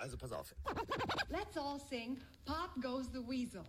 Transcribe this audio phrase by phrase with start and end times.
[0.00, 0.54] Also pass auf.
[1.28, 3.64] Let's all sing Pop Goes the Weasel.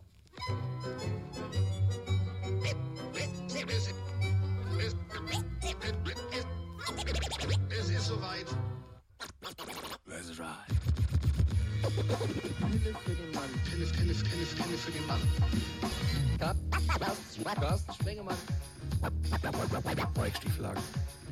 [7.70, 8.46] Es ist soweit.
[10.08, 10.72] Let's ride.
[12.62, 13.50] Pille für den Mann.
[13.70, 15.22] Pille, Pille, Pille, Pille für den Mann.
[17.56, 18.38] Carsten Spengemann.
[20.14, 20.82] Bike-Stieflagen.
[20.82, 21.31] Ist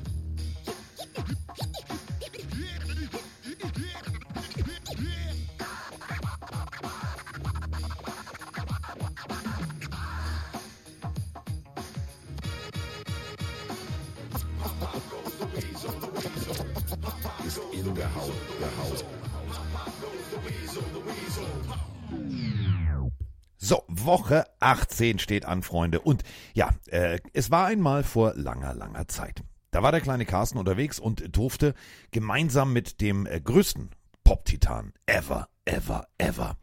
[24.10, 26.02] Woche 18 steht an, Freunde.
[26.02, 26.24] Und
[26.56, 29.44] ja, äh, es war einmal vor langer, langer Zeit.
[29.70, 31.76] Da war der kleine Carsten unterwegs und durfte
[32.10, 33.92] gemeinsam mit dem äh, größten
[34.24, 36.58] Pop-Titan ever, ever, ever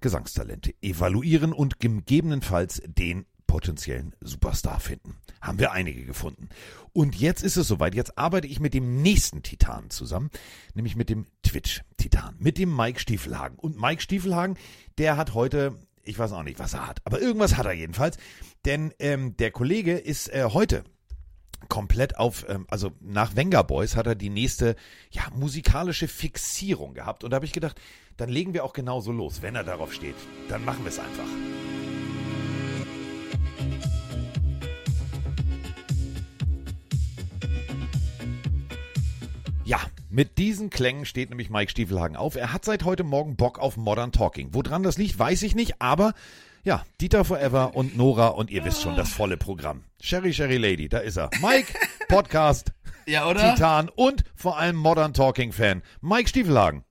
[0.00, 5.16] Gesangstalente evaluieren und gegebenenfalls den potenziellen Superstar finden.
[5.40, 6.48] Haben wir einige gefunden.
[6.92, 7.94] Und jetzt ist es soweit.
[7.94, 10.30] Jetzt arbeite ich mit dem nächsten Titan zusammen,
[10.74, 13.58] nämlich mit dem Twitch-Titan, mit dem Mike Stiefelhagen.
[13.58, 14.56] Und Mike Stiefelhagen,
[14.98, 15.76] der hat heute,
[16.10, 18.18] ich weiß auch nicht, was er hat, aber irgendwas hat er jedenfalls.
[18.64, 20.84] Denn ähm, der Kollege ist äh, heute
[21.68, 24.74] komplett auf, ähm, also nach Wenger Boys hat er die nächste,
[25.10, 27.22] ja, musikalische Fixierung gehabt.
[27.22, 27.80] Und da habe ich gedacht,
[28.16, 29.40] dann legen wir auch genauso los.
[29.40, 30.16] Wenn er darauf steht,
[30.48, 31.24] dann machen wir es einfach.
[39.64, 39.78] Ja,
[40.10, 42.34] mit diesen Klängen steht nämlich Mike Stiefelhagen auf.
[42.36, 44.48] Er hat seit heute Morgen Bock auf Modern Talking.
[44.52, 46.14] Woran das liegt, weiß ich nicht, aber
[46.62, 49.84] ja, Dieter Forever und Nora und ihr wisst schon, das volle Programm.
[50.00, 51.30] Sherry, Sherry Lady, da ist er.
[51.40, 51.72] Mike,
[52.08, 52.72] Podcast,
[53.06, 53.54] Ja, oder?
[53.54, 55.82] Titan und vor allem Modern Talking Fan.
[56.00, 56.84] Mike Stiefelhagen.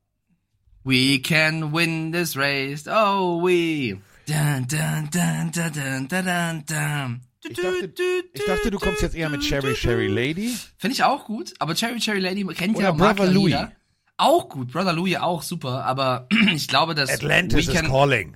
[0.84, 2.88] We can win this race.
[2.88, 4.00] Oh, we.
[4.26, 7.22] Dun, dun, dun, dun, dun, dun, dun, dun.
[7.48, 7.94] Ich dachte,
[8.34, 10.54] ich dachte, du kommst jetzt eher mit Sherry, Sherry Lady.
[10.78, 13.72] Finde ich auch gut, aber Cherry Cherry Lady kennt Oder ja Brother jeder.
[14.18, 18.36] Auch gut, Brother Louis auch super, aber ich glaube, dass Atlantis We is calling.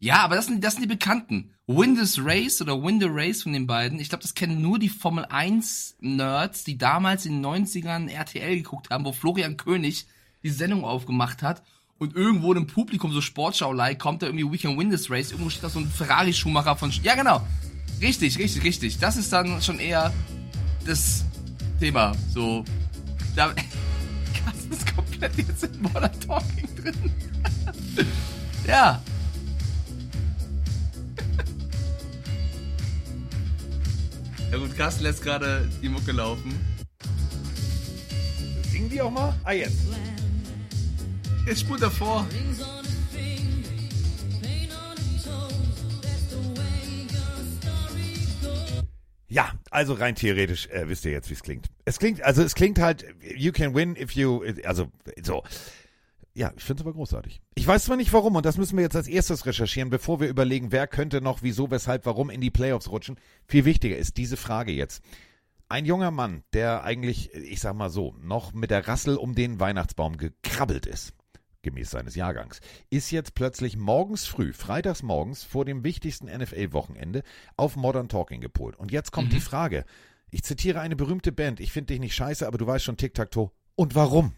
[0.00, 1.52] Ja, aber das sind, das sind die Bekannten.
[1.66, 4.00] Win this Race oder Win the Race von den beiden.
[4.00, 8.56] Ich glaube, das kennen nur die Formel 1 Nerds, die damals in den 90ern RTL
[8.56, 10.06] geguckt haben, wo Florian König
[10.42, 11.62] die Sendung aufgemacht hat.
[11.98, 15.32] Und irgendwo im Publikum, so Sportschau-like, kommt da irgendwie We can win this race.
[15.32, 16.90] Irgendwo steht da so ein Ferrari-Schuhmacher von...
[16.90, 17.42] Sch ja, genau.
[18.00, 18.98] Richtig, richtig, richtig.
[18.98, 20.12] Das ist dann schon eher
[20.84, 21.24] das
[21.80, 22.14] Thema.
[22.32, 22.64] So,
[23.34, 23.52] da...
[24.44, 27.12] Carsten ist komplett jetzt in Modern Talking drin.
[28.66, 29.02] ja.
[34.50, 36.58] Ja gut, Carsten lässt gerade die Mucke laufen.
[38.70, 39.34] Singen die auch mal?
[39.44, 39.76] Ah, jetzt.
[41.46, 42.26] Jetzt spult er vor.
[49.28, 51.66] Ja, also rein theoretisch äh, wisst ihr jetzt, wie es klingt.
[51.84, 53.04] Es klingt, also es klingt halt,
[53.36, 54.90] you can win if you, also
[55.22, 55.42] so.
[56.32, 57.40] Ja, ich finde es aber großartig.
[57.56, 60.28] Ich weiß zwar nicht warum, und das müssen wir jetzt als erstes recherchieren, bevor wir
[60.28, 63.16] überlegen, wer könnte noch, wieso, weshalb, warum in die Playoffs rutschen.
[63.46, 65.02] Viel wichtiger ist diese Frage jetzt.
[65.68, 69.60] Ein junger Mann, der eigentlich, ich sag mal so, noch mit der Rassel um den
[69.60, 71.12] Weihnachtsbaum gekrabbelt ist,
[71.68, 77.22] gemäß seines Jahrgangs, ist jetzt plötzlich morgens früh, freitags morgens, vor dem wichtigsten NFL-Wochenende
[77.56, 78.76] auf Modern Talking gepolt.
[78.76, 79.84] Und jetzt kommt die Frage.
[80.30, 81.60] Ich zitiere eine berühmte Band.
[81.60, 83.50] Ich finde dich nicht scheiße, aber du weißt schon Tic-Tac-Toe.
[83.76, 84.32] Und warum?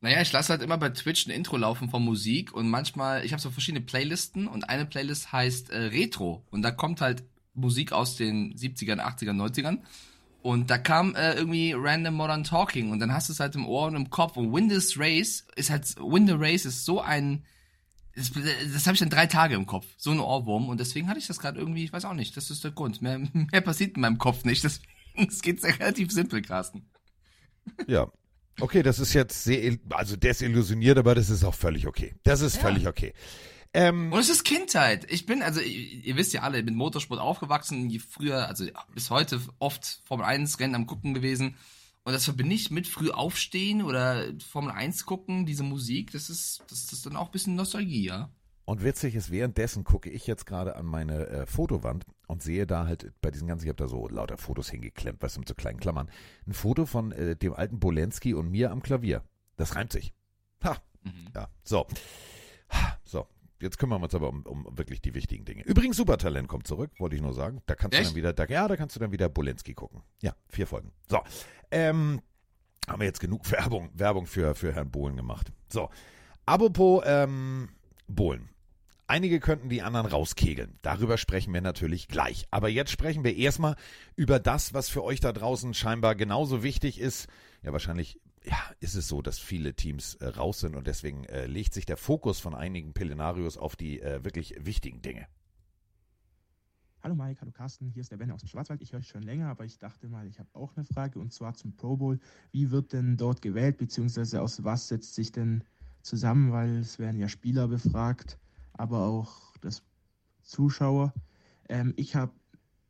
[0.00, 3.32] Naja, ich lasse halt immer bei Twitch ein Intro laufen von Musik und manchmal, ich
[3.32, 7.22] habe so verschiedene Playlisten und eine Playlist heißt äh, Retro und da kommt halt
[7.54, 9.78] Musik aus den 70ern, 80ern, 90ern
[10.42, 13.66] und da kam äh, irgendwie Random Modern Talking und dann hast du es halt im
[13.66, 17.00] Ohr und im Kopf und Win This Race ist halt, Win the Race ist so
[17.00, 17.44] ein,
[18.14, 21.18] das, das habe ich dann drei Tage im Kopf, so ein Ohrwurm und deswegen hatte
[21.18, 23.96] ich das gerade irgendwie, ich weiß auch nicht, das ist der Grund, mehr, mehr passiert
[23.96, 24.88] in meinem Kopf nicht, deswegen,
[25.28, 26.90] es geht sehr relativ simpel, Carsten.
[27.86, 28.10] Ja.
[28.60, 32.14] Okay, das ist jetzt sehr, also desillusioniert, aber das ist auch völlig okay.
[32.22, 32.62] Das ist Ja.
[32.62, 33.14] völlig okay.
[33.74, 35.10] Ähm, Und es ist Kindheit.
[35.10, 39.10] Ich bin, also ihr, ihr wisst ja alle, mit Motorsport aufgewachsen, je früher, also bis
[39.10, 41.56] heute oft Formel 1 Rennen am gucken gewesen.
[42.04, 46.62] Und das verbinde ich mit früh aufstehen oder Formel 1 gucken, diese Musik, das ist,
[46.68, 48.30] das ist dann auch ein bisschen Nostalgie, ja.
[48.64, 52.86] Und witzig ist, währenddessen gucke ich jetzt gerade an meine äh, Fotowand und sehe da
[52.86, 55.80] halt bei diesen ganzen, ich habe da so lauter Fotos hingeklemmt, was mit so kleinen
[55.80, 56.10] Klammern,
[56.46, 59.22] ein Foto von äh, dem alten Bolensky und mir am Klavier.
[59.56, 60.12] Das reimt sich.
[60.62, 60.76] Ha.
[61.34, 61.86] Ja, so.
[62.70, 63.26] Ha, So,
[63.62, 65.62] jetzt kümmern wir uns aber um, um wirklich die wichtigen Dinge.
[65.64, 67.62] Übrigens, Supertalent kommt zurück, wollte ich nur sagen.
[67.66, 68.10] Da kannst du Echt?
[68.10, 70.02] dann wieder, da, ja, da kannst du dann wieder Bolensky gucken.
[70.20, 70.92] Ja, vier Folgen.
[71.08, 71.20] So,
[71.70, 72.20] ähm,
[72.88, 75.52] haben wir jetzt genug Werbung, Werbung für, für Herrn Bohlen gemacht.
[75.70, 75.88] So,
[76.46, 77.68] Apropos ähm,
[78.08, 78.48] Bohlen.
[79.06, 80.78] Einige könnten die anderen rauskegeln.
[80.82, 82.46] Darüber sprechen wir natürlich gleich.
[82.50, 83.76] Aber jetzt sprechen wir erstmal
[84.16, 87.28] über das, was für euch da draußen scheinbar genauso wichtig ist.
[87.62, 91.46] Ja, wahrscheinlich ja, ist es so, dass viele Teams äh, raus sind und deswegen äh,
[91.46, 95.26] legt sich der Fokus von einigen Pelenarios auf die äh, wirklich wichtigen Dinge.
[97.02, 98.80] Hallo Mike, hallo Carsten, hier ist der Ben aus dem Schwarzwald.
[98.80, 101.32] Ich höre euch schon länger, aber ich dachte mal, ich habe auch eine Frage und
[101.32, 102.20] zwar zum Pro Bowl.
[102.52, 105.64] Wie wird denn dort gewählt, beziehungsweise aus was setzt sich denn
[106.02, 108.38] zusammen, weil es werden ja Spieler befragt,
[108.74, 109.82] aber auch das
[110.42, 111.12] Zuschauer.
[111.68, 112.32] Ähm, ich habe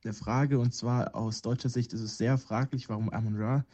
[0.04, 3.64] eine Frage und zwar aus deutscher Sicht ist es sehr fraglich, warum Amon Ra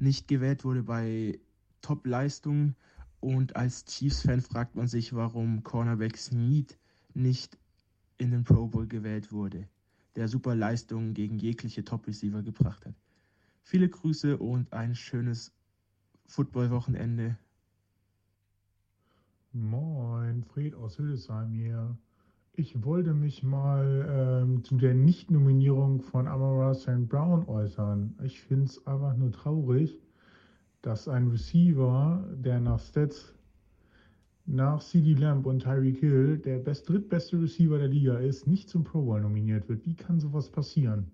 [0.00, 1.38] nicht gewählt wurde bei
[1.82, 2.76] Top-Leistungen
[3.20, 6.78] und als Chiefs-Fan fragt man sich, warum Cornerback Snead
[7.14, 7.58] nicht
[8.18, 9.68] in den Pro Bowl gewählt wurde
[10.16, 12.94] der super Leistungen gegen jegliche Top-Receiver gebracht hat.
[13.62, 15.52] Viele Grüße und ein schönes
[16.26, 17.38] Football-Wochenende.
[19.52, 21.96] Moin, Fred aus Hildesheim hier.
[22.58, 27.06] Ich wollte mich mal ähm, zu der Nicht-Nominierung von Amara St.
[27.06, 28.14] Brown äußern.
[28.24, 30.00] Ich finde es einfach nur traurig,
[30.80, 33.34] dass ein Receiver, der nach Stats
[34.46, 38.84] nach CD Lamb und Tyreek Hill der best, drittbeste Receiver der Liga ist, nicht zum
[38.84, 39.84] Pro Bowl nominiert wird.
[39.84, 41.10] Wie kann sowas passieren?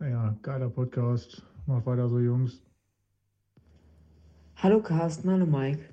[0.00, 1.44] Naja, geiler Podcast.
[1.66, 2.60] Macht weiter so, Jungs.
[4.56, 5.84] Hallo Carsten, hallo Mike.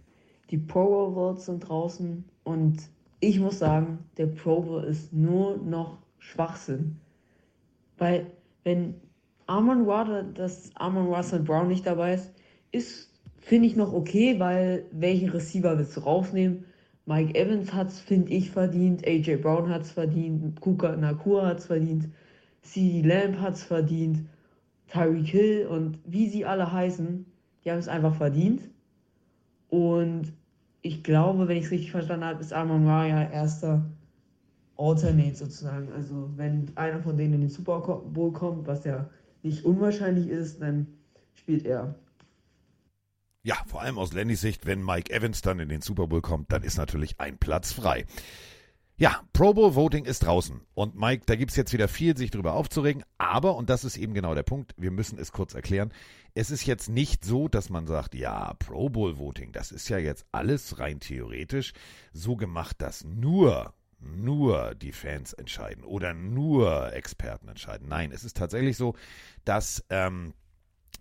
[0.49, 2.92] Die Pro Bowl Votes sind draußen und
[3.23, 6.99] ich muss sagen, der Pro Bowl ist nur noch Schwachsinn.
[7.97, 8.27] Weil,
[8.63, 8.95] wenn
[9.47, 12.33] Armand Water, dass Armand Russell Brown nicht dabei ist,
[12.71, 16.63] ist Finde ich noch okay, weil welchen Receiver willst du rausnehmen?
[17.05, 19.05] Mike Evans hat es, finde ich, verdient.
[19.05, 20.61] AJ Brown hat es verdient.
[20.61, 22.07] Kuka Nakua hat es verdient.
[22.61, 24.21] CD Lamb es verdient.
[24.87, 27.25] Tyreek Hill und wie sie alle heißen,
[27.65, 28.61] die haben es einfach verdient.
[29.67, 30.31] Und
[30.83, 33.83] ich glaube, wenn ich es richtig verstanden habe, ist Armand Raya erster
[34.77, 35.91] Alternate sozusagen.
[35.93, 39.09] Also wenn einer von denen in den Super Bowl kommt, was ja
[39.43, 40.87] nicht unwahrscheinlich ist, dann
[41.33, 41.95] spielt er.
[43.43, 46.51] Ja, vor allem aus Lennys Sicht, wenn Mike Evans dann in den Super Bowl kommt,
[46.51, 48.05] dann ist natürlich ein Platz frei.
[49.03, 50.61] Ja, Pro Bowl Voting ist draußen.
[50.75, 53.03] Und Mike, da gibt's jetzt wieder viel, sich drüber aufzuregen.
[53.17, 55.91] Aber, und das ist eben genau der Punkt, wir müssen es kurz erklären,
[56.35, 59.97] es ist jetzt nicht so, dass man sagt, ja, Pro Bowl Voting, das ist ja
[59.97, 61.73] jetzt alles rein theoretisch
[62.13, 67.89] so gemacht, dass nur nur die Fans entscheiden oder nur Experten entscheiden.
[67.89, 68.95] Nein, es ist tatsächlich so,
[69.43, 70.33] dass ähm,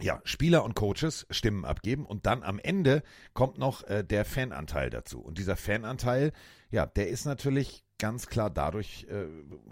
[0.01, 4.91] ja, Spieler und Coaches Stimmen abgeben und dann am Ende kommt noch äh, der Fananteil
[4.91, 5.21] dazu.
[5.21, 6.33] Und dieser Fananteil,
[6.71, 9.27] ja, der ist natürlich ganz klar dadurch äh,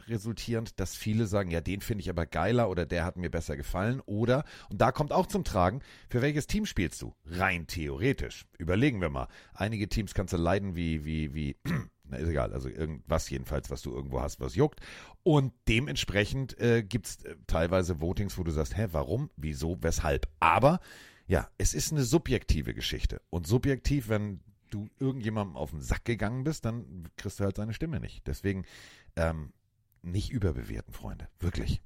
[0.06, 3.56] resultierend, dass viele sagen, ja, den finde ich aber geiler oder der hat mir besser
[3.56, 7.12] gefallen oder, und da kommt auch zum Tragen, für welches Team spielst du?
[7.25, 8.47] Rein theoretisch.
[8.56, 9.27] Überlegen wir mal.
[9.53, 11.56] Einige Teams kannst du leiden wie, wie, wie
[12.05, 14.79] na, ist egal, also irgendwas jedenfalls, was du irgendwo hast, was juckt.
[15.25, 20.29] Und dementsprechend äh, gibt es äh, teilweise Votings, wo du sagst, hä, warum, wieso, weshalb.
[20.38, 20.79] Aber
[21.27, 23.21] ja, es ist eine subjektive Geschichte.
[23.29, 24.38] Und subjektiv, wenn
[24.70, 28.26] du irgendjemandem auf den Sack gegangen bist, dann kriegst du halt seine Stimme nicht.
[28.26, 28.64] Deswegen
[29.17, 29.52] ähm,
[30.02, 31.28] nicht überbewerten, Freunde.
[31.38, 31.82] Wirklich.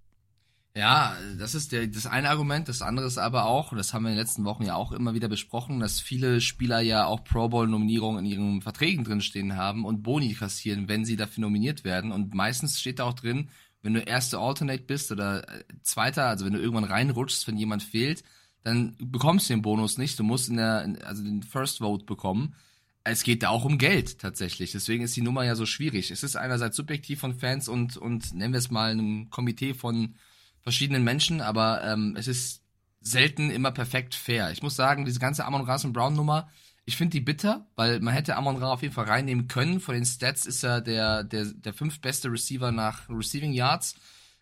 [0.77, 2.69] Ja, das ist der, das eine Argument.
[2.69, 4.91] Das andere ist aber auch, und das haben wir in den letzten Wochen ja auch
[4.91, 9.85] immer wieder besprochen, dass viele Spieler ja auch Pro Bowl-Nominierungen in ihren Verträgen drinstehen haben
[9.85, 12.11] und Boni kassieren, wenn sie dafür nominiert werden.
[12.11, 13.51] Und meistens steht da auch drin,
[13.83, 17.85] wenn du erste Alternate bist oder äh, zweiter, also wenn du irgendwann reinrutschst, wenn jemand
[17.85, 18.25] fehlt,
[18.65, 20.19] dann bekommst du den Bonus nicht.
[20.19, 22.57] Du musst in der, also den First Vote bekommen.
[23.05, 24.73] Es geht da auch um Geld tatsächlich.
[24.73, 26.11] Deswegen ist die Nummer ja so schwierig.
[26.11, 30.15] Es ist einerseits subjektiv von Fans und, und nennen wir es mal einem Komitee von
[30.63, 32.63] verschiedenen Menschen, aber ähm, es ist
[33.03, 34.51] selten immer perfekt fair.
[34.51, 36.49] Ich muss sagen, diese ganze Amon Ra und Brown Nummer,
[36.87, 39.81] ich finde die bitter, weil man hätte Amon Ra auf jeden Fall reinnehmen können.
[39.81, 43.97] Von den Stats ist er der, der, der fünftbeste Receiver nach Receiving Yards.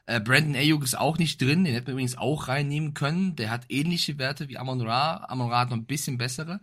[0.06, 3.36] Äh, Brandon Ayuk ist auch nicht drin, den hätte man übrigens auch reinnehmen können.
[3.36, 5.24] Der hat ähnliche Werte wie Amon Ra.
[5.28, 6.60] Amon Ra hat noch ein bisschen bessere.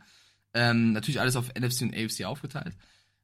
[0.54, 2.76] Ähm, natürlich alles auf NFC und AFC aufgeteilt.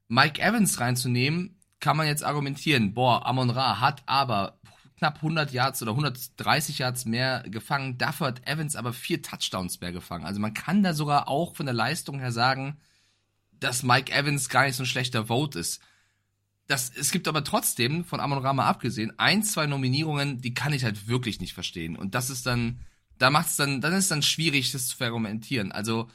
[0.08, 4.60] Mike Evans reinzunehmen, kann man jetzt argumentieren, boah, Amon Ra hat aber
[4.98, 7.98] knapp 100 Yards oder 130 Yards mehr gefangen.
[7.98, 10.26] Dafür hat Evans aber vier Touchdowns mehr gefangen.
[10.26, 12.78] Also man kann da sogar auch von der Leistung her sagen,
[13.60, 15.82] dass Mike Evans gar nicht so ein schlechter Vote ist.
[16.68, 20.84] Das, es gibt aber trotzdem, von Amon Rama abgesehen, ein, zwei Nominierungen, die kann ich
[20.84, 21.96] halt wirklich nicht verstehen.
[21.96, 22.80] Und das ist dann,
[23.18, 25.72] da macht es dann, dann ist dann schwierig, das zu verargumentieren.
[25.72, 26.10] Also,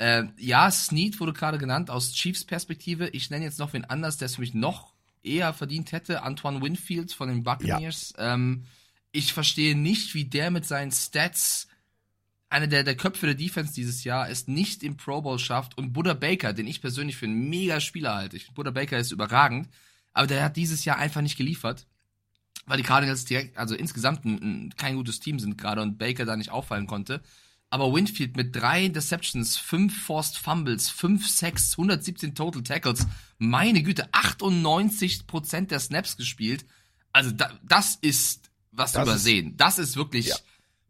[0.00, 3.08] äh, ja, Snead wurde gerade genannt aus Chiefs Perspektive.
[3.10, 6.62] Ich nenne jetzt noch wen anders, der ist für mich noch eher verdient hätte, Antoine
[6.62, 8.14] Winfield von den Buccaneers.
[8.16, 8.32] Ja.
[8.32, 8.64] Ähm,
[9.12, 11.68] ich verstehe nicht, wie der mit seinen Stats
[12.48, 15.92] einer der, der Köpfe der Defense dieses Jahr es nicht im Pro Bowl schafft und
[15.92, 18.38] Buddha Baker, den ich persönlich für einen mega Spieler halte.
[18.38, 19.68] Ich finde, Buddha Baker ist überragend,
[20.14, 21.86] aber der hat dieses Jahr einfach nicht geliefert,
[22.64, 26.24] weil die Cardinals direkt, also insgesamt ein, ein, kein gutes Team sind gerade und Baker
[26.24, 27.20] da nicht auffallen konnte.
[27.72, 33.06] Aber Winfield mit drei Interceptions, fünf Forced Fumbles, fünf Sacks, 117 Total Tackles,
[33.38, 36.64] meine Güte, 98% der Snaps gespielt.
[37.12, 39.56] Also da, das ist was Das ist- übersehen.
[39.56, 40.36] das ist wirklich Ja.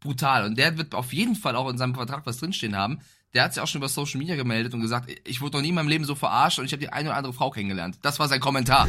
[0.01, 0.45] brutal.
[0.47, 3.01] Und der wird auf jeden Fall auch in seinem Vertrag was drinstehen haben.
[3.33, 5.69] Der hat sich auch schon über Social Media gemeldet und gesagt, ich wurde noch nie
[5.69, 7.99] in meinem Leben so verarscht und ich habe die eine oder andere Frau kennengelernt.
[8.03, 8.89] Das war sein Kommentar.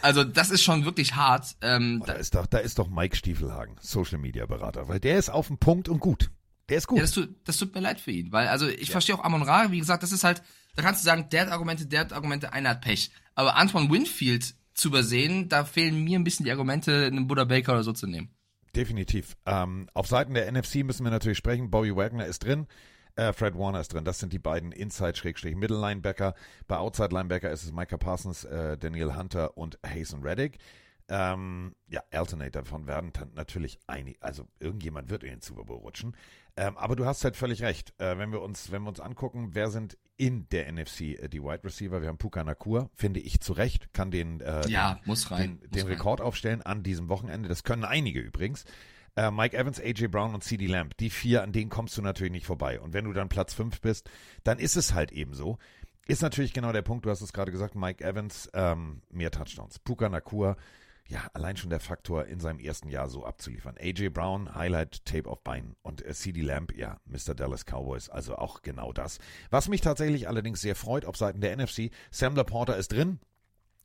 [0.00, 1.54] Also das ist schon wirklich hart.
[1.60, 5.18] Ähm, Oh, da ist doch, da ist doch Mike Stiefelhagen, Social Media Berater, weil der
[5.18, 6.30] ist auf dem Punkt und gut.
[6.72, 6.96] Der ist gut.
[6.96, 9.42] Ja, das tut, das tut mir leid für ihn, weil also ich verstehe auch Amon
[9.42, 10.42] Ra, wie gesagt, das ist halt,
[10.74, 13.10] da kannst du sagen, der hat Argumente, der hat Argumente, einer hat Pech.
[13.34, 17.72] Aber Antoine Winfield zu übersehen, da fehlen mir ein bisschen die Argumente, einen Buddha Baker
[17.72, 18.30] oder so zu nehmen.
[18.74, 19.36] Definitiv.
[19.44, 21.70] Ähm, auf Seiten der NFC müssen wir natürlich sprechen.
[21.70, 22.66] Bobby Wagner ist drin.
[23.16, 24.06] Äh, Fred Warner ist drin.
[24.06, 26.32] Das sind die beiden Inside-Middle-Linebacker.
[26.68, 30.56] Bei Outside-Linebacker ist es Micah Parsons, äh, Daniel Hunter und Hazen Reddick.
[31.08, 36.16] Ähm, ja, Alternate davon werden natürlich einig, also irgendjemand wird in den Super Bowl rutschen.
[36.56, 37.94] Ähm, aber du hast halt völlig recht.
[37.98, 41.42] Äh, wenn wir uns, wenn wir uns angucken, wer sind in der NFC äh, die
[41.42, 42.00] Wide Receiver?
[42.02, 45.40] Wir haben Puka Nakur, finde ich zu Recht, kann den, äh, Ja, muss rein.
[45.42, 45.92] den, muss den rein.
[45.92, 47.48] Rekord aufstellen an diesem Wochenende.
[47.48, 48.64] Das können einige übrigens.
[49.16, 50.96] Äh, Mike Evans, AJ Brown und CD Lamb.
[50.98, 52.80] Die vier, an denen kommst du natürlich nicht vorbei.
[52.80, 54.10] Und wenn du dann Platz fünf bist,
[54.44, 55.58] dann ist es halt eben so.
[56.06, 59.78] Ist natürlich genau der Punkt, du hast es gerade gesagt, Mike Evans, ähm, mehr Touchdowns.
[59.78, 60.56] Puka Nakur,
[61.08, 63.76] ja, allein schon der Faktor, in seinem ersten Jahr so abzuliefern.
[63.78, 65.76] AJ Brown, Highlight, Tape of Bein.
[65.82, 67.34] Und äh, CD Lamb, ja, Mr.
[67.34, 69.18] Dallas Cowboys, also auch genau das.
[69.50, 73.18] Was mich tatsächlich allerdings sehr freut auf Seiten der NFC, Sam Laporta ist drin,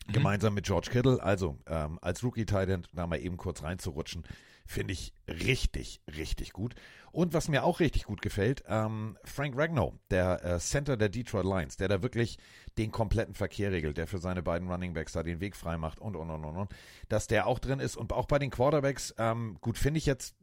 [0.07, 1.21] gemeinsam mit George Kittle.
[1.21, 4.23] Also ähm, als Rookie-Titan da mal eben kurz reinzurutschen,
[4.67, 6.75] finde ich richtig, richtig gut.
[7.11, 11.45] Und was mir auch richtig gut gefällt, ähm, Frank Ragnow, der äh, Center der Detroit
[11.45, 12.37] Lions, der da wirklich
[12.77, 15.99] den kompletten Verkehr regelt, der für seine beiden Running Backs da den Weg frei macht
[15.99, 16.71] und, und, und, und, und,
[17.09, 17.97] dass der auch drin ist.
[17.97, 20.35] Und auch bei den Quarterbacks, ähm, gut, finde ich jetzt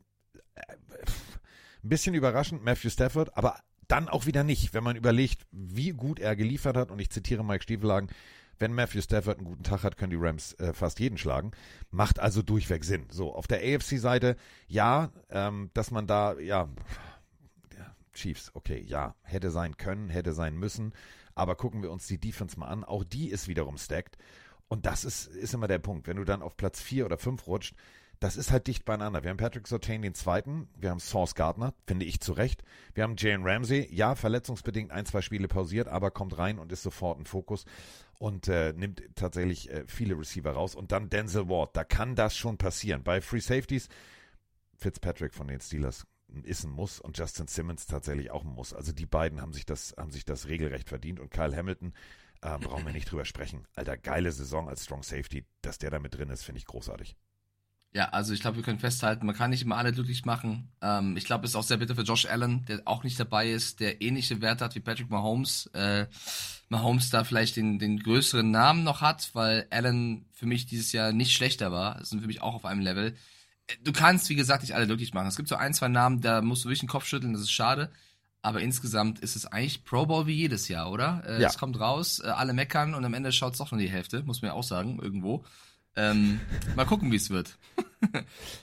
[0.55, 5.91] äh, ein bisschen überraschend, Matthew Stafford, aber dann auch wieder nicht, wenn man überlegt, wie
[5.91, 6.91] gut er geliefert hat.
[6.91, 8.09] Und ich zitiere Mike Stiefelhagen,
[8.59, 11.53] wenn Matthew Stafford einen guten Tag hat, können die Rams äh, fast jeden schlagen.
[11.91, 13.07] Macht also durchweg Sinn.
[13.11, 16.69] So, auf der AFC-Seite, ja, ähm, dass man da, ja,
[18.15, 20.93] Chiefs, okay, ja, hätte sein können, hätte sein müssen.
[21.35, 22.85] Aber gucken wir uns die Defense mal an.
[22.85, 24.17] Auch die ist wiederum stacked.
[24.69, 26.07] Und das ist, ist immer der Punkt.
[26.07, 27.75] Wenn du dann auf Platz 4 oder 5 rutscht,
[28.21, 29.23] das ist halt dicht beieinander.
[29.23, 32.63] Wir haben Patrick Sertain den zweiten, wir haben Sauce Gardner, finde ich zu Recht.
[32.95, 36.83] Wir haben Jalen Ramsey, ja, verletzungsbedingt ein, zwei Spiele pausiert, aber kommt rein und ist
[36.83, 37.65] sofort ein Fokus
[38.19, 40.75] und äh, nimmt tatsächlich äh, viele Receiver raus.
[40.75, 43.03] Und dann Denzel Ward, da kann das schon passieren.
[43.03, 43.89] Bei Free Safeties,
[44.77, 46.07] Fitzpatrick von den Steelers
[46.43, 48.73] ist ein Muss und Justin Simmons tatsächlich auch ein Muss.
[48.73, 51.93] Also die beiden haben sich das, haben sich das regelrecht verdient und Kyle Hamilton,
[52.43, 53.67] äh, brauchen wir nicht drüber sprechen.
[53.75, 57.17] Alter, geile Saison als Strong Safety, dass der da mit drin ist, finde ich großartig.
[57.97, 60.69] Ja, also ich glaube, wir können festhalten, man kann nicht immer alle glücklich machen.
[60.83, 63.51] Ähm, ich glaube, es ist auch sehr bitter für Josh Allen, der auch nicht dabei
[63.51, 65.67] ist, der ähnliche Werte hat wie Patrick Mahomes.
[65.75, 66.07] Äh,
[66.69, 71.13] Mahomes da vielleicht den, den größeren Namen noch hat, weil Allen für mich dieses Jahr
[71.13, 71.99] nicht schlechter war.
[71.99, 73.15] Das sind für mich auch auf einem Level.
[73.69, 75.29] Äh, Du kannst, wie gesagt, nicht alle glücklich machen.
[75.29, 77.53] Es gibt so ein, zwei Namen, da musst du wirklich den Kopf schütteln, das ist
[77.53, 77.91] schade.
[78.43, 81.23] Aber insgesamt ist es eigentlich Pro Bowl wie jedes Jahr, oder?
[81.27, 81.49] Äh, Ja.
[81.49, 84.43] Es kommt raus, äh, alle meckern und am Ende schaut's doch nur die Hälfte, muss
[84.43, 85.45] man ja auch sagen, irgendwo.
[85.97, 86.41] Ähm,
[86.77, 87.57] mal gucken, wie es wird.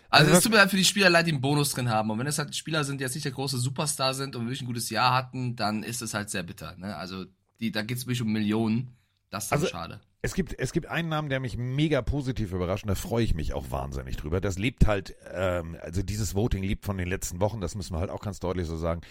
[0.10, 2.10] also was- es tut mir leid für die Spieler leid, die einen Bonus drin haben.
[2.10, 4.62] Und wenn es halt Spieler sind, die jetzt nicht der große Superstar sind und wirklich
[4.62, 6.76] ein gutes Jahr hatten, dann ist es halt sehr bitter.
[6.78, 6.96] Ne?
[6.96, 7.26] Also
[7.60, 8.90] die, da geht's wirklich um Millionen.
[9.30, 10.00] Das ist Also- schade.
[10.24, 13.34] Es gibt, es gibt einen Namen, der mich mega positiv überrascht und da freue ich
[13.34, 14.40] mich auch wahnsinnig drüber.
[14.40, 18.00] Das lebt halt, ähm, also dieses Voting lebt von den letzten Wochen, das müssen wir
[18.02, 19.02] halt auch ganz deutlich so sagen.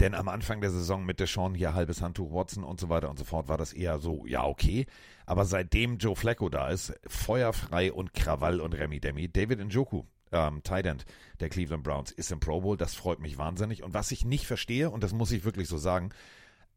[0.00, 3.18] Denn am Anfang der Saison mit Deshaun hier halbes Handtuch Watson und so weiter und
[3.18, 4.86] so fort war das eher so, ja, okay.
[5.24, 10.62] Aber seitdem Joe Flacco da ist, feuerfrei und Krawall und Remi Demi, David Njoku, ähm,
[10.62, 11.06] Tight End
[11.40, 12.76] der Cleveland Browns, ist im Pro Bowl.
[12.76, 13.82] Das freut mich wahnsinnig.
[13.82, 16.10] Und was ich nicht verstehe, und das muss ich wirklich so sagen,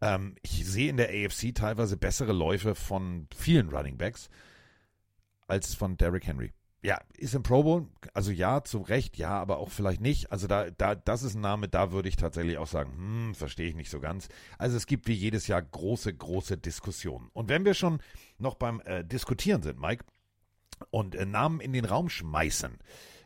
[0.01, 4.29] ähm, ich sehe in der AFC teilweise bessere Läufe von vielen Running Backs
[5.47, 6.53] als von Derrick Henry.
[6.81, 10.31] Ja, ist im Pro Bowl, also ja, zu Recht, ja, aber auch vielleicht nicht.
[10.31, 13.67] Also da, da, das ist ein Name, da würde ich tatsächlich auch sagen, hm, verstehe
[13.67, 14.29] ich nicht so ganz.
[14.57, 17.29] Also es gibt wie jedes Jahr große, große Diskussionen.
[17.33, 18.01] Und wenn wir schon
[18.37, 20.05] noch beim äh, Diskutieren sind, Mike,
[20.89, 22.77] und äh, Namen in den Raum schmeißen,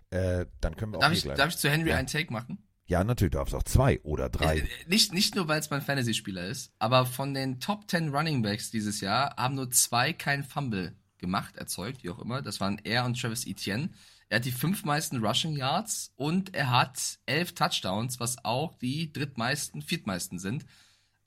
[0.10, 1.98] äh, dann können wir auch Darf hier ich, darf ich zu Henry Ja.
[1.98, 2.58] einen Take machen?
[2.86, 4.58] Ja, natürlich, du darfst auch zwei oder drei.
[4.60, 8.42] Äh, Nicht, nicht nur, weil es mein Fantasy-Spieler ist, aber von den Top 10 Running
[8.42, 12.42] Backs dieses Jahr haben nur zwei kein Fumble gemacht, erzeugt, wie auch immer.
[12.44, 13.90] Das waren er und Travis Etienne.
[14.30, 19.12] Er hat die fünf meisten Rushing Yards und er hat elf Touchdowns, was auch die
[19.14, 20.66] drittmeisten, viertmeisten sind.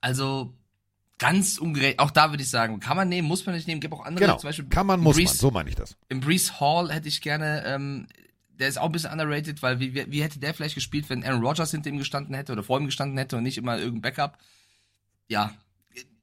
[0.00, 0.55] Also
[1.19, 1.99] ganz ungerecht.
[1.99, 3.81] Auch da würde ich sagen, kann man nehmen, muss man nicht nehmen.
[3.81, 4.37] Gibt auch andere, Genau.
[4.38, 5.25] zum Beispiel Kann man, muss man.
[5.25, 5.97] Brees- So meine ich das.
[6.09, 8.07] im Brees Hall hätte ich gerne, ähm,
[8.49, 11.25] der ist auch ein bisschen underrated, weil wie, wie wie hätte der vielleicht gespielt, wenn
[11.25, 14.03] Aaron Rodgers hinter ihm gestanden hätte oder vor ihm gestanden hätte und nicht immer irgendein
[14.03, 14.38] Backup?
[15.29, 15.53] Ja,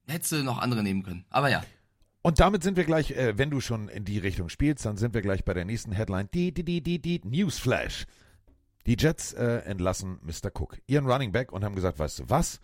[0.07, 1.25] hättest du noch andere nehmen können.
[1.29, 1.63] Aber ja,
[2.25, 5.13] Und damit sind wir gleich, äh, wenn du schon in die Richtung spielst, dann sind
[5.13, 6.29] wir gleich bei der nächsten Headline.
[6.33, 8.05] Die, die, die, die, die Newsflash.
[8.85, 10.49] Die Jets äh, entlassen Mr.
[10.53, 12.59] Cook, ihren Running Back, und haben gesagt, weißt du was?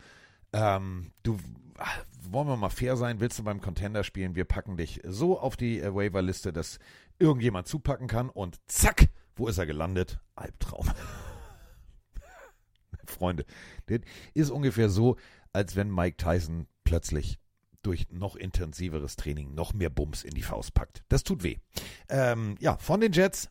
[0.54, 1.38] Ähm, du
[1.78, 1.86] ah,
[2.22, 4.36] wollen wir mal fair sein, willst du beim Contender spielen?
[4.36, 6.80] Wir packen dich so auf die äh, Waiverliste, dass
[7.20, 10.20] irgendjemand zupacken kann und zack, wo ist er gelandet?
[10.36, 10.90] Albtraum.
[13.06, 13.46] Freunde,
[13.88, 14.00] das
[14.34, 15.18] ist ungefähr so,
[15.52, 17.40] als wenn Mike Tyson plötzlich
[17.82, 21.04] durch noch intensiveres Training noch mehr Bums in die Faust packt.
[21.10, 21.58] Das tut weh.
[22.10, 23.50] Ähm, ja, von den Jets,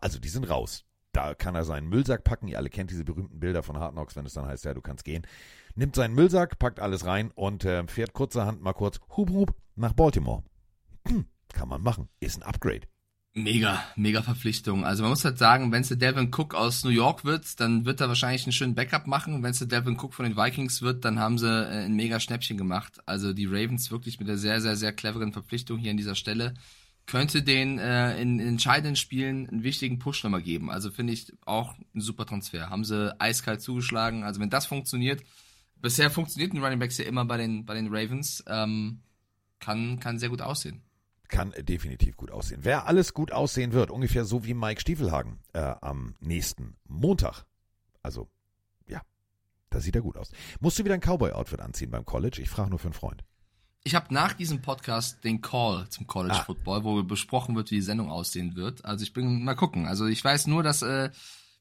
[0.00, 0.84] also die sind raus.
[1.12, 2.48] Da kann er seinen Müllsack packen.
[2.48, 4.80] Ihr alle kennt diese berühmten Bilder von Hard Knocks, wenn es dann heißt, ja, du
[4.80, 5.26] kannst gehen.
[5.74, 9.92] Nimmt seinen Müllsack, packt alles rein und äh, fährt kurzerhand mal kurz hub hub nach
[9.92, 10.42] Baltimore.
[11.06, 12.08] Hm, kann man machen.
[12.20, 12.86] Ist ein Upgrade.
[13.34, 14.84] Mega, mega Verpflichtung.
[14.84, 17.84] Also man muss halt sagen, wenn es der Delvin Cook aus New York wird, dann
[17.84, 19.42] wird er wahrscheinlich einen schönen Backup machen.
[19.42, 22.20] Wenn es der Delvin Cook von den Vikings wird, dann haben sie äh, ein mega
[22.20, 23.00] Schnäppchen gemacht.
[23.06, 26.54] Also die Ravens wirklich mit der sehr, sehr, sehr cleveren Verpflichtung hier an dieser Stelle
[27.06, 30.70] könnte den äh, in, in entscheidenden Spielen einen wichtigen Push nochmal geben.
[30.70, 32.70] Also finde ich auch ein super Transfer.
[32.70, 34.24] Haben sie eiskalt zugeschlagen.
[34.24, 35.22] Also wenn das funktioniert,
[35.80, 39.00] bisher funktioniert ein Running Backs ja immer bei den, bei den Ravens, ähm,
[39.58, 40.82] kann, kann sehr gut aussehen.
[41.32, 42.60] Kann definitiv gut aussehen.
[42.62, 47.46] Wer alles gut aussehen wird, ungefähr so wie Mike Stiefelhagen äh, am nächsten Montag.
[48.02, 48.28] Also,
[48.86, 49.00] ja,
[49.70, 50.30] da sieht er gut aus.
[50.60, 52.40] Musst du wieder ein Cowboy-Outfit anziehen beim College?
[52.42, 53.24] Ich frage nur für einen Freund.
[53.82, 56.44] Ich habe nach diesem Podcast den Call zum College Ah.
[56.44, 58.84] Football, wo besprochen wird, wie die Sendung aussehen wird.
[58.84, 59.86] Also ich bin mal gucken.
[59.86, 61.08] Also ich weiß nur, dass, äh,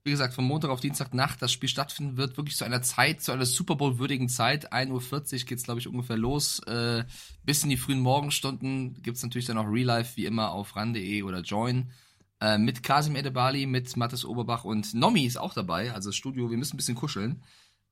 [0.04, 3.32] wie gesagt, von Montag auf Dienstagnacht das Spiel stattfinden wird, wirklich zu einer Zeit, zu
[3.32, 4.74] einer Super Bowl würdigen Zeit.
[4.74, 6.60] 1.40 Uhr geht's, glaube ich, ungefähr los.
[6.62, 7.04] Äh,
[7.44, 11.22] bis in die frühen Morgenstunden gibt's natürlich dann auch Real Life, wie immer, auf ran.de
[11.22, 11.92] oder Join.
[12.40, 15.94] Äh, mit Kasim Edebali, mit Mathis Oberbach und Nomi ist auch dabei.
[15.94, 17.44] Also das Studio, wir müssen ein bisschen kuscheln.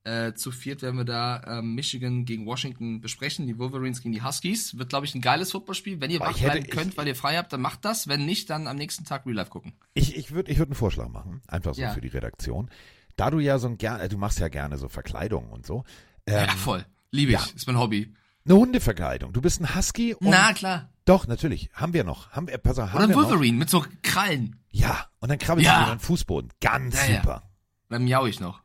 [0.06, 4.24] Äh, zu viert werden wir da ähm, Michigan gegen Washington besprechen, die Wolverines gegen die
[4.24, 4.78] Huskies.
[4.78, 6.00] Wird, glaube ich, ein geiles Footballspiel.
[6.00, 8.08] Wenn ihr wach ich bleiben ich- könnt, weil ihr frei habt, dann macht das.
[8.08, 9.74] Wenn nicht, dann am nächsten Tag Real Life gucken.
[9.94, 11.92] Ich, ich würde ich würd einen Vorschlag machen, einfach so Ja.
[11.94, 12.70] für die Redaktion.
[13.18, 15.84] Da du ja so ein gerne, du machst ja gerne so Verkleidung und so.
[16.26, 16.86] Ähm, ja, voll.
[17.12, 17.38] Liebe ich.
[17.40, 17.46] ja.
[17.54, 18.14] Ist mein Hobby.
[18.46, 19.34] Eine Hundeverkleidung.
[19.34, 20.90] Du bist ein Husky und Na, klar.
[21.04, 21.70] doch, natürlich.
[21.74, 22.32] Haben wir noch.
[22.32, 23.24] Haben wir, pass auf, haben Oder ein wir noch?
[23.32, 24.56] Wolverine mit so Krallen.
[24.72, 25.80] Ja, und dann krabbelst Ja.
[25.80, 26.52] du über den Fußboden.
[26.62, 27.18] Ganz ja.
[27.18, 27.44] super.
[27.90, 28.62] Dann miau ich noch.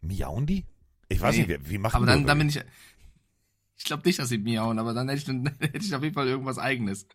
[0.00, 0.64] Miauen die?
[1.08, 1.46] Ich weiß Nee.
[1.46, 2.60] nicht, wie, wie machen Aber dann, dann bin ich.
[3.76, 6.14] Ich glaube nicht, dass sie miauen, aber dann hätte ich, dann hätte ich auf jeden
[6.14, 7.06] Fall irgendwas eigenes.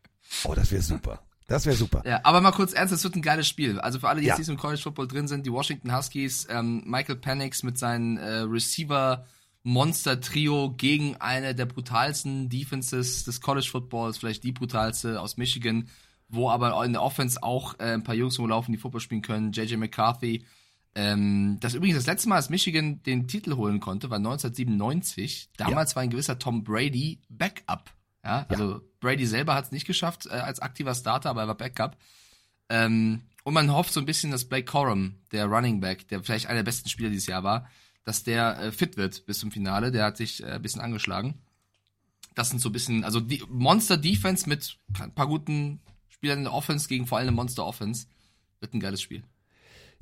[0.46, 1.22] Oh, das wäre super.
[1.48, 2.02] Das wäre super.
[2.06, 3.80] Ja, aber mal kurz ernst, es wird ein geiles Spiel.
[3.80, 4.34] Also für alle, die Ja.
[4.34, 8.17] jetzt nicht im College Football drin sind, die Washington Huskies, ähm, Michael Penix mit seinem
[8.17, 9.26] äh, Receiver
[9.63, 15.89] Monster Trio gegen eine der brutalsten Defenses des College Footballs, vielleicht die brutalste aus Michigan,
[16.30, 19.52] wo aber in der Offense auch äh, ein paar Jungs rumlaufen, die Football spielen können.
[19.52, 20.46] JJ McCarthy.
[20.95, 25.49] Ähm, das übrigens das letzte Mal, als Michigan den Titel holen konnte, war 1997.
[25.58, 27.91] Damals war ein gewisser Tom Brady Backup.
[28.23, 31.58] Ja, also Brady selber hat es nicht geschafft äh, als aktiver Starter, aber er war
[31.58, 31.97] Backup.
[32.69, 36.47] Ähm, und man hofft so ein bisschen, dass Blake Corum, der Running Back, der vielleicht
[36.47, 37.67] einer der besten Spieler dieses Jahr war,
[38.06, 39.91] dass der äh, fit wird bis zum Finale.
[39.91, 41.41] Der hat sich äh, ein bisschen angeschlagen.
[42.36, 46.43] Das sind so ein bisschen, also die Monster Defense mit ein paar guten Spielern in
[46.45, 48.08] der Offense gegen vor allem eine Monster Offense.
[48.60, 49.23] Wird ein geiles Spiel.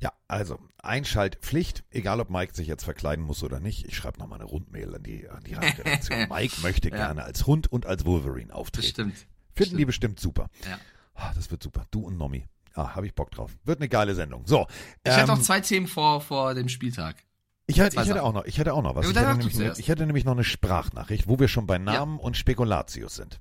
[0.02, 3.86] Ja, also Einschaltpflicht, egal ob Mike sich jetzt verkleiden muss oder nicht.
[3.86, 6.26] Ich schreibe nochmal eine Rundmail an die, an die Redaktion.
[6.30, 6.96] Mike möchte Ja.
[6.96, 8.88] gerne als Hund und als Wolverine auftreten.
[8.88, 9.26] stimmt.
[9.54, 10.48] Finden die bestimmt super.
[10.68, 10.78] Ja.
[11.14, 11.86] Ah, das wird super.
[11.90, 12.46] Du und Nomi.
[12.74, 13.54] Ah, habe ich Bock drauf.
[13.64, 14.46] Wird eine geile Sendung.
[14.46, 14.66] So.
[15.04, 17.16] Ich hätte ähm, noch zwei Themen vor, vor dem Spieltag.
[17.66, 19.04] ich, hätte, ich hätte auch noch, ich hätte auch noch was.
[19.04, 22.18] Ja, Ich hätte, nämlich, ich hätte nämlich noch eine Sprachnachricht, wo wir schon bei Namen
[22.18, 23.40] und Spekulatius sind.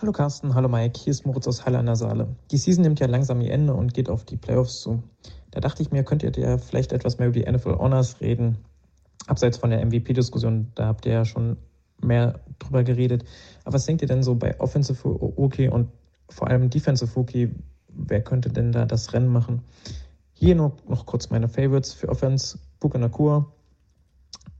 [0.00, 2.28] Hallo Carsten, hallo Mike, hier ist Moritz aus Halle an der Saale.
[2.52, 5.02] Die Season nimmt ja langsam ihr Ende und geht auf die Playoffs zu.
[5.50, 8.58] Da dachte ich mir, könnt ihr ja vielleicht etwas mehr über die NFL Honors reden.
[9.26, 11.56] Abseits von der MVP-Diskussion, da habt ihr ja schon
[12.00, 13.24] mehr drüber geredet.
[13.64, 15.88] Aber was denkt ihr denn so bei Offensive Rookie und
[16.28, 17.52] vor allem Defensive Rookie?
[17.88, 19.64] Wer könnte denn da das Rennen machen?
[20.32, 23.52] Hier nur noch kurz meine Favorites für Offense, Puka Nakur.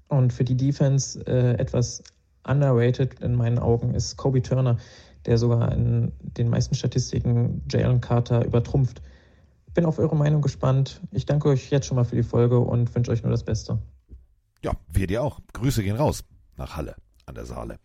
[0.09, 2.03] Und für die Defense äh, etwas
[2.43, 4.79] underrated in meinen Augen ist Kobe Turner
[5.27, 9.03] der sogar in den meisten Statistiken Jalen Carter übertrumpft.
[9.75, 11.01] Bin auf eure Meinung gespannt.
[11.13, 13.79] Ich danke euch jetzt schon mal für die Folge und wünsche euch nur das Beste.
[14.63, 15.41] Ja, wir dir auch.
[15.53, 16.25] Grüße gehen raus
[16.57, 17.79] nach Halle an der Saale.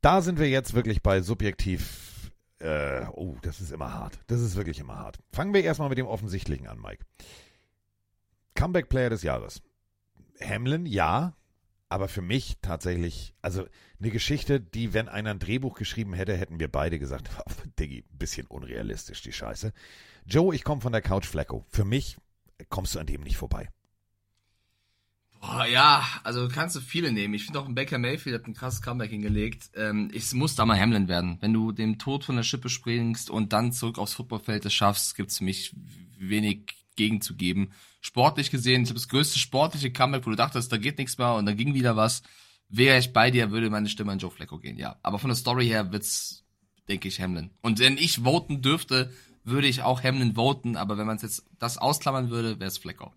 [0.00, 4.18] Da sind wir jetzt wirklich bei subjektiv Äh, oh, das ist immer hart.
[4.28, 5.18] Das ist wirklich immer hart.
[5.30, 7.04] Fangen wir erstmal mit dem Offensichtlichen an, Mike.
[8.54, 9.60] Comeback Player des Jahres.
[10.40, 11.34] Hamlin, ja,
[11.88, 13.66] aber für mich tatsächlich, also
[14.00, 17.30] eine Geschichte, die, wenn einer ein Drehbuch geschrieben hätte, hätten wir beide gesagt,
[17.78, 19.72] Diggi, bisschen unrealistisch, die Scheiße.
[20.26, 21.64] Joe, ich komme von der Couch Flacco.
[21.68, 22.16] Für mich
[22.68, 23.68] kommst du an dem nicht vorbei.
[25.40, 27.34] Boah, ja, also kannst du viele nehmen.
[27.34, 29.70] Ich finde auch ein Baker Mayfield hat ein krasses Comeback hingelegt.
[29.74, 31.38] Ähm, es muss da mal Hamlin werden.
[31.40, 35.14] Wenn du dem Tod von der Schippe springst und dann zurück aufs Footballfeld das schaffst,
[35.14, 35.74] gibt's für mich
[36.18, 37.72] wenig gegenzugeben.
[38.00, 41.34] Sportlich gesehen, ich habe das größte sportliche Comeback, wo du dachtest, da geht nichts mehr
[41.34, 42.22] und dann ging wieder was.
[42.68, 44.96] Wäre ich bei dir, würde meine Stimme an Joe Flacco gehen, ja.
[45.02, 46.44] Aber von der Story her wird's,
[46.88, 47.50] denke ich, Hamlin.
[47.62, 49.12] Und wenn ich voten dürfte,
[49.44, 53.12] würde ich auch Hamlin voten, aber wenn man jetzt das ausklammern würde, wäre es Flacco.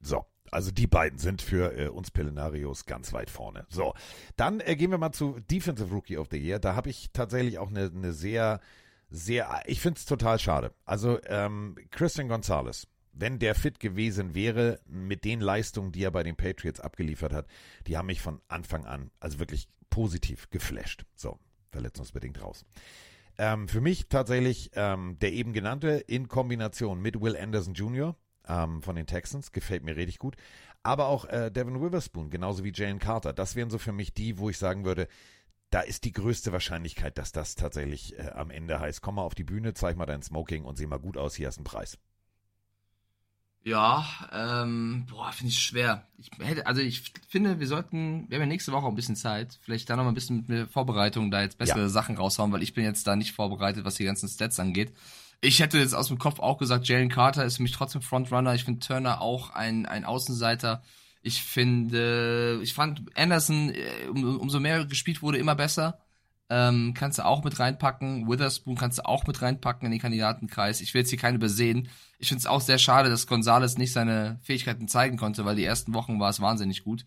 [0.00, 3.66] So, also die beiden sind für äh, uns Pelenarios ganz weit vorne.
[3.68, 3.94] So,
[4.36, 6.58] dann äh, gehen wir mal zu Defensive Rookie of the Year.
[6.58, 8.60] Da habe ich tatsächlich auch eine ne sehr,
[9.08, 10.72] sehr, ich finde es total schade.
[10.84, 16.22] Also ähm, Christian Gonzalez, wenn der fit gewesen wäre mit den Leistungen, die er bei
[16.22, 17.46] den Patriots abgeliefert hat,
[17.86, 21.04] die haben mich von Anfang an also wirklich positiv geflasht.
[21.14, 21.38] So,
[21.70, 22.64] verletzungsbedingt raus.
[23.38, 28.82] Ähm, für mich tatsächlich ähm, der eben genannte in Kombination mit Will Anderson Jr ähm,
[28.82, 29.52] von den Texans.
[29.52, 30.36] Gefällt mir richtig gut.
[30.82, 33.32] Aber auch äh, Devin Witherspoon, genauso wie Jalen Carter.
[33.32, 35.06] Das wären so für mich die, wo ich sagen würde,
[35.70, 39.34] da ist die größte Wahrscheinlichkeit, dass das tatsächlich äh, am Ende heißt, komm mal auf
[39.34, 41.98] die Bühne, zeig mal dein Smoking und sieh mal gut aus, hier hast einen Preis.
[43.64, 46.06] Ja, ähm, boah, finde ich schwer.
[46.18, 49.58] Ich hätte, also ich finde, wir sollten, wir haben ja nächste Woche ein bisschen Zeit,
[49.62, 51.88] vielleicht da noch mal ein bisschen mit mir Vorbereitung da jetzt bessere ja.
[51.88, 54.92] Sachen raushauen, weil ich bin jetzt da nicht vorbereitet, was die ganzen Stats angeht.
[55.40, 58.54] Ich hätte jetzt aus dem Kopf auch gesagt, Jalen Carter ist für mich trotzdem Frontrunner.
[58.54, 60.82] Ich finde Turner auch ein, ein Außenseiter.
[61.22, 66.01] Ich finde, ich fand Anderson, äh, um, umso mehr gespielt wurde, immer besser.
[66.54, 68.28] Ähm, kannst du auch mit reinpacken.
[68.28, 70.82] Witherspoon kannst du auch mit reinpacken in den Kandidatenkreis.
[70.82, 71.88] Ich will jetzt hier keinen übersehen.
[72.18, 75.64] Ich finde es auch sehr schade, dass Gonzales nicht seine Fähigkeiten zeigen konnte, weil die
[75.64, 77.06] ersten Wochen war es wahnsinnig gut.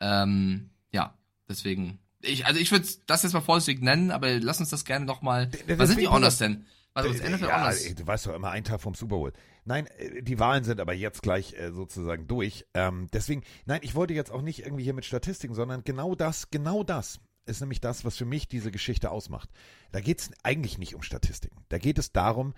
[0.00, 1.14] Ähm, ja,
[1.48, 2.00] deswegen.
[2.20, 5.22] Ich, also ich würde das jetzt mal vorsichtig nennen, aber lass uns das gerne noch
[5.22, 5.48] mal.
[5.68, 6.66] Was sind die Honors denn?
[6.92, 7.94] Also das NFL ja, anders.
[7.94, 9.32] Du weißt doch immer einen Tag vom Super Bowl.
[9.64, 12.66] Nein, äh, die Wahlen sind aber jetzt gleich äh, sozusagen durch.
[12.74, 16.50] Ähm, deswegen, nein, ich wollte jetzt auch nicht irgendwie hier mit Statistiken, sondern genau das,
[16.50, 19.50] genau das ist nämlich das, was für mich diese Geschichte ausmacht.
[19.92, 21.64] Da geht es eigentlich nicht um Statistiken.
[21.68, 22.54] Da geht es darum,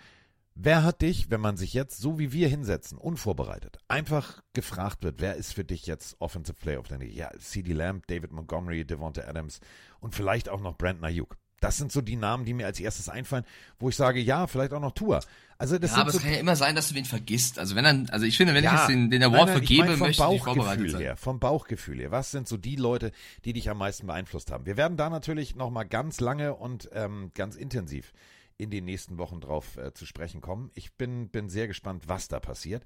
[0.54, 5.20] wer hat dich, wenn man sich jetzt so wie wir hinsetzen, unvorbereitet, einfach gefragt wird,
[5.20, 7.32] wer ist für dich jetzt Offensive Player of the Year?
[7.32, 9.60] Ja, CD Lamb, David Montgomery, Devonta Adams
[10.00, 11.36] und vielleicht auch noch Brandon Ayuk.
[11.62, 13.44] Das sind so die Namen, die mir als erstes einfallen,
[13.78, 15.20] wo ich sage, ja, vielleicht auch noch Tour.
[15.58, 17.60] Also das ja, aber so es kann ja immer sein, dass du wen vergisst.
[17.60, 19.56] Also wenn dann, also ich finde, wenn ja, ich jetzt den, den Award nein, nein,
[19.58, 21.00] vergebe, ich mein möchte ich vorbereitet sein.
[21.00, 22.10] Her, vom Bauchgefühl her.
[22.10, 23.12] Was sind so die Leute,
[23.44, 24.66] die dich am meisten beeinflusst haben?
[24.66, 28.12] Wir werden da natürlich noch mal ganz lange und ähm, ganz intensiv
[28.58, 30.72] in den nächsten Wochen drauf äh, zu sprechen kommen.
[30.74, 32.82] Ich bin, bin sehr gespannt, was da passiert.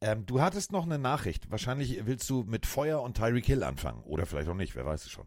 [0.00, 1.50] Ähm, du hattest noch eine Nachricht.
[1.50, 4.02] Wahrscheinlich willst du mit Feuer und Tyreek Hill anfangen.
[4.04, 5.26] Oder vielleicht auch nicht, wer weiß es schon.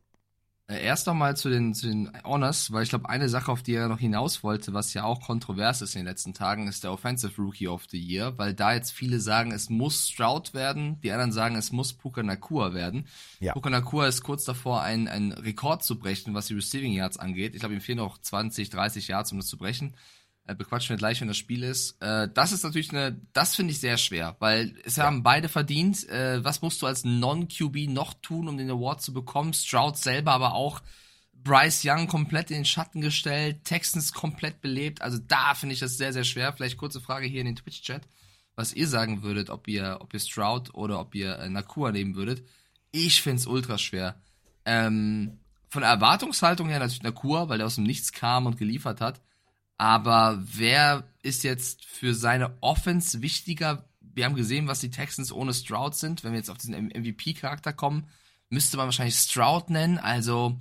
[0.70, 3.74] Äh, erst nochmal zu den, zu den Honors, weil ich glaube, eine Sache, auf die
[3.74, 6.92] er noch hinaus wollte, was ja auch kontrovers ist in den letzten Tagen, ist der
[6.92, 11.12] Offensive Rookie of the Year, weil da jetzt viele sagen, es muss Stroud werden, die
[11.12, 13.08] anderen sagen, es muss Puka Nakua werden.
[13.40, 13.54] Ja.
[13.54, 17.54] Puka Nakua ist kurz davor, einen, einen Rekord zu brechen, was die Receiving Yards angeht.
[17.54, 19.94] Ich glaube, ihm fehlen noch 20, 30 Yards, um das zu brechen
[20.48, 22.02] äh, bequatschen wir gleich, wenn das Spiel ist.
[22.02, 25.04] Äh, das ist natürlich eine, das finde ich sehr schwer, weil es ja.
[25.04, 26.08] haben beide verdient.
[26.10, 29.54] Äh, was musst du als Non-QB noch tun, um den Award zu bekommen?
[29.54, 30.82] Stroud selber, aber auch
[31.34, 35.02] Bryce Young komplett in den Schatten gestellt, Texans komplett belebt.
[35.02, 36.54] Also da finde ich das sehr, sehr schwer.
[36.54, 38.08] Vielleicht kurze Frage hier in den Twitch-Chat,
[38.56, 42.16] was ihr sagen würdet, ob ihr, ob ihr Stroud oder ob ihr äh, Nakua nehmen
[42.16, 42.48] würdet.
[42.92, 44.22] Ich finde es ultra schwer.
[44.66, 49.02] Ähm, von der Erwartungshaltung her natürlich Nakua, weil der aus dem Nichts kam und geliefert
[49.02, 49.22] hat.
[49.78, 53.88] Aber wer ist jetzt für seine Offense wichtiger?
[54.02, 56.24] Wir haben gesehen, was die Texans ohne Stroud sind.
[56.24, 58.08] Wenn wir jetzt auf diesen MVP-Charakter kommen,
[58.50, 60.00] müsste man wahrscheinlich Stroud nennen.
[60.00, 60.58] Also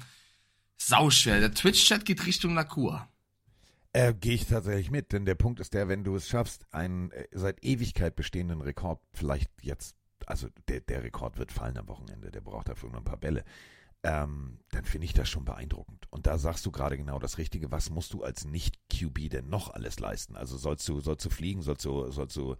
[0.76, 1.40] sauschwer.
[1.40, 3.08] Der Twitch-Chat geht Richtung Nakur.
[3.92, 7.10] Äh, Gehe ich tatsächlich mit, denn der Punkt ist der, wenn du es schaffst, einen
[7.12, 12.30] äh, seit Ewigkeit bestehenden Rekord vielleicht jetzt, also der, der Rekord wird fallen am Wochenende,
[12.30, 13.42] der braucht dafür nur ein paar Bälle
[14.06, 16.06] ähm, dann finde ich das schon beeindruckend.
[16.10, 17.72] Und da sagst du gerade genau das Richtige.
[17.72, 20.36] Was musst du als Nicht-QB denn noch alles leisten?
[20.36, 22.54] Also sollst du, sollst du fliegen, sollst du, sollst du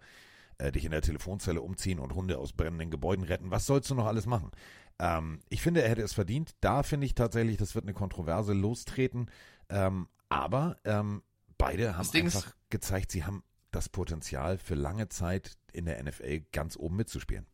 [0.57, 3.49] äh, dich in der Telefonzelle umziehen und Hunde aus brennenden Gebäuden retten?
[3.49, 4.51] Was sollst du noch alles machen?
[4.99, 6.53] Ähm, ich finde, er hätte es verdient.
[6.59, 9.31] Da finde ich tatsächlich, das wird eine Kontroverse lostreten.
[9.69, 11.23] Ähm, aber ähm,
[11.57, 16.75] beide haben einfach gezeigt, sie haben das Potenzial für lange Zeit in der NFL ganz
[16.75, 17.45] oben mitzuspielen.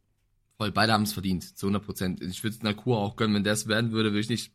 [0.64, 2.22] Voll, beide haben es verdient, zu 100 Prozent.
[2.22, 4.54] Ich würde es Nakur auch gönnen, wenn der es werden würde, würde ich nicht,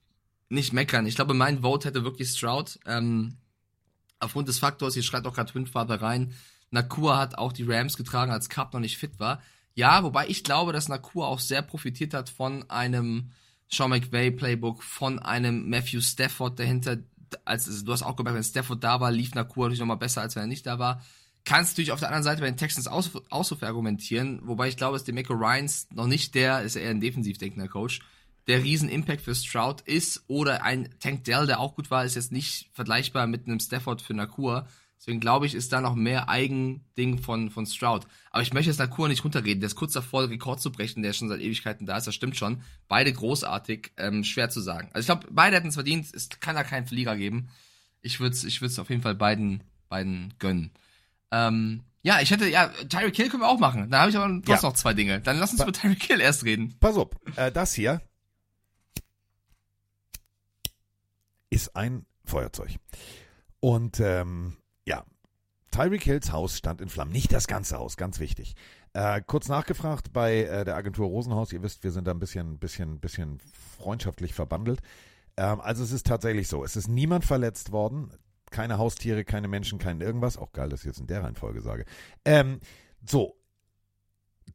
[0.49, 1.05] nicht meckern.
[1.05, 2.79] Ich glaube, mein Vote hätte wirklich Stroud.
[2.87, 3.37] Ähm,
[4.21, 6.33] Aufgrund des Faktors, hier schreibt auch gerade Twinfather rein,
[6.71, 9.43] Nakua hat auch die Rams getragen, als Cup noch nicht fit war.
[9.75, 13.31] Ja, wobei ich glaube, dass Nakua auch sehr profitiert hat von einem
[13.71, 16.97] Sean McVay Playbook, von einem Matthew Stafford dahinter.
[17.45, 20.23] Als also du hast auch gemerkt, wenn Stafford da war, lief Nakua natürlich nochmal besser,
[20.23, 21.05] als wenn er nicht da war.
[21.49, 24.97] Kannst natürlich auf der anderen Seite bei den Texans aus, Ausruf argumentieren, wobei ich glaube,
[24.97, 28.01] dass Demeco Ryans noch nicht der, ist eher ein defensiv denkender Coach,
[28.49, 32.17] der riesen Impact für Stroud ist oder ein Tank Dell, der auch gut war, ist
[32.17, 34.69] jetzt nicht vergleichbar mit einem Stafford für Nakua.
[34.99, 38.07] Deswegen glaube ich, ist da noch mehr Eigending von, von Stroud.
[38.31, 39.61] Aber ich möchte jetzt Nakua nicht runterreden.
[39.61, 42.07] Der ist kurz davor, Rekord zu brechen, der schon seit Ewigkeiten da ist.
[42.07, 42.61] Das stimmt schon.
[42.89, 44.91] Beide großartig, ähm, schwer zu sagen.
[44.93, 46.09] Also ich glaube, beide hätten es verdient.
[46.13, 47.49] Es kann da keinen Verlierer geben.
[48.03, 50.73] Ich würde es ich auf jeden Fall beiden, beiden gönnen.
[51.31, 53.91] Ähm, ja, ich hätte, ja, Tyreek Kill können wir auch machen.
[53.91, 54.63] Da habe ich aber trotzdem Ja.
[54.63, 55.21] noch zwei Dinge.
[55.21, 56.75] Dann lass uns über Tyreek Kill erst reden.
[56.81, 58.01] Pass auf, äh, das hier
[61.51, 62.77] ist ein Feuerzeug.
[63.61, 65.05] Und ähm, ja,
[65.71, 67.13] Tyreek Hills Haus stand in Flammen.
[67.13, 68.55] Nicht das ganze Haus, ganz wichtig.
[68.93, 71.53] Äh, kurz nachgefragt bei äh, der Agentur Rosenhaus.
[71.53, 73.41] Ihr wisst, wir sind da ein bisschen, bisschen, bisschen
[73.79, 74.81] freundschaftlich verbandelt.
[75.37, 76.65] Ähm, also es ist tatsächlich so.
[76.65, 78.11] Es ist niemand verletzt worden.
[78.51, 80.37] Keine Haustiere, keine Menschen, kein irgendwas.
[80.37, 81.85] Auch geil, dass ich jetzt in der Reihenfolge sage.
[82.25, 82.61] Ähm,
[83.05, 83.35] so,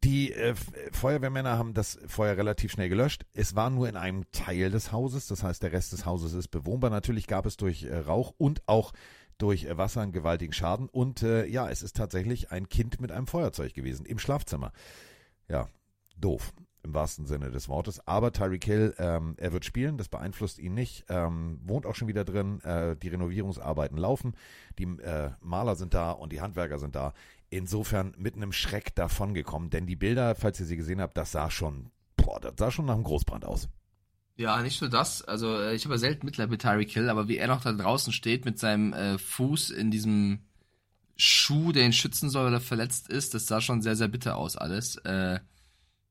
[0.03, 0.55] die äh,
[0.91, 3.25] Feuerwehrmänner haben das Feuer relativ schnell gelöscht.
[3.33, 6.49] Es war nur in einem Teil des Hauses, das heißt, der Rest des Hauses ist
[6.49, 6.89] bewohnbar.
[6.89, 8.91] Natürlich gab es durch äh, Rauch und auch
[9.37, 10.89] durch äh, Wasser einen gewaltigen Schaden.
[10.89, 14.71] Und äh, ja, es ist tatsächlich ein Kind mit einem Feuerzeug gewesen im Schlafzimmer.
[15.47, 15.69] Ja,
[16.17, 16.53] doof
[16.83, 18.05] im wahrsten Sinne des Wortes.
[18.07, 21.05] Aber Tyreek Hill, ähm, er wird spielen, das beeinflusst ihn nicht.
[21.09, 22.61] Ähm, wohnt auch schon wieder drin.
[22.61, 24.33] Äh, die Renovierungsarbeiten laufen.
[24.77, 27.13] Die äh, Maler sind da und die Handwerker sind da.
[27.49, 29.69] Insofern mit einem Schreck davongekommen.
[29.69, 32.85] Denn die Bilder, falls ihr sie gesehen habt, das sah schon, boah, das sah schon
[32.85, 33.69] nach einem Großbrand aus.
[34.35, 35.21] Ja, nicht nur das.
[35.21, 37.71] Also äh, ich habe ja selten Mitleid mit Tyreek Hill, aber wie er noch da
[37.71, 40.39] draußen steht mit seinem äh, Fuß in diesem
[41.15, 44.35] Schuh, der ihn schützen soll, weil er verletzt ist, das sah schon sehr, sehr bitter
[44.35, 44.97] aus alles.
[44.97, 45.39] Äh,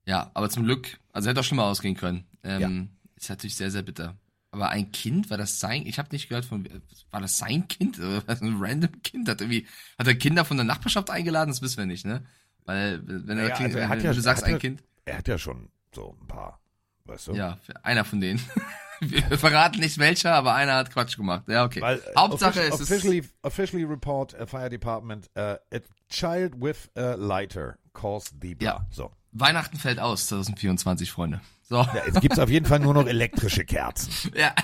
[0.07, 2.25] ja, aber zum Glück, also hätte auch schlimmer ausgehen können.
[2.45, 4.17] Ähm, Ist natürlich sehr, sehr bitter.
[4.51, 5.87] Aber ein Kind, war das sein?
[5.87, 6.69] Ich habe nicht gehört von,
[7.11, 7.99] war das sein Kind?
[8.01, 9.29] Oder war das ein random Kind?
[9.29, 9.67] Hat irgendwie,
[9.99, 11.51] hat er Kinder von der Nachbarschaft eingeladen?
[11.51, 12.23] Das wissen wir nicht, ne?
[12.65, 14.83] Weil, wenn, er Naja, klingt, also er hat wenn ja- du sagst ein ja- Kind.
[15.05, 16.61] Er hat ja schon so ein paar,
[17.07, 17.35] weißt du?
[17.35, 18.41] Ja, einer von denen.
[19.01, 21.49] Wir verraten nicht welcher, aber einer hat Quatsch gemacht.
[21.49, 21.81] Ja, okay.
[21.81, 26.53] Weil, äh, Hauptsache offici- es ist officially, officially report uh, fire department uh, a child
[26.61, 28.65] with a lighter caused the blah.
[28.69, 28.87] Ja.
[28.93, 29.11] So.
[29.33, 31.41] Weihnachten fällt aus 2024, Freunde.
[31.63, 31.77] So.
[31.77, 34.13] Ja, es gibt auf jeden Fall nur noch elektrische Kerzen.
[34.37, 34.55] Ja.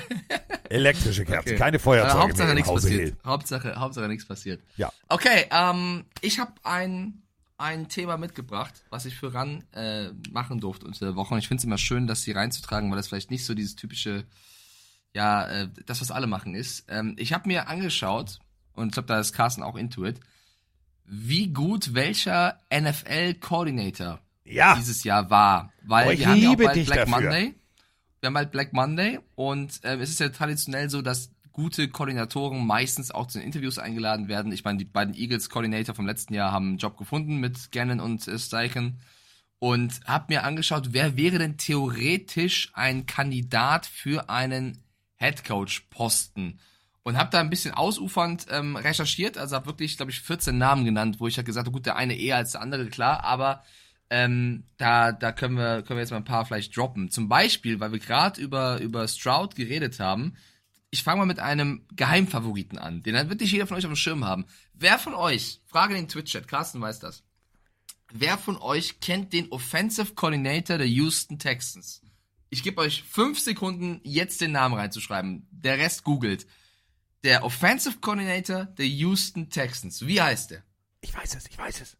[0.68, 1.56] Elektrische Kerzen, Okay.
[1.56, 3.00] keine Feuerzeuge Hauptsache mehr im nichts Hause passiert.
[3.08, 3.16] Hill.
[3.24, 4.62] Hauptsache, Hauptsache nichts passiert.
[4.76, 4.92] Ja.
[5.08, 7.22] Okay, ähm, ich habe ein,
[7.56, 11.32] ein Thema mitgebracht, was ich für RAN äh, machen durfte unter der Woche.
[11.32, 13.76] Und ich finde es immer schön, das hier reinzutragen, weil das vielleicht nicht so dieses
[13.76, 14.24] typische,
[15.14, 16.84] ja, äh, das, was alle machen ist.
[16.90, 18.38] Ähm, ich habe mir angeschaut,
[18.74, 20.20] und ich glaube, da ist Carsten auch into it,
[21.06, 25.72] wie gut welcher NFL-Coordinator Ja, dieses Jahr war.
[25.82, 27.20] Weil Oh, ich wir haben ja auch bald Black dafür.
[27.20, 27.54] Monday.
[28.20, 32.66] Wir haben bald Black Monday und ähm, es ist ja traditionell so, dass gute Koordinatoren
[32.66, 34.52] meistens auch zu den Interviews eingeladen werden.
[34.52, 38.26] Ich meine, die beiden Eagles-Koordinator vom letzten Jahr haben einen Job gefunden mit Gannon und
[38.28, 39.00] äh, Steichen
[39.58, 44.84] und habe mir angeschaut, wer wäre denn theoretisch ein Kandidat für einen
[45.16, 46.60] Headcoach-Posten
[47.02, 50.84] und habe da ein bisschen ausufernd ähm, recherchiert, also habe wirklich, glaube ich, 14 Namen
[50.84, 53.64] genannt, wo ich halt gesagt habe, gut, der eine eher als der andere, klar, aber
[54.10, 57.10] ähm, da, da können wir, können wir jetzt mal ein paar vielleicht droppen.
[57.10, 60.36] Zum Beispiel, weil wir gerade über, über Stroud geredet haben,
[60.90, 63.96] ich fange mal mit einem Geheimfavoriten an, den wird nicht jeder von euch auf dem
[63.96, 64.46] Schirm haben.
[64.72, 67.22] Wer von euch, Frage in den Twitch-Chat, Carsten weiß das,
[68.10, 72.00] wer von euch kennt den Offensive Coordinator der Houston Texans?
[72.48, 75.46] Ich gebe euch fünf Sekunden, jetzt den Namen reinzuschreiben.
[75.50, 76.46] Der Rest googelt.
[77.22, 80.06] Der Offensive Coordinator der Houston Texans.
[80.06, 80.62] Wie heißt der?
[81.00, 81.96] ich weiß es, ich weiß es.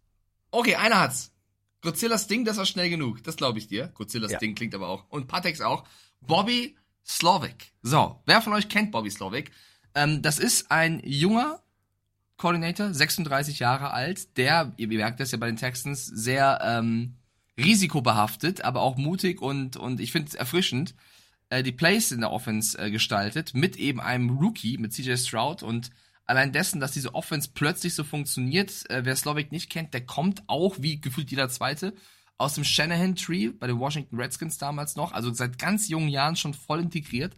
[0.51, 1.33] Okay, einer hat's.
[1.81, 3.23] Godzillas Ding, das war schnell genug.
[3.23, 3.89] Das glaube ich dir.
[3.95, 4.39] Godzillas Ja.
[4.39, 5.09] Ding klingt aber auch.
[5.09, 5.85] Und Patex auch.
[6.21, 7.73] Bobby Slovic.
[7.83, 9.51] So, wer von euch kennt Bobby Slovic?
[9.95, 11.63] Ähm, das ist ein junger
[12.39, 17.17] Coordinator, 36 Jahre alt, der, ihr merkt das ja bei den Texans, sehr ähm,
[17.59, 20.95] risikobehaftet, aber auch mutig und, und ich finde es erfrischend,
[21.51, 25.65] äh, die Plays in der Offense äh, gestaltet, mit eben einem Rookie, mit CJ Stroud
[25.65, 25.91] und
[26.29, 30.45] allein dessen, dass diese Offense plötzlich so funktioniert, äh, wer Slovic nicht kennt, der kommt
[30.47, 31.95] auch, wie gefühlt jeder Zweite,
[32.37, 36.55] aus dem Shanahan-Tree, bei den Washington Redskins damals noch, also seit ganz jungen Jahren schon
[36.55, 37.37] voll integriert.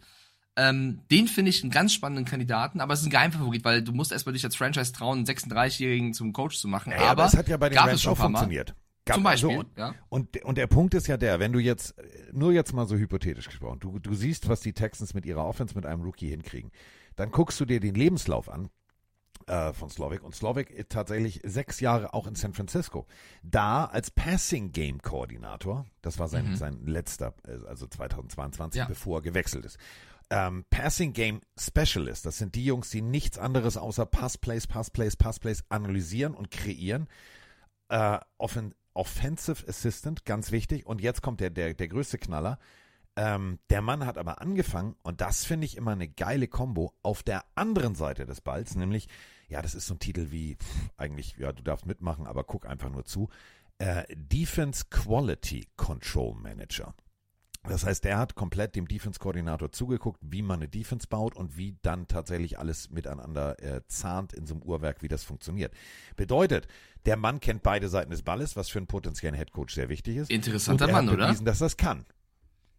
[0.57, 3.93] Ähm, den finde ich einen ganz spannenden Kandidaten, aber es ist ein Geheimfavorit, weil du
[3.93, 6.89] musst erstmal dich als Franchise trauen, einen 36-Jährigen zum Coach zu machen.
[6.91, 8.75] Naja, aber, es hat ja bei den Rams auch funktioniert.
[9.05, 9.95] Gab- Zum Beispiel, so, ja.
[10.09, 11.95] Und, und der Punkt ist ja der, wenn du jetzt,
[12.33, 15.73] nur jetzt mal so hypothetisch gesprochen, du, du siehst, was die Texans mit ihrer Offense
[15.73, 16.69] mit einem Rookie hinkriegen,
[17.15, 18.69] dann guckst du dir den Lebenslauf an
[19.51, 23.05] äh, von Slovak und Slovak ist tatsächlich sechs Jahre auch in San Francisco.
[23.43, 26.55] Da als Passing Game Koordinator, das war sein, Mhm.
[26.55, 28.85] sein letzter, äh, also 2022, Ja.
[28.85, 29.77] bevor er gewechselt ist.
[30.29, 35.65] Ähm, Passing Game Specialist, das sind die Jungs, die nichts anderes außer Passplays, Passplays, Passplays
[35.67, 37.07] analysieren und kreieren.
[37.89, 40.85] Äh, Offen Offensive Assistant, ganz wichtig.
[40.85, 42.59] Und jetzt kommt der, der, der größte Knaller.
[43.15, 47.23] Ähm, der Mann hat aber angefangen, und das finde ich immer eine geile Kombo, auf
[47.23, 49.07] der anderen Seite des Balls, nämlich,
[49.49, 52.65] ja, das ist so ein Titel wie, pff, eigentlich, ja, du darfst mitmachen, aber guck
[52.65, 53.29] einfach nur zu.
[53.79, 56.93] Äh, Defense Quality Control Manager.
[57.63, 61.77] Das heißt, der hat komplett dem Defense-Koordinator zugeguckt, wie man eine Defense baut und wie
[61.83, 65.71] dann tatsächlich alles miteinander äh, zahnt in so einem Uhrwerk, wie das funktioniert.
[66.15, 66.67] Bedeutet,
[67.05, 70.31] der Mann kennt beide Seiten des Balles, was für einen potenziellen Headcoach sehr wichtig ist.
[70.31, 71.27] Interessanter und er Mann, hat oder?
[71.27, 72.05] bewiesen, dass das kann.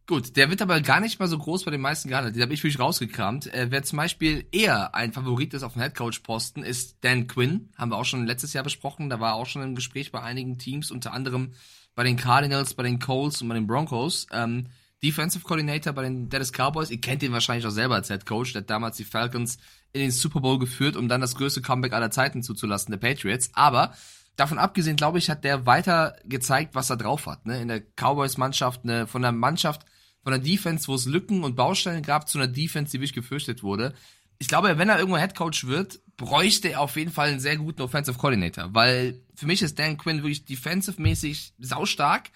[0.07, 2.35] Gut, der wird aber gar nicht mal so groß bei den meisten gehandelt.
[2.35, 3.53] Den habe ich wirklich rausgekramt.
[3.55, 7.69] Äh, wer zum Beispiel eher ein Favorit ist auf dem Headcoach-Posten, ist Dan Quinn.
[7.77, 9.11] Haben wir auch schon letztes Jahr besprochen.
[9.11, 11.53] Da war auch schon im Gespräch bei einigen Teams, unter anderem
[11.95, 14.27] bei den Cardinals, bei den Colts und bei den Broncos.
[14.33, 14.67] Ähm,
[15.05, 16.91] Defensive Coordinator bei den Dallas Cowboys.
[16.91, 18.53] Ihr kennt ihn wahrscheinlich auch selber als Headcoach.
[18.53, 19.59] Der hat damals die Falcons
[19.93, 23.51] in den Super Bowl geführt, um dann das größte Comeback aller Zeiten zuzulassen, der Patriots.
[23.55, 23.95] Aber
[24.37, 27.47] davon abgesehen, glaube ich, hat der weiter gezeigt, was er drauf hat.
[27.47, 27.61] Ne?
[27.61, 29.85] In der Cowboys-Mannschaft, ne, von der Mannschaft,
[30.23, 33.63] von der Defense, wo es Lücken und Baustellen gab, zu einer Defense, die wirklich gefürchtet
[33.63, 33.95] wurde.
[34.39, 37.83] Ich glaube, wenn er irgendwo Headcoach wird, bräuchte er auf jeden Fall einen sehr guten
[37.83, 42.31] Offensive Coordinator, weil für mich ist Dan Quinn wirklich defensive-mäßig saustark.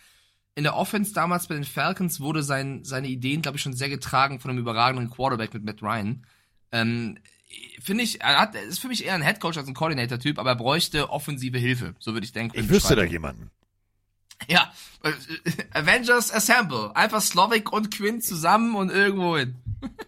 [0.55, 3.89] In der Offense damals bei den Falcons wurde sein, seine Ideen, glaube ich, schon sehr
[3.89, 6.25] getragen von einem überragenden Quarterback mit Matt Ryan.
[6.73, 7.19] Ähm,
[7.81, 10.51] Finde ich, er hat, er ist für mich eher ein Headcoach als ein Coordinator-Typ, aber
[10.51, 11.95] er bräuchte offensive Hilfe.
[11.99, 12.59] So würde ich denken.
[12.59, 13.51] Ich wüsste da jemanden.
[14.49, 14.71] Ja,
[15.03, 15.13] äh,
[15.73, 16.95] Avengers Assemble.
[16.95, 19.57] Einfach Slovak und Quinn zusammen und irgendwo hin.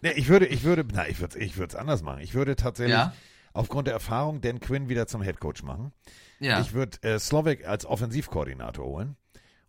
[0.03, 2.21] Nee, ich würde, ich würde, na, ich würde, ich es anders machen.
[2.21, 3.13] Ich würde tatsächlich Ja.
[3.53, 5.93] aufgrund der Erfahrung Dan Quinn wieder zum Headcoach machen.
[6.41, 6.61] Ja.
[6.61, 9.17] Ich würde äh, Slovak als Offensivkoordinator holen.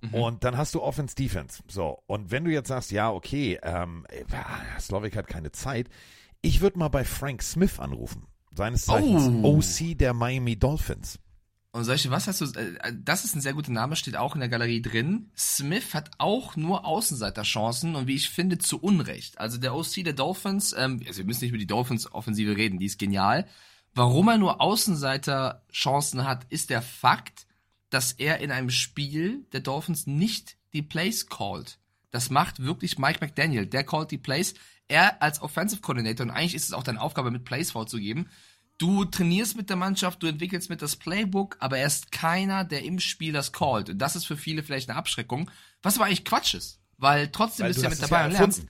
[0.02, 0.14] Mhm.
[0.14, 1.62] Und dann hast du Offense Defense.
[1.68, 4.24] So, und wenn du jetzt sagst, ja, okay, ähm, äh,
[4.80, 5.90] Slovak hat keine Zeit,
[6.42, 8.28] ich würde mal bei Frank Smith anrufen.
[8.56, 9.58] Seines Zeichens Oh.
[9.58, 11.20] OC der Miami Dolphins.
[11.72, 14.40] Und solche, was hast du, äh, das ist ein sehr guter Name, steht auch in
[14.40, 15.32] der Galerie drin.
[15.38, 19.40] Smith hat auch nur Außenseiterchancen und wie ich finde, zu Unrecht.
[19.40, 22.88] Also der OC der Dolphins, ähm, also wir müssen nicht über die Dolphins-Offensive reden, die
[22.88, 23.48] ist genial.
[23.94, 27.46] Warum er nur Außenseiterchancen hat, ist der Fakt,
[27.92, 31.80] dass er in einem Spiel der Dolphins nicht die Plays callt.
[32.12, 33.68] Das macht wirklich Mike McDaniel.
[33.68, 34.56] Der callt die Plays.
[34.88, 38.28] Er als Offensive Coordinator, und eigentlich ist es auch deine Aufgabe, mit Plays vorzugeben,
[38.80, 42.84] Du trainierst mit der Mannschaft, du entwickelst mit das Playbook, aber er ist keiner, der
[42.84, 43.90] im Spiel das callt.
[43.90, 45.52] Und das ist für viele vielleicht eine Abschreckung,
[45.84, 46.80] was aber eigentlich Quatsch ist.
[46.98, 48.66] Weil trotzdem Weil bist du ja mit dabei ja und lernst.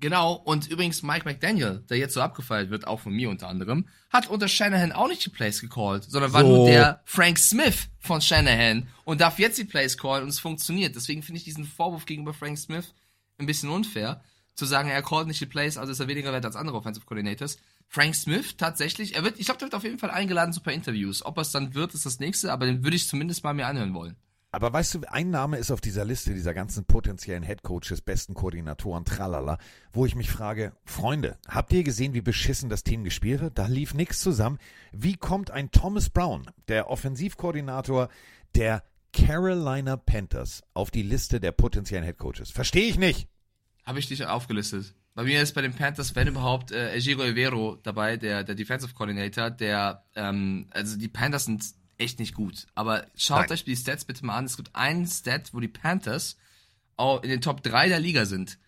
[0.00, 3.86] Genau, und übrigens Mike McDaniel, der jetzt so abgefeiert wird, auch von mir unter anderem,
[4.08, 6.48] hat unter Shanahan auch nicht die Plays gecallt, sondern war So.
[6.48, 10.96] nur der Frank Smith von Shanahan und darf jetzt die Plays callen und es funktioniert.
[10.96, 12.94] Deswegen finde ich diesen Vorwurf gegenüber Frank Smith
[13.38, 14.22] ein bisschen unfair,
[14.54, 17.06] zu sagen, er callt nicht die Plays, also ist er weniger wert als andere Offensive
[17.06, 17.58] Coordinators.
[17.92, 20.62] Frank Smith tatsächlich, er wird, ich glaube, der wird auf jeden Fall eingeladen zu ein
[20.62, 21.26] paar Interviews.
[21.26, 23.66] Ob er es dann wird, ist das nächste, aber den würde ich zumindest mal mir
[23.66, 24.14] anhören wollen.
[24.52, 29.04] Aber weißt du, ein Name ist auf dieser Liste dieser ganzen potenziellen Headcoaches, besten Koordinatoren,
[29.04, 29.58] tralala,
[29.92, 33.58] wo ich mich frage, Freunde, habt ihr gesehen, wie beschissen das Team gespielt hat?
[33.58, 34.60] Da lief nichts zusammen.
[34.92, 38.08] Wie kommt ein Thomas Brown, der Offensivkoordinator
[38.54, 42.52] der Carolina Panthers, auf die Liste der potenziellen Headcoaches?
[42.52, 43.26] Verstehe ich nicht.
[43.84, 44.94] Habe ich dich aufgelistet.
[45.14, 48.94] Bei mir ist bei den Panthers, wenn überhaupt, äh, Ejiro Evero dabei, der, der Defensive
[48.94, 51.64] Coordinator, der, ähm, also die Panthers sind
[51.98, 52.66] echt nicht gut.
[52.74, 53.50] Aber schaut Nein.
[53.52, 54.46] euch die Stats bitte mal an.
[54.46, 56.36] Es gibt einen Stat, wo die Panthers
[56.96, 58.58] auch in den Top 3 der Liga sind.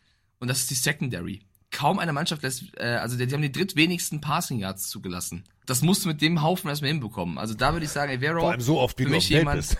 [0.40, 1.42] Und das ist die Secondary.
[1.70, 5.44] Kaum eine Mannschaft lässt, äh, also die, die haben die drittwenigsten Passing Yards zugelassen.
[5.64, 7.38] Das musst du mit dem Haufen erstmal hinbekommen.
[7.38, 8.40] Also da würde ich sagen, Evero.
[8.40, 9.76] Vor allem so oft, wie du mich jemand- bist.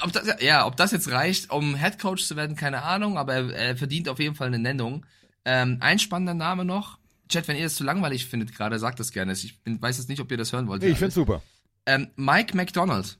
[0.00, 3.34] ob das, ja, ob das jetzt reicht, um Head Coach zu werden, keine Ahnung, aber
[3.34, 5.04] er, er verdient auf jeden Fall eine Nennung.
[5.46, 6.98] Ähm, ein spannender Name noch.
[7.28, 9.32] Chat, wenn ihr das zu langweilig findet gerade, sagt das gerne.
[9.32, 10.82] Ich bin, weiß jetzt nicht, ob ihr das hören wollt.
[10.82, 11.40] Nee, ich find's super.
[11.86, 13.18] ähm, Mike McDonald.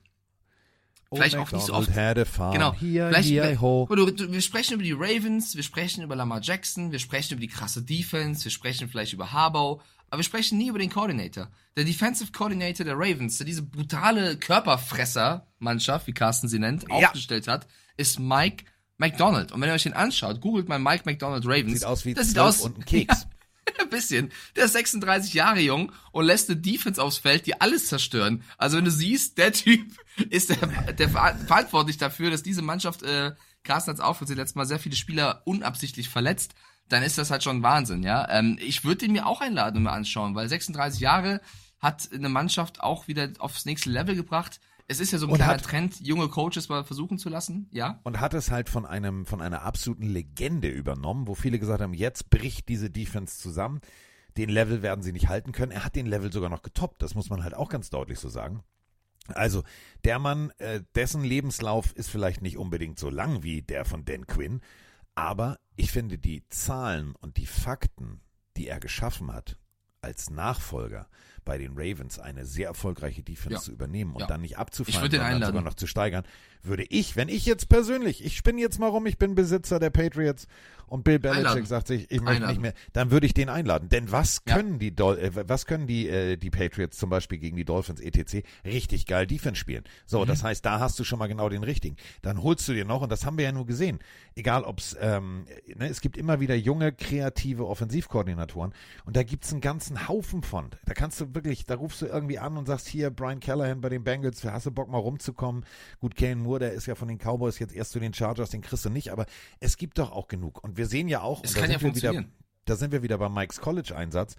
[1.11, 1.89] Vielleicht auch nicht so oft.
[1.95, 2.51] Had a farm.
[2.53, 2.73] Genau.
[2.73, 3.87] Hier, Vielleicht hier, ho.
[3.89, 7.41] du, du, wir sprechen über die Ravens, wir sprechen über Lamar Jackson, wir sprechen über
[7.41, 11.49] die krasse Defense, wir sprechen vielleicht über Harbaugh, aber wir sprechen nie über den Coordinator.
[11.77, 17.07] Der Defensive Coordinator der Ravens, der diese brutale Körperfresser-Mannschaft, wie Carsten sie nennt, Ja.
[17.07, 18.65] aufgestellt hat, ist Mike
[18.97, 19.51] McDonald.
[19.51, 21.79] Und wenn ihr euch den anschaut, googelt mal Mike McDonald Ravens.
[21.79, 23.21] Sieht aus wie das sieht 12 aus und ein Keks.
[23.21, 23.27] Ja,
[23.81, 24.31] ein bisschen.
[24.55, 28.43] Der ist 36 Jahre jung und lässt eine Defense aufs Feld, die alles zerstören.
[28.57, 29.85] Also wenn du siehst, der Typ
[30.29, 33.33] ist der, der ver verantwortlich dafür, dass diese Mannschaft, äh,
[33.63, 36.53] Carsten hat's aufgezählt, letztes Mal sehr viele Spieler unabsichtlich verletzt,
[36.89, 38.27] dann ist das halt schon Wahnsinn, ja.
[38.29, 41.41] Ähm, ich würde den mir auch einladen und mir anschauen, weil 36 Jahre,
[41.79, 44.59] hat eine Mannschaft auch wieder aufs nächste Level gebracht.
[44.89, 47.99] Es ist ja so ein kleiner hat- Trend, junge Coaches mal versuchen zu lassen, ja.
[48.03, 51.93] und hat es halt von einem von einer absoluten Legende übernommen, wo viele gesagt haben,
[51.93, 53.81] jetzt bricht diese Defense zusammen.
[54.37, 55.71] Den Level werden sie nicht halten können.
[55.71, 57.01] Er hat den Level sogar noch getoppt.
[57.01, 58.63] Das muss man halt auch ganz deutlich so sagen.
[59.33, 59.63] Also
[60.05, 64.25] der Mann, äh, dessen Lebenslauf ist vielleicht nicht unbedingt so lang wie der von Dan
[64.25, 64.61] Quinn,
[65.15, 68.21] aber ich finde die Zahlen und die Fakten,
[68.55, 69.57] die er geschaffen hat,
[69.99, 71.09] als Nachfolger
[71.47, 73.59] bei den Ravens eine sehr erfolgreiche Defense Ja.
[73.61, 74.27] zu übernehmen und Ja.
[74.27, 76.23] dann nicht abzufallen, sondern sogar noch zu steigern,
[76.67, 79.89] würde ich, wenn ich jetzt persönlich, ich spinne jetzt mal rum, ich bin Besitzer der
[79.89, 80.47] Patriots
[80.87, 81.65] und Bill Belichick Einladen.
[81.65, 82.51] sagt sich, ich möchte Einladen.
[82.53, 83.89] nicht mehr, dann würde ich den einladen.
[83.89, 84.55] Denn was Ja.
[84.55, 87.99] können die Dol äh, was können die äh, die Patriots zum Beispiel gegen die Dolphins
[87.99, 88.45] etc.
[88.63, 89.83] richtig geil Defense spielen?
[90.05, 90.27] So, Mhm.
[90.27, 91.97] das heißt, da hast du schon mal genau den richtigen.
[92.21, 93.99] Dann holst du dir noch und das haben wir ja nur gesehen.
[94.35, 95.45] Egal ob's ähm,
[95.75, 98.73] ne, es gibt immer wieder junge kreative Offensivkoordinatoren
[99.05, 100.69] und da gibt's einen ganzen Haufen von.
[100.85, 103.89] Da kannst du wirklich, da rufst du irgendwie an und sagst hier Brian Callahan bei
[103.89, 105.65] den Bengals, hast du Bock mal rumzukommen?
[105.99, 108.61] Gut, Kane Moore, der ist ja von den Cowboys jetzt erst zu den Chargers, den
[108.61, 109.25] kriegst du nicht, aber
[109.59, 111.79] es gibt doch auch genug und wir sehen ja auch Es und da kann ja
[111.79, 112.43] sind wir wieder funktionieren.
[112.65, 114.35] da sind wir wieder beim Mike's College Einsatz.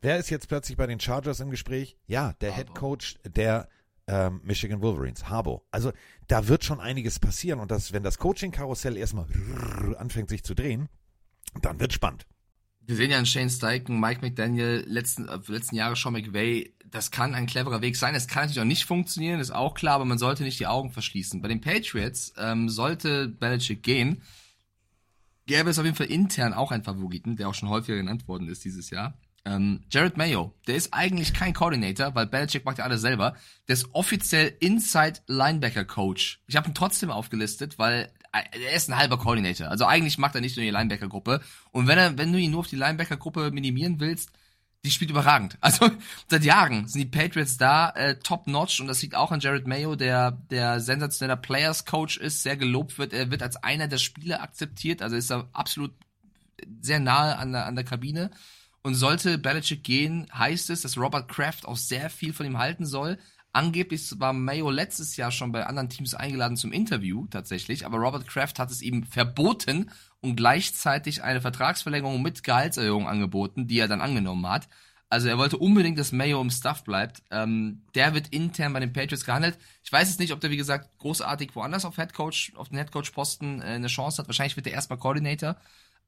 [0.00, 1.96] Wer ist jetzt plötzlich bei den Chargers im Gespräch?
[2.06, 3.68] Ja, der Head Coach der
[4.08, 5.62] ähm, Michigan Wolverines, Harbo.
[5.70, 5.92] Also
[6.26, 9.26] da wird schon einiges passieren und das, wenn das Coaching-Karussell erstmal
[9.98, 10.88] anfängt sich zu drehen,
[11.60, 12.26] dann wird spannend.
[12.86, 16.74] Wir sehen ja einen Shane Steichen, Mike McDaniel, letzten, äh, letzten Jahre Sean McVay.
[16.90, 18.14] Das kann ein cleverer Weg sein.
[18.14, 20.90] Es kann natürlich auch nicht funktionieren, ist auch klar, aber man sollte nicht die Augen
[20.90, 21.40] verschließen.
[21.40, 24.22] Bei den Patriots ähm, sollte Belichick gehen,
[25.46, 28.48] gäbe es auf jeden Fall intern auch einen Favoriten, der auch schon häufiger genannt worden
[28.48, 29.18] ist dieses Jahr.
[29.44, 33.36] Ähm, Jared Mayo, der ist eigentlich kein Coordinator, weil Belichick macht ja alles selber.
[33.66, 36.40] Der ist offiziell Inside Linebacker Coach.
[36.46, 39.68] Ich habe ihn trotzdem aufgelistet, weil er ist ein halber Coordinator.
[39.68, 41.40] Also eigentlich macht er nicht nur die Linebacker-Gruppe.
[41.70, 44.30] Und wenn er, wenn du ihn nur auf die Linebacker-Gruppe minimieren willst,
[44.84, 45.58] die spielt überragend.
[45.60, 45.90] Also
[46.28, 49.66] seit Jahren sind die Patriots da äh, top notch und das liegt auch an Jared
[49.66, 53.12] Mayo, der der sensationeller Players Coach ist, sehr gelobt wird.
[53.12, 55.92] Er wird als einer der Spieler akzeptiert, also ist er absolut
[56.80, 58.30] sehr nahe an der, an der Kabine.
[58.84, 62.84] Und sollte Belichick gehen, heißt es, dass Robert Kraft auch sehr viel von ihm halten
[62.84, 63.18] soll.
[63.54, 68.26] Angeblich war Mayo letztes Jahr schon bei anderen Teams eingeladen zum Interview tatsächlich, aber Robert
[68.26, 69.90] Kraft hat es ihm verboten
[70.20, 74.68] und gleichzeitig eine Vertragsverlängerung mit Gehaltserhöhung angeboten, die er dann angenommen hat.
[75.10, 77.22] Also er wollte unbedingt, dass Mayo im Stuff bleibt.
[77.30, 79.58] Ähm, der wird intern bei den Patriots gehandelt.
[79.84, 83.60] Ich weiß jetzt nicht, ob der, wie gesagt, großartig woanders auf Headcoach, auf den Headcoach-Posten
[83.60, 84.28] äh, eine Chance hat.
[84.28, 85.56] Wahrscheinlich wird er erstmal Coordinator.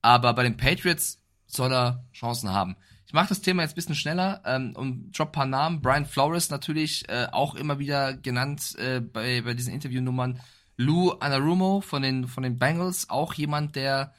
[0.00, 2.76] Aber bei den Patriots soll er Chancen haben.
[3.14, 5.80] Ich mache das Thema jetzt ein bisschen schneller ähm, und drop ein paar Namen.
[5.80, 10.40] Brian Flores natürlich äh, auch immer wieder genannt äh, bei, bei diesen Interviewnummern.
[10.76, 14.12] Lou Anarumo von den, von den Bengals, auch jemand, der,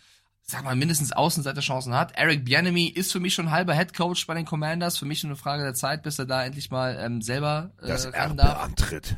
[0.44, 2.14] sag mal, mindestens Außenseiterchancen hat.
[2.16, 4.98] Eric Bianemi ist für mich schon halber Headcoach bei den Commanders.
[4.98, 7.88] Für mich nur eine Frage der Zeit, bis er da endlich mal ähm, selber äh,
[7.90, 8.64] Das ran darf.
[8.64, 9.18] antritt.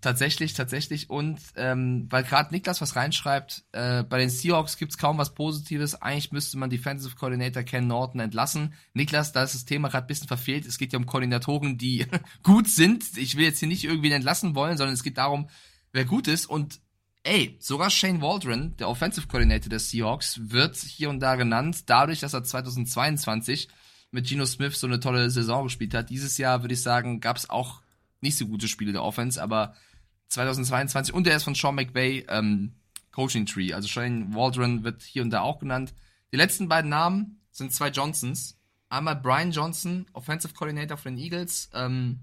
[0.00, 1.10] Tatsächlich, tatsächlich.
[1.10, 6.00] Und ähm, weil gerade Niklas was reinschreibt, äh, bei den Seahawks gibt's kaum was Positives.
[6.00, 8.74] Eigentlich müsste man Defensive Coordinator Ken Norton entlassen.
[8.94, 10.66] Niklas, da ist das Thema gerade bisschen verfehlt.
[10.66, 12.06] Es geht ja um Koordinatoren, die
[12.44, 13.04] gut sind.
[13.16, 15.48] Ich will jetzt hier nicht irgendwie entlassen wollen, sondern es geht darum,
[15.92, 16.46] wer gut ist.
[16.46, 16.80] Und
[17.24, 22.20] ey, sogar Shane Waldron, der Offensive Coordinator der Seahawks, wird hier und da genannt, dadurch,
[22.20, 23.68] dass er 2022
[24.12, 26.08] mit Geno Smith so eine tolle Saison gespielt hat.
[26.08, 27.82] Dieses Jahr, würde ich sagen, gab's auch
[28.20, 29.74] nicht so gute Spiele der Offense, aber
[30.28, 32.74] 2022 und er ist von Sean McVay ähm,
[33.12, 33.72] Coaching Tree.
[33.72, 35.94] Also Shane Waldron wird hier und da auch genannt.
[36.32, 38.56] Die letzten beiden Namen sind zwei Johnsons.
[38.90, 42.20] Einmal Brian Johnson, Offensive Coordinator von den Eagles, ähm,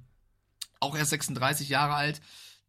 [0.80, 2.22] auch erst 36 Jahre alt,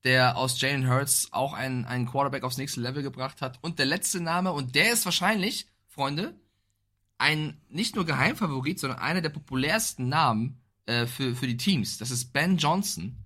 [0.04, 3.58] der aus Jalen Hurts auch einen, einen Quarterback aufs nächste Level gebracht hat.
[3.62, 6.34] Und der letzte Name, und der ist wahrscheinlich, Freunde,
[7.18, 11.96] ein nicht nur Geheimfavorit, sondern einer der populärsten Namen äh, für, für die Teams.
[11.96, 13.16] Das ist Ben Johnson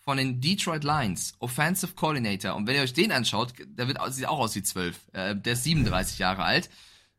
[0.00, 2.54] von den Detroit Lions, Offensive Coordinator.
[2.54, 4.98] Und wenn ihr euch den anschaut, der wird, sieht auch aus wie 12.
[5.12, 6.70] Äh, der ist 37 Jahre alt.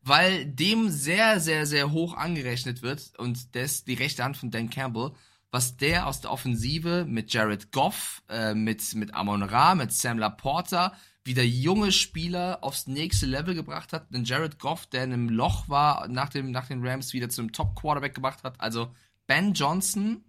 [0.04, 4.50] Weil dem sehr, sehr, sehr hoch angerechnet wird und der ist die rechte Hand von
[4.50, 5.12] Dan Campbell,
[5.52, 10.18] was der aus der Offensive mit Jared Goff, äh, mit, mit Amon Ra, mit Sam
[10.18, 10.92] Laporta,
[11.24, 14.12] wieder junge Spieler aufs nächste Level gebracht hat.
[14.12, 17.52] Denn Jared Goff, der in einem Loch war, nach, dem, nach den Rams wieder zum
[17.52, 18.60] Top-Quarterback gemacht hat.
[18.60, 18.92] Also
[19.28, 20.24] Ben Johnson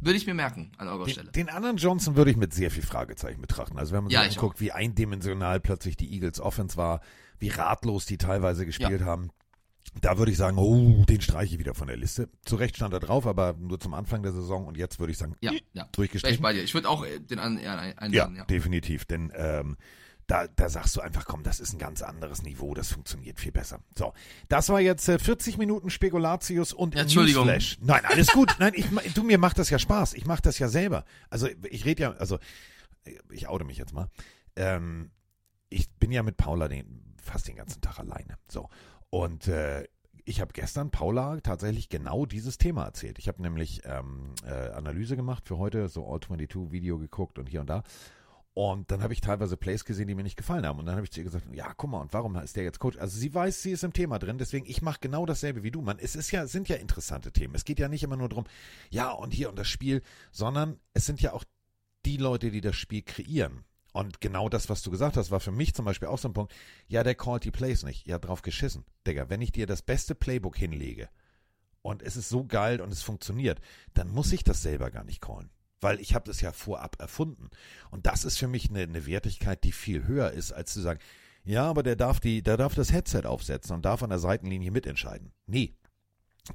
[0.00, 1.30] würde ich mir merken an eurer Stelle.
[1.32, 3.78] Den, den anderen Johnson würde ich mit sehr viel Fragezeichen betrachten.
[3.78, 7.00] Also wenn man Ja, sich ich anguckt, wie eindimensional plötzlich die Eagles Offense war,
[7.38, 9.30] wie ratlos die teilweise gespielt haben,
[10.00, 12.28] da würde ich sagen, oh, den streiche ich wieder von der Liste.
[12.44, 15.18] Zu Recht stand er drauf, aber nur zum Anfang der Saison und jetzt würde ich
[15.18, 15.84] sagen, Ja, ja.
[15.86, 16.42] Ich durchgestrichen.
[16.44, 16.62] dir.
[16.62, 18.44] Ich würde auch äh, den an, eher Ja, einladen, ja.
[18.44, 19.04] definitiv.
[19.06, 19.76] Denn ähm,
[20.30, 23.50] da, da sagst du einfach, komm, das ist ein ganz anderes Niveau, das funktioniert viel
[23.50, 23.80] besser.
[23.98, 24.12] So,
[24.48, 27.46] das war jetzt äh, 40 Minuten Spekulatius und Entschuldigung.
[27.46, 27.78] Newsflash.
[27.80, 28.54] Nein, alles gut.
[28.60, 30.14] Nein, ich, du, mir macht das ja Spaß.
[30.14, 31.04] Ich mache das ja selber.
[31.30, 32.38] Also ich rede ja, also
[33.32, 34.08] ich oute mich jetzt mal.
[34.54, 35.10] Ähm,
[35.68, 38.38] ich bin ja mit Paula den, fast den ganzen Tag alleine.
[38.48, 38.68] So.
[39.10, 39.88] Und äh,
[40.24, 43.18] ich habe gestern Paula tatsächlich genau dieses Thema erzählt.
[43.18, 47.48] Ich habe nämlich ähm, äh, Analyse gemacht für heute, so All 22 Video geguckt und
[47.48, 47.82] hier und da.
[48.52, 50.80] Und dann habe ich teilweise Plays gesehen, die mir nicht gefallen haben.
[50.80, 52.80] Und dann habe ich zu ihr gesagt, ja, guck mal, und warum ist der jetzt
[52.80, 52.98] Coach?
[52.98, 55.82] Also sie weiß, sie ist im Thema drin, deswegen ich mache genau dasselbe wie du.
[55.82, 57.54] Man, es ist ja, sind ja interessante Themen.
[57.54, 58.46] Es geht ja nicht immer nur darum,
[58.90, 61.44] ja, und hier und das Spiel, sondern es sind ja auch
[62.04, 63.64] die Leute, die das Spiel kreieren.
[63.92, 66.34] Und genau das, was du gesagt hast, war für mich zum Beispiel auch so ein
[66.34, 66.52] Punkt.
[66.86, 68.06] Ja, der callt die Plays nicht.
[68.06, 68.84] Ja, drauf geschissen.
[69.06, 71.08] Digga, wenn ich dir das beste Playbook hinlege
[71.82, 73.60] und es ist so geil und es funktioniert,
[73.94, 75.50] dann muss ich das selber gar nicht callen.
[75.80, 77.50] Weil ich habe das ja vorab erfunden.
[77.90, 81.00] Und das ist für mich eine, eine Wertigkeit, die viel höher ist, als zu sagen,
[81.44, 84.70] ja, aber der darf die, der darf das Headset aufsetzen und darf an der Seitenlinie
[84.70, 85.32] mitentscheiden.
[85.46, 85.74] Nee,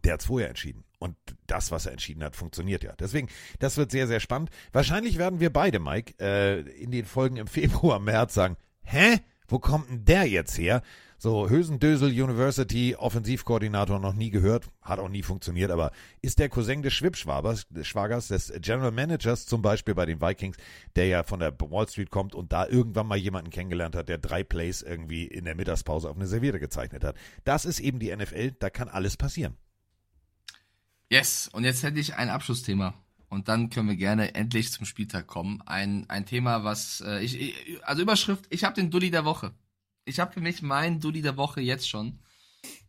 [0.03, 0.83] der hat's vorher entschieden.
[0.99, 1.15] Und
[1.47, 2.93] das, was er entschieden hat, funktioniert ja.
[2.97, 4.49] Deswegen, das wird sehr, sehr spannend.
[4.71, 9.19] Wahrscheinlich werden wir beide, Mike, äh, in den Folgen im Februar, März sagen, hä?
[9.47, 10.81] Wo kommt denn der jetzt her?
[11.17, 15.91] So, Hösendösel University, Offensivkoordinator noch nie gehört, hat auch nie funktioniert, aber
[16.21, 20.57] ist der Cousin des Schwibschwagers, des Schwagers, des General Managers zum Beispiel bei den Vikings,
[20.97, 24.17] der ja von der Wall Street kommt und da irgendwann mal jemanden kennengelernt hat, der
[24.17, 27.15] drei Plays irgendwie in der Mittagspause auf eine Serviette gezeichnet hat.
[27.45, 29.55] Das ist eben die NFL, da kann alles passieren.
[31.09, 33.04] Yes, und jetzt hätte ich ein Abschlussthema.
[33.29, 35.61] Und dann können wir gerne endlich zum Spieltag kommen.
[35.65, 39.51] Ein, ein Thema, was äh, ich, ich, also Überschrift, ich habe den Dulli der Woche.
[40.05, 42.19] Ich habe für mich meinen Dulli der Woche jetzt schon.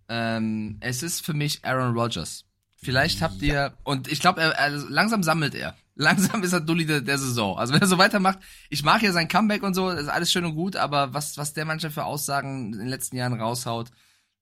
[0.09, 2.45] Ähm, es ist für mich Aaron Rodgers.
[2.77, 5.75] Vielleicht habt ihr, und ich glaube, er, er, langsam sammelt er.
[5.99, 7.59] Langsam ist er Dulli der, der Saison.
[7.59, 10.31] Also wenn er so weitermacht, ich mag ja sein Comeback und so, das ist alles
[10.31, 13.91] schön und gut, aber was, was der manchmal für Aussagen in den letzten Jahren raushaut,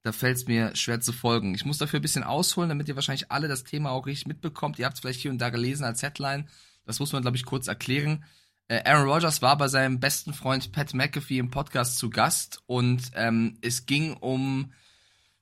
[0.05, 1.55] da fällt es mir schwer zu folgen.
[1.55, 4.79] Ich muss dafür ein bisschen ausholen, damit ihr wahrscheinlich alle das Thema auch richtig mitbekommt.
[4.79, 6.47] Ihr habt es vielleicht hier und da gelesen als Headline.
[6.85, 8.23] Das muss man, glaube ich, kurz erklären.
[8.69, 13.13] Äh, Aaron Rodgers war bei seinem besten Freund Pat McAfee im Podcast zu Gast und
[13.15, 14.75] ähm, es ging um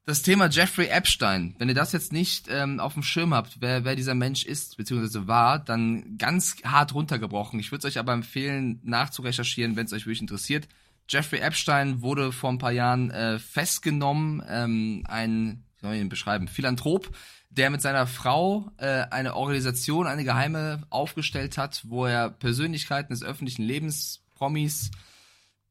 [0.06, 1.56] das Thema Jeffrey Epstein.
[1.58, 4.76] Wenn ihr das jetzt nicht ähm, auf dem Schirm habt, wer, wer dieser Mensch ist
[4.76, 5.26] bzw.
[5.26, 7.58] war, dann ganz hart runtergebrochen.
[7.58, 10.68] Ich würde euch aber empfehlen, nachzurecherchieren, wenn es euch wirklich interessiert.
[11.08, 16.08] Jeffrey Epstein wurde vor ein paar Jahren äh, festgenommen, ähm, ein, wie soll ich ihn
[16.08, 17.10] beschreiben, Philanthrop,
[17.50, 23.22] der mit seiner Frau äh, eine Organisation, eine geheime aufgestellt hat, wo er Persönlichkeiten des
[23.22, 24.90] öffentlichen Lebens, Promis,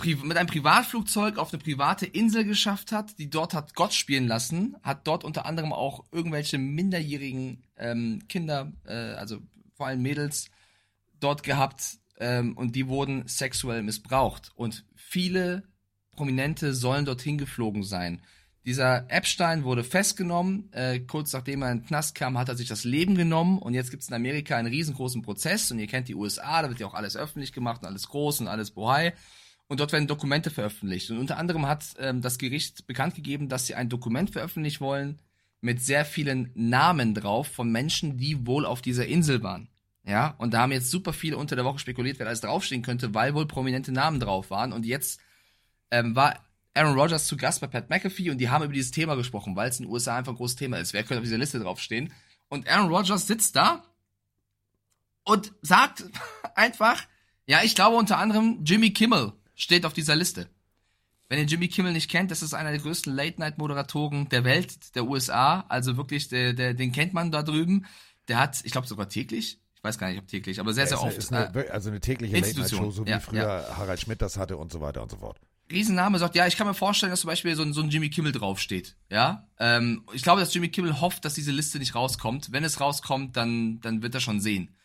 [0.04, 4.76] mit einem Privatflugzeug auf eine private Insel geschafft hat, die dort hat Gott spielen lassen,
[4.82, 9.38] hat dort unter anderem auch irgendwelche minderjährigen ähm, Kinder, äh, also
[9.76, 10.50] vor allem Mädels,
[11.20, 14.52] dort gehabt ähm, und die wurden sexuell missbraucht.
[14.56, 15.64] Und viele
[16.12, 18.22] Prominente sollen dorthin geflogen sein.
[18.64, 20.72] Dieser Epstein wurde festgenommen.
[20.72, 23.58] Äh, kurz nachdem er in den Knast kam, hat er sich das Leben genommen.
[23.58, 25.72] Und jetzt gibt es in Amerika einen riesengroßen Prozess.
[25.72, 28.42] Und ihr kennt die USA, da wird ja auch alles öffentlich gemacht und alles groß
[28.42, 29.14] und alles bohai.
[29.68, 31.10] Und dort werden Dokumente veröffentlicht.
[31.10, 35.20] Und unter anderem hat ähm, das Gericht bekannt gegeben, dass sie ein Dokument veröffentlichen wollen
[35.60, 39.71] mit sehr vielen Namen drauf von Menschen, die wohl auf dieser Insel waren.
[40.04, 43.14] Ja, und da haben jetzt super viele unter der Woche spekuliert, wer alles draufstehen könnte,
[43.14, 44.74] weil wohl prominente Namen drauf waren.
[44.74, 45.22] Und jetzt
[45.92, 46.44] ähm, war
[46.74, 49.70] Aaron Rodgers zu Gast bei Pat McAfee und die haben über dieses Thema gesprochen, weil
[49.70, 50.94] es in den USA einfach ein großes Thema ist.
[50.94, 52.14] Wer könnte auf dieser Liste draufstehen?
[52.50, 53.84] Und Aaron Rodgers sitzt da
[55.24, 56.06] und sagt
[56.56, 57.04] einfach,
[57.46, 60.50] ja, ich glaube unter anderem Jimmy Kimmel steht auf dieser Liste.
[61.30, 65.06] Wenn ihr Jimmy Kimmel nicht kennt, das ist einer der größten Late-Night-Moderatoren der Welt, der
[65.06, 65.62] USA.
[65.70, 67.86] Also wirklich, der, der, den kennt man da drüben.
[68.28, 70.98] Der hat, ich glaube sogar täglich, ich weiß gar nicht, ob täglich, aber sehr, sehr
[70.98, 71.18] Ja, oft.
[71.18, 72.84] ist eine, äh, also eine tägliche Institution.
[72.86, 75.40] Late-Night-Show, so wie Ja, früher Harald Schmidt das hatte und so weiter und so fort.
[75.72, 78.12] Riesenname sagt, ja, ich kann mir vorstellen, dass zum Beispiel so ein, so ein Jimmy
[78.12, 78.96] Kimmel draufsteht.
[79.10, 82.52] Ja, ähm, ich glaube, dass Jimmy Kimmel hofft, dass diese Liste nicht rauskommt.
[82.52, 84.76] Wenn es rauskommt, dann, dann wird er schon sehen.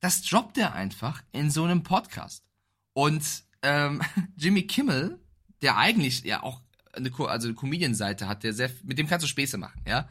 [0.00, 2.44] Das droppt er einfach in so einem Podcast.
[2.92, 3.22] Und
[3.62, 4.02] ähm,
[4.36, 5.18] Jimmy Kimmel,
[5.62, 6.60] der eigentlich ja auch
[6.92, 10.06] eine, also eine Comedian-Seite hat, der sehr, mit dem kannst du Späße machen, ja.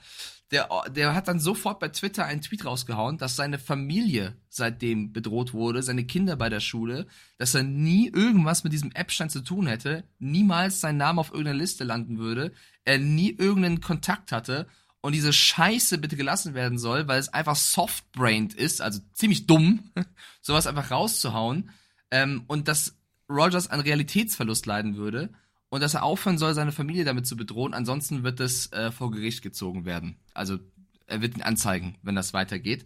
[0.54, 5.52] Der, der hat dann sofort bei Twitter einen Tweet rausgehauen, dass seine Familie seitdem bedroht
[5.52, 7.08] wurde, seine Kinder bei der Schule,
[7.40, 11.58] dass er nie irgendwas mit diesem Epstein zu tun hätte, niemals sein Name auf irgendeiner
[11.58, 12.52] Liste landen würde,
[12.86, 14.68] er nie irgendeinen Kontakt hatte
[15.02, 19.92] und diese Scheiße bitte gelassen werden soll, weil es einfach soft-brained ist, also ziemlich dumm,
[20.42, 21.72] sowas einfach rauszuhauen
[22.12, 22.96] ähm, und dass
[23.28, 25.34] Rogers an Realitätsverlust leiden würde
[25.74, 27.74] und dass er aufhören soll, seine Familie damit zu bedrohen.
[27.74, 30.18] Ansonsten wird es äh, vor Gericht gezogen werden.
[30.36, 30.60] Also
[31.08, 32.86] er wird ihn anzeigen, wenn das weitergeht.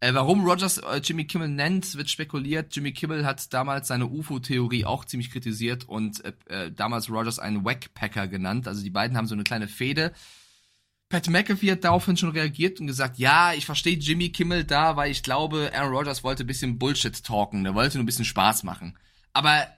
[0.00, 2.76] Äh, warum Rogers äh, Jimmy Kimmel nennt, wird spekuliert.
[2.76, 6.32] Jimmy Kimmel hat damals seine UFO-Theorie auch ziemlich kritisiert und äh,
[6.66, 8.68] äh, damals Rogers einen Wackpacker genannt.
[8.68, 10.12] Also die beiden haben so eine kleine Fehde.
[11.08, 15.10] Pat McAfee hat daraufhin schon reagiert und gesagt, ja, ich verstehe Jimmy Kimmel da, weil
[15.10, 18.62] ich glaube, Aaron Rodgers wollte ein bisschen Bullshit talken, der wollte nur ein bisschen Spaß
[18.62, 18.98] machen.
[19.32, 19.68] Aber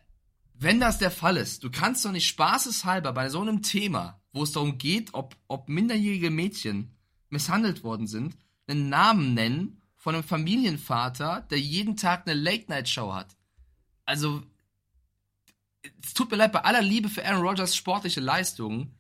[0.61, 4.43] wenn das der Fall ist, du kannst doch nicht spaßeshalber bei so einem Thema, wo
[4.43, 6.97] es darum geht, ob, ob minderjährige Mädchen
[7.31, 8.37] misshandelt worden sind,
[8.67, 13.37] einen Namen nennen von einem Familienvater, der jeden Tag eine Late-Night-Show hat.
[14.05, 14.43] Also,
[16.03, 18.99] es tut mir leid, bei aller Liebe für Aaron Rodgers sportliche Leistungen,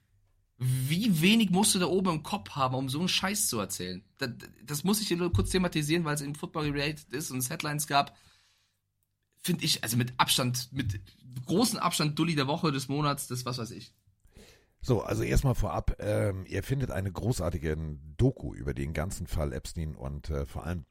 [0.58, 4.04] wie wenig musst du da oben im Kopf haben, um so einen Scheiß zu erzählen?
[4.18, 4.30] Das,
[4.64, 7.50] das muss ich hier nur kurz thematisieren, weil es im Football related ist und es
[7.50, 8.16] Headlines gab.
[9.42, 11.00] Finde ich, also mit Abstand, mit
[11.46, 13.92] großem Abstand Dulli der Woche, des Monats, des was weiß ich.
[14.80, 17.76] So, also erstmal vorab, ähm, ihr findet eine großartige
[18.16, 20.84] Doku über den ganzen Fall Epstein und äh, vor allem,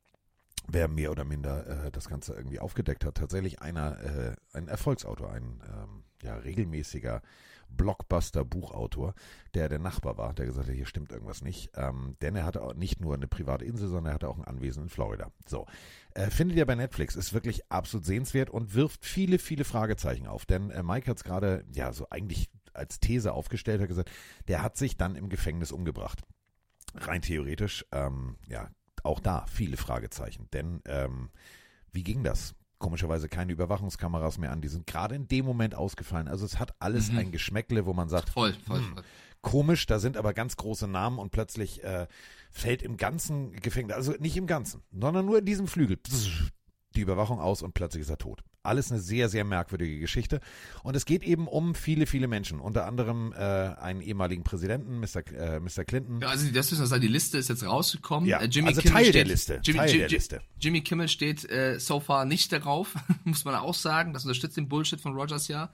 [0.67, 3.15] wer mehr oder minder äh, das Ganze irgendwie aufgedeckt hat.
[3.15, 7.21] Tatsächlich einer, äh, ein Erfolgsautor, ein ähm, ja, regelmäßiger
[7.69, 9.13] Blockbuster-Buchautor,
[9.53, 11.71] der der Nachbar war, der gesagt hat, hier stimmt irgendwas nicht.
[11.75, 14.45] Ähm, denn er hatte auch nicht nur eine private Insel, sondern er hatte auch ein
[14.45, 15.31] Anwesen in Florida.
[15.45, 15.65] So.
[16.18, 20.45] Äh, findet ihr bei Netflix, ist wirklich absolut sehenswert und wirft viele, viele Fragezeichen auf.
[20.47, 24.09] Denn äh, Mike hat es gerade, ja, so eigentlich als These aufgestellt, hat gesagt,
[24.47, 26.22] der hat sich dann im Gefängnis umgebracht.
[26.95, 28.70] Rein theoretisch, ähm, ja,
[29.03, 30.47] auch da viele Fragezeichen.
[30.53, 31.30] Denn ähm,
[31.91, 32.55] wie ging das?
[32.80, 34.61] komischerweise keine Überwachungskameras mehr an.
[34.61, 36.28] Die sind gerade in dem Moment ausgefallen.
[36.28, 37.18] Also es hat alles Mhm.
[37.18, 39.03] ein Geschmäckle, wo man sagt, Voll, voll, hm, voll.
[39.47, 42.07] Komisch, da sind aber ganz große Namen und plötzlich äh,
[42.51, 45.97] fällt im ganzen Gefängnis, also nicht im ganzen, sondern nur in diesem Flügel,
[46.95, 48.43] die Überwachung aus und plötzlich ist er tot.
[48.63, 50.41] Alles eine sehr, sehr merkwürdige Geschichte.
[50.83, 52.59] Und es geht eben um viele, viele Menschen.
[52.59, 55.25] Unter anderem äh, einen ehemaligen Präsidenten, Mr.
[55.31, 55.85] Äh, Mr.
[55.85, 56.19] Clinton.
[56.19, 58.27] Ja, also das müssen wir sagen, die Liste ist jetzt rausgekommen.
[58.27, 60.41] Ja, Äh, Jimmy also Kimmel Teil steht, der Liste, Jimmy, Teil der Liste.
[60.59, 64.11] Jimmy Kimmel steht äh, so far nicht darauf, muss man auch sagen.
[64.11, 65.71] Das unterstützt den Bullshit von Rogers ja.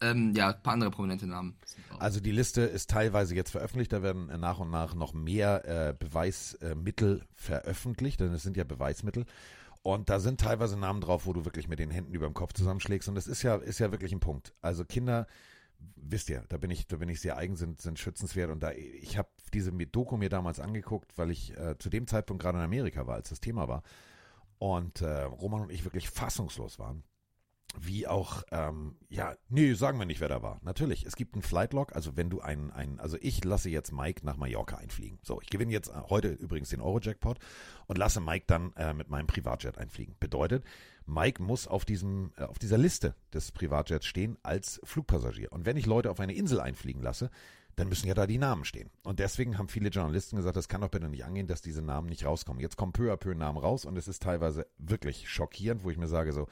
[0.00, 1.56] Ähm, ja, ein paar andere prominente Namen.
[1.98, 5.64] Also die Liste ist teilweise jetzt veröffentlicht, da werden äh, nach und nach noch mehr
[5.64, 9.26] äh, Beweismittel veröffentlicht, denn es sind ja Beweismittel.
[9.82, 12.52] Und da sind teilweise Namen drauf, wo du wirklich mit den Händen über dem Kopf
[12.52, 13.08] zusammenschlägst.
[13.08, 14.54] Und das ist ja, ist ja wirklich ein Punkt.
[14.60, 15.26] Also Kinder,
[15.96, 18.50] wisst ihr, da bin ich, da bin ich sehr eigen, sind, sind schützenswert.
[18.50, 22.42] Und da, ich habe diese Doku mir damals angeguckt, weil ich äh, zu dem Zeitpunkt
[22.42, 23.82] gerade in Amerika war, als das Thema war.
[24.58, 27.04] Und äh, Roman und ich wirklich fassungslos waren
[27.80, 30.60] wie auch, ähm, ja, nee, sagen wir nicht, wer da war.
[30.62, 34.24] Natürlich, es gibt einen Flightlog, also wenn du einen, einen, also ich lasse jetzt Mike
[34.24, 35.18] nach Mallorca einfliegen.
[35.22, 37.38] So, ich gewinne jetzt äh, heute übrigens den Euro-Jackpot
[37.86, 40.16] und lasse Mike dann äh, mit meinem Privatjet einfliegen.
[40.20, 40.64] Bedeutet,
[41.06, 45.52] Mike muss auf diesem, äh, auf dieser Liste des Privatjets stehen als Flugpassagier.
[45.52, 47.30] Und wenn ich Leute auf eine Insel einfliegen lasse,
[47.78, 48.90] dann müssen ja da die Namen stehen.
[49.04, 52.08] Und deswegen haben viele Journalisten gesagt, das kann doch bitte nicht angehen, dass diese Namen
[52.08, 52.60] nicht rauskommen.
[52.60, 55.96] Jetzt kommen peu à peu Namen raus und es ist teilweise wirklich schockierend, wo ich
[55.96, 56.48] mir sage so,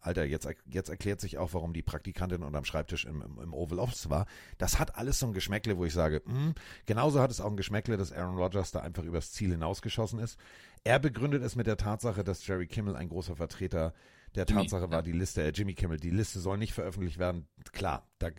[0.00, 3.78] Alter, jetzt, jetzt erklärt sich auch, warum die Praktikantin unterm Schreibtisch im, im, im Oval
[3.78, 4.26] Office war.
[4.58, 6.54] Das hat alles so ein Geschmäckle, wo ich sage, hm,
[6.86, 10.38] genauso hat es auch ein Geschmäckle, dass Aaron Rodgers da einfach übers Ziel hinausgeschossen ist.
[10.84, 13.92] Er begründet es mit der Tatsache, dass Jerry Kimmel ein großer Vertreter
[14.34, 17.48] der Jimmy, Tatsache war, die Liste, äh, Jimmy Kimmel, die Liste soll nicht veröffentlicht werden.
[17.72, 18.30] Klar, da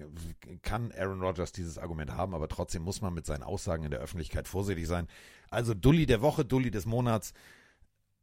[0.62, 4.00] kann Aaron Rodgers dieses Argument haben, aber trotzdem muss man mit seinen Aussagen in der
[4.00, 5.08] Öffentlichkeit vorsichtig sein.
[5.50, 7.34] Also Dulli der Woche, Dulli des Monats,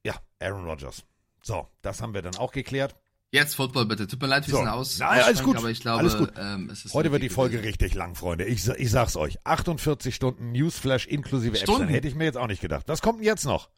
[0.05, 1.05] ja, Aaron Rodgers.
[1.43, 2.97] So, das haben wir dann auch geklärt.
[3.37, 4.07] Jetzt Football bitte.
[4.07, 4.59] Tut mir leid, wir So.
[4.59, 4.99] sind aus.
[4.99, 5.57] Nein, alles gut.
[5.59, 6.32] Aber ich glaube, Alles gut.
[6.39, 7.68] Ähm, es ist Heute wird die Folge gewesen.
[7.68, 8.45] richtig lang, Freunde.
[8.47, 9.37] Ich, ich sag's euch.
[9.45, 11.89] 48 Stunden Newsflash inklusive Stunden?
[11.89, 12.84] Hätte ich mir jetzt auch nicht gedacht.
[12.89, 13.68] Was kommt denn jetzt noch?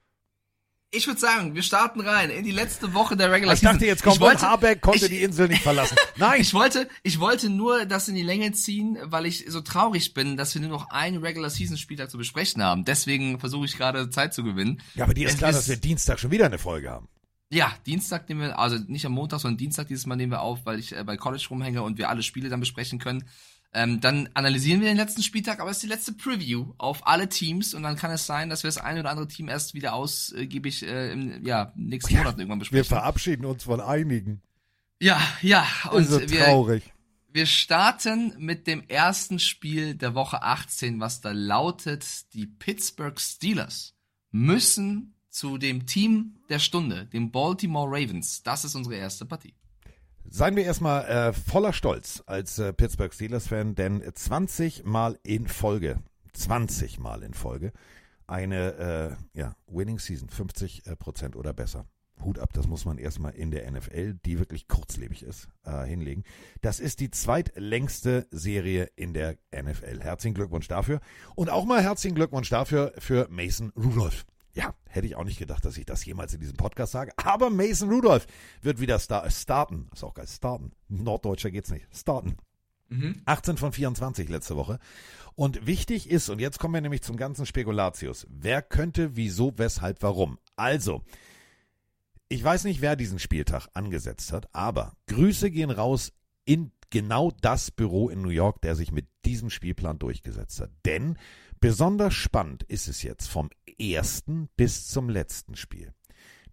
[0.91, 3.89] Ich würde sagen, wir starten rein in die letzte Woche der Regular Ich dachte, Season.
[3.89, 5.97] jetzt kommt ich wollte, Habeck konnte ich- die Insel nicht verlassen.
[6.17, 10.15] Nein, Ich wollte, ich wollte nur das in die Länge ziehen, weil ich so traurig
[10.15, 12.87] bin, dass wir nur noch einen Regular Season Spieltag zu besprechen haben.
[12.87, 14.81] Deswegen versuche ich gerade Zeit zu gewinnen.
[14.95, 17.09] ja, aber dir ist Es klar, ist- dass wir Dienstag schon wieder eine Folge haben.
[17.51, 20.67] Ja, Dienstag nehmen wir, also nicht am Montag, sondern Dienstag dieses Mal nehmen wir auf,
[20.67, 23.25] weil ich äh, bei College rumhänge und wir alle Spiele dann besprechen können.
[23.73, 27.29] Ähm, dann analysieren wir den letzten Spieltag, aber es ist die letzte Preview auf alle
[27.29, 29.93] Teams und dann kann es sein, dass wir das eine oder andere Team erst wieder
[29.93, 32.85] ausgiebig äh, im ja, nächsten Ja, Monat irgendwann Wir besprechen.
[32.87, 34.41] verabschieden uns von einigen.
[35.01, 36.83] Ja, ja, und ist so wir, traurig.
[37.31, 43.95] wir starten mit dem ersten Spiel der Woche 18, was da lautet, die Pittsburgh Steelers
[44.31, 48.43] müssen zu dem Team der Stunde, dem Baltimore Ravens.
[48.43, 49.55] Das ist unsere erste Partie.
[50.29, 56.03] Seien wir erstmal äh, voller Stolz als äh, Pittsburgh Steelers-Fan, denn 20 Mal in Folge,
[56.33, 57.73] 20 Mal in Folge,
[58.27, 61.87] eine äh, ja, Winning Season, 50 äh, Prozent oder besser.
[62.25, 66.25] Hut ab, das muss man erstmal in der NFL, die wirklich kurzlebig ist, äh, hinlegen.
[66.63, 70.01] Das ist die zweitlängste Serie in der NFL.
[70.01, 70.99] Herzlichen Glückwunsch dafür.
[71.37, 74.27] Und auch mal herzlichen Glückwunsch dafür für Mason Rudolph.
[74.55, 77.13] Ja, hätte ich auch nicht gedacht, dass ich das jemals in diesem Podcast sage.
[77.17, 78.27] Aber Mason Rudolph
[78.63, 79.89] wird wieder star starten.
[79.93, 80.27] Ist auch geil.
[80.27, 80.73] Starten.
[80.89, 81.87] Norddeutscher geht's nicht.
[81.95, 82.37] Starten.
[83.27, 84.79] 18 von 24 letzte Woche.
[85.35, 88.27] Und wichtig ist, und jetzt kommen wir nämlich zum ganzen Spekulatius.
[88.31, 90.39] Wer könnte, wieso, weshalb, warum?
[90.57, 91.03] Also,
[92.29, 96.13] ich weiß nicht, wer diesen Spieltag angesetzt hat, aber Grüße gehen raus
[96.45, 100.71] in genau das Büro in New York, der sich mit diesem Spielplan durchgesetzt hat.
[100.87, 101.19] Denn
[101.61, 105.93] besonders spannend ist es jetzt vom ersten bis zum letzten Spiel.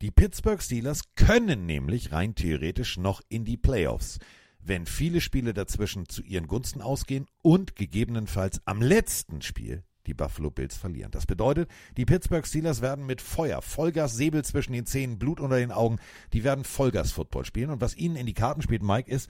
[0.01, 4.20] Die Pittsburgh Steelers können nämlich rein theoretisch noch in die Playoffs,
[4.60, 10.51] wenn viele Spiele dazwischen zu ihren Gunsten ausgehen und gegebenenfalls am letzten Spiel die Buffalo
[10.51, 11.12] Bills verlieren.
[11.12, 15.58] Das bedeutet, die Pittsburgh Steelers werden mit Feuer, Vollgas, Säbel zwischen den Zähnen, Blut unter
[15.58, 15.97] den Augen,
[16.34, 17.72] die werden Vollgas Football spielen.
[17.72, 19.30] Und was ihnen in die Karten spielt, Mike, ist,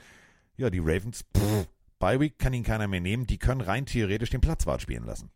[0.58, 1.68] ja, die Ravens, pff,
[2.00, 5.32] Bye Week kann ihnen keiner mehr nehmen, die können rein theoretisch den Platzwart spielen lassen.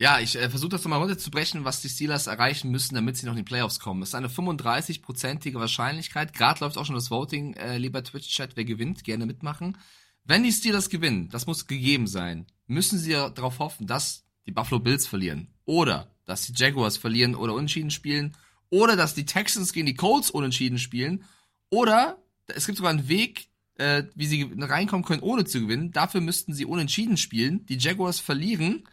[0.00, 3.32] Ja, ich äh, versuche das nochmal runterzubrechen, was die Steelers erreichen müssen, damit sie noch
[3.32, 4.02] in die Playoffs kommen.
[4.02, 6.32] Es ist eine 35-prozentige Wahrscheinlichkeit.
[6.32, 9.76] Gerade läuft auch schon das Voting, äh, lieber Twitch-Chat, wer gewinnt, gerne mitmachen.
[10.22, 14.52] Wenn die Steelers gewinnen, das muss gegeben sein, müssen sie ja darauf hoffen, dass die
[14.52, 15.48] Buffalo Bills verlieren.
[15.64, 18.36] Oder dass die Jaguars verlieren oder unentschieden spielen.
[18.70, 21.24] Oder dass die Texans gegen die Colts unentschieden spielen.
[21.70, 25.90] Oder es gibt sogar einen Weg, äh, wie sie reinkommen können, ohne zu gewinnen.
[25.90, 27.66] Dafür müssten sie unentschieden spielen.
[27.66, 28.84] Die Jaguars verlieren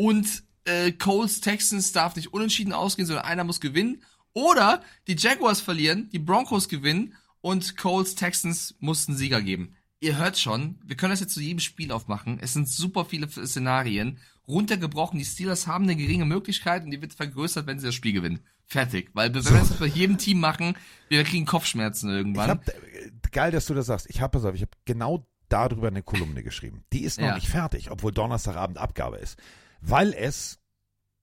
[0.00, 4.02] und äh, Colts Texans darf nicht unentschieden ausgehen, sondern einer muss gewinnen.
[4.32, 9.74] Oder die Jaguars verlieren, die Broncos gewinnen und Colts Texans mussten Sieger geben.
[10.00, 12.38] Ihr hört schon, wir können das jetzt zu jedem Spiel aufmachen.
[12.40, 14.18] Es sind super viele Szenarien.
[14.48, 18.12] Runtergebrochen, die Steelers haben eine geringe Möglichkeit und die wird vergrößert, wenn sie das Spiel
[18.14, 18.40] gewinnen.
[18.66, 19.10] Fertig.
[19.12, 20.74] Weil wenn wir das bei jedem Team machen,
[21.08, 22.44] wir kriegen Kopfschmerzen irgendwann.
[22.44, 24.06] Ich hab, äh, geil, dass du das sagst.
[24.08, 26.84] Ich habe pass auf, ich habe genau darüber eine Kolumne geschrieben.
[26.92, 27.34] Die ist noch Ja.
[27.34, 29.36] nicht fertig, obwohl Donnerstagabend Abgabe ist.
[29.80, 30.60] Weil es,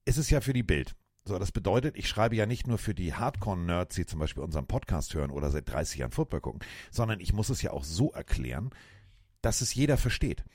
[0.05, 0.95] es ist ja für die Bild.
[1.25, 4.65] So, das bedeutet, ich schreibe ja nicht nur für die Hardcore-Nerds, die zum Beispiel unseren
[4.65, 8.11] Podcast hören oder seit 30 Jahren Football gucken, sondern ich muss es ja auch so
[8.11, 8.69] erklären,
[9.41, 10.45] dass es jeder versteht.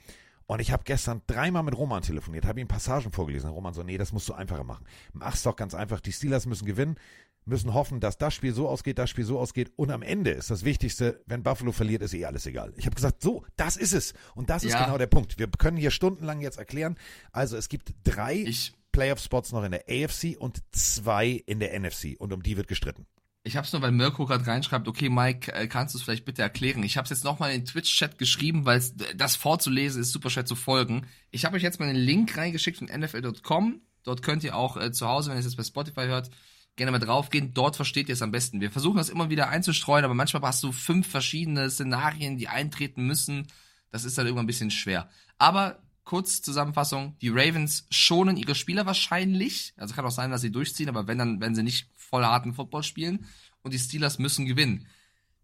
[0.45, 3.49] Und ich habe gestern dreimal mit Roman telefoniert, habe ihm Passagen vorgelesen.
[3.49, 4.85] Roman so, nee, das musst du einfacher machen.
[5.13, 6.01] Mach's doch ganz einfach.
[6.01, 6.97] Die Steelers müssen gewinnen,
[7.45, 9.71] müssen hoffen, dass das Spiel so ausgeht, das Spiel so ausgeht.
[9.75, 12.73] Und am Ende ist das Wichtigste, wenn Buffalo verliert, ist eh alles egal.
[12.77, 14.13] Ich habe gesagt, so, das ist es.
[14.35, 14.85] Und das ist Ja.
[14.85, 15.37] genau der Punkt.
[15.39, 16.97] Wir können hier stundenlang jetzt erklären.
[17.31, 18.45] Also es gibt drei
[18.91, 22.15] Playoff-Spots noch in der AFC und zwei in der NFC.
[22.19, 23.05] Und um die wird gestritten.
[23.45, 26.41] ich hab's nur, weil Mirko gerade reinschreibt, okay, Mike, äh, kannst du es vielleicht bitte
[26.41, 26.81] erklären?
[26.83, 28.81] Ich hab's jetzt nochmal in den Twitch-Chat geschrieben, weil
[29.17, 31.07] das vorzulesen ist super schwer zu folgen.
[31.29, 33.81] Ich habe euch jetzt mal einen Link reingeschickt von NFL.com.
[34.03, 36.29] Dort könnt ihr auch äh, zu Hause, wenn ihr es jetzt bei Spotify hört,
[36.75, 37.53] gerne mal draufgehen.
[37.53, 38.61] Dort versteht ihr es am besten.
[38.61, 43.05] Wir versuchen das immer wieder einzustreuen, aber manchmal hast du fünf verschiedene Szenarien, die eintreten
[43.05, 43.47] müssen.
[43.91, 45.09] Das ist dann irgendwann ein bisschen schwer.
[45.37, 49.73] Aber kurz Zusammenfassung, die Ravens schonen ihre Spieler wahrscheinlich.
[49.77, 52.53] Also kann auch sein, dass sie durchziehen, aber wenn dann, wenn sie nicht voll harten
[52.53, 53.25] Football spielen.
[53.61, 54.87] Und die Steelers müssen gewinnen.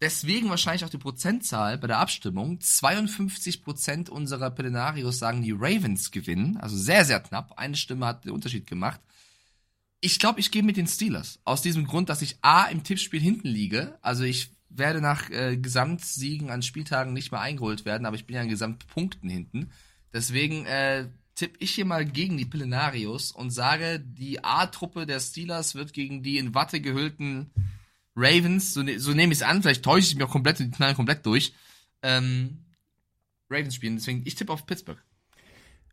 [0.01, 2.59] Deswegen wahrscheinlich auch die Prozentzahl bei der Abstimmung.
[2.59, 6.57] 52 Prozent unserer Pelenarios sagen, die Ravens gewinnen.
[6.57, 7.57] Also sehr, sehr knapp.
[7.57, 9.01] Eine Stimme hat den Unterschied gemacht.
[10.01, 11.39] Ich glaube, ich gehe mit den Steelers.
[11.43, 13.97] Aus diesem Grund, dass ich A im Tippspiel hinten liege.
[14.01, 18.35] Also ich werde nach äh, Gesamtsiegen an Spieltagen nicht mehr eingeholt werden, aber ich bin
[18.35, 19.71] ja an Gesamtpunkten hinten.
[20.13, 25.75] Deswegen äh, tippe ich hier mal gegen die Pillenarios und sage, die A-Truppe der Steelers
[25.75, 27.51] wird gegen die in Watte gehüllten
[28.15, 30.67] Ravens, so, ne so nehme ich es an, vielleicht täusche ich mich auch komplett und
[30.67, 31.53] die knallen komplett durch,
[32.01, 32.65] ähm,
[33.49, 33.95] Ravens spielen.
[33.95, 35.01] Deswegen, ich tippe auf Pittsburgh.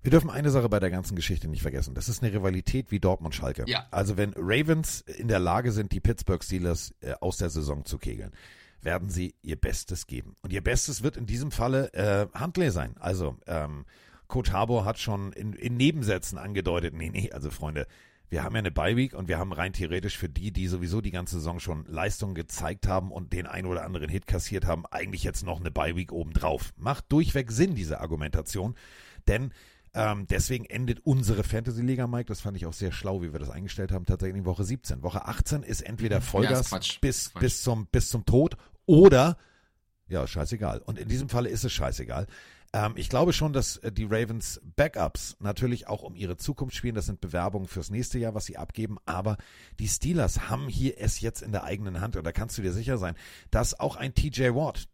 [0.06, 1.96] Wir dürfen eine Sache bei der ganzen Geschichte nicht vergessen.
[1.96, 3.64] Das ist eine Rivalität wie Dortmund-Schalke.
[3.66, 3.88] Ja.
[3.90, 7.98] Also wenn Ravens in der Lage sind, die Pittsburgh Steelers äh, aus der Saison zu
[7.98, 8.30] kegeln,
[8.80, 10.36] werden sie ihr Bestes geben.
[10.42, 12.94] Und ihr Bestes wird in diesem Falle äh, Huntley sein.
[13.00, 13.84] Also ähm,
[14.28, 17.88] Coach Harbour hat schon in, in Nebensätzen angedeutet, nee, nee, also Freunde,
[18.28, 21.10] wir haben ja eine Bye-Week und wir haben rein theoretisch für die, die sowieso die
[21.10, 25.24] ganze Saison schon Leistungen gezeigt haben und den ein oder anderen Hit kassiert haben, eigentlich
[25.24, 26.72] jetzt noch eine Bye-Week obendrauf.
[26.76, 28.76] Macht durchweg Sinn, diese Argumentation,
[29.26, 29.50] denn
[29.96, 33.48] ähm, deswegen endet unsere Fantasy-Liga, Mike, das fand ich auch sehr schlau, wie wir das
[33.48, 35.02] eingestellt haben, tatsächlich Woche 17.
[35.02, 37.00] Woche 18 ist entweder Vollgas Quatsch.
[37.00, 37.40] bis, Quatsch.
[37.40, 39.38] bis, zum, bis zum Tod oder,
[40.06, 40.80] ja, scheißegal.
[40.80, 42.26] Und in diesem Falle ist es scheißegal.
[42.74, 46.94] Ähm, ich glaube schon, dass äh, die Ravens Backups natürlich auch um ihre Zukunft spielen.
[46.94, 48.98] Das sind Bewerbungen fürs nächste Jahr, was sie abgeben.
[49.06, 49.38] Aber
[49.78, 52.16] die Steelers haben hier es jetzt in der eigenen Hand.
[52.16, 53.14] Und da kannst du dir sicher sein,
[53.50, 54.88] dass auch ein TJ Watt,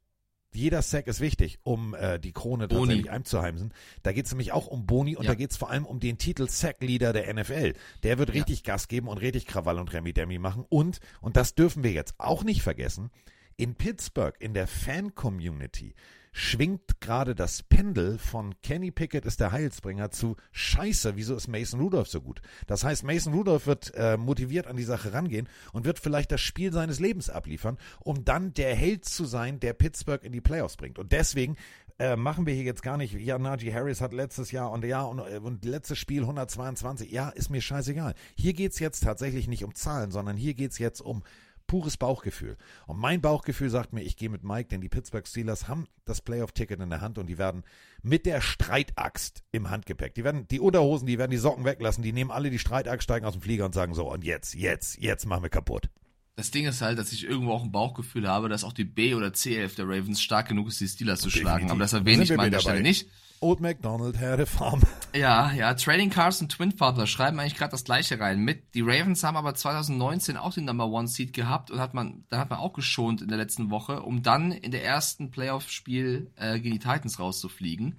[0.55, 2.81] jeder Sack ist wichtig, um äh, die Krone Boni.
[2.81, 3.73] tatsächlich einzuheimsen.
[4.03, 5.31] Da geht es nämlich auch um Boni und Ja.
[5.31, 7.75] da geht es vor allem um den Titel Sack-Leader der NFL.
[8.03, 8.35] Der wird Ja.
[8.35, 10.65] richtig Gas geben und richtig Krawall und Remi-Demi machen.
[10.69, 13.11] Und, und das dürfen wir jetzt auch nicht vergessen,
[13.57, 15.95] in Pittsburgh, in der Fan-Community,
[16.33, 21.81] schwingt gerade das Pendel von Kenny Pickett ist der Heilsbringer zu Scheiße, wieso ist Mason
[21.81, 22.41] Rudolph so gut?
[22.67, 26.41] Das heißt, Mason Rudolph wird äh, motiviert an die Sache rangehen und wird vielleicht das
[26.41, 30.77] Spiel seines Lebens abliefern, um dann der Held zu sein, der Pittsburgh in die Playoffs
[30.77, 30.99] bringt.
[30.99, 31.57] Und deswegen
[31.99, 35.03] äh, machen wir hier jetzt gar nicht, ja, Najee Harris hat letztes Jahr und ja,
[35.03, 38.15] und, äh, und letztes Spiel 122, ja, ist mir scheißegal.
[38.37, 41.23] Hier geht's jetzt tatsächlich nicht um Zahlen, sondern hier geht's jetzt um
[41.67, 42.57] pures Bauchgefühl.
[42.87, 46.21] Und mein Bauchgefühl sagt mir, ich gehe mit Mike, denn die Pittsburgh Steelers haben das
[46.21, 47.65] Playoff-Ticket in der Hand und die werden
[48.03, 52.13] mit der Streitaxt im Handgepäck, die werden die Unterhosen, die werden die Socken weglassen, die
[52.13, 55.27] nehmen alle die Streitaxt, steigen aus dem Flieger und sagen so, und jetzt, jetzt, jetzt
[55.27, 55.89] machen wir kaputt.
[56.37, 59.15] Das Ding ist halt, dass ich irgendwo auch ein Bauchgefühl habe, dass auch die B-
[59.15, 61.71] oder C-Elf der Ravens stark genug ist, die Steelers zu schlagen.
[61.71, 63.09] Aber das erwähne ich an der Stelle nicht.
[63.43, 64.81] Old MacDonald had farm.
[65.15, 68.75] Ja, ja, Trading Cars und Twin Father schreiben eigentlich gerade das gleiche rein mit.
[68.75, 72.39] Die Ravens haben aber 2019 auch den Number One Seed gehabt und hat man, dann
[72.39, 76.61] hat man auch geschont in der letzten Woche, um dann in der ersten Playoff-Spiel äh,
[76.61, 77.99] gegen die Titans rauszufliegen.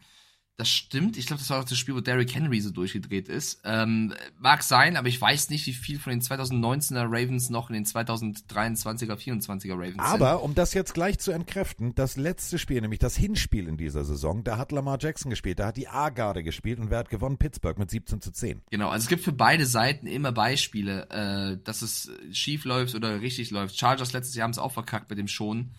[0.55, 1.17] Das stimmt.
[1.17, 3.59] Ich glaube, das war auch das Spiel, wo Derrick Henry so durchgedreht ist.
[3.63, 7.73] Ähm, mag sein, aber ich weiß nicht, wie viel von den 2019er Ravens noch in
[7.73, 10.43] den 2023er, 24er Ravens Aber sind.
[10.43, 14.43] um das jetzt gleich zu entkräften, das letzte Spiel, nämlich das Hinspiel in dieser Saison,
[14.43, 17.39] da hat Lamar Jackson gespielt, da hat die A-Garde gespielt und wer hat gewonnen?
[17.39, 18.61] Pittsburgh mit 17 zu 10.
[18.69, 23.21] Genau, also es gibt für beide Seiten immer Beispiele, äh, dass es schief läuft oder
[23.21, 23.75] richtig läuft.
[23.79, 25.73] Chargers letztes Jahr haben es auch verkackt mit dem Schonen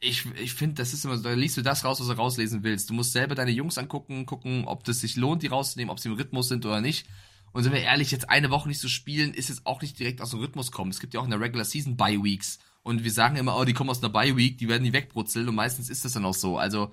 [0.00, 2.62] ich, ich finde, das ist immer so, da liest du das raus, was du rauslesen
[2.62, 2.90] willst.
[2.90, 6.08] Du musst selber deine Jungs angucken, gucken, ob das sich lohnt, die rauszunehmen, ob sie
[6.08, 7.06] im Rhythmus sind oder nicht.
[7.52, 10.20] Und sind wir ehrlich, jetzt eine Woche nicht zu spielen, ist jetzt auch nicht direkt
[10.20, 10.90] aus dem Rhythmus kommen.
[10.90, 12.58] Es gibt ja auch in der Regular Season Bye Weeks.
[12.82, 15.48] Und wir sagen immer, oh, die kommen aus einer Bye Week, die werden nie wegbrutzeln.
[15.48, 16.58] Und meistens ist das dann auch so.
[16.58, 16.92] Also,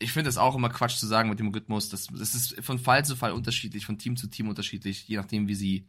[0.00, 1.90] ich finde das auch immer Quatsch zu sagen mit dem Rhythmus.
[1.90, 5.46] Das, das ist von Fall zu Fall unterschiedlich, von Team zu Team unterschiedlich, je nachdem,
[5.46, 5.86] wie sie,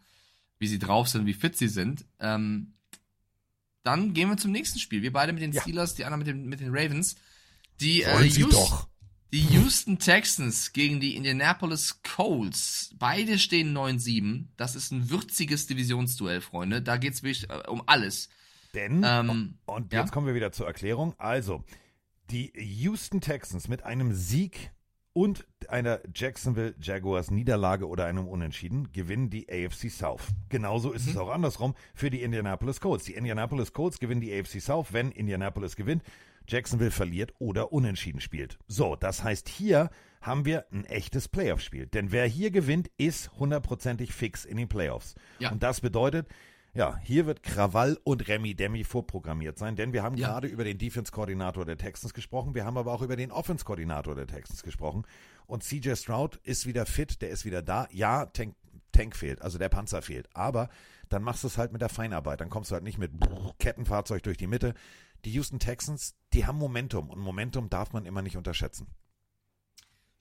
[0.60, 2.06] wie sie drauf sind, wie fit sie sind.
[2.20, 2.74] Ähm,
[3.84, 5.02] dann gehen wir zum nächsten Spiel.
[5.02, 5.62] Wir beide mit den Ja.
[5.62, 7.16] Steelers, die anderen mit den, mit den Ravens.
[7.80, 8.88] Die, äh, Wollen Sie Houston- doch.
[9.34, 12.94] die Houston Texans gegen die Indianapolis Colts.
[13.00, 14.50] Beide stehen 9-7.
[14.58, 16.82] Das ist ein würziges Divisionsduell, Freunde.
[16.82, 18.30] Da geht's wirklich äh, um alles.
[18.74, 20.00] Denn, Ähm, und ja?
[20.02, 21.14] jetzt kommen wir wieder zur Erklärung.
[21.18, 21.64] Also,
[22.30, 24.72] die Houston Texans mit einem Sieg
[25.14, 30.28] und einer Jacksonville Jaguars Niederlage oder einem Unentschieden gewinnen die AFC South.
[30.50, 33.06] Genauso ist es auch andersrum für die Indianapolis Colts.
[33.06, 36.04] Die Indianapolis Colts gewinnen die AFC South, wenn Indianapolis gewinnt,
[36.48, 38.58] Jacksonville verliert oder unentschieden spielt.
[38.68, 39.90] So, das heißt, hier
[40.22, 41.88] haben wir ein echtes Playoff-Spiel.
[41.88, 45.16] Denn wer hier gewinnt, ist hundertprozentig fix in den Playoffs.
[45.40, 45.52] Ja.
[45.52, 46.28] Und das bedeutet,
[46.74, 50.30] ja, hier wird Krawall und Remi Demi vorprogrammiert sein, denn wir haben Ja.
[50.30, 54.28] gerade über den Defense-Koordinator der Texans gesprochen, wir haben aber auch über den Offense-Koordinator der
[54.28, 55.06] Texans gesprochen
[55.48, 57.88] und CJ Stroud ist wieder fit, der ist wieder da.
[57.92, 58.56] Ja, Tank,
[58.92, 60.70] Tank fehlt, also der Panzer fehlt, aber
[61.10, 63.12] dann machst du es halt mit der Feinarbeit, dann kommst du halt nicht mit
[63.60, 64.74] Kettenfahrzeug durch die Mitte.
[65.26, 68.88] Die Houston Texans, die haben Momentum und Momentum darf man immer nicht unterschätzen.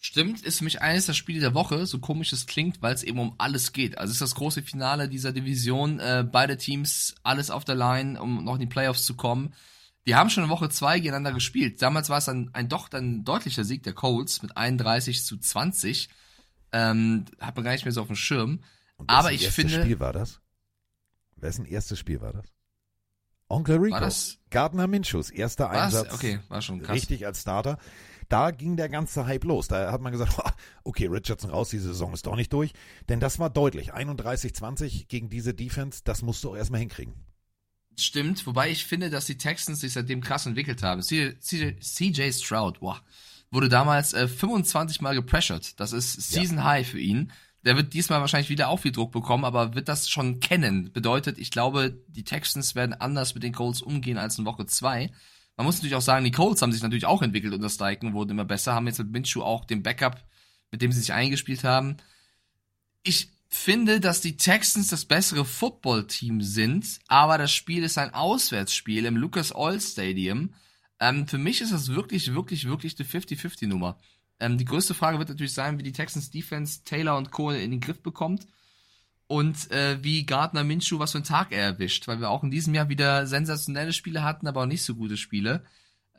[0.02, 3.02] Stimmt, ist für mich eines der Spiele der Woche, so komisch es klingt, weil es
[3.02, 3.98] eben um alles geht.
[3.98, 8.20] Also es ist das große Finale dieser Division, äh, beide Teams, alles auf der Line,
[8.20, 9.52] um noch in die Playoffs zu kommen.
[10.06, 11.82] Die haben schon in Woche zwei gegeneinander gespielt.
[11.82, 16.08] Damals war es ein, ein doch dann deutlicher Sieg der Colts mit 31 zu 20.
[16.72, 18.60] Ähm, hat man gar nicht mehr so auf dem Schirm.
[19.06, 20.40] Aber wessen ich finde- Spiel war das?
[21.36, 22.46] Wessen erstes Spiel war das?
[23.48, 23.94] Onkel Rico.
[23.96, 25.68] War das- Gardner Minshus, erster?
[25.68, 26.14] Einsatz.
[26.14, 26.96] Okay, war schon krass.
[26.96, 27.78] Richtig als Starter.
[28.30, 29.68] Da ging der ganze Hype los.
[29.68, 30.40] Da hat man gesagt,
[30.84, 32.72] okay, Richardson raus, die Saison ist doch nicht durch.
[33.08, 33.92] Denn das war deutlich.
[33.92, 37.12] 31-20 gegen diese Defense, das musst du auch erstmal hinkriegen.
[37.98, 41.02] Stimmt, wobei ich finde, dass die Texans sich seitdem krass entwickelt haben.
[41.02, 43.02] CJ, Stroud, boah,
[43.50, 45.78] wurde damals äh, 25 Mal gepressured.
[45.80, 47.32] Das ist Season High für ihn.
[47.64, 50.92] Der wird diesmal wahrscheinlich wieder auch viel Druck bekommen, aber wird das schon kennen.
[50.92, 55.10] Bedeutet, ich glaube, die Texans werden anders mit den Colts umgehen als in Woche zwei.
[55.60, 58.30] Man muss natürlich auch sagen, die Colts haben sich natürlich auch entwickelt unter Steichen, wurden
[58.30, 60.24] immer besser, haben jetzt mit Minshew auch den Backup,
[60.70, 61.98] mit dem sie sich eingespielt haben.
[63.02, 69.04] Ich finde, dass die Texans das bessere Football-Team sind, aber das Spiel ist ein Auswärtsspiel
[69.04, 70.54] im Lucas Oil Stadium.
[70.98, 73.98] Ähm, für mich ist das wirklich, wirklich, wirklich eine 50-50-Nummer.
[74.38, 77.70] Ähm, die größte Frage wird natürlich sein, wie die Texans Defense Taylor und Cole in
[77.70, 78.46] den Griff bekommt
[79.30, 82.50] und äh, wie Gardner Minshew was für einen Tag er erwischt, weil wir auch in
[82.50, 85.62] diesem Jahr wieder sensationelle Spiele hatten, aber auch nicht so gute Spiele.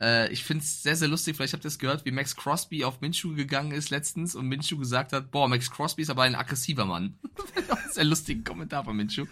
[0.00, 2.84] Äh, ich finde es sehr, sehr lustig, vielleicht habt ihr es gehört, wie Max Crosby
[2.84, 6.34] auf Minshew gegangen ist letztens und Minshew gesagt hat, boah, Max Crosby ist aber ein
[6.34, 7.18] aggressiver Mann.
[7.90, 9.26] sehr lustigen Kommentar von Minshew.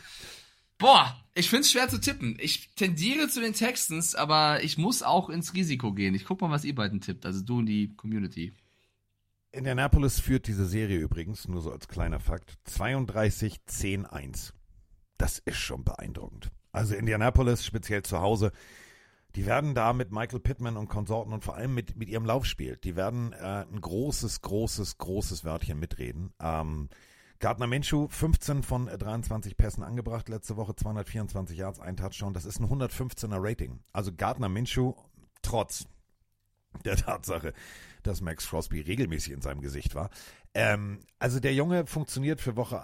[0.77, 2.37] Boah, ich finde es schwer zu tippen.
[2.39, 6.15] Ich tendiere zu den Texans, aber ich muss auch ins Risiko gehen.
[6.15, 8.53] Ich guck mal, was ihr beiden tippt, also du und die Community.
[9.53, 14.53] Indianapolis führt diese Serie übrigens, nur so als kleiner Fakt, 32-10-1.
[15.19, 16.51] Das ist schon beeindruckend.
[16.73, 18.53] Also Indianapolis, speziell zu Hause,
[19.37, 22.77] Die werden da mit Michael Pittman und Konsorten und vor allem mit, mit ihrem Laufspiel,
[22.79, 26.33] die werden äh, ein großes, großes, großes Wörtchen mitreden.
[26.41, 26.89] Ähm,
[27.39, 32.35] Gardner Minshew, 15 von 23 Pässen angebracht, letzte Woche 224 Yards, ein Touchdown.
[32.35, 33.81] Das ist ein 115er Rating.
[33.93, 34.95] Also Gardner Minshew,
[35.43, 35.87] trotz
[36.85, 37.55] der Tatsache,
[38.03, 40.11] dass Max Crosby regelmäßig in seinem Gesicht war.
[40.55, 42.83] Ähm, also der Junge funktioniert für Woche,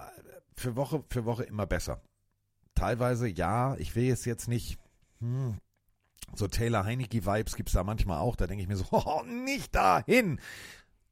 [0.55, 2.01] für Woche für Woche immer besser.
[2.75, 4.79] Teilweise ja, ich will es jetzt nicht.
[5.21, 5.59] Hm,
[6.35, 8.37] so Taylor Heinecke-Vibes gibt es da manchmal auch.
[8.37, 10.41] Da denke ich mir so, oh, nicht dahin.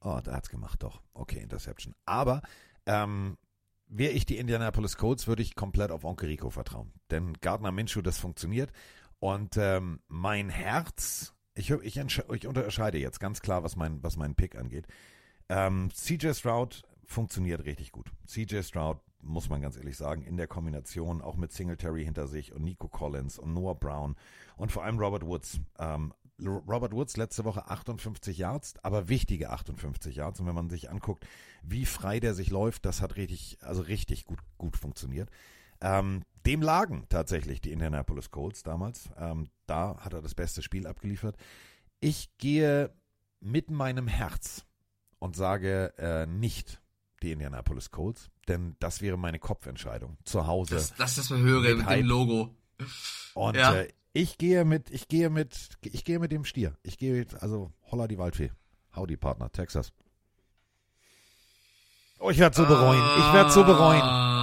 [0.00, 1.00] Oh, da hat's gemacht, doch.
[1.14, 1.94] Okay, Interception.
[2.04, 2.42] Aber
[2.86, 3.38] ähm,
[3.86, 6.92] wäre ich die Indianapolis Colts, würde ich komplett auf Onkel Rico vertrauen.
[7.10, 8.70] Denn Gardner Minshew, das funktioniert.
[9.18, 14.34] Und ähm, mein Herz, ich, ich, ich unterscheide jetzt ganz klar, was mein, was mein
[14.34, 14.86] Pick angeht.
[15.48, 18.10] Ähm, CJ Stroud funktioniert richtig gut.
[18.26, 22.52] CJ Stroud, muss man ganz ehrlich sagen, in der Kombination auch mit Singletary hinter sich
[22.52, 24.16] und Nico Collins und Noah Brown
[24.56, 25.60] und vor allem Robert Woods.
[25.78, 30.40] Ähm, Robert Woods letzte Woche 58 Yards, aber wichtige 58 Yards.
[30.40, 31.24] Und wenn man sich anguckt,
[31.62, 35.30] wie frei der sich läuft, das hat richtig, also richtig gut, gut funktioniert.
[35.80, 39.10] Ähm, dem lagen tatsächlich die Indianapolis Colts damals.
[39.18, 41.36] Ähm, da hat er das beste Spiel abgeliefert.
[42.00, 42.92] Ich gehe
[43.40, 44.64] mit meinem Herz
[45.18, 46.80] und sage äh, nicht
[47.22, 50.74] die Indianapolis Colts, denn das wäre meine Kopfentscheidung zu Hause.
[50.74, 52.54] Das, das ist das höre mit, mit dem Logo.
[53.34, 53.74] Und ja.
[53.74, 56.76] äh, ich gehe mit, ich gehe mit, ich gehe mit dem Stier.
[56.82, 58.52] Ich gehe, mit, also holla die Waldfee.
[58.94, 59.92] Howdy Partner, Texas.
[62.20, 63.02] Oh, ich werde so bereuen.
[63.18, 64.33] Ich werde so bereuen.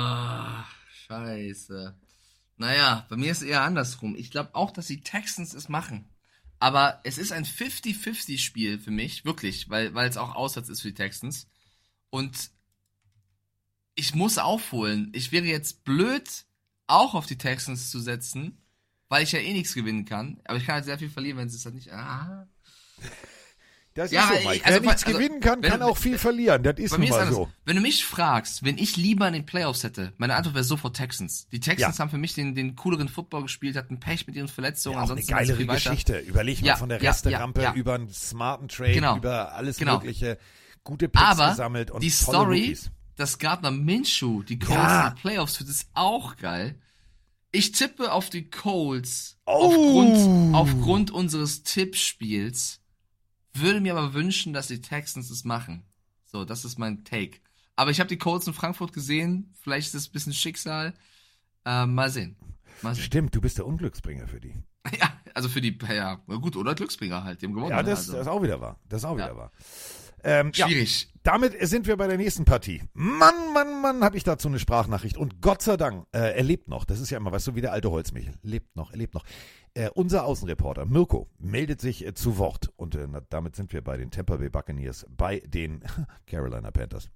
[1.12, 1.96] Scheiße.
[2.58, 4.16] Naja, bei mir ist es eher andersrum.
[4.16, 6.10] Ich glaube auch, dass die Texans es machen.
[6.60, 10.90] Aber es ist ein 50-50-Spiel für mich, wirklich, weil, weil es auch Aussatz ist für
[10.90, 11.48] die Texans.
[12.12, 12.52] Und
[13.96, 15.12] ich muss aufholen.
[15.14, 16.46] Ich wäre jetzt blöd,
[16.88, 18.58] auch auf die Texans zu setzen,
[19.10, 20.40] weil ich ja eh nichts gewinnen kann.
[20.46, 21.92] Aber ich kann halt sehr viel verlieren, wenn sie es halt nicht.
[21.92, 22.48] Ah.
[23.94, 24.66] Das ja, ist so, Mike.
[24.66, 26.64] Also, Wer nichts also, gewinnen kann, kann auch viel verlieren.
[26.64, 27.50] Das ist nun mal ist so.
[27.66, 30.96] Wenn du mich fragst, wenn ich lieber in den Playoffs hätte, meine Antwort wäre sofort
[30.96, 31.48] Texans.
[31.50, 32.02] Die Texans ja.
[32.02, 34.98] haben für mich den, den cooleren Football gespielt, hatten Pech mit ihren Verletzungen.
[34.98, 36.20] Ja, auch eine geilere Geschichte.
[36.20, 39.18] Überleg mal ja, von der Resterampe über einen smarten Trade, genau.
[39.18, 39.98] über alles genau.
[39.98, 40.38] mögliche.
[40.84, 42.78] Gute Picks Aber gesammelt und die Story,
[43.16, 46.80] dass Gardner Minshew die Colts in den Playoffs führt, ist auch geil.
[47.52, 49.52] Ich tippe auf die Colts oh.
[49.52, 52.81] aufgrund, aufgrund unseres Tippspiels.
[53.54, 55.84] Würde mir aber wünschen, dass die Texans es machen.
[56.26, 57.40] So, das ist mein Take.
[57.76, 59.54] Aber ich habe die Colts in Frankfurt gesehen.
[59.62, 60.94] Vielleicht ist das ein bisschen Schicksal.
[61.66, 62.38] Äh, mal sehen.
[62.82, 63.04] Mal sehen.
[63.04, 64.56] Stimmt, du bist der Unglücksbringer für die.
[65.00, 67.42] Ja, also für die, ja, gut, oder Glücksbringer halt.
[67.42, 67.72] Die haben gewonnen.
[67.72, 68.14] Ja, das, also.
[68.14, 68.80] das ist auch wieder wahr.
[68.90, 69.38] Das ist auch wieder ja.
[69.38, 69.52] wahr.
[70.24, 71.04] Ähm, Schwierig.
[71.04, 72.82] Ja, damit sind wir bei der nächsten Partie.
[72.94, 75.18] Mann, Mann, Mann, habe ich dazu eine Sprachnachricht.
[75.18, 76.86] Und Gott sei Dank, äh, er lebt noch.
[76.86, 78.34] Das ist ja immer, weißt du, wie der alte Holzmichel.
[78.42, 79.24] Lebt noch, er lebt noch.
[79.74, 82.72] Äh, unser Außenreporter Mirko meldet sich äh, zu Wort.
[82.76, 85.80] Und äh, damit sind wir bei den Tampa Bay Buccaneers, bei den
[86.28, 87.10] Carolina Panthers.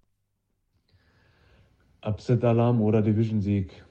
[2.02, 3.84] Upset-Alarm oder Division-Sieg?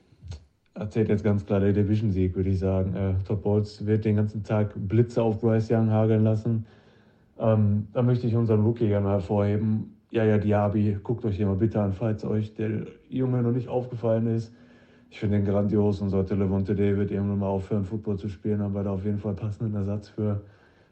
[0.75, 2.95] Erzählt jetzt ganz klar der Division-Sieg, würde ich sagen.
[2.95, 6.67] Äh, Todd Bowles wird den ganzen Tag Blitze auf Bryce Young hageln lassen.
[7.39, 9.99] Ähm, da möchte ich unseren Rookie gerne hervorheben.
[10.11, 13.69] Ja, ja, Diaby, guckt euch den mal bitte an, falls euch der Junge noch nicht
[13.69, 14.55] aufgefallen ist.
[15.15, 18.75] Ich finde den grandios und sollte Levante David irgendwann mal aufhören, Football zu spielen, haben
[18.75, 20.41] wir da auf jeden Fall passenden Ersatz für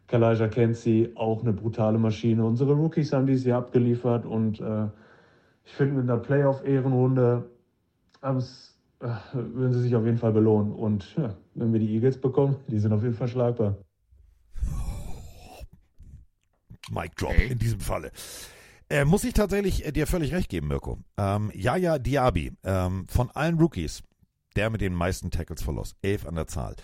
[0.06, 2.44] Kalaja Kenzie, auch eine brutale Maschine.
[2.44, 4.84] Unsere Rookies haben dieses Jahr abgeliefert und äh,
[5.64, 7.50] ich finde mit einer Playoff-Ehrenrunde
[8.22, 8.32] äh,
[9.32, 10.72] würden sie sich auf jeden Fall belohnen.
[10.72, 13.76] Und ja, wenn wir die Eagles bekommen, die sind auf jeden Fall schlagbar.
[16.92, 17.48] Mic Drop okay.
[17.50, 18.12] in diesem Falle.
[18.88, 20.98] Äh, muss ich tatsächlich äh, dir völlig recht geben, Mirko.
[21.16, 24.04] Ähm, Yaya Diaby, ähm, von allen Rookies,
[24.57, 26.76] der mit den meisten Tackles for Loss, elf an der Zahl.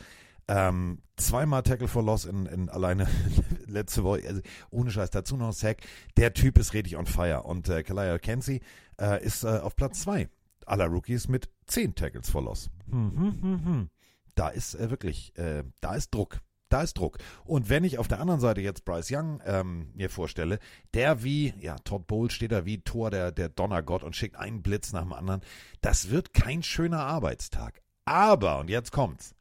[0.50, 3.06] Ähm, zweimal Tackle for Loss in, in alleine
[3.66, 4.40] letzte Woche, also
[4.70, 5.82] ohne Scheiß, dazu noch Sack.
[6.16, 7.42] Der Typ ist richtig on fire.
[7.42, 8.60] Und äh, Kalaya Kenzie
[8.98, 10.28] äh, ist äh, auf Platz zwei
[10.64, 12.70] aller Rookies mit zehn Tackles for Loss.
[12.90, 13.90] Hm, hm, hm, hm.
[14.34, 16.40] Da ist äh, wirklich, äh, da ist Druck.
[16.68, 17.18] Da ist Druck.
[17.44, 20.58] Und wenn ich auf der anderen Seite jetzt Bryce Young ähm, mir vorstelle,
[20.92, 24.62] der wie, ja, Todd Bowles steht da wie Tor der, der Donnergott und schickt einen
[24.62, 25.40] Blitz nach dem anderen,
[25.80, 27.80] das wird kein schöner Arbeitstag.
[28.04, 29.34] Aber, und jetzt kommt's,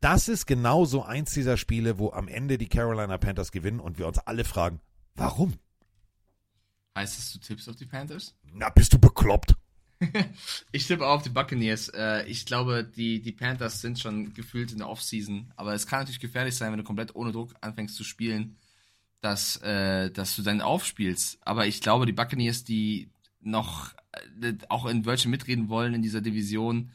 [0.00, 3.98] das ist genau so eins dieser Spiele, wo am Ende die Carolina Panthers gewinnen und
[3.98, 4.80] wir uns alle fragen,
[5.16, 5.54] warum?
[6.96, 8.36] Heißt das, du tippst auf die Panthers?
[8.52, 9.56] Na, bist du bekloppt?
[10.72, 11.88] ich tippe auch auf die Buccaneers.
[11.88, 15.52] Äh, ich glaube, die, die Panthers sind schon gefühlt in der Offseason.
[15.56, 18.56] Aber es kann natürlich gefährlich sein, wenn du komplett ohne Druck anfängst zu spielen,
[19.20, 21.38] dass, äh, dass du dann aufspielst.
[21.42, 23.92] Aber ich glaube, die Buccaneers, die noch
[24.40, 26.90] äh, auch in Wörtchen mitreden wollen in dieser Division,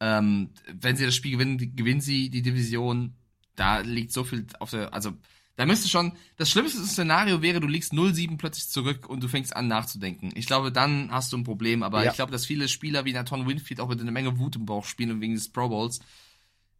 [0.00, 3.14] ähm, wenn sie das Spiel gewinnen, gewinnen sie die Division.
[3.56, 5.12] Da liegt so viel auf der, also
[5.56, 9.54] da müsste schon, das schlimmste Szenario wäre, du liegst 0-7 plötzlich zurück und du fängst
[9.54, 10.32] an nachzudenken.
[10.34, 12.10] Ich glaube, dann hast du ein Problem, aber Ja.
[12.10, 14.84] ich glaube, dass viele Spieler wie Nathan Winfield auch mit einer Menge Wut im Bauch
[14.84, 16.00] spielen und wegen des Pro Bowls.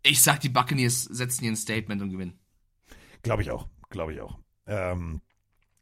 [0.03, 2.39] Ich sag, die Buccaneers setzen hier ein Statement und gewinnen.
[3.22, 4.39] Glaube ich auch, glaube ich auch.
[4.66, 5.20] Ähm,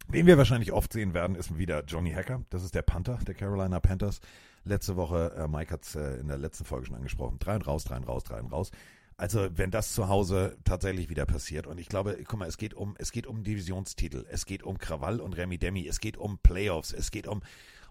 [0.08, 2.44] wen wir wahrscheinlich oft sehen werden, ist wieder Johnny Hacker.
[2.50, 4.20] Das ist der Panther der Carolina Panthers.
[4.64, 7.66] Letzte Woche, äh, Mike hat es äh, in der letzten Folge schon angesprochen, drei und
[7.66, 8.70] raus, drei und raus, drei und raus.
[9.16, 12.74] Also wenn das zu Hause tatsächlich wieder passiert und ich glaube, guck mal, es geht
[12.74, 16.38] um es geht um Divisionstitel, es geht um Krawall und Remi Demi, es geht um
[16.38, 17.42] Playoffs, es geht um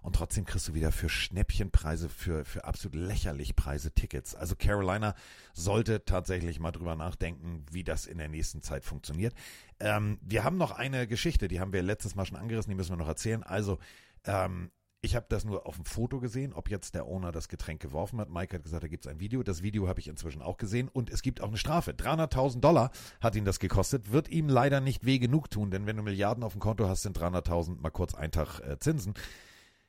[0.02, 4.34] und trotzdem kriegst du wieder für Schnäppchenpreise, für, für absolut lächerlich Preise Tickets.
[4.34, 5.14] Also Carolina
[5.54, 9.32] sollte tatsächlich mal drüber nachdenken, wie das in der nächsten Zeit funktioniert.
[9.78, 12.90] Ähm, wir haben noch eine Geschichte, die haben wir letztes Mal schon angerissen, die müssen
[12.90, 13.44] wir noch erzählen.
[13.44, 13.78] Also,
[14.24, 14.72] ähm,
[15.04, 18.20] ich habe das nur auf dem Foto gesehen, ob jetzt der Owner das Getränk geworfen
[18.20, 18.30] hat.
[18.30, 19.42] Mike hat gesagt, da gibt es ein Video.
[19.42, 21.90] Das Video habe ich inzwischen auch gesehen und es gibt auch eine Strafe.
[21.90, 24.12] 300.000 Dollar hat ihn das gekostet.
[24.12, 27.02] Wird ihm leider nicht weh genug tun, denn wenn du Milliarden auf dem Konto hast,
[27.02, 29.14] sind 300.000 mal kurz ein Tag äh, Zinsen.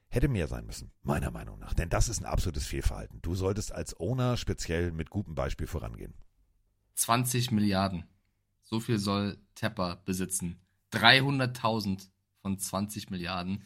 [0.09, 1.75] Hätte mehr sein müssen, meiner Meinung nach.
[1.75, 3.21] Denn das ist ein absolutes Fehlverhalten.
[3.21, 6.15] Du solltest als Owner speziell mit gutem Beispiel vorangehen.
[6.95, 8.05] 20 Milliarden.
[8.63, 10.59] So viel soll Tepper besitzen.
[10.91, 12.09] 300.000
[12.41, 13.63] von 20 Milliarden.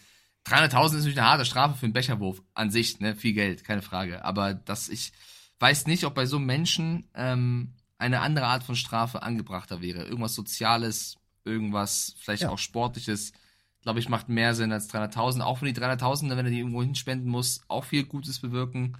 [0.47, 3.15] 300.000 ist natürlich eine harte Strafe für einen Becherwurf an sich, ne?
[3.15, 4.23] Viel Geld, keine Frage.
[4.25, 5.11] Aber dass ich
[5.59, 10.03] weiß nicht, ob bei so Menschen ähm, eine andere Art von Strafe angebrachter wäre.
[10.05, 12.49] Irgendwas Soziales, irgendwas vielleicht Ja.
[12.49, 13.33] auch Sportliches.
[13.81, 15.41] Glaube ich, macht mehr Sinn als 300.000.
[15.41, 18.97] Auch wenn die 300.000, wenn er die irgendwo hinspenden muss, auch viel Gutes bewirken.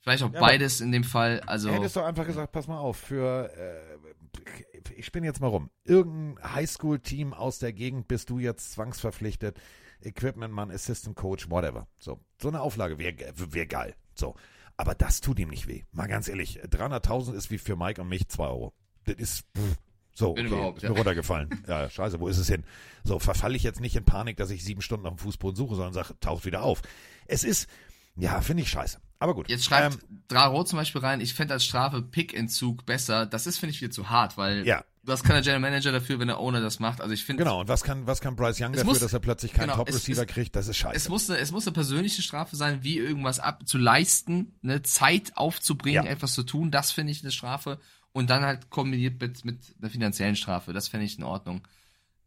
[0.00, 1.40] Vielleicht auch Ja, beides in dem Fall.
[1.46, 5.70] Also Hättest du einfach gesagt, pass mal auf, für, äh, ich spinne jetzt mal rum,
[5.84, 9.58] irgendein Highschool-Team aus der Gegend bist du jetzt zwangsverpflichtet,
[10.02, 11.86] Equipmentmann, Assistant Coach, whatever.
[11.98, 13.94] So, so eine Auflage wäre wär geil.
[14.14, 14.34] So,
[14.76, 15.84] aber das tut ihm nicht weh.
[15.92, 18.72] Mal ganz ehrlich, 300.000 ist wie für Mike und mich 2 Euro.
[19.04, 19.76] Das ist, pff,
[20.12, 20.96] so, okay, überhaupt, ist mir ja.
[20.96, 21.64] runtergefallen.
[21.68, 22.64] Ja, scheiße, wo ist es hin?
[23.04, 25.76] So, verfalle ich jetzt nicht in Panik, dass ich sieben Stunden auf dem Fußboden suche,
[25.76, 26.82] sondern sage, taucht wieder auf.
[27.26, 27.68] Es ist,
[28.16, 29.00] ja, finde ich scheiße.
[29.20, 29.48] Aber gut.
[29.48, 33.26] Jetzt schreibt Ähm, Draro zum Beispiel rein, ich fände als Strafe Pickentzug besser.
[33.26, 34.84] Das ist, finde ich, wieder zu hart, weil Ja.
[35.08, 37.00] Du hast keinen General Manager dafür, wenn der Owner das macht.
[37.00, 39.18] Also ich finde, Genau, und was kann, was kann Bryce Young dafür, muss- dass er
[39.20, 40.54] plötzlich keinen genau, es- Top-Receiver es- kriegt?
[40.54, 40.94] Das ist scheiße.
[40.96, 44.82] es muss, eine, es muss eine persönliche Strafe sein, wie irgendwas ab zu leisten, ne,
[44.82, 46.10] Zeit aufzubringen, Ja.
[46.10, 46.70] etwas zu tun.
[46.70, 47.80] Das finde ich eine Strafe.
[48.12, 50.72] Und dann halt kombiniert mit, mit einer finanziellen Strafe.
[50.72, 51.66] Das finde ich in Ordnung.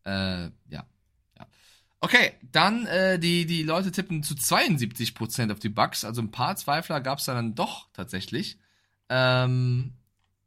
[0.06, 0.12] Äh,
[0.46, 0.52] ja.
[0.70, 0.86] ja.
[2.00, 6.04] Okay, dann äh, die, die Leute tippen zu 72% auf die Bucks.
[6.04, 8.58] Also ein paar Zweifler gab es da dann doch tatsächlich.
[9.10, 9.94] Ähm,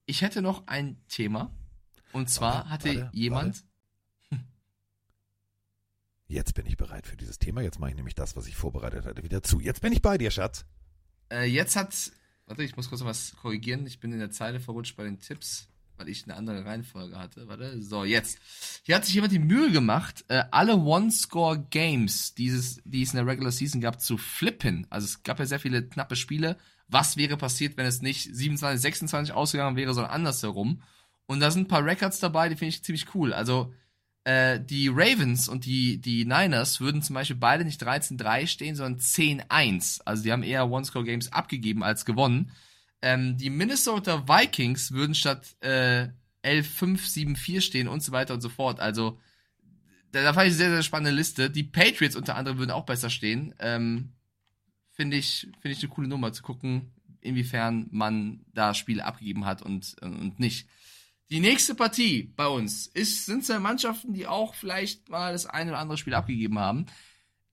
[0.06, 1.50] ich hätte noch ein Thema.
[2.14, 3.64] Und zwar Warte, hatte warte, jemand.
[6.28, 7.60] Jetzt bin ich bereit für dieses Thema.
[7.60, 9.60] Jetzt mache ich nämlich das, was ich vorbereitet hatte, wieder zu.
[9.60, 10.64] Jetzt bin ich bei dir, Schatz.
[11.30, 12.12] Äh, jetzt hat.
[12.46, 13.84] Warte, ich muss kurz noch was korrigieren.
[13.86, 17.48] Ich bin in der Zeile verrutscht bei den Tipps, weil ich eine andere Reihenfolge hatte.
[17.48, 18.38] Warte, so, jetzt.
[18.84, 23.50] Hier hat sich jemand die Mühe gemacht, äh, alle One-Score-Games, die es in der Regular
[23.50, 24.86] Season gab, zu flippen.
[24.88, 26.58] Also es gab ja sehr viele knappe Spiele.
[26.86, 30.80] Was wäre passiert, wenn es nicht 27, 26 ausgegangen wäre, sondern andersherum?
[31.26, 33.32] Und da sind ein paar Records dabei, die finde ich ziemlich cool.
[33.32, 33.72] Also,
[34.24, 39.00] äh, die Ravens und die, die Niners würden zum Beispiel beide nicht 13-3 stehen, sondern
[39.00, 40.00] 10-1.
[40.04, 42.50] Also die haben eher One-Score-Games abgegeben als gewonnen.
[43.02, 46.08] Ähm, die Minnesota Vikings würden statt äh,
[46.42, 48.80] 11-5-7-4 stehen und so weiter und so fort.
[48.80, 49.20] Also
[50.10, 51.50] da, da fand ich eine sehr, sehr spannende Liste.
[51.50, 53.54] Die Patriots unter anderem würden auch besser stehen.
[53.58, 54.12] Ähm,
[54.92, 59.60] Finde ich, finde ich eine coole Nummer zu gucken, inwiefern man da Spiele abgegeben hat
[59.60, 60.68] und, und nicht.
[61.30, 65.70] Die nächste Partie bei uns ist, sind zwei Mannschaften, die auch vielleicht mal das eine
[65.70, 66.86] oder andere Spiel abgegeben haben.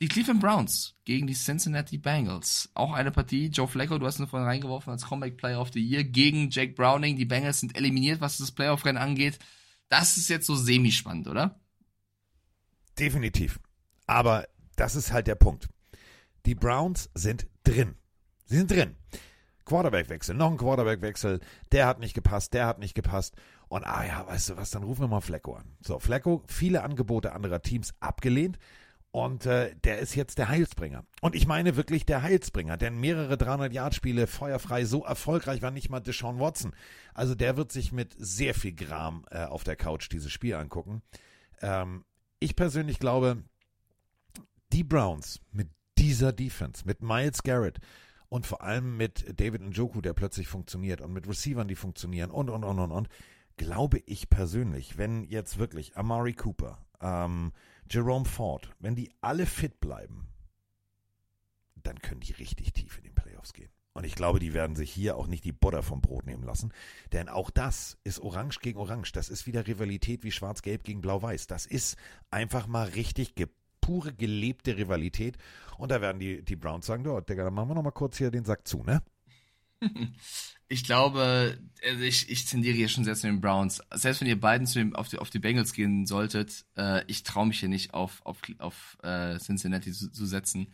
[0.02, 2.70] Die Cleveland Browns gegen die Cincinnati Bengals.
[2.74, 3.48] Auch eine Partie.
[3.48, 6.74] Joe Flacco, du hast ihn vorhin reingeworfen als Comeback Player of the Year gegen Jake
[6.74, 7.18] Browning.
[7.18, 9.38] Die Bengals sind eliminiert, was das Playoff-Rennen angeht.
[9.90, 11.60] Das ist jetzt so semi-spannend, oder?
[12.98, 13.60] Definitiv.
[14.08, 15.70] Aber das ist halt der Punkt.
[16.46, 17.96] Die Browns sind drin.
[18.46, 18.96] Sie sind drin.
[19.66, 21.40] Quarterback-Wechsel, noch ein Quarterback-Wechsel,
[21.72, 23.36] der hat nicht gepasst, der hat nicht gepasst.
[23.72, 25.78] Und ah ja, weißt du was, dann rufen wir mal Flecko an.
[25.80, 28.60] So, Flecko, viele Angebote anderer Teams abgelehnt.
[29.12, 31.06] Und äh, der ist jetzt der Heilsbringer.
[31.22, 36.02] Und ich meine wirklich der Heilsbringer, denn mehrere 300-Yard-Spiele feuerfrei so erfolgreich war nicht mal
[36.02, 36.74] Deshaun Watson.
[37.14, 41.02] Also der wird sich mit sehr viel Gram äh, auf der Couch dieses Spiel angucken.
[41.62, 42.04] Ähm,
[42.42, 43.42] ich persönlich glaube,
[44.74, 47.80] die Browns mit dieser Defense, mit Miles Garrett
[48.28, 52.50] und vor allem mit David Njoku, der plötzlich funktioniert und mit Receivern, die funktionieren und,
[52.50, 53.08] und, und, und, und,
[53.62, 57.52] glaube ich persönlich, wenn jetzt wirklich Amari Cooper, ähm,
[57.88, 60.28] Jerome Ford, wenn die alle fit bleiben,
[61.76, 63.70] dann können die richtig tief in den Playoffs gehen.
[63.94, 66.74] Und ich glaube, die werden sich hier auch nicht die Butter vom Brot nehmen lassen.
[67.12, 69.12] Denn auch das ist Orange gegen Orange.
[69.12, 71.46] Das ist wieder Rivalität wie Schwarz-Gelb gegen Blau-Weiß.
[71.46, 71.98] Das ist
[72.32, 73.48] einfach mal richtig ge
[73.80, 75.38] pure gelebte Rivalität.
[75.78, 78.18] Und da werden die, die Browns sagen, oh, Digga, dann machen wir noch mal kurz
[78.18, 79.04] hier den Sack zu, ne?
[80.72, 83.82] Ich glaube, also ich, ich tendiere hier schon sehr zu den Browns.
[83.94, 87.24] Selbst wenn ihr beiden zu dem, auf, die, auf die Bengals gehen solltet, äh, ich
[87.24, 90.72] traue mich hier nicht auf, auf, auf äh, Cincinnati zu, zu setzen.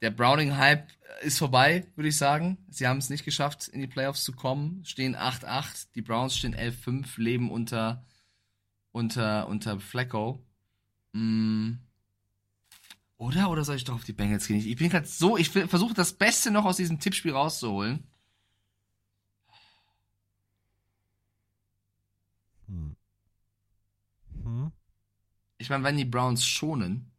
[0.00, 0.88] Der Browning-Hype
[1.20, 2.56] ist vorbei, würde ich sagen.
[2.70, 4.82] Sie haben es nicht geschafft, in die Playoffs zu kommen.
[4.86, 5.88] Stehen 8-8.
[5.94, 8.06] Die Browns stehen 11-5, leben unter,
[8.92, 10.42] unter, unter Flacco.
[11.12, 11.72] Mm.
[13.18, 13.50] Oder?
[13.50, 14.56] Oder soll ich doch auf die Bengals gehen?
[14.56, 18.04] Ich bin gerade so, ich versuche das Beste noch aus diesem Tippspiel rauszuholen.
[24.48, 24.72] Hm?
[25.58, 27.10] Ich meine, wenn die Browns schonen,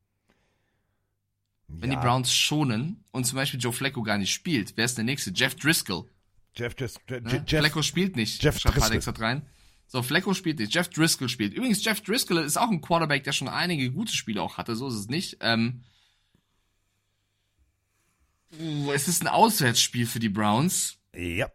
[1.67, 1.99] wenn Ja.
[1.99, 5.31] die Browns schonen und zum Beispiel Joe Flacco gar nicht spielt, wer ist der nächste?
[5.31, 6.09] Jeff Driscoll.
[6.55, 7.43] Jeff, Jeff, Ne?
[7.47, 8.41] Jeff Flacco spielt nicht.
[8.43, 8.91] Jeff Schreibt Driscoll.
[8.91, 9.45] Alex hat rein.
[9.87, 10.73] So, Flacco spielt nicht.
[10.73, 11.53] Jeff Driscoll spielt.
[11.53, 14.75] Übrigens, Jeff Driscoll ist auch ein Quarterback, der schon einige gute Spiele auch hatte.
[14.75, 15.37] So ist es nicht.
[15.41, 15.83] Ähm,
[18.59, 20.97] uh, es ist ein Auswärtsspiel für die Browns.
[21.13, 21.49] ja.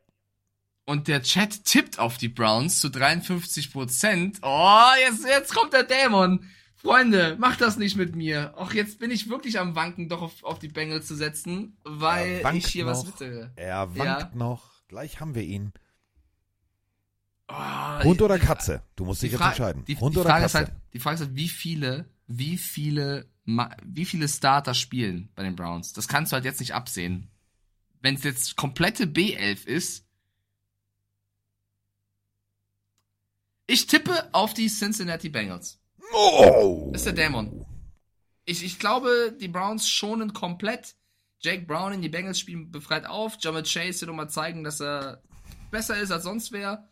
[0.86, 4.38] Und der Chat tippt auf die Browns zu 53 Prozent.
[4.42, 6.44] Oh, jetzt, jetzt kommt der Dämon.
[6.76, 8.52] Freunde, macht das nicht mit mir.
[8.58, 12.42] Ach, jetzt bin ich wirklich am Wanken, doch auf, auf die Bengals zu setzen, weil
[12.54, 13.18] ich hier was noch.
[13.18, 13.52] wittere.
[13.56, 14.30] Er wankt Ja.
[14.34, 14.82] noch.
[14.88, 15.72] Gleich haben wir ihn.
[17.48, 18.82] Oh, Hund oder Katze?
[18.96, 19.84] Du musst dich jetzt entscheiden.
[19.86, 20.70] Die, Hund die oder Frage ist Katze?
[20.72, 23.26] halt, die Frage ist halt, wie viele, wie viele,
[23.84, 25.92] wie viele Starter spielen bei den Browns?
[25.92, 27.30] Das kannst du halt jetzt nicht absehen.
[28.00, 30.03] Wenn es jetzt komplette B11 ist,
[33.66, 35.80] ich tippe auf die Cincinnati Bengals.
[36.12, 36.90] oh!
[36.92, 37.64] Das ist der Dämon.
[38.44, 40.96] Ich, ich glaube, die Browns schonen komplett.
[41.40, 43.36] Jake Brown in die Bengals spielen befreit auf.
[43.40, 45.22] Jamal Chase wird nochmal zeigen, dass er
[45.70, 46.88] besser ist als sonst wer.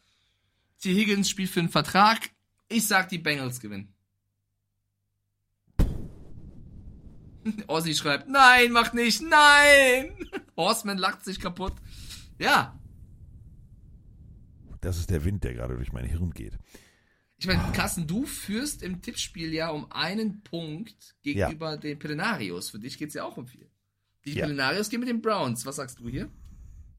[0.81, 0.95] T.
[0.95, 2.31] Higgins spielt für einen Vertrag.
[2.69, 3.95] Ich sag, die Bengals gewinnen.
[7.67, 10.17] Ozzy schreibt, nein, mach nicht, nein!
[10.57, 11.75] Horseman lacht sich kaputt.
[12.39, 12.79] Ja,
[14.83, 16.59] Das ist der Wind, der gerade durch mein Hirn geht.
[17.39, 22.71] ich meine, Carsten, du führst im Tippspiel ja um einen Punkt gegenüber den Pelenarios.
[22.71, 23.71] Für dich geht's ja auch um viel.
[24.25, 24.45] Die Ja.
[24.45, 25.65] Pelenarios gehen mit den Browns.
[25.67, 26.31] Was sagst du hier?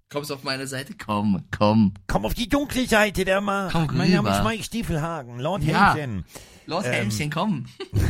[0.09, 0.93] Kommst du auf meine Seite?
[0.97, 1.93] Komm, komm.
[2.07, 3.71] Komm auf die dunkle Seite der Macht.
[3.73, 5.39] Komm mein Name ist Mike Stiefelhagen.
[5.39, 5.93] Lord Ja.
[5.95, 6.25] Helmchen.
[6.65, 7.65] Los, Ähm, Helmchen, komm.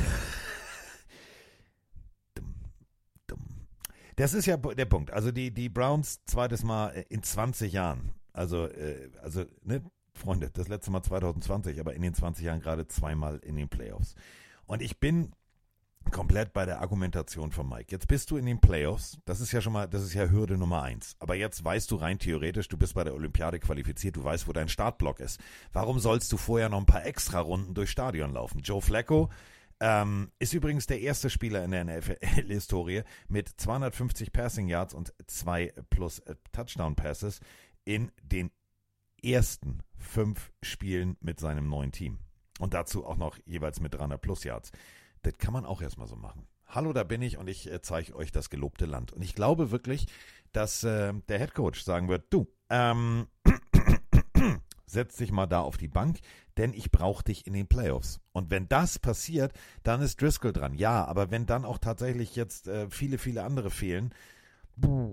[4.15, 5.11] Das ist ja der Punkt.
[5.11, 8.11] Also die, die Browns zweites Mal äh, in 20 Jahren.
[8.33, 9.83] Also, äh, also, ne,
[10.13, 14.15] Freunde, das letzte Mal 2020, aber in den 20 Jahren gerade zweimal in den Playoffs.
[14.65, 15.33] Und ich bin
[16.11, 17.87] komplett bei der Argumentation von Mike.
[17.89, 19.17] Jetzt bist du in den Playoffs.
[19.25, 21.15] Das ist ja schon mal, das ist ja Hürde Nummer eins.
[21.19, 24.53] Aber jetzt weißt du rein theoretisch, du bist bei der Olympiade qualifiziert, du weißt, wo
[24.53, 25.39] dein Startblock ist.
[25.71, 28.61] Warum sollst du vorher noch ein paar extra Runden durchs Stadion laufen?
[28.61, 29.29] Joe Flacco
[29.79, 35.73] ähm, ist übrigens der erste Spieler in der NFL-Historie mit 250 Passing Yards und zwei
[35.89, 37.39] plus äh, Touchdown Passes
[37.85, 38.51] in den
[39.21, 42.19] ersten fünf Spielen mit seinem neuen Team.
[42.59, 44.71] Und dazu auch noch jeweils mit 300 plus Yards.
[45.21, 46.47] Das kann man auch erstmal so machen.
[46.67, 49.11] Hallo, da bin ich und ich äh, zeige euch das gelobte Land.
[49.13, 50.07] Und ich glaube wirklich,
[50.51, 53.27] dass äh, der Head Coach sagen wird, du, ähm,
[54.85, 56.19] setz dich mal da auf die Bank,
[56.57, 58.21] denn ich brauche dich in den Playoffs.
[58.31, 59.53] Und wenn das passiert,
[59.83, 60.75] dann ist Driscoll dran.
[60.75, 64.13] Ja, aber wenn dann auch tatsächlich jetzt äh, viele, viele andere fehlen,
[64.79, 65.11] puh,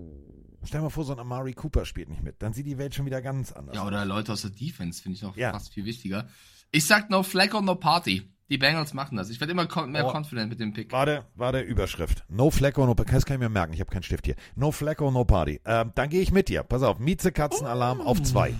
[0.65, 3.05] stell mal vor, so ein Amari Cooper spielt nicht mit, dann sieht die Welt schon
[3.05, 3.87] wieder ganz anders Ja, aus.
[3.87, 5.51] oder Leute aus der Defense finde ich noch Ja.
[5.51, 6.27] fast viel wichtiger.
[6.71, 8.29] Ich sag no Flacco, no Party.
[8.49, 9.29] Die Bengals machen das.
[9.29, 10.11] Ich werde immer mehr Oh.
[10.11, 10.91] confident mit dem Pick.
[10.91, 12.25] Warte, warte, Überschrift.
[12.27, 14.35] No Flacco, no Das kann ich mir merken, ich habe keinen Stift hier.
[14.55, 15.61] No Flacco, no Party.
[15.63, 16.63] Ähm, dann gehe ich mit dir.
[16.63, 18.53] Pass auf, Miezekatzenalarm auf zwei.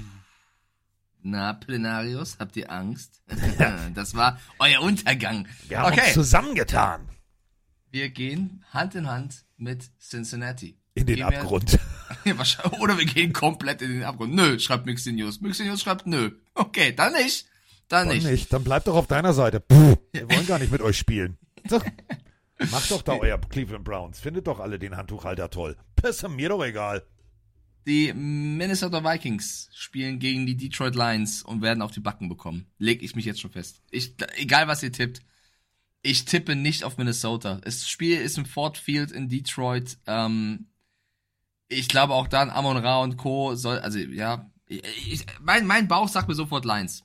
[1.24, 3.22] Na, Plenarius, habt ihr Angst?
[3.94, 5.48] das war euer Untergang.
[5.68, 7.10] Wir haben uns okay, zusammengetan.
[7.92, 10.80] wir gehen Hand in Hand mit Cincinnati.
[10.94, 11.80] In den Abgrund.
[12.80, 14.34] Oder wir gehen komplett in den Abgrund.
[14.34, 15.42] Nö, schreibt Mixinius.
[15.42, 16.32] Mixinius schreibt nö.
[16.54, 17.48] Okay, dann nicht.
[17.88, 18.28] Dann Dann nicht.
[18.28, 18.54] nicht.
[18.54, 19.60] Dann bleibt doch auf deiner Seite.
[19.68, 21.38] Puh, wir wollen gar nicht mit euch spielen.
[21.68, 21.82] So.
[22.72, 24.20] Macht doch da euer Cleveland Browns.
[24.20, 25.78] Findet doch alle den Handtuchhalter toll.
[25.96, 27.04] Das ist mir doch egal.
[27.88, 32.68] Die Minnesota Vikings spielen gegen die Detroit Lions und werden auf die Backen bekommen.
[32.78, 33.82] Leg ich mich jetzt schon fest.
[33.90, 35.22] Ich, egal was ihr tippt.
[36.04, 37.60] Ich tippe nicht auf Minnesota.
[37.64, 39.98] Das Spiel ist im Ford Field in Detroit.
[40.06, 40.68] Ähm,
[41.72, 43.56] ich glaube auch dann Amon Ra und Co.
[43.56, 47.04] soll, also ja, ich, mein, mein Bauch sagt mir sofort Lions.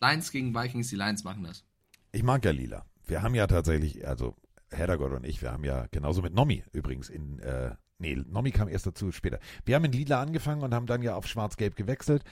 [0.00, 1.64] Lions gegen Vikings, die Lions machen das.
[2.12, 2.84] Ich mag ja Lila.
[3.06, 4.36] Wir haben ja tatsächlich, also
[4.70, 8.68] Heddergott und ich, wir haben ja genauso mit Nomi übrigens in äh, nee, Nomi kam
[8.68, 9.38] erst dazu später.
[9.64, 12.24] Wir haben in Lila angefangen und haben dann ja auf Schwarz-Gelb gewechselt.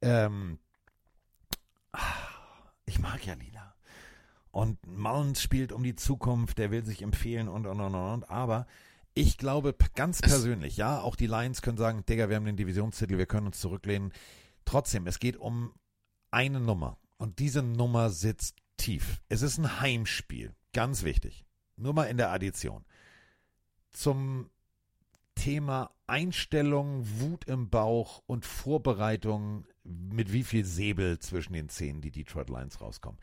[0.00, 0.58] Ähm,
[2.86, 3.74] ich mag ja Lila.
[4.50, 8.30] Und Mullins spielt um die Zukunft, der will sich empfehlen und, und, und, und.
[8.30, 8.66] Aber
[9.14, 13.18] ich glaube ganz persönlich, ja, auch die Lions können sagen, Digga, wir haben den Divisionstitel,
[13.18, 14.12] wir können uns zurücklehnen.
[14.64, 15.72] Trotzdem, es geht um
[16.30, 16.98] eine Nummer.
[17.18, 19.22] Und diese Nummer sitzt tief.
[19.28, 20.54] Es ist ein Heimspiel.
[20.72, 21.44] Ganz wichtig.
[21.76, 22.84] Nur mal in der Addition.
[23.90, 24.50] Zum
[25.34, 32.10] Thema Einstellung, Wut im Bauch und Vorbereitung, mit wie viel Säbel zwischen den Zähnen die
[32.10, 33.20] Detroit Lions rauskommen.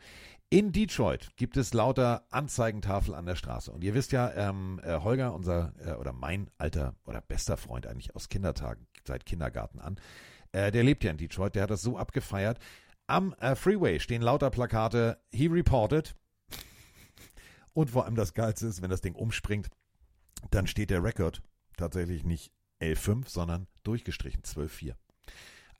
[0.52, 3.70] In Detroit gibt es lauter Anzeigentafel an der Straße.
[3.70, 7.86] Und ihr wisst ja, ähm, äh, Holger, unser äh, oder mein alter oder bester Freund
[7.86, 10.00] eigentlich aus Kindertagen, seit Kindergarten an,
[10.50, 12.58] äh, der lebt ja in Detroit, der hat das so abgefeiert.
[13.06, 16.16] Am äh, Freeway stehen lauter Plakate, he reported.
[17.72, 19.68] Und vor allem das Geilste ist, wenn das Ding umspringt,
[20.50, 21.42] dann steht der Rekord
[21.76, 22.50] tatsächlich nicht
[22.80, 24.94] 11.5, sondern durchgestrichen 12.4.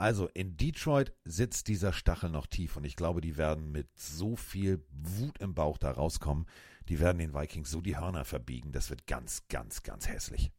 [0.01, 4.35] Also in Detroit sitzt dieser Stachel noch tief und ich glaube, die werden mit so
[4.35, 6.47] viel Wut im Bauch da rauskommen.
[6.89, 8.73] Die werden den Vikings so die Hörner verbiegen.
[8.73, 10.53] Das wird ganz, ganz, ganz hässlich.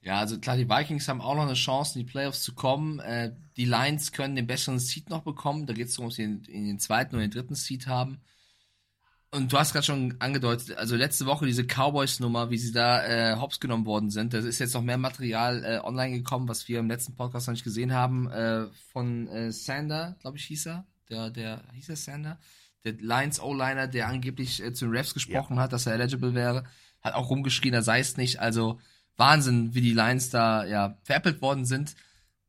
[0.00, 2.98] Ja, also klar, die Vikings haben auch noch eine Chance, in die Playoffs zu kommen.
[3.00, 5.66] Äh, die Lions können den besseren Seed noch bekommen.
[5.66, 8.22] Da geht es darum, ob sie in, in den zweiten oder den dritten Seed haben.
[9.30, 13.36] Und du hast gerade schon angedeutet, also letzte Woche diese Cowboys-Nummer, wie sie da äh,
[13.36, 14.32] hops genommen worden sind.
[14.32, 17.52] Da ist jetzt noch mehr Material äh, online gekommen, was wir im letzten Podcast noch
[17.52, 20.86] nicht gesehen haben, äh, von äh, Sander, glaube ich, hieß er.
[21.10, 22.38] Der, der, hieß er Sander?
[22.84, 25.62] Der Lions O-Liner, der angeblich äh, zu den Refs gesprochen ja.
[25.62, 26.64] hat, dass er eligible wäre,
[27.02, 28.40] hat auch rumgeschrien, er sei es nicht.
[28.40, 28.80] Also
[29.18, 31.96] Wahnsinn, wie die Lions da ja veräppelt worden sind.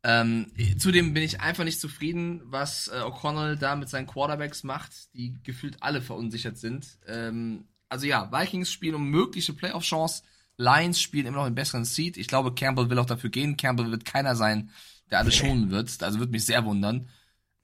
[0.02, 0.46] Ähm,
[0.78, 5.36] zudem bin ich einfach nicht zufrieden, was äh, O'Connell da mit seinen Quarterbacks macht, die
[5.42, 6.98] gefühlt alle verunsichert sind.
[7.06, 10.22] Ähm, also ja, Vikings spielen um mögliche Playoff-Chance.
[10.56, 12.16] Lions spielen immer noch einen besseren Seed.
[12.16, 13.56] Ich glaube, Campbell will auch dafür gehen.
[13.56, 14.70] Campbell wird keiner sein,
[15.10, 16.02] der alles schonen wird.
[16.02, 17.08] Also würde mich sehr wundern.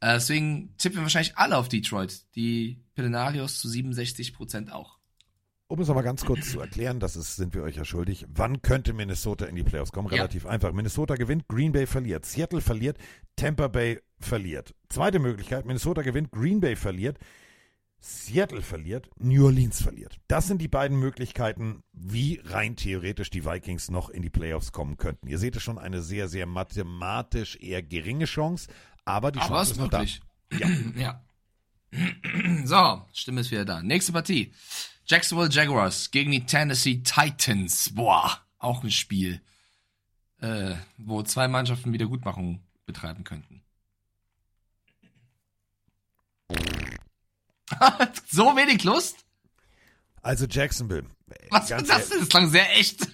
[0.00, 2.22] Äh, deswegen tippen wir wahrscheinlich alle auf Detroit.
[2.34, 4.95] Die Pelenarios zu 67% auch.
[5.68, 8.24] Um es aber ganz kurz zu erklären, das ist, sind wir euch ja schuldig.
[8.28, 10.06] Wann könnte Minnesota in die Playoffs kommen?
[10.06, 10.50] Relativ ja.
[10.50, 10.72] einfach.
[10.72, 12.98] Minnesota gewinnt, Green Bay verliert, Seattle verliert,
[13.34, 14.76] Tampa Bay verliert.
[14.88, 17.18] Zweite Möglichkeit, Minnesota gewinnt, Green Bay verliert,
[17.98, 20.20] Seattle verliert, New Orleans verliert.
[20.28, 24.96] Das sind die beiden Möglichkeiten, wie rein theoretisch die Vikings noch in die Playoffs kommen
[24.96, 25.26] könnten.
[25.26, 28.68] Ihr seht es schon, eine sehr, sehr mathematisch eher geringe Chance,
[29.04, 30.20] aber die aber Chance ist noch möglich.
[30.50, 30.58] da.
[30.58, 30.68] Ja.
[30.96, 31.22] ja.
[32.64, 33.82] So, Stimme ist wieder da.
[33.82, 34.52] Nächste Partie.
[35.06, 37.94] Jacksonville Jaguars gegen die Tennessee Titans.
[37.94, 39.40] Boah, auch ein Spiel,
[40.40, 43.62] äh, wo zwei Mannschaften Wiedergutmachung betreiben könnten.
[48.28, 49.24] so wenig Lust?
[50.22, 51.06] Also Jacksonville.
[51.50, 52.20] Was ist das denn?
[52.20, 53.06] Das klang sehr echt.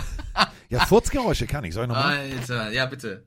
[0.68, 1.74] ja, Furzgeräusche kann ich.
[1.74, 2.18] Soll ich nochmal?
[2.18, 3.26] Alter, ja bitte.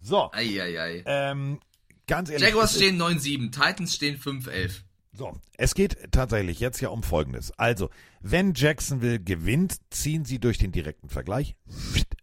[0.00, 0.32] So.
[0.32, 1.02] Eieiei.
[1.04, 1.60] Ähm,
[2.06, 2.48] ganz ehrlich.
[2.48, 4.82] Jaguars stehen 9-7, Titans stehen 5-11.
[5.20, 7.52] So, es geht tatsächlich jetzt ja um Folgendes.
[7.58, 7.90] Also,
[8.22, 11.56] wenn Jacksonville gewinnt, ziehen sie durch den direkten Vergleich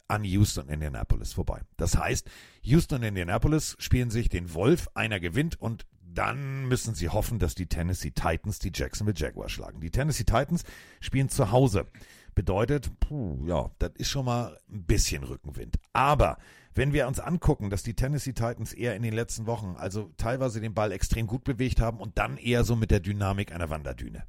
[0.08, 1.62] an Houston Indianapolis vorbei.
[1.78, 2.28] Das heißt,
[2.64, 7.68] Houston Indianapolis spielen sich den Wolf, einer gewinnt und dann müssen sie hoffen, dass die
[7.68, 9.80] Tennessee Titans die Jacksonville Jaguars schlagen.
[9.80, 10.64] Die Tennessee Titans
[11.00, 11.86] spielen zu Hause.
[12.34, 15.78] Bedeutet, puh, ja, das ist schon mal ein bisschen Rückenwind.
[15.94, 16.40] Aber
[16.78, 20.62] wenn wir uns angucken, dass die Tennessee Titans eher in den letzten Wochen, also teilweise
[20.62, 24.24] den Ball extrem gut bewegt haben und dann eher so mit der Dynamik einer Wanderdüne,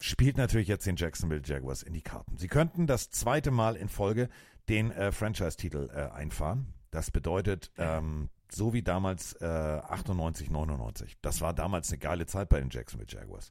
[0.00, 2.38] spielt natürlich jetzt den Jacksonville Jaguars in die Karten.
[2.38, 4.28] Sie könnten das zweite Mal in Folge
[4.68, 6.72] den äh, Franchise-Titel äh, einfahren.
[6.92, 11.16] Das bedeutet, ähm, so wie damals äh, 98, 99.
[11.20, 13.50] Das war damals eine geile Zeit bei den Jacksonville Jaguars.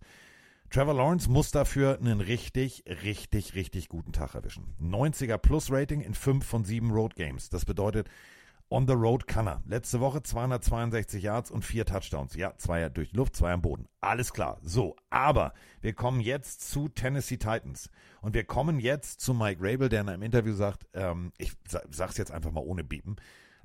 [0.75, 4.75] Trevor Lawrence muss dafür einen richtig, richtig, richtig guten Tag erwischen.
[4.81, 7.47] 90er Plus Rating in 5 von 7 Road Games.
[7.47, 8.09] Das bedeutet,
[8.67, 9.63] on the road kann er.
[9.65, 12.35] Letzte Woche 262 Yards und 4 Touchdowns.
[12.35, 13.87] Ja, zwei durch die Luft, zwei am Boden.
[14.01, 14.59] Alles klar.
[14.63, 17.89] So, aber wir kommen jetzt zu Tennessee Titans.
[18.19, 21.53] Und wir kommen jetzt zu Mike Rabel, der in einem Interview sagt, ähm, ich
[21.89, 23.15] sag's jetzt einfach mal ohne Biepen.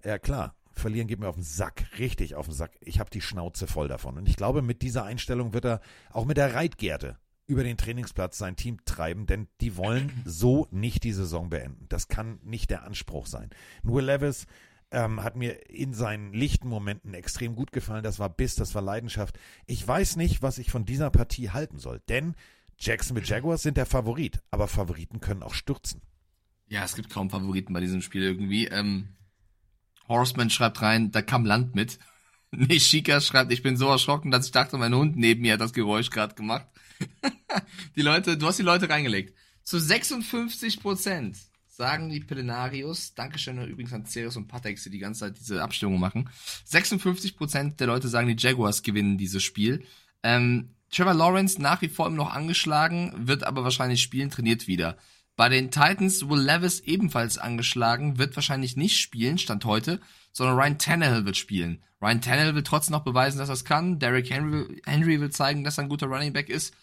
[0.05, 2.77] Ja, klar, verlieren geht mir auf den Sack, richtig auf den Sack.
[2.81, 4.17] Ich habe die Schnauze voll davon.
[4.17, 5.81] Und ich glaube, mit dieser Einstellung wird er
[6.11, 11.03] auch mit der Reitgerte über den Trainingsplatz sein Team treiben, denn die wollen so nicht
[11.03, 11.87] die Saison beenden.
[11.89, 13.51] Das kann nicht der Anspruch sein.
[13.83, 14.47] Nur Levis
[14.93, 18.05] ähm, hat mir in seinen lichten Momenten extrem gut gefallen.
[18.05, 19.39] Das war Biss, das war Leidenschaft.
[19.67, 22.35] Ich weiß nicht, was ich von dieser Partie halten soll, denn
[22.79, 26.01] Jacksonville Jaguars sind der Favorit, aber Favoriten können auch stürzen.
[26.69, 28.69] Ja, es gibt kaum Favoriten bei diesem Spiel irgendwie.
[28.69, 29.09] Ähm,
[30.11, 31.99] Horseman schreibt rein, da kam Land mit.
[32.51, 35.73] Nishika schreibt, ich bin so erschrocken, dass ich dachte, mein Hund neben mir hat das
[35.73, 36.66] Geräusch gerade gemacht.
[37.97, 39.35] die Leute, du hast die Leute reingelegt.
[39.62, 41.39] Zu 56 Prozent
[41.69, 45.99] sagen die Pelenarius, Dankeschön übrigens an Ceres und Patex, die die ganze Zeit diese Abstimmung
[45.99, 46.28] machen.
[46.69, 49.87] 56% der Leute sagen, die Jaguars gewinnen dieses Spiel.
[50.23, 54.99] Ähm, Trevor Lawrence nach wie vor immer noch angeschlagen, wird aber wahrscheinlich spielen, trainiert wieder.
[55.41, 59.99] Bei den Titans Will Levis ebenfalls angeschlagen, wird wahrscheinlich nicht spielen, stand heute,
[60.33, 61.83] sondern Ryan Tannehill wird spielen.
[62.03, 63.99] Ryan Tannehill will trotzdem noch beweisen, dass er es kann.
[63.99, 66.75] Derrick Henry, Henry will zeigen, dass er ein guter Running Back ist.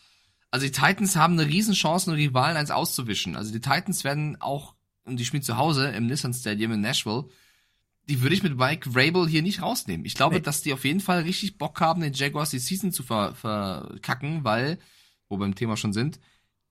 [0.49, 3.35] Also die Titans haben eine Riesenchance, einen Rivalen eins auszuwischen.
[3.35, 4.73] Also die Titans werden auch,
[5.05, 7.25] und die spielen zu Hause im Nissan Stadium in Nashville,
[8.09, 10.03] die würde ich mit Mike Rabel hier nicht rausnehmen.
[10.03, 10.41] Ich glaube, Nee.
[10.41, 14.43] dass die auf jeden Fall richtig Bock haben, den Jaguars die Season zu ver verkacken,
[14.43, 14.79] weil,
[15.29, 16.19] wo wir im Thema schon sind,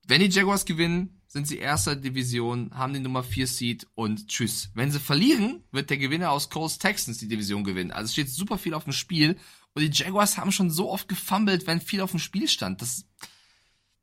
[0.09, 4.71] wenn die Jaguars gewinnen, sind sie erster Division, haben die Nummer 4 Seed und tschüss.
[4.73, 7.91] Wenn sie verlieren, wird der Gewinner aus Coles Texans die Division gewinnen.
[7.91, 9.37] Also steht super viel auf dem Spiel
[9.75, 12.81] und die Jaguars haben schon so oft gefummelt, wenn viel auf dem Spiel stand.
[12.81, 13.05] Das,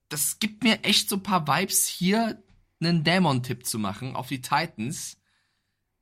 [0.10, 2.43] das gibt mir echt so ein paar Vibes hier,
[2.80, 5.18] einen Dämon-Tipp zu machen auf die Titans.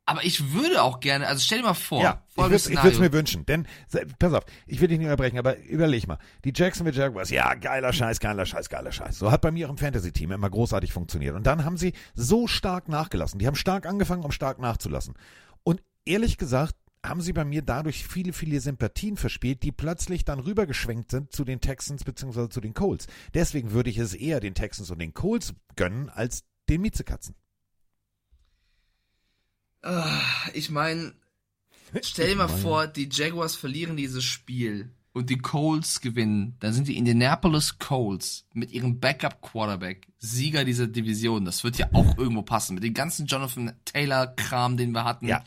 [0.05, 3.13] Aber ich würde auch gerne, also stell dir mal vor, Ja, ich würde es mir
[3.13, 3.45] wünschen.
[3.45, 3.67] Denn,
[4.19, 6.17] pass auf, ich will dich nicht unterbrechen, aber überleg mal.
[6.43, 9.19] Die Jacksonville Jaguars, ja, geiler Scheiß, geiler Scheiß, geiler Scheiß.
[9.19, 11.35] So hat bei mir im Fantasy-Team immer großartig funktioniert.
[11.35, 13.39] Und dann haben sie so stark nachgelassen.
[13.39, 15.13] Die haben stark angefangen, um stark nachzulassen.
[15.63, 16.75] Und ehrlich gesagt,
[17.05, 21.43] haben sie bei mir dadurch viele, viele Sympathien verspielt, die plötzlich dann rübergeschwenkt sind zu
[21.43, 22.49] den Texans bzw.
[22.49, 23.07] zu den Colts.
[23.33, 27.35] Deswegen würde ich es eher den Texans und den Colts gönnen als den Miezekatzen.
[29.81, 30.21] Ah,
[30.53, 31.13] Ich meine,
[32.01, 36.55] stell dir mal vor, die Jaguars verlieren dieses Spiel und die Colts gewinnen.
[36.59, 41.45] Dann sind die Indianapolis Colts mit ihrem Backup-Quarterback Sieger dieser Division.
[41.45, 42.75] Das wird ja auch irgendwo passen.
[42.75, 45.27] Mit dem ganzen Jonathan Taylor-Kram, den wir hatten.
[45.27, 45.43] Ja.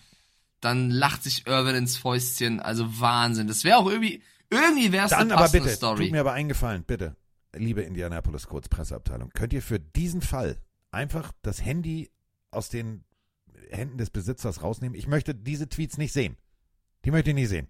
[0.61, 2.61] Dann lacht sich Irvin ins Fäustchen.
[2.61, 3.47] Also Wahnsinn.
[3.47, 6.05] Das wäre auch irgendwie, irgendwie wäre es Dann eine aber bitte, Story.
[6.05, 7.17] tut mir aber eingefallen, bitte,
[7.55, 10.59] liebe Indianapolis Colts Presseabteilung, könnt ihr für diesen Fall
[10.91, 12.11] einfach das Handy
[12.51, 13.05] aus den
[13.77, 14.99] Händen des Besitzers rausnehmen?
[14.99, 16.37] Ich möchte diese Tweets nicht sehen.
[17.05, 17.69] Die möchte ich nicht sehen.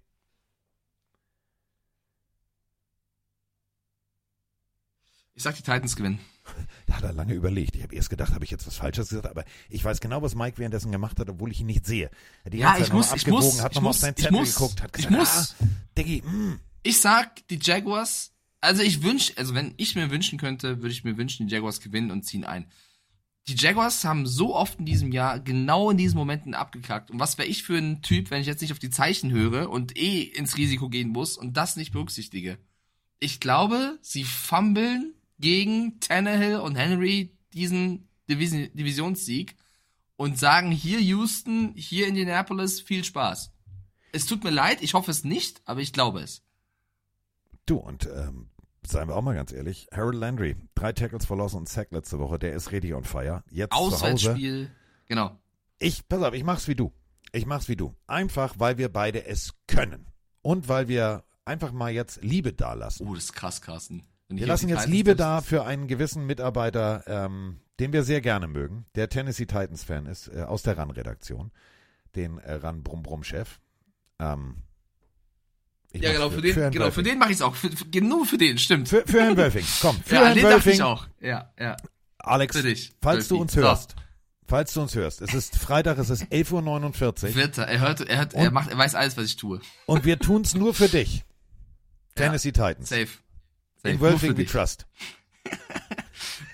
[5.36, 6.18] Ich sag, die Titans gewinnen.
[6.86, 7.74] Da hat er lange überlegt.
[7.74, 10.34] Ich habe erst gedacht, habe ich jetzt was Falsches gesagt, aber ich weiß genau, was
[10.34, 12.10] Mike währenddessen gemacht hat, obwohl ich ihn nicht sehe.
[12.42, 14.24] Er hat Die Ja, ich muss, ich abgewogen, muss, hat ich nochmal auf seinen ich
[14.24, 15.54] Zettel muss, geguckt, hat ich gesagt, muss.
[15.58, 15.64] ah,
[15.96, 16.60] Diggi, mm.
[16.82, 21.02] Ich sag, die Jaguars, also ich wünsch, also wenn ich mir wünschen könnte, würde ich
[21.02, 22.70] mir wünschen, die Jaguars gewinnen und ziehen ein.
[23.46, 27.10] Die Jaguars haben so oft in diesem Jahr genau in diesen Momenten abgekackt.
[27.10, 29.68] Und was wäre ich für ein Typ, wenn ich jetzt nicht auf die Zeichen höre
[29.68, 32.58] und eh ins Risiko gehen muss und das nicht berücksichtige?
[33.20, 39.56] Ich glaube, sie fummeln gegen Tannehill und Henry diesen Division Divisionssieg
[40.16, 43.52] und sagen hier Houston, hier Indianapolis, viel Spaß.
[44.12, 46.42] Es tut mir leid, ich hoffe es nicht, aber ich glaube es.
[47.66, 48.48] Du, und ähm,
[48.86, 52.38] seien wir auch mal ganz ehrlich, Harold Landry, drei Tackles verloren und Sack letzte Woche,
[52.38, 53.42] der ist richtig on fire.
[53.50, 53.72] Jetzt.
[53.72, 54.70] Auswärtsspiel.
[55.06, 55.38] Genau.
[55.78, 56.92] Ich, pass auf, ich mach's wie du.
[57.32, 57.94] Ich mach's wie du.
[58.06, 60.06] Einfach, weil wir beide es können.
[60.42, 63.06] Und weil wir einfach mal jetzt Liebe dalassen.
[63.08, 64.04] Oh, das ist krass, Carsten.
[64.28, 68.48] Wir lassen jetzt Titans Liebe da für einen gewissen Mitarbeiter, ähm, den wir sehr gerne
[68.48, 71.50] mögen, der Tennessee Titans Fan ist, äh, aus der RAN-Redaktion,
[72.16, 73.60] den äh, RAN-Brumm-Brumm-Chef.
[74.18, 74.62] Ähm,
[75.94, 77.04] ich Ja, genau, für den, Herrn genau, für Wölfing.
[77.12, 77.54] den mache ich es auch.
[77.54, 78.88] Für, für, nur für den, stimmt.
[78.88, 80.80] Für, für Herrn Wölfing, komm, für ja, Herrn den dachte ich Wölfing.
[80.82, 81.06] auch.
[81.20, 81.76] Ja, ja.
[82.18, 83.42] Alex, Für dich, falls du Wölfi.
[83.42, 83.60] uns So.
[83.60, 83.96] hörst,
[84.46, 88.00] falls du uns hörst, es ist Freitag, es ist 11.49 Uhr Wird er, er hört,
[88.00, 89.60] er hört, er Und- macht, er weiß alles, was ich tue.
[89.86, 91.24] und wir tun's nur für dich.
[92.14, 92.88] Tennessee Titans.
[92.88, 93.06] Safe.
[93.82, 93.94] Safe.
[93.94, 94.86] In Wölfing für we trust.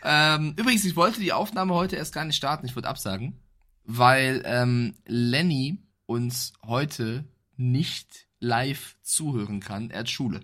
[0.02, 3.38] Ähm, übrigens, ich wollte die Aufnahme heute erst gar nicht starten, ich würde absagen,
[3.84, 7.24] weil ähm, Lenny uns heute
[7.56, 9.90] nicht live zuhören kann.
[9.90, 10.40] Er hat Schule.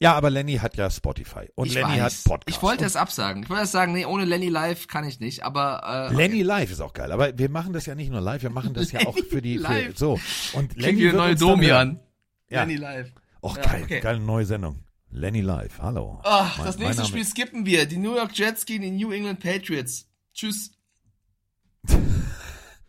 [0.00, 2.18] Ja, aber Lenny hat ja Spotify und ich Lenny weiß.
[2.18, 2.56] hat Podcast.
[2.56, 3.44] Ich wollte es absagen.
[3.44, 6.80] Ich wollte sagen, nee, ohne Lenny live kann ich nicht, aber äh, Lenny live ist
[6.80, 9.16] auch geil, aber wir machen das ja nicht nur live, wir machen das ja auch
[9.16, 10.18] für die für, so
[10.54, 11.36] und Lenny wird neue.
[11.36, 12.00] Domian.
[12.50, 12.60] Ja.
[12.62, 13.12] Lenny live.
[13.42, 14.00] Och Ja, geil, okay.
[14.00, 14.84] geile neue Sendung.
[15.10, 15.78] Lenny live.
[15.80, 16.20] Hallo.
[16.24, 17.86] Ach, Mein- das nächste Spiel skippen wir.
[17.86, 20.08] Die New York Jets gegen die New England Patriots.
[20.34, 20.72] Tschüss.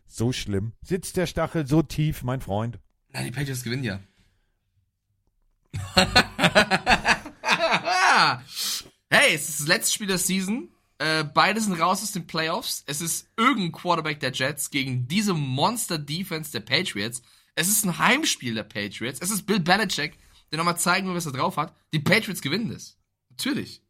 [0.07, 0.71] So schlimm.
[0.81, 2.79] Sitzt der Stachel so tief, mein Freund?
[3.09, 3.99] Nein, die Patriots gewinnen ja.
[9.09, 10.69] hey, es ist das letzte Spiel der Season.
[10.97, 12.83] Äh, beide sind raus aus den Playoffs.
[12.87, 17.21] Es ist irgendein Quarterback der Jets gegen diese Monster-Defense der Patriots.
[17.55, 19.19] Es ist ein Heimspiel der Patriots.
[19.21, 20.17] Es ist Bill Belichick,
[20.51, 21.75] der nochmal zeigen will, was er drauf hat.
[21.93, 22.97] Die Patriots gewinnen das.
[23.29, 23.81] Natürlich.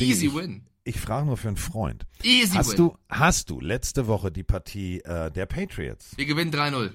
[0.00, 0.66] Easy Ich- win.
[0.82, 2.06] Ich frage nur für einen Freund.
[2.22, 2.76] Easy Hast win.
[2.78, 6.16] du, hast du letzte Woche die Partie äh, der Patriots?
[6.16, 6.94] Wir gewinnen 3-0.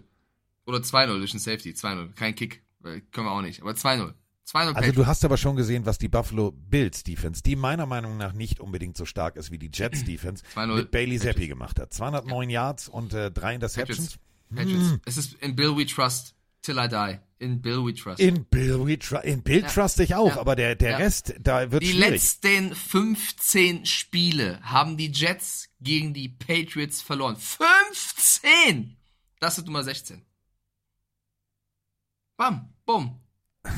[0.66, 1.70] Oder 2-0 durch den Safety.
[1.72, 2.14] 2-0.
[2.14, 2.64] Kein Kick.
[2.86, 3.62] Äh, Können wir auch nicht.
[3.62, 4.14] Aber 2-0.
[4.48, 8.18] 2-0 Also du hast aber schon gesehen, was die Buffalo Bills Defense, die meiner Meinung
[8.18, 11.18] nach nicht unbedingt so stark ist wie die Jets Defense, 2-0 mit Bailey.
[11.20, 11.94] Zappi gemacht hat.
[11.94, 14.18] 209 Yards und äh, drei Interceptions.
[14.54, 14.74] Patriots.
[14.90, 15.02] Patriots.
[15.06, 16.36] Es ist in Bill We Trust.
[16.62, 17.20] Till I die.
[17.38, 18.20] In Bill We Trust.
[18.20, 19.68] In Bill, we tru in Bill Ja.
[19.68, 20.40] trust ich auch, Ja.
[20.42, 20.98] aber der, der Ja.
[20.98, 22.10] Rest, da wird die schwierig.
[22.12, 27.36] letzten 15 Spiele haben die Jets gegen die Patriots verloren.
[27.36, 28.96] 15!
[29.40, 30.24] Das ist Nummer 16.
[32.38, 33.20] Bam, bumm,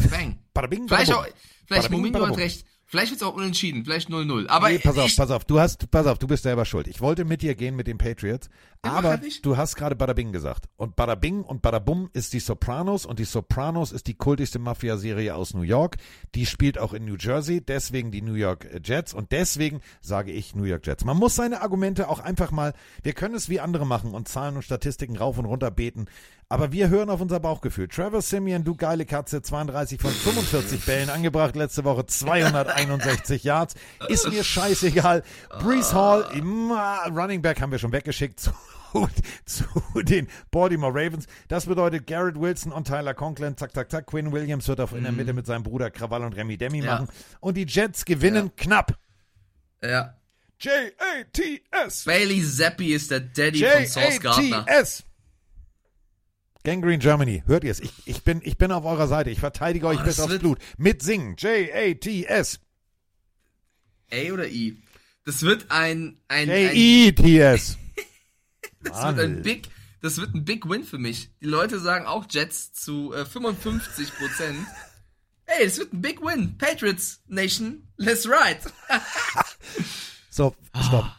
[0.09, 0.37] bang.
[0.53, 1.33] Bada bing, Vielleicht bada auch, bum.
[1.65, 2.65] vielleicht Bada bing, Momino hat recht.
[2.89, 4.47] Vielleicht wird's auch unentschieden, vielleicht 0-0.
[4.47, 6.87] Aber nee, pass auf, pass auf, du hast, pass auf, du bist selber schuld.
[6.87, 8.47] Ich wollte mit dir gehen mit den Patriots,
[8.85, 10.69] Ja, aber halt du hast gerade Bada Bing gesagt.
[10.77, 14.57] Und Bada Bing und Bada Bum ist die Sopranos und die Sopranos ist die kultigste
[14.59, 15.97] Mafia-Serie aus New York.
[16.33, 20.31] Die spielt auch in New Jersey, deswegen die New York äh, Jets und deswegen sage
[20.31, 21.03] ich New York Jets.
[21.03, 22.73] Man muss seine Argumente auch einfach mal,
[23.03, 26.05] wir können es wie andere machen und Zahlen und Statistiken rauf und runter beten,
[26.49, 27.87] aber wir hören auf unser Bauchgefühl.
[27.87, 33.75] Trevor Simeon, du geile Katze, 32 von 45 Bällen angebracht, letzte Woche 261 Yards.
[34.07, 35.23] Ist mir scheißegal.
[35.59, 38.51] Brees Hall, immer, Running Back haben wir schon weggeschickt zu,
[39.45, 39.65] zu
[40.03, 41.25] den Baltimore Ravens.
[41.49, 44.05] Das bedeutet Garrett Wilson und Tyler Conklin, zack, zack, zack.
[44.07, 46.85] Quinn Williams wird auf in der Mitte mit seinem Bruder Krawall und Remy Demi Mhm.
[46.85, 46.93] Ja.
[46.93, 47.07] machen.
[47.41, 48.97] Und die Jets gewinnen knapp.
[49.83, 50.13] ja.
[50.59, 52.05] J-A-T-S.
[52.05, 54.43] Bailey Zappi ist der Daddy von Sauce Gardner.
[54.65, 55.03] J-A-T-S.
[56.67, 57.79] Gangrene Germany, hört ihr es?
[57.79, 59.29] Ich, ich, bin, ich bin auf eurer Seite.
[59.29, 60.59] Ich verteidige euch Oh, bis aufs Blut.
[60.77, 61.37] Mit Singen.
[61.37, 62.59] J-A-T-S.
[64.11, 64.77] A oder I?
[65.23, 67.77] Das wird ein, ein, ein J-E-T-S.
[68.81, 69.69] Das wird ein Big,
[70.01, 71.31] das wird ein Big Win für mich.
[71.41, 74.59] Die Leute sagen auch Jets zu äh, 55 Prozent.
[75.45, 76.57] Ey, das wird ein Big Win.
[76.57, 78.59] Patriots Nation, let's ride.
[80.29, 81.05] So, stopp.
[81.05, 81.15] Ah.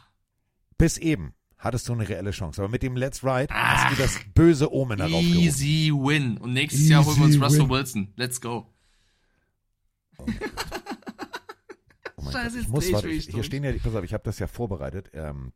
[0.76, 2.62] Bis eben hattest du eine reelle Chance.
[2.62, 5.40] Aber mit dem Let's Ride hast du das böse Omen heraufgehoben.
[5.40, 6.38] Easy Win.
[6.38, 7.70] Und nächstes Jahr holen wir uns Easy Russell win.
[7.70, 8.12] Wilson.
[8.16, 8.72] Let's go.
[10.18, 10.24] Oh
[12.22, 14.24] mein Scheiße, Gott, ich jetzt muss, warte, ich, hier stehen ja, pass auf, ich habe
[14.24, 15.10] das ja vorbereitet.
[15.12, 15.52] Ähm,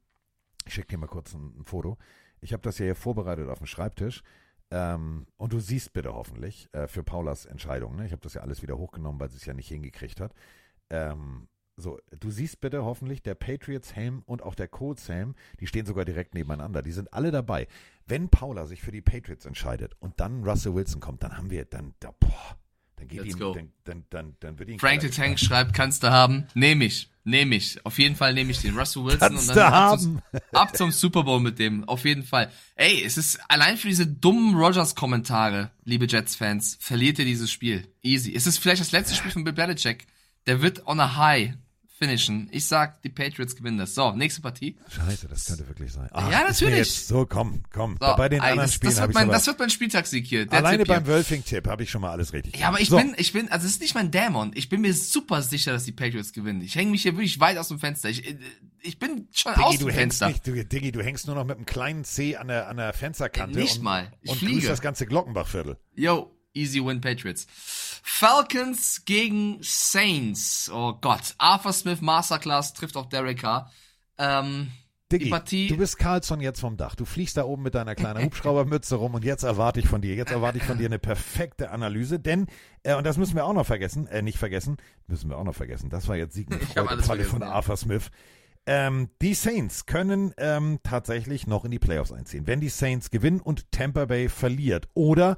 [0.65, 1.99] ich schicke dir mal kurz ein, ein Foto.
[2.41, 4.23] Ich habe das ja hier vorbereitet auf dem Schreibtisch.
[4.71, 7.97] Ähm, und du siehst bitte hoffentlich äh, für Paulas Entscheidung.
[7.97, 8.07] Ne?
[8.07, 10.33] Ich habe das ja alles wieder hochgenommen, weil sie es ja nicht hingekriegt hat.
[10.89, 15.67] Ähm, so, du siehst bitte hoffentlich der Patriots Helm und auch der Colts Helm, die
[15.67, 16.83] stehen sogar direkt nebeneinander.
[16.83, 17.67] Die sind alle dabei.
[18.07, 21.65] Wenn Paula sich für die Patriots entscheidet und dann Russell Wilson kommt, dann haben wir
[21.65, 22.59] dann, da, boah,
[22.97, 23.55] dann geht Let's ihm, go.
[23.55, 26.47] dann, dann, dann, dann wird ihn Frank the Tank schreibt, kannst du haben.
[26.55, 27.11] Nehme ich.
[27.25, 27.85] Nehme ich.
[27.87, 28.77] Auf jeden Fall nehme ich den.
[28.77, 30.41] Russell Wilson Kannst und dann ab, zum, haben.
[30.53, 31.85] ab zum Super Bowl mit dem.
[31.89, 32.51] Auf jeden Fall.
[32.75, 37.89] Ey, es ist allein für diese dummen Rogers-Kommentare, liebe Jets-Fans, verliert ihr dieses Spiel.
[38.03, 38.35] Easy.
[38.35, 40.07] Es ist vielleicht das letzte Spiel von Bill Belichick.
[40.47, 41.55] Der wird on a high
[42.03, 42.49] finishen.
[42.51, 43.95] Ich sag, die Patriots gewinnen das.
[43.95, 44.77] So, nächste Partie.
[44.89, 46.09] Scheiße, das könnte wirklich sein.
[46.13, 46.97] Ja, ist mir natürlich.
[46.97, 47.97] Jetzt, so, komm, komm.
[48.01, 49.71] So, bei den ey, anderen das, Spielen das, wird ich mein, aber, das wird mein
[49.71, 50.47] Spieltagssieg hier.
[50.51, 52.59] Alleine beim Wölfing-Tipp habe ich schon mal alles richtig.
[52.59, 54.51] Ja, aber ich so, bin, ich bin, also es ist nicht mein Dämon.
[54.55, 56.61] Ich bin mir super sicher, dass die Patriots gewinnen.
[56.63, 58.09] Ich hänge mich hier wirklich weit aus dem Fenster.
[58.09, 58.37] Ich,
[58.81, 60.29] ich bin schon aus Diggi, dem du hängst Fenster.
[60.29, 62.93] nicht, du, Diggi, du hängst nur noch mit einem kleinen C an der, an der
[62.93, 63.59] Fensterkante.
[63.59, 64.11] Nicht und, mal.
[64.23, 64.55] Ich und fliege.
[64.55, 65.77] grüßt das ganze Glockenbachviertel.
[65.95, 67.47] Yo, easy win Patriots.
[68.03, 70.71] Falcons gegen Saints.
[70.73, 71.35] Oh Gott.
[71.39, 73.71] Arthur Smith Masterclass trifft auf Derek Carr.
[74.19, 74.71] Ähm,
[75.13, 75.69] Diggi, die Partie.
[75.69, 76.95] du bist Carlson jetzt vom Dach.
[76.95, 80.15] Du fliegst da oben mit deiner kleinen Hubschraubermütze rum und jetzt erwarte ich von dir,
[80.15, 82.47] jetzt erwarte ich von dir eine perfekte Analyse, denn,
[82.83, 85.55] äh, und das müssen wir auch noch vergessen, äh, nicht vergessen, müssen wir auch noch
[85.55, 87.43] vergessen, das war jetzt Sieg mit Falle von.
[87.43, 88.11] Arthur Smith.
[88.65, 92.47] Ähm, die Saints können ähm, tatsächlich noch in die Playoffs einziehen.
[92.47, 95.37] Wenn die Saints gewinnen und Tampa Bay verliert oder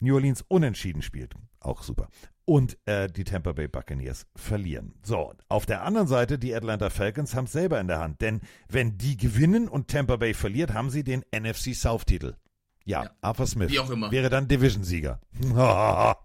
[0.00, 2.08] New Orleans unentschieden spielt, auch super.
[2.44, 4.94] Und äh, die Tampa Bay Buccaneers verlieren.
[5.02, 8.20] So, auf der anderen Seite, die Atlanta Falcons haben es selber in der Hand.
[8.20, 12.36] Denn wenn die gewinnen und Tampa Bay verliert, haben sie den NFC South-Titel.
[12.84, 13.10] Ja, Ja.
[13.22, 14.10] Arthur Smith Wie auch immer.
[14.10, 15.20] wäre dann Division-Sieger.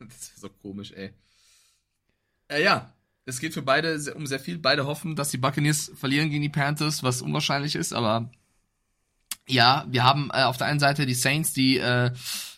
[0.00, 1.12] Das ist so komisch, ey.
[2.48, 2.92] Äh, ja,
[3.26, 4.58] es geht für beide um sehr viel.
[4.58, 8.30] Beide hoffen, dass die Buccaneers verlieren gegen die Panthers, was unwahrscheinlich ist, aber
[9.50, 12.10] ja, wir haben äh, auf der einen Seite die Saints, die äh,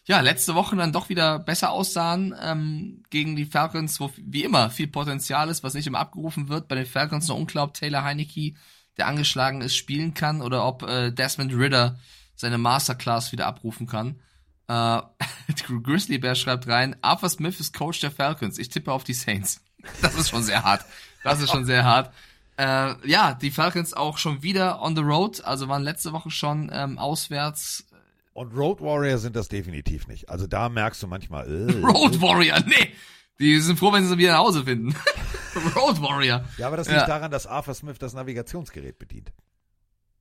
[0.04, 4.70] ja letzte Woche dann doch wieder besser aussahen ähm, gegen die Falcons, wo wie immer
[4.70, 6.68] viel Potenzial ist, was nicht immer abgerufen wird.
[6.68, 8.54] Bei den Falcons noch unklar, ob Taylor Heineke,
[8.96, 11.98] der angeschlagen ist, spielen kann oder ob äh, Desmond Ritter
[12.34, 14.20] seine Masterclass wieder abrufen kann.
[14.68, 15.00] Äh,
[15.82, 18.58] Grizzly Bear schreibt rein, Arthur Smith ist Coach der Falcons.
[18.58, 19.60] Ich tippe auf die Saints.
[20.00, 20.84] Das ist schon sehr hart.
[21.24, 22.14] Das ist schon sehr hart.
[22.62, 26.70] Äh, ja, die Falcons auch schon wieder on the road, also waren letzte Woche schon
[26.72, 27.86] ähm, auswärts.
[28.34, 30.28] und Road Warrior sind das definitiv nicht.
[30.28, 32.92] Also da merkst du manchmal, äh, Road Warrior, nee!
[33.40, 34.94] Die sind froh, wenn sie sie wieder nach Hause finden.
[35.74, 36.44] Road Warrior.
[36.58, 37.06] Ja, aber das liegt Ja.
[37.06, 39.32] daran, dass Arthur Smith das Navigationsgerät bedient.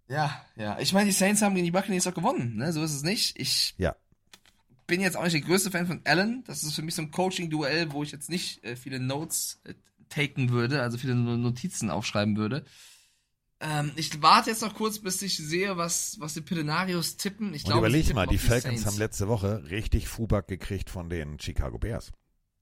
[0.07, 0.77] Ja, ja.
[0.79, 2.73] Ich meine, die Saints haben gegen die Buccaneers auch gewonnen, ne?
[2.73, 3.39] So ist es nicht.
[3.39, 3.95] Ich Ja.
[4.87, 6.43] bin jetzt auch nicht der größte Fan von Allen.
[6.47, 9.73] Das ist für mich so ein Coaching-Duell, wo ich jetzt nicht äh, viele Notes äh,
[10.11, 12.63] taken würde, also viele Notizen aufschreiben würde.
[13.59, 17.53] Ähm, ich warte jetzt noch kurz, bis ich sehe, was, was die Pillenarios tippen.
[17.53, 18.85] Ich Und glaube, überleg sie mal, tippen die Falcons Saints.
[18.85, 22.11] haben letzte Woche richtig Fuback gekriegt von den Chicago Bears.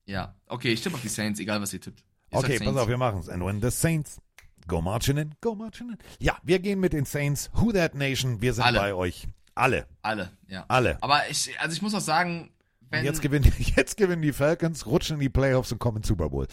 [0.06, 2.04] Ja, okay, ich tippe auf die Saints, egal was ihr tippt.
[2.32, 3.30] Ich Okay, pass auf, wir machen's.
[3.30, 4.20] And when the Saints
[4.68, 5.98] go marching in, go marching in.
[6.20, 7.50] Ja, wir gehen mit den Saints.
[7.54, 8.42] Who that nation?
[8.42, 8.80] Wir sind Alle.
[8.80, 9.28] bei euch.
[9.56, 9.88] Alle.
[10.02, 10.66] Alle, ja.
[10.68, 11.02] Alle.
[11.02, 12.52] Aber ich, also ich muss auch sagen,
[12.90, 13.06] wenn.
[13.06, 16.48] Jetzt gewinnen, jetzt gewinnen die Falcons, rutschen in die Playoffs und kommen in Super Bowl.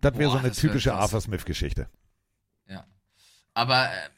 [0.00, 0.94] Das wäre so eine typische.
[0.94, 1.88] Arthur Smith-Geschichte.
[2.68, 2.86] Ja.
[3.54, 4.08] Aber äh,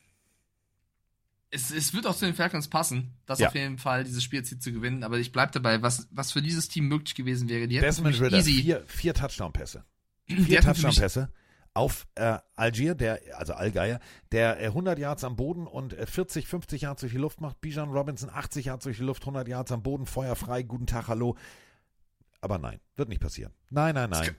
[1.51, 3.49] es, es wird auch zu den Falcons passen, das Ja.
[3.49, 5.03] auf jeden Fall, dieses Spiel jetzt hier zu gewinnen.
[5.03, 7.67] Aber ich bleib dabei, was, was für dieses Team möglich gewesen wäre.
[7.67, 8.63] Die Desmond Ritter, easy.
[8.63, 9.85] vier, vier Touchdown-Pässe.
[10.27, 11.31] Vier Touchdown-Pässe
[11.75, 14.01] auf äh, Algier, der, also Allgeier,
[14.33, 17.61] der äh, 100 Yards am Boden und äh, 40, 50 Yards durch die Luft macht.
[17.61, 21.37] Bijan Robinson 80 Yards durch die Luft, 100 Yards am Boden, feuerfrei, guten Tag, hallo.
[22.41, 23.53] Aber nein, wird nicht passieren.
[23.71, 24.35] Nein, nein, nein.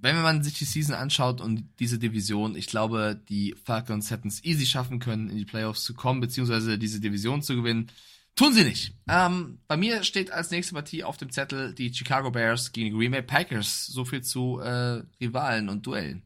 [0.00, 4.44] Wenn man sich die Season anschaut und diese Division, ich glaube, die Falcons hätten es
[4.44, 7.90] easy schaffen können, in die Playoffs zu kommen, beziehungsweise diese Division zu gewinnen.
[8.36, 8.94] Tun sie nicht.
[9.08, 12.96] Ähm, bei mir steht als nächste Partie auf dem Zettel die Chicago Bears gegen die
[12.96, 13.86] Green Bay Packers.
[13.86, 16.22] So viel zu äh, Rivalen und Duellen.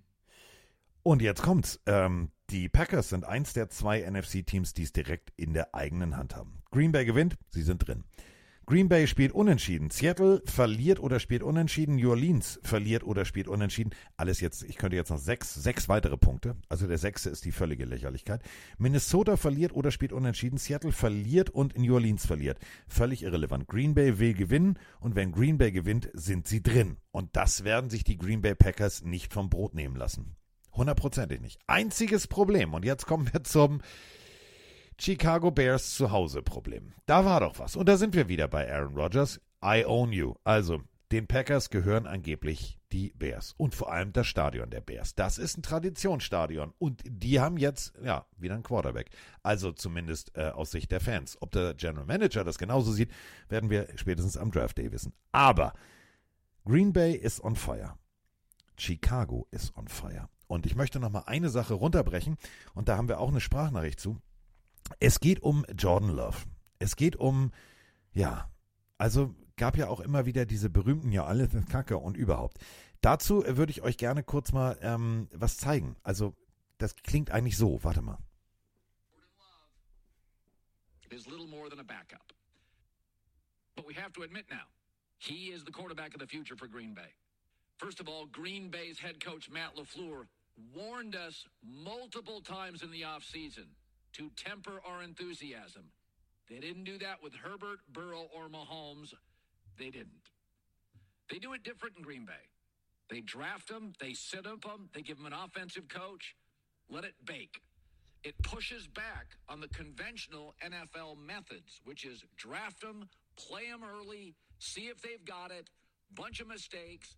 [1.02, 1.80] Und jetzt kommt's.
[1.86, 6.36] Ähm, die Packers sind eins der zwei NFC-Teams, die es direkt in der eigenen Hand
[6.36, 6.62] haben.
[6.70, 8.04] Green Bay gewinnt, sie sind drin.
[8.72, 9.90] Green Bay spielt unentschieden.
[9.90, 11.96] Seattle verliert oder spielt unentschieden.
[11.96, 13.90] New Orleans verliert oder spielt unentschieden.
[14.16, 16.56] Alles jetzt, ich könnte jetzt noch sechs, sechs weitere Punkte.
[16.70, 18.40] Also der sechste ist die völlige Lächerlichkeit.
[18.78, 20.56] Minnesota verliert oder spielt unentschieden.
[20.56, 22.60] Seattle verliert und New Orleans verliert.
[22.88, 23.68] Völlig irrelevant.
[23.68, 26.96] Green Bay will gewinnen und wenn Green Bay gewinnt, sind sie drin.
[27.10, 30.34] Und das werden sich die Green Bay Packers nicht vom Brot nehmen lassen.
[30.72, 31.60] Hundertprozentig nicht.
[31.66, 32.72] Einziges Problem.
[32.72, 33.82] Und jetzt kommen wir zum
[35.04, 36.92] Chicago Bears Zuhause Problem.
[37.06, 37.74] Da war doch was.
[37.74, 39.40] Und da sind wir wieder bei Aaron Rodgers.
[39.60, 40.34] I own you.
[40.44, 40.80] Also,
[41.10, 43.52] den Packers gehören angeblich die Bears.
[43.56, 45.16] Und vor allem das Stadion der Bears.
[45.16, 46.72] Das ist ein Traditionsstadion.
[46.78, 49.10] Und die haben jetzt, ja, wieder einen Quarterback.
[49.42, 51.36] Also zumindest äh, aus Sicht der Fans.
[51.40, 53.10] Ob der General Manager das genauso sieht,
[53.48, 55.12] werden wir spätestens am Draft Day wissen.
[55.32, 55.72] Aber
[56.64, 57.98] Green Bay ist on fire.
[58.76, 60.28] Chicago ist on fire.
[60.46, 62.36] Und ich möchte noch mal eine Sache runterbrechen.
[62.72, 64.20] Und da haben wir auch eine Sprachnachricht zu.
[65.00, 66.38] Es geht um Jordan Love.
[66.78, 67.52] Es geht um,
[68.12, 68.50] ja,
[68.98, 72.59] also gab ja auch immer wieder diese berühmten, ja, alles ist Kacke und überhaupt.
[73.00, 75.96] Dazu würde ich euch gerne kurz mal ähm, was zeigen.
[76.02, 76.34] Also,
[76.78, 77.82] das klingt eigentlich so.
[77.82, 78.18] Warte mal.
[81.12, 82.32] is little more than a backup.
[83.76, 84.66] But we have to admit now,
[85.18, 87.12] he is the quarterback of the future for Green Bay.
[87.78, 90.26] First of all, Green Bay's head coach Matt LaFleur
[90.74, 93.66] warned us multiple times in the offseason
[94.14, 95.84] to temper our enthusiasm.
[96.48, 99.14] They didn't do that with Herbert, Burrow, or Mahomes.
[99.78, 100.30] They didn't.
[101.30, 102.44] They do it different in Green Bay.
[103.10, 106.34] They draft them, they sit up them, they give them an offensive coach,
[106.89, 107.60] let it bake.
[108.24, 114.34] It pushes back on the conventional NFL methods, which is draft them, play them early,
[114.59, 115.68] see if they've got it,
[116.14, 117.16] bunch of mistakes,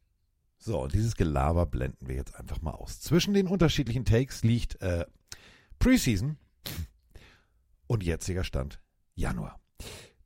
[0.59, 3.01] So, und dieses Gelaber blenden wir jetzt einfach mal aus.
[3.01, 5.05] Zwischen den unterschiedlichen Takes liegt äh,
[5.79, 6.39] Preseason
[7.87, 8.81] und jetziger Stand
[9.15, 9.61] Januar.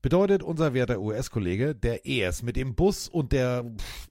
[0.01, 3.64] Bedeutet unser werter US-Kollege, der erst mit dem Bus und der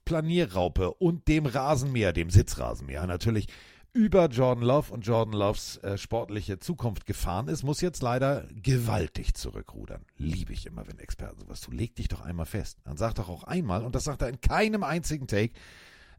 [0.04, 3.46] Planierraupe und dem Rasenmäher, dem Sitzrasenmäher natürlich
[3.94, 9.34] über Jordan Love und Jordan Loves äh, sportliche Zukunft gefahren ist, muss jetzt leider gewaltig
[9.34, 10.04] zurückrudern.
[10.16, 11.74] Liebe ich immer, wenn Experten sowas tun.
[11.74, 12.78] Leg dich doch einmal fest.
[12.84, 15.54] Dann sag doch auch einmal, und das sagt er in keinem einzigen Take,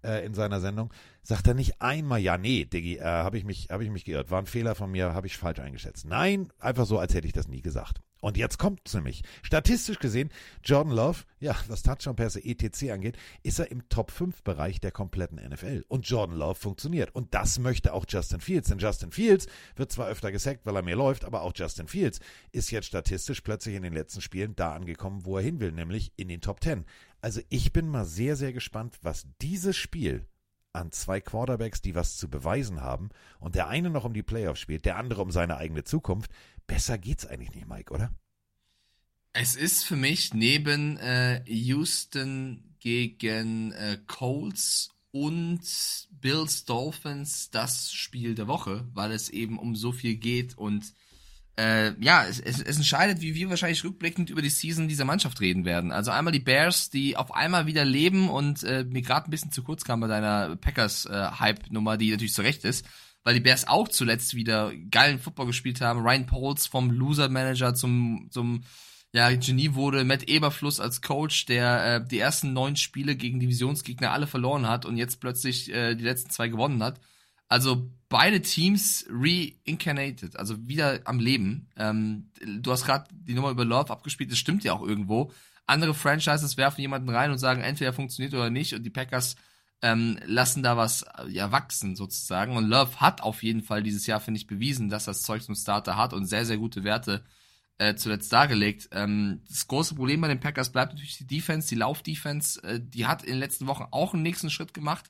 [0.03, 0.93] äh, in seiner Sendung,
[1.23, 4.31] sagt er nicht einmal, ja, nee, Diggi, äh, habe ich, mich, hab ich mich geirrt,
[4.31, 6.05] war ein Fehler von mir, habe ich falsch eingeschätzt.
[6.05, 8.01] Nein, einfach so, als hätte ich das nie gesagt.
[8.21, 9.23] Und jetzt kommt's nämlich.
[9.43, 10.29] Statistisch gesehen,
[10.63, 12.91] Jordan Love, ja, was Touchdown-Pässe etc.
[12.91, 15.85] angeht, ist er im Top-5-Bereich der kompletten NFL.
[15.87, 17.15] Und Jordan Love funktioniert.
[17.15, 18.69] Und das möchte auch Justin Fields.
[18.69, 22.19] Denn Justin Fields wird zwar öfter gesackt, weil er mehr läuft, aber auch Justin Fields
[22.51, 26.11] ist jetzt statistisch plötzlich in den letzten Spielen da angekommen, wo er hin will, nämlich
[26.17, 26.85] in den Top 10.
[27.21, 30.27] Also ich bin mal sehr, sehr gespannt, was dieses Spiel
[30.73, 33.09] an zwei Quarterbacks, die was zu beweisen haben
[33.39, 36.31] und der eine noch um die Playoffs spielt, der andere um seine eigene Zukunft.
[36.67, 38.11] Besser geht's eigentlich nicht, Mike, oder?
[39.33, 45.61] Es ist für mich neben äh, Houston gegen äh, Colts und
[46.11, 50.93] Bills Dolphins das Spiel der Woche, weil es eben um so viel geht und
[51.59, 55.41] äh, ja, es, es, es entscheidet, wie wir wahrscheinlich rückblickend über die Season dieser Mannschaft
[55.41, 55.91] reden werden.
[55.91, 59.51] Also einmal die Bears, die auf einmal wieder leben und äh, mir gerade ein bisschen
[59.51, 62.85] zu kurz kam bei deiner Packers-Hype-Nummer, die natürlich zu Recht ist,
[63.25, 65.99] weil die Bears auch zuletzt wieder geilen Football gespielt haben.
[65.99, 68.61] Ryan Pauls vom Loser-Manager zum, zum
[69.11, 74.13] Ja, Genie wurde Matt Eberfluss als Coach, der äh, die ersten neun Spiele gegen Divisionsgegner
[74.13, 77.01] alle verloren hat und jetzt plötzlich äh, die letzten zwei gewonnen hat.
[77.49, 81.67] Also beide Teams reincarnated, also wieder am Leben.
[81.75, 85.31] Ähm, du hast gerade die Nummer über Love abgespielt, das stimmt ja auch irgendwo.
[85.65, 89.35] Andere Franchises werfen jemanden rein und sagen, entweder funktioniert oder nicht und die Packers
[89.81, 92.55] ähm, lassen da was ja wachsen sozusagen.
[92.55, 95.55] Und Love hat auf jeden Fall dieses Jahr, finde ich, bewiesen, dass das Zeug zum
[95.55, 97.23] Starter hat und sehr, sehr gute Werte
[97.77, 98.89] äh, zuletzt dargelegt.
[98.91, 102.61] Ähm, das große Problem bei den Packers bleibt natürlich die Defense, die Laufdefense.
[102.63, 105.09] Äh, die hat in den letzten Wochen auch einen nächsten Schritt gemacht.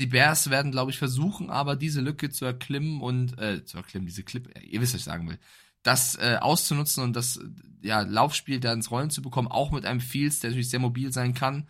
[0.00, 4.06] Die Bears werden, glaube ich, versuchen, aber diese Lücke zu erklimmen und äh, zu erklimmen,
[4.06, 5.38] diese Clip, ihr wisst, was ich sagen will,
[5.84, 7.40] das äh, auszunutzen und das
[7.82, 11.12] ja, Laufspiel da ins Rollen zu bekommen, auch mit einem Fields, der natürlich sehr mobil
[11.12, 11.68] sein kann.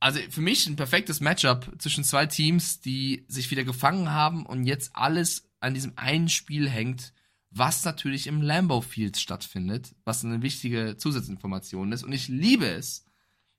[0.00, 4.64] Also für mich ein perfektes Matchup zwischen zwei Teams, die sich wieder gefangen haben und
[4.64, 7.12] jetzt alles an diesem einen Spiel hängt,
[7.50, 12.04] was natürlich im Lambeau Field stattfindet, was eine wichtige Zusatzinformation ist.
[12.04, 13.06] Und ich liebe es,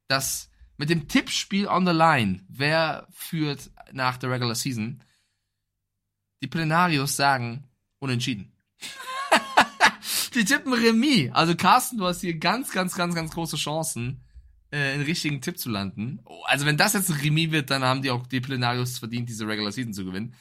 [0.08, 5.03] dass mit dem Tippspiel on the line, wer führt nach der Regular Season,
[6.41, 7.66] die Plenarios sagen
[7.99, 8.52] unentschieden.
[10.36, 11.32] die tippen Remis.
[11.34, 14.24] Also Carsten, du hast hier ganz, ganz, ganz, ganz große Chancen,
[14.72, 16.20] äh, einen richtigen Tipp zu landen.
[16.26, 19.30] Oh, also wenn das jetzt ein Remis wird, dann haben die auch die Plenarios verdient,
[19.30, 20.36] diese Regular Season zu gewinnen.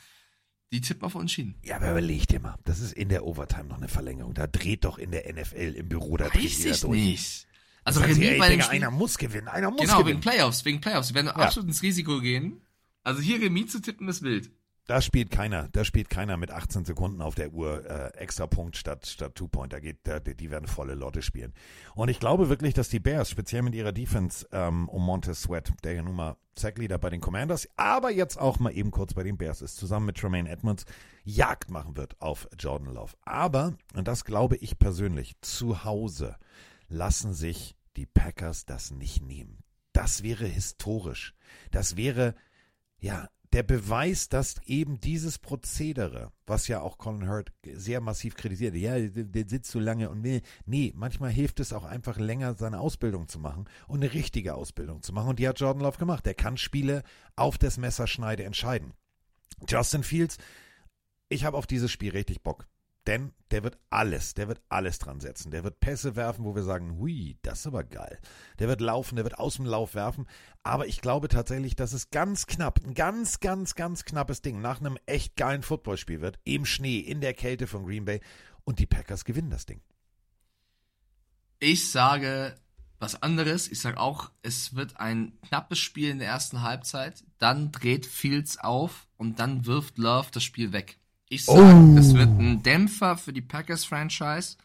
[0.70, 1.54] Die tippen auf Unentschieden.
[1.64, 4.34] Ja, aber überleg dir mal, das ist in der Overtime noch eine Verlängerung.
[4.34, 7.00] Da dreht doch in der NFL im Büro, da dreht Weiß jeder ich durch.
[7.00, 7.46] nicht.
[7.84, 10.04] Also Das heißt, Remis ey, bei Digga, Spiel, einer muss gewinnen, einer muss genau, wegen
[10.04, 10.20] gewinnen.
[10.20, 11.08] Playoffs, wegen Playoffs.
[11.08, 12.60] Wir werden absolut ins Risiko gehen.
[13.04, 14.50] Also hier Remis zu tippen ist wild.
[14.88, 18.74] Da spielt keiner, da spielt keiner mit 18 Sekunden auf der Uhr äh, extra Punkt
[18.74, 19.74] statt statt Two Point.
[19.74, 21.52] Da geht, da, die werden volle Lotte spielen.
[21.94, 25.74] Und ich glaube wirklich, dass die Bears speziell mit ihrer Defense ähm, um Montez Sweat,
[25.84, 29.22] der ja nun mal Sackleader bei den Commanders, aber jetzt auch mal eben kurz bei
[29.22, 30.86] den Bears ist, zusammen mit Tremaine Edmonds
[31.22, 33.12] Jagd machen wird auf Jordan Love.
[33.26, 36.36] Aber und das glaube ich persönlich, zu Hause
[36.88, 39.58] lassen sich die Packers das nicht nehmen.
[39.92, 41.34] Das wäre historisch.
[41.70, 42.34] Das wäre
[43.00, 48.74] ja, der Beweis, dass eben dieses Prozedere, was ja auch Colin Hurt sehr massiv kritisiert,
[48.74, 52.80] ja, der, sitzt so lange und will, nee, manchmal hilft es auch einfach länger, seine
[52.80, 55.30] Ausbildung zu machen und eine richtige Ausbildung zu machen.
[55.30, 56.26] Und die hat Jordan Love gemacht.
[56.26, 57.02] Der kann Spiele
[57.36, 58.92] auf das Messerschneide entscheiden.
[59.66, 60.36] Justin Fields,
[61.30, 62.66] ich habe auf dieses Spiel richtig Bock.
[63.08, 65.50] Denn der wird alles, der wird alles dran setzen.
[65.50, 68.18] Der wird Pässe werfen, wo wir sagen, hui, das ist aber geil.
[68.58, 70.26] Der wird laufen, der wird aus dem Lauf werfen.
[70.62, 74.80] Aber ich glaube tatsächlich, dass es ganz knapp, ein ganz, ganz, ganz knappes Ding nach
[74.80, 76.38] einem echt geilen Footballspiel wird.
[76.44, 78.20] Im Schnee, in der Kälte von Green Bay.
[78.64, 79.80] Und die Packers gewinnen das Ding.
[81.60, 82.56] Ich sage
[82.98, 83.68] was anderes.
[83.68, 87.24] Ich sage auch, es wird ein knappes Spiel in der ersten Halbzeit.
[87.38, 90.98] Dann dreht Fields auf und dann wirft Love das Spiel weg.
[91.28, 91.98] Ich sage, Oh.
[91.98, 94.56] es wird ein Dämpfer für die Packers-Franchise.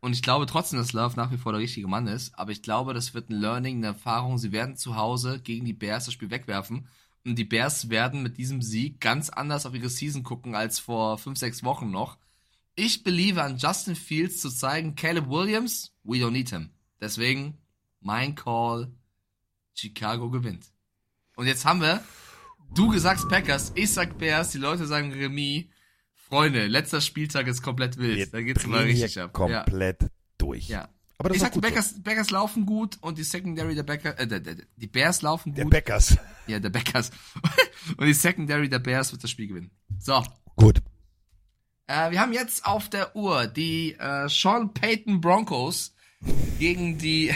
[0.00, 2.38] Und ich glaube trotzdem, dass Love nach wie vor der richtige Mann ist.
[2.38, 4.36] Aber ich glaube, das wird ein Learning, eine Erfahrung.
[4.38, 6.86] Sie werden zu Hause gegen die Bears das Spiel wegwerfen.
[7.24, 11.16] Und die Bears werden mit diesem Sieg ganz anders auf ihre Season gucken als vor
[11.16, 12.18] fünf, sechs Wochen noch.
[12.76, 16.68] Ich beliebe an Justin Fields zu zeigen, Caleb Williams, we don't need him.
[17.00, 17.56] Deswegen
[18.00, 18.92] mein Call,
[19.74, 20.66] Chicago gewinnt.
[21.36, 22.04] Und jetzt haben wir,
[22.74, 25.64] du sagst Packers, ich sag Bears, die Leute sagen Remis.
[26.34, 28.16] Freunde, letzter Spieltag ist komplett wild.
[28.16, 29.32] Wir da geht's mal richtig ab.
[29.32, 30.68] komplett durch.
[30.68, 30.88] Ja.
[31.16, 31.70] Aber das ich sag, die gut so.
[31.70, 35.50] Backers, Backers laufen gut und die Secondary der Backers, äh, der, der, die Bears laufen
[35.50, 35.58] gut.
[35.58, 36.16] Der Packers.
[36.48, 37.12] Ja, der Backers.
[37.96, 39.70] und die Secondary der Bears wird das Spiel gewinnen.
[40.00, 40.24] So.
[40.56, 40.82] Gut.
[41.86, 45.94] Äh, wir haben jetzt auf der Uhr die äh, Sean Payton Broncos
[46.58, 47.32] gegen die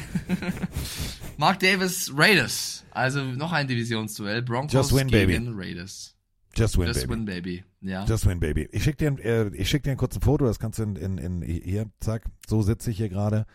[1.37, 2.85] Mark Davis Raiders.
[2.91, 4.43] Also noch ein Divisionsduell.
[4.43, 5.53] Broncos Just win, gegen baby.
[5.55, 6.18] Raiders.
[6.55, 7.11] Just win, Just baby.
[7.12, 7.65] win, baby.
[7.81, 8.05] Ja.
[8.05, 8.69] Just win, baby.
[8.73, 11.19] Ich schicke dir, äh, ich schick dir ein kurzes Foto, das kannst du in, in,
[11.19, 13.47] in hier, zack, so sitze ich hier gerade.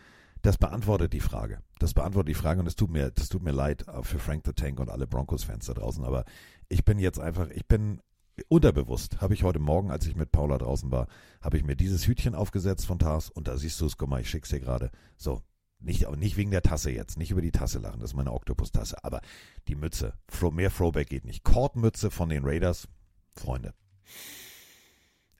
[0.42, 1.60] Das beantwortet die Frage.
[1.78, 4.42] Das beantwortet die Frage und es tut mir, das tut mir leid äh, für Frank
[4.46, 6.24] the Tank und alle Broncos-Fans da draußen, aber
[6.68, 8.00] ich bin jetzt einfach, ich bin
[8.48, 11.06] unterbewusst, habe ich heute Morgen, als ich mit Paula draußen war,
[11.40, 14.20] habe ich mir dieses Hütchen aufgesetzt von Tars und da siehst du es, guck mal,
[14.20, 14.90] ich schick's dir gerade.
[15.16, 15.42] So.
[15.84, 19.04] Nicht, nicht wegen der Tasse jetzt, nicht über die Tasse lachen, das ist meine Oktopus-Tasse,
[19.04, 19.20] aber
[19.68, 20.14] die Mütze,
[20.52, 21.44] mehr Throwback geht nicht.
[21.44, 22.88] Kordmütze von den Raiders,
[23.34, 23.74] Freunde,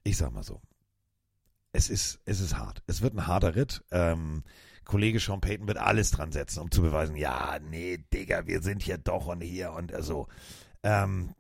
[0.03, 0.61] ich sag mal so,
[1.73, 2.83] es ist, es ist hart.
[2.87, 3.83] Es wird ein harter Ritt.
[3.91, 4.45] Ähm,
[4.85, 8.83] Kollege Sean Payton wird alles dran setzen, um zu beweisen, ja, nee, Digga, wir sind
[8.83, 10.29] hier doch und hier und so.
[10.83, 11.35] Ähm,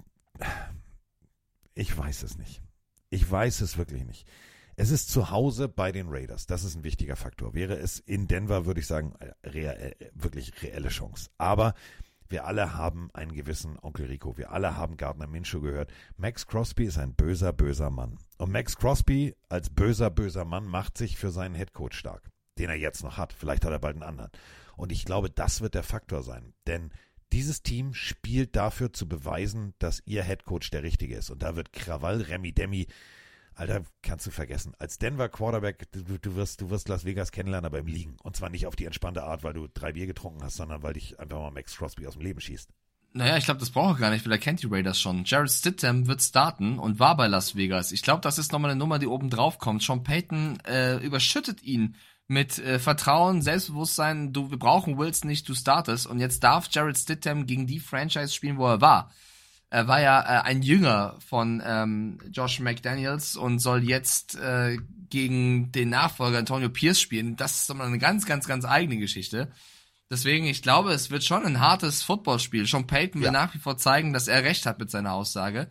[1.75, 2.63] ich weiß es nicht.
[3.11, 4.27] Ich weiß es wirklich nicht.
[4.77, 6.47] Es ist zu Hause bei den Raiders.
[6.47, 7.55] Das ist ein wichtiger Faktor.
[7.55, 9.15] Wäre es in Denver, würde ich sagen,
[9.45, 11.31] real, wirklich reelle Chance.
[11.39, 11.75] Aber
[12.29, 14.37] wir alle haben einen gewissen Onkel Rico.
[14.37, 15.93] Wir alle haben Gardner Minshew gehört.
[16.17, 18.19] Max Crosby ist ein böser, böser Mann.
[18.39, 22.31] Und Max Crosby als böser, böser Mann macht sich für seinen Headcoach stark.
[22.59, 23.33] den er jetzt noch hat.
[23.33, 24.31] Vielleicht hat er bald einen anderen.
[24.77, 26.55] Und ich glaube, das wird der Faktor sein.
[26.67, 26.91] Denn
[27.33, 31.31] dieses Team spielt dafür zu beweisen, dass ihr Headcoach der richtige ist.
[31.31, 32.87] Und da wird Krawall, Remi Demi,
[33.57, 34.73] Alter, kannst du vergessen.
[34.79, 38.17] Als Denver Quarterback, du, du, wirst, du wirst Las Vegas kennenlernen, aber im Liegen.
[38.23, 40.95] Und zwar nicht auf die entspannte Art, weil du drei Bier getrunken hast, sondern weil
[40.95, 42.71] dich einfach mal Max Crosby aus dem Leben schießt.
[43.17, 45.23] Naja, ich glaube, das braucht er gar nicht, weil er kennt die Raiders schon.
[45.25, 47.93] Jared Stidham wird starten und war bei Las Vegas.
[47.93, 49.85] Ich glaube, das ist nochmal eine Nummer, die oben drauf kommt.
[49.85, 51.95] Sean Payton äh, überschüttet ihn
[52.27, 54.33] mit äh, Vertrauen, Selbstbewusstsein.
[54.33, 56.09] Du, wir brauchen Wills nicht, du startest.
[56.09, 59.13] Und jetzt darf Jared Stidham gegen die Franchise spielen, wo er war.
[59.75, 64.79] Er war ja äh, ein Jünger von ähm, Josh McDaniels und soll jetzt äh,
[65.11, 67.35] gegen den Nachfolger Antonio Pierce spielen.
[67.35, 69.51] Das ist nochmal eine ganz, ganz, ganz eigene Geschichte.
[70.09, 72.67] Deswegen, ich glaube, es wird schon ein hartes Footballspiel.
[72.67, 73.33] Sean Payton will Ja.
[73.33, 75.69] nach wie vor zeigen, dass er recht hat mit seiner Aussage.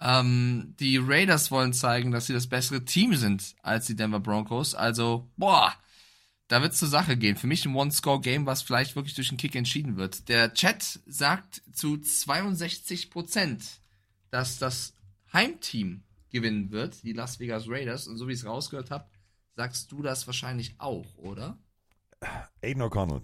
[0.00, 4.76] Ähm, die Raiders wollen zeigen, dass sie das bessere Team sind als die Denver Broncos.
[4.76, 5.74] Also, boah,
[6.50, 7.36] da wird's zur Sache gehen.
[7.36, 10.28] Für mich ein One-Score-Game, was vielleicht wirklich durch den Kick entschieden wird.
[10.28, 13.80] Der Chat sagt zu 62 Prozent,
[14.30, 14.94] dass das
[15.32, 18.08] Heimteam gewinnen wird, die Las Vegas Raiders.
[18.08, 19.08] Und so wie ich es rausgehört habe,
[19.54, 21.56] sagst du das wahrscheinlich auch, oder?
[22.64, 23.22] Aiden O'Connell.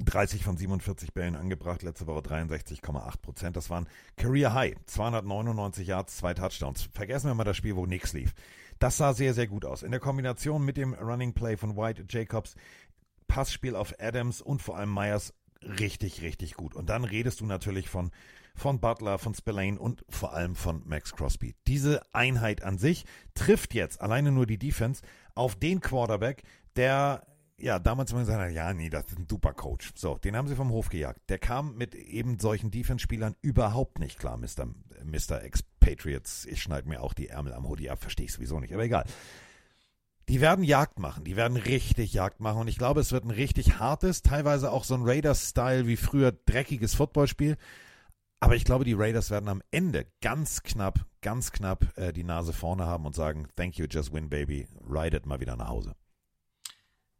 [0.00, 3.56] 30 von 47 Bällen angebracht, letzte Woche 63,8 Prozent.
[3.56, 3.86] Das waren
[4.16, 4.74] Career High.
[4.86, 6.88] 299 Yards, zwei Touchdowns.
[6.94, 8.34] Vergessen wir mal das Spiel, wo nichts lief.
[8.80, 9.82] Das sah sehr, sehr gut aus.
[9.82, 12.56] In der Kombination mit dem Running Play von White Jacobs,
[13.28, 16.74] Passspiel auf Adams und vor allem Myers richtig, richtig gut.
[16.74, 18.10] Und dann redest du natürlich von,
[18.56, 21.54] von Butler, von Spillane und vor allem von Max Crosby.
[21.66, 23.04] Diese Einheit an sich
[23.34, 25.02] trifft jetzt alleine nur die Defense
[25.34, 26.42] auf den Quarterback,
[26.74, 27.26] der
[27.58, 29.92] ja, damals immer gesagt hat, ja, nee, das ist ein super Coach.
[29.94, 31.20] So, den haben sie vom Hof gejagt.
[31.28, 34.68] Der kam mit eben solchen Defense-Spielern überhaupt nicht klar, Mr.
[35.04, 35.42] Mr.
[35.80, 36.46] Expatriates.
[36.46, 39.04] Ich schneide mir auch die Ärmel am Hoodie ab, verstehe ich sowieso nicht, aber egal.
[40.28, 43.32] Die werden Jagd machen, die werden richtig Jagd machen und ich glaube, es wird ein
[43.32, 47.56] richtig hartes, teilweise auch so ein Raiders-Style wie früher dreckiges Footballspiel.
[48.38, 52.52] Aber ich glaube, die Raiders werden am Ende ganz knapp, ganz knapp äh, die Nase
[52.52, 55.94] vorne haben und sagen, thank you, just win, baby, ride it mal wieder nach Hause.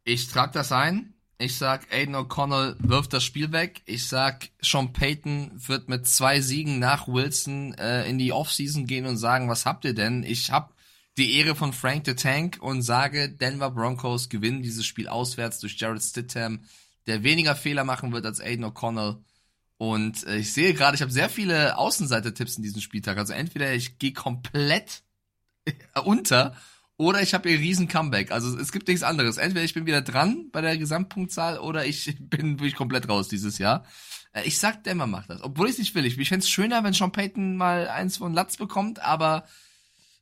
[0.03, 1.13] Ich trage das ein.
[1.41, 3.81] Ich sag, Aiden O'Connell wirft das Spiel weg.
[3.85, 9.07] Ich sag, Sean Payton wird mit zwei Siegen nach Wilson äh, in die Offseason gehen
[9.07, 10.21] und sagen, was habt ihr denn?
[10.21, 10.75] Ich hab
[11.17, 15.79] die Ehre von Frank the Tank und sage, Denver Broncos gewinnen dieses Spiel auswärts durch
[15.79, 16.63] Jared Stidham,
[17.07, 19.17] der weniger Fehler machen wird als Aiden O'Connell.
[19.77, 23.17] Und äh, ich sehe gerade, ich habe sehr viele Außenseiter-Tipps in diesem Spieltag.
[23.17, 25.01] Also entweder ich gehe komplett
[26.05, 26.55] unter
[27.01, 28.31] oder ich habe ihr riesen Comeback.
[28.31, 29.37] Also es gibt nichts anderes.
[29.37, 33.57] Entweder ich bin wieder dran bei der Gesamtpunktzahl oder ich bin wirklich komplett raus dieses
[33.57, 33.85] Jahr.
[34.33, 35.41] Äh, Ich sag, Denver macht das.
[35.41, 36.05] Obwohl ich es nicht will.
[36.05, 39.45] Ich, ich fände es schöner, wenn Sean Payton mal eins von Latz bekommt, aber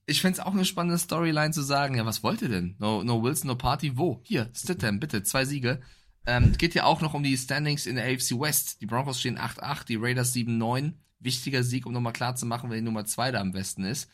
[0.06, 2.76] ich fände es auch eine spannende Storyline zu sagen, ja, was wollt ihr denn?
[2.80, 4.22] No, no Wilson, no Party, wo?
[4.24, 5.82] Hier, Stidham, bitte, zwei Siege.
[6.26, 8.80] Ähm, geht ja auch noch um die Standings in der AFC West.
[8.80, 10.94] Die Broncos stehen 8-8, die Raiders 7-9.
[11.20, 14.10] Wichtiger Sieg, um nochmal klar zu machen, wer die Nummer 2 da am besten ist.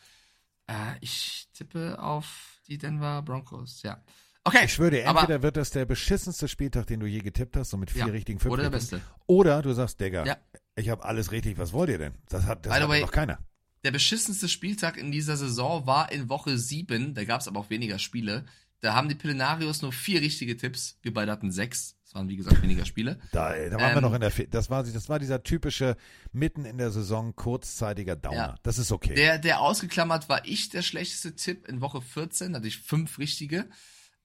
[0.66, 4.04] Äh, ich tippe auf die Denver Broncos, ja.
[4.44, 7.72] Okay, Ich schwöre, aber entweder wird das der beschissenste Spieltag, den du je getippt hast,
[7.72, 9.02] so mit vier Ja, richtigen, fünf oder der beste.
[9.26, 10.38] Oder du sagst, Digga, Ja.
[10.76, 12.14] ich habe alles richtig, was wollt ihr denn?
[12.30, 13.40] Das hat, das By the hat way- noch keiner.
[13.84, 17.16] der beschissenste Spieltag in dieser Saison war in Woche 7.
[17.16, 18.46] Da gab es aber auch weniger Spiele.
[18.82, 21.00] Da haben die Pillenarios nur vier richtige Tipps.
[21.02, 21.95] Wir beide hatten sechs.
[22.16, 23.20] Waren, wie gesagt, weniger Spiele.
[23.32, 25.98] Da, da waren wir Ähm, noch in der, das war, das war dieser typische
[26.32, 28.36] mitten in der Saison kurzzeitiger Downer.
[28.36, 28.56] Ja.
[28.64, 29.14] Das ist okay.
[29.14, 32.54] Der, der ausgeklammert war ich der schlechteste Tipp in Woche 14.
[32.54, 33.68] Da hatte ich fünf richtige.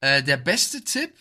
[0.01, 1.12] Äh, der beste Tipp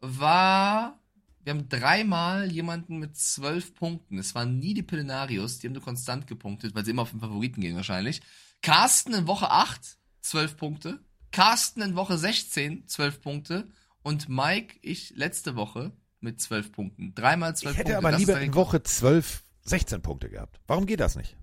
[0.00, 0.98] war,
[1.44, 4.18] wir haben dreimal jemanden mit zwölf Punkten.
[4.18, 7.20] Es waren nie die Pillenarios, die haben nur konstant gepunktet, weil sie immer auf den
[7.20, 8.22] Favoriten gehen wahrscheinlich.
[8.62, 11.00] Carsten in Woche 8, 12 Punkte.
[11.32, 13.68] Carsten in Woche 16, 12 Punkte.
[14.02, 17.14] Und Mike, ich letzte Woche mit 12 Punkten.
[17.14, 18.08] Dreimal 12 ich hätte Punkte.
[18.08, 18.54] aber lieber in.
[18.54, 20.60] Woche 12, 16 Punkte gehabt.
[20.66, 21.36] Warum geht das nicht?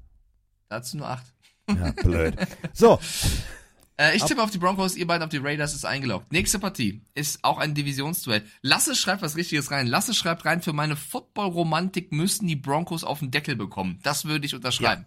[0.69, 1.25] Dazu nur 8.
[1.69, 2.35] Ja, blöd.
[2.73, 2.99] so,
[3.99, 6.31] Äh, ich tippe auf die Broncos, ihr beiden auf die Raiders, ist eingeloggt.
[6.31, 8.45] Nächste Partie ist auch ein Divisionsduell.
[8.61, 9.87] Lasse schreibt was Richtiges rein.
[9.87, 13.99] Lasse schreibt rein, für meine Football-Romantik müssen die Broncos auf den Deckel bekommen.
[14.03, 15.05] Das würde ich unterschreiben.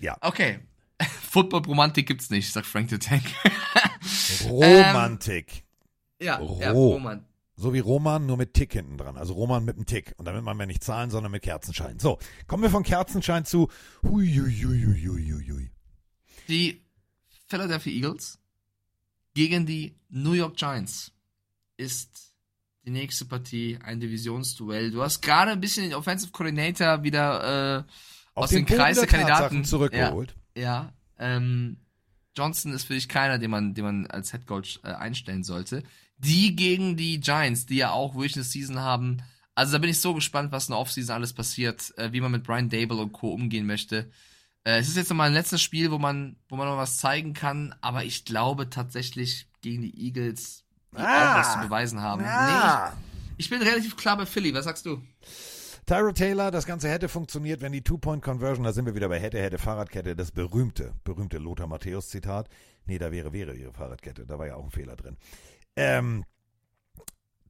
[0.00, 0.58] ja, Okay.
[1.30, 3.22] Football-Romantik gibt's nicht, sagt Frank the Tank.
[4.48, 5.64] Romantik.
[6.22, 7.24] Ja, Ro- ja, Roman.
[7.54, 9.16] So wie Roman, nur mit Tick hinten dran.
[9.16, 10.14] Also Roman mit einem Tick.
[10.16, 11.98] Und damit man wir nicht zahlen, sondern mit Kerzenschein.
[11.98, 13.68] So, kommen wir von Kerzenschein zu
[14.02, 15.70] Huiuiuiuiuiui.
[16.48, 16.80] Die
[17.48, 18.38] Philadelphia Eagles
[19.34, 21.12] gegen die New York Giants
[21.76, 22.34] ist
[22.84, 24.90] die nächste Partie ein Divisionsduell.
[24.90, 27.84] Du hast gerade ein bisschen den Offensive Coordinator wieder äh,
[28.34, 30.34] aus Boden Kreis der der Kandidaten zurückgeholt.
[30.56, 31.76] Ja, ja ähm,
[32.36, 35.82] Johnson ist für dich keiner, den man, den man als Head Coach äh, einstellen sollte.
[36.24, 39.22] Die gegen die Giants, die ja auch wirklich eine Season haben.
[39.54, 42.30] Also da bin ich so gespannt, was in der Offseason alles passiert, äh, wie man
[42.32, 43.32] mit Brian Dable und Co.
[43.32, 44.10] umgehen möchte.
[44.64, 47.34] Äh, es ist jetzt nochmal ein letztes Spiel, wo man, wo man noch was zeigen
[47.34, 51.34] kann, aber ich glaube tatsächlich gegen die Eagles, die Ah.
[51.34, 52.22] auch was zu beweisen haben.
[52.24, 52.92] Ah.
[52.92, 52.98] Nee,
[53.38, 54.54] ich, ich bin relativ klar bei Philly.
[54.54, 55.02] Was sagst du?
[55.84, 59.40] Tyro Taylor, das Ganze hätte funktioniert, wenn die Two-Point-Conversion, da sind wir wieder bei hätte,
[59.42, 62.48] hätte, Fahrradkette, das berühmte, berühmte Lothar Matthäus-Zitat.
[62.86, 65.16] Nee, da wäre, wäre ihre Fahrradkette, da war ja auch ein Fehler drin.
[65.76, 66.24] Ähm,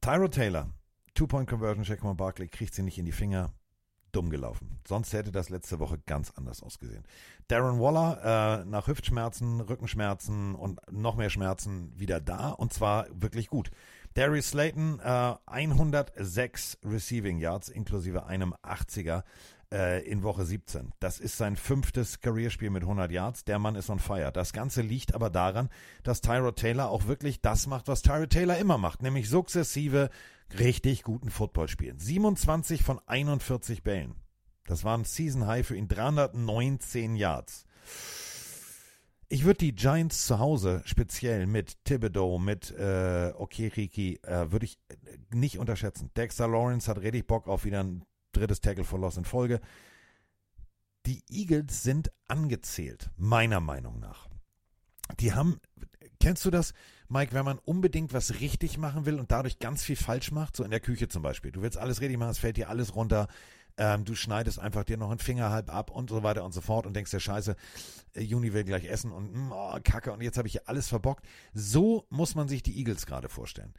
[0.01, 0.69] Tyro Taylor,
[1.13, 3.53] Two-Point-Conversion, Jackman Barkley, kriegt sie nicht in die Finger,
[4.11, 4.79] dumm gelaufen.
[4.87, 7.03] Sonst hätte das letzte Woche ganz anders ausgesehen.
[7.47, 13.47] Darren Waller, äh, nach Hüftschmerzen, Rückenschmerzen und noch mehr Schmerzen wieder da und zwar wirklich
[13.47, 13.71] gut.
[14.13, 19.23] Darius Slayton, äh, 106 Receiving Yards inklusive einem 80er
[19.73, 20.93] äh, in Woche 17.
[20.99, 23.43] Das ist sein fünftes Karrierspiel mit 100 Yards.
[23.43, 24.31] Der Mann ist on fire.
[24.31, 25.69] Das Ganze liegt aber daran,
[26.03, 30.09] dass Tyrod Taylor auch wirklich das macht, was Tyrod Taylor immer macht, nämlich sukzessive
[30.59, 31.99] richtig guten Football spielen.
[31.99, 34.15] 27 von 41 Bällen.
[34.65, 37.65] Das war ein Season High für ihn, 319 Yards.
[39.29, 44.77] Ich würde die Giants zu Hause speziell mit Thibodeau, mit äh, Okereke, äh, würde ich
[44.89, 44.95] äh,
[45.33, 46.11] nicht unterschätzen.
[46.15, 49.61] Dexter Lawrence hat richtig Bock auf wieder ein drittes Tackle for Loss in Folge.
[51.05, 54.27] Die Eagles sind angezählt, meiner Meinung nach.
[55.19, 55.59] Die haben,
[56.19, 56.73] kennst du das,
[57.09, 60.63] Mike, wenn man unbedingt was richtig machen will und dadurch ganz viel falsch macht, so
[60.63, 61.51] in der Küche zum Beispiel.
[61.51, 63.27] Du willst alles richtig machen, es fällt dir alles runter,
[63.77, 66.61] ähm, du schneidest einfach dir noch einen Finger halb ab und so weiter und so
[66.61, 67.55] fort und denkst dir, scheiße,
[68.13, 70.87] äh, Juni will gleich essen und mm, oh, kacke und jetzt habe ich hier alles
[70.87, 71.25] verbockt.
[71.53, 73.73] So muss man sich die Eagles gerade vorstellen.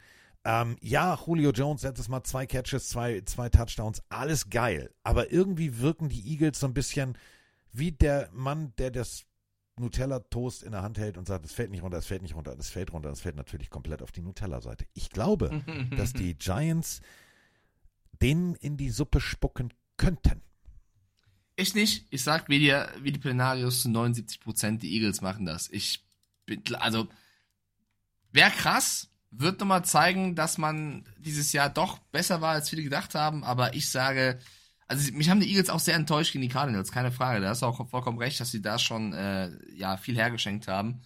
[0.45, 4.93] Ähm, ja, Julio Jones letztes Mal zwei Catches, zwei, zwei Touchdowns, alles geil.
[5.01, 7.17] Aber irgendwie wirken die Eagles so ein bisschen
[7.71, 9.25] wie der Mann, der das
[9.77, 12.55] Nutella-Toast in der Hand hält und sagt, es fällt nicht runter, es fällt nicht runter,
[12.57, 14.85] es fällt runter, es fällt natürlich komplett auf die Nutella-Seite.
[14.93, 15.63] Ich glaube,
[15.97, 17.01] dass die Giants
[18.21, 20.41] denen in die Suppe spucken könnten.
[21.55, 22.05] Ich nicht.
[22.11, 25.69] Ich sag wie die, wie die Plenarius zu 79 Prozent, die Eagles machen das.
[25.69, 26.05] Ich
[26.45, 27.07] bin, also,
[28.31, 33.15] wäre krass, wird nochmal zeigen, dass man dieses Jahr doch besser war, als viele gedacht
[33.15, 34.39] haben, aber ich sage,
[34.87, 37.41] also mich haben die Eagles auch sehr enttäuscht gegen die Cardinals, keine Frage.
[37.41, 41.01] Da hast du auch vollkommen recht, dass sie da schon äh, ja viel hergeschenkt haben.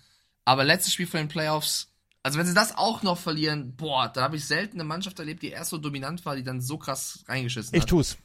[0.45, 1.93] Aber letztes Spiel von den Playoffs,
[2.23, 5.41] also wenn sie das auch noch verlieren, boah, da habe ich selten eine Mannschaft erlebt,
[5.43, 7.89] die erst so dominant war, die dann so krass reingeschissen Ich hat.
[7.89, 8.17] tu's.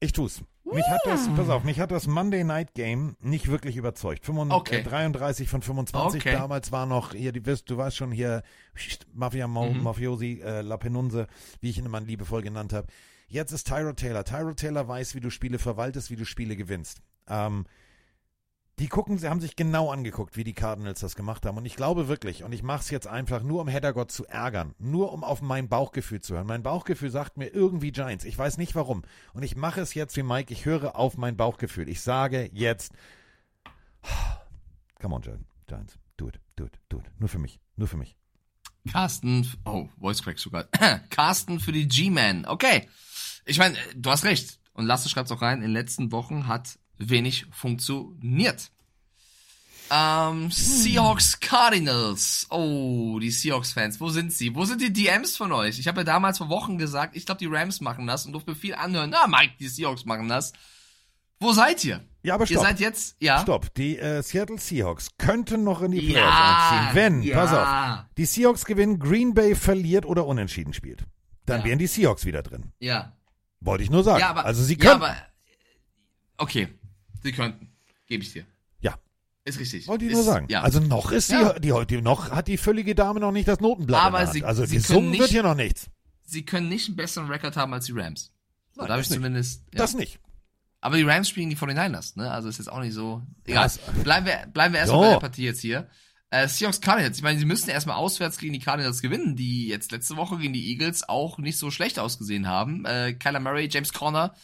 [0.00, 0.40] Ich tu's.
[0.72, 4.24] Mich hat das, pass auf, mich hat das Monday Night Game nicht wirklich überzeugt.
[4.26, 4.80] 35, Okay.
[4.80, 6.20] äh, 33 von 25.
[6.20, 6.32] Okay.
[6.32, 8.42] Damals war noch hier, die wirst, du weißt schon hier,
[9.12, 9.82] Mafia Mo, Mhm.
[9.82, 11.28] Mafiosi, äh, La Penunze,
[11.60, 12.88] wie ich ihn immer liebevoll genannt habe.
[13.28, 14.24] Jetzt ist Tyro Taylor.
[14.24, 17.00] Tyro Taylor weiß, wie du Spiele verwaltest, wie du Spiele gewinnst.
[17.28, 17.64] Ähm,
[18.78, 21.56] die gucken, sie haben sich genau angeguckt, wie die Cardinals das gemacht haben.
[21.56, 24.74] Und ich glaube wirklich, und ich mache es jetzt einfach nur, um Heddergott zu ärgern,
[24.78, 26.46] nur um auf mein Bauchgefühl zu hören.
[26.46, 28.24] Mein Bauchgefühl sagt mir irgendwie Giants.
[28.24, 29.02] Ich weiß nicht warum.
[29.32, 31.88] Und ich mache es jetzt wie Mike, ich höre auf mein Bauchgefühl.
[31.88, 32.92] Ich sage jetzt,
[35.00, 35.22] come on,
[35.66, 35.98] Giants.
[36.18, 37.04] Do it, do it, do it.
[37.18, 37.58] Nur für mich.
[37.76, 38.16] Nur für mich.
[38.90, 40.64] Carsten, oh, Voice Crack sogar.
[41.10, 42.44] Carsten für die G-Man.
[42.46, 42.88] Okay.
[43.46, 44.60] Ich meine, du hast recht.
[44.74, 48.70] Und Lasse schreibt auch rein, in den letzten Wochen hat wenig funktioniert.
[49.88, 52.46] Ähm, Seahawks Cardinals.
[52.50, 54.00] Oh, die Seahawks-Fans.
[54.00, 54.54] Wo sind sie?
[54.54, 55.78] Wo sind die DMs von euch?
[55.78, 58.50] Ich habe ja damals vor Wochen gesagt, ich glaube, die Rams machen das und durfte
[58.50, 59.10] mir viel anhören.
[59.10, 60.52] Na, Mike, die Seahawks machen das.
[61.38, 62.02] Wo seid ihr?
[62.22, 62.62] Ja, aber Ihr stopp.
[62.64, 63.40] seid jetzt, ja.
[63.42, 63.72] Stopp.
[63.74, 66.94] Die äh, Seattle Seahawks könnten noch in die Ja, Playoffs einziehen.
[66.96, 67.36] Wenn, ja.
[67.36, 71.04] pass auf, die Seahawks gewinnen, Green Bay verliert oder unentschieden spielt.
[71.44, 71.66] Dann Ja.
[71.66, 72.72] wären die Seahawks wieder drin.
[72.80, 73.12] Ja.
[73.60, 74.18] Wollte ich nur sagen.
[74.18, 75.02] Ja, aber, also sie ja, können.
[75.02, 75.14] aber,
[76.38, 76.68] okay.
[77.26, 77.68] Sie könnten.
[78.06, 78.44] Gebe ich dir.
[78.80, 78.94] Ja.
[79.44, 79.88] Ist richtig.
[79.88, 80.46] Wollte ich ist, nur sagen.
[80.48, 80.62] Ja.
[80.62, 81.54] Also noch ist Ja.
[81.58, 84.64] die, die, die, noch hat die völlige Dame noch nicht das Notenblatt Aber sie- Also
[84.64, 85.88] sie gesungen können wird nicht- hier noch nichts.
[86.24, 88.32] sie können nicht einen besseren Rekord haben als die Rams.
[88.72, 89.16] So, Nein, da habe das ich nicht.
[89.16, 89.62] zumindest.
[89.72, 89.78] Ja.
[89.78, 90.20] Das nicht.
[90.80, 92.30] Aber die Rams spielen die 49ers, ne?
[92.30, 93.22] Also ist jetzt auch nicht so.
[93.44, 93.64] Egal.
[93.64, 95.04] Das- Bleiben wir, bleiben wir erstmal So.
[95.06, 95.88] bei der Partie jetzt hier.
[96.30, 97.16] Äh, Seahawks Cardinals.
[97.16, 100.52] Ich meine, sie müssen erstmal auswärts gegen die Cardinals gewinnen, die jetzt letzte Woche gegen
[100.52, 102.84] die Eagles auch nicht so schlecht ausgesehen haben.
[102.84, 104.34] Äh, Kyler Murray, James Conner,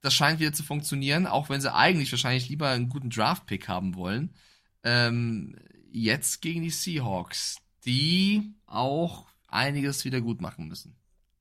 [0.00, 3.94] das scheint wieder zu funktionieren, auch wenn sie eigentlich wahrscheinlich lieber einen guten Draft-Pick haben
[3.94, 4.34] wollen.
[4.82, 5.56] Ähm,
[5.90, 10.96] jetzt gegen die Seahawks, die auch einiges wieder gut machen müssen.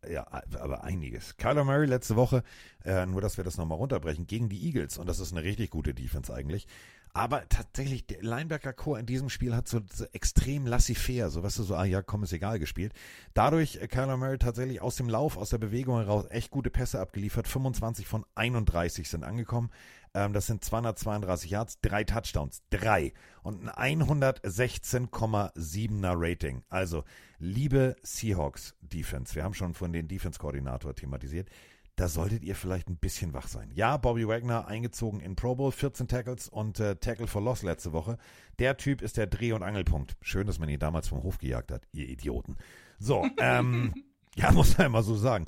[0.09, 0.27] Ja,
[0.59, 1.37] aber einiges.
[1.37, 2.43] Kyler Murray letzte Woche,
[2.83, 4.97] äh, nur dass wir das nochmal runterbrechen, gegen die Eagles.
[4.97, 6.67] Und das ist eine richtig gute Defense eigentlich.
[7.15, 11.63] Aber tatsächlich, der Linebacker-Core in diesem Spiel hat so, so extrem laissez-faire, so weißt du,
[11.63, 12.91] so, ah ja, komm, ist egal gespielt.
[13.33, 16.99] Dadurch äh, Kyler Murray tatsächlich aus dem Lauf, aus der Bewegung heraus echt gute Pässe
[16.99, 17.47] abgeliefert.
[17.47, 19.71] 25 von 31 sind angekommen.
[20.13, 23.13] Ähm, das sind 232 Yards, drei Touchdowns, drei.
[23.43, 26.63] Und ein 116,7er Rating.
[26.67, 27.05] Also,
[27.39, 31.47] liebe Seahawks Defense, wir haben schon von den Defense-Koordinator thematisiert
[31.95, 33.71] da solltet ihr vielleicht ein bisschen wach sein.
[33.73, 37.93] Ja, Bobby Wagner eingezogen in Pro Bowl, 14 Tackles und äh, Tackle for Loss letzte
[37.93, 38.17] Woche.
[38.59, 40.17] Der Typ ist der Dreh- und Angelpunkt.
[40.21, 42.57] Schön, dass man ihn damals vom Hof gejagt hat, ihr Idioten.
[42.99, 43.93] So, ähm,
[44.35, 45.45] ja, muss man immer so sagen.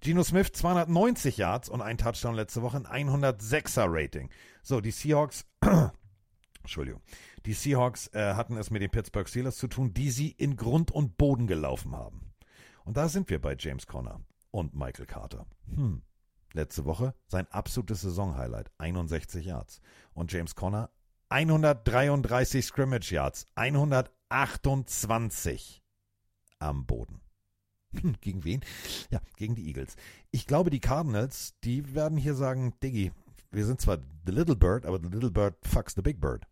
[0.00, 4.28] Geno Smith 290 Yards und ein Touchdown letzte Woche, ein 106er Rating.
[4.62, 5.46] So, die Seahawks,
[6.60, 7.00] Entschuldigung,
[7.46, 10.90] die Seahawks äh, hatten es mit den Pittsburgh Steelers zu tun, die sie in Grund
[10.90, 12.34] und Boden gelaufen haben.
[12.84, 14.20] Und da sind wir bei James Conner
[14.56, 15.46] und Michael Carter.
[15.74, 16.02] Hm.
[16.54, 19.82] Letzte Woche sein absolutes Saisonhighlight, 61 Yards.
[20.14, 20.88] Und James Conner
[21.28, 25.82] 133 Scrimmage Yards, 128
[26.58, 27.20] am Boden.
[28.00, 28.64] Hm, gegen wen?
[29.10, 29.96] Ja, gegen die Eagles.
[30.30, 33.12] Ich glaube, die Cardinals, die werden hier sagen, Diggy,
[33.50, 36.46] wir sind zwar the little bird, aber the little bird fucks the big bird.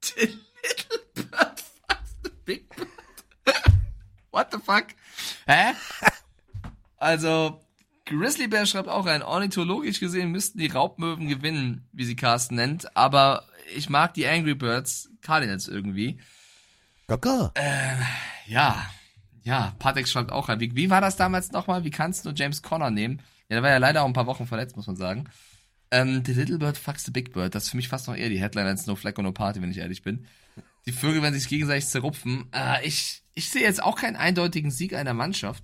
[0.00, 2.88] The little bird fucks the big bird.
[4.32, 4.88] What the fuck?
[5.46, 5.72] Hä?
[6.96, 7.60] Also,
[8.04, 12.96] Grizzly Bear schreibt auch rein, ornithologisch gesehen müssten die Raubmöwen gewinnen, wie sie Carsten nennt,
[12.96, 13.44] aber
[13.74, 16.20] ich mag die Angry Birds Cardinals irgendwie.
[17.08, 17.52] Gaga.
[17.54, 17.96] Äh,
[18.46, 18.86] ja,
[19.46, 20.58] ja, Patek schreibt auch rein.
[20.58, 21.84] Wie, wie war das damals nochmal?
[21.84, 23.22] Wie kannst du James Conner nehmen?
[23.48, 25.28] Ja, der war ja leider auch ein paar Wochen verletzt, muss man sagen.
[25.92, 27.54] Ähm, the Little Bird fucks the Big Bird.
[27.54, 29.62] Das ist für mich fast noch eher die Headline als No Flag or No Party,
[29.62, 30.26] wenn ich ehrlich bin.
[30.84, 32.48] Die Vögel werden sich gegenseitig zerrupfen.
[32.52, 35.62] Äh, ich, ich sehe jetzt auch keinen eindeutigen Sieg einer Mannschaft.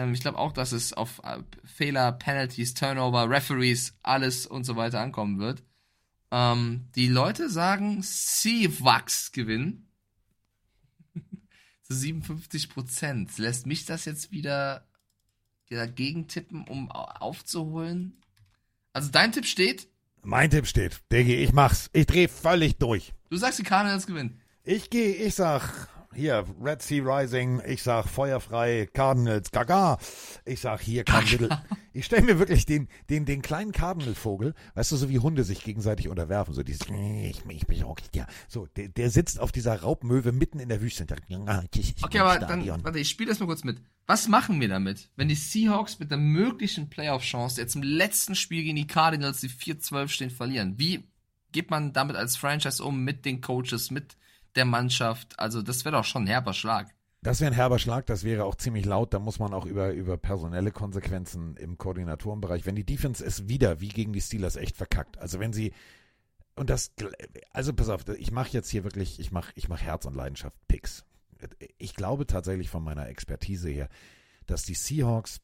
[0.00, 4.76] Ähm, ich glaube auch, dass es auf äh, Fehler, Penalties, Turnover, Referees, alles und so
[4.76, 5.62] weiter ankommen wird.
[6.30, 9.88] Ähm, die Leute sagen, Seahawks gewinnen.
[11.82, 13.36] Zu 57 Prozent.
[13.38, 14.86] Lässt mich das jetzt wieder
[15.68, 18.20] dagegen tippen, um aufzuholen?
[18.92, 19.88] Also dein Tipp steht?
[20.22, 21.00] Mein Tipp steht.
[21.12, 21.90] Diggi, ich mach's.
[21.92, 23.12] Ich dreh völlig durch.
[23.30, 24.40] Du sagst, die Cardinals gewinnen.
[24.64, 29.98] Ich gehe, ich sag, hier, Red Sea Rising, ich sag feuerfrei, Cardinals, gaga.
[30.44, 31.48] Ich sag hier kein Little.
[31.92, 35.64] Ich stelle mir wirklich den, den, den kleinen Cardinal-Vogel, weißt du, so wie Hunde sich
[35.64, 39.80] gegenseitig unterwerfen, so dieses, ich, ich bin auch, ja, so, der, der sitzt auf dieser
[39.80, 41.04] Raubmöwe mitten in der Wüste.
[42.02, 43.80] Okay, aber dann, warte, ich spiele das mal kurz mit.
[44.06, 48.62] Was machen wir damit, wenn die Seahawks mit der möglichen Playoff-Chance jetzt im letzten Spiel
[48.62, 50.78] gegen die Cardinals, die 4-12 stehen, verlieren?
[50.78, 51.04] Wie
[51.52, 54.16] geht man damit als Franchise um mit den Coaches, mit
[54.56, 55.38] der Mannschaft.
[55.38, 56.94] Also das wäre doch schon ein herber Schlag.
[57.22, 59.12] Das wäre ein herber Schlag, das wäre auch ziemlich laut.
[59.12, 62.64] Da muss man auch über, über personelle Konsequenzen im Koordinatorenbereich.
[62.64, 65.18] Wenn die Defense es wieder, wie gegen die Steelers, echt verkackt.
[65.18, 65.74] Also wenn sie,
[66.56, 66.92] und das,
[67.52, 70.56] also pass auf, ich mache jetzt hier wirklich, ich mache ich mach Herz und Leidenschaft
[70.66, 71.04] Picks.
[71.76, 73.88] Ich glaube tatsächlich von meiner Expertise her,
[74.46, 75.40] dass die Seahawks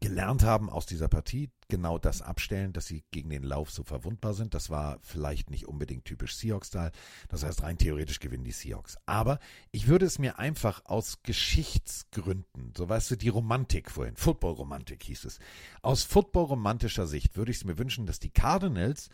[0.00, 4.34] gelernt haben aus dieser Partie, genau das abstellen, dass sie gegen den Lauf so verwundbar
[4.34, 4.54] sind.
[4.54, 6.92] Das war vielleicht nicht unbedingt typisch Seahawks-Style.
[7.28, 8.96] Das heißt, rein theoretisch gewinnen die Seahawks.
[9.06, 9.38] Aber
[9.72, 15.24] ich würde es mir einfach aus Geschichtsgründen, so weißt du, die Romantik vorhin, Football-Romantik hieß
[15.24, 15.38] es,
[15.82, 19.08] aus Football-romantischer Sicht würde ich es mir wünschen, dass die Cardinals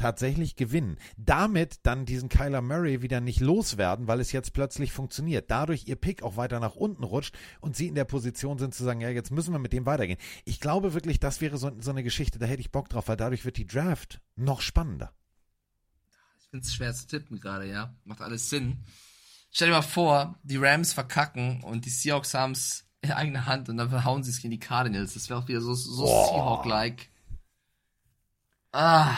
[0.00, 0.96] tatsächlich gewinnen.
[1.16, 5.50] Damit dann diesen Kyler Murray wieder nicht loswerden, weil es jetzt plötzlich funktioniert.
[5.50, 8.82] Dadurch ihr Pick auch weiter nach unten rutscht und sie in der Position sind zu
[8.82, 10.18] sagen, ja, jetzt müssen wir mit dem weitergehen.
[10.44, 13.16] Ich glaube wirklich, das wäre so, so eine Geschichte, da hätte ich Bock drauf, weil
[13.16, 15.12] dadurch wird die Draft noch spannender.
[16.40, 17.94] Ich finde es schwer zu tippen gerade, ja.
[18.04, 18.78] Macht alles Sinn.
[19.52, 23.68] Stell dir mal vor, die Rams verkacken und die Seahawks haben es in eigener Hand
[23.68, 25.14] und dann verhauen sie es gegen die Cardinals.
[25.14, 27.10] Das wäre auch wieder so, so Seahawk-like.
[28.72, 29.16] Ah.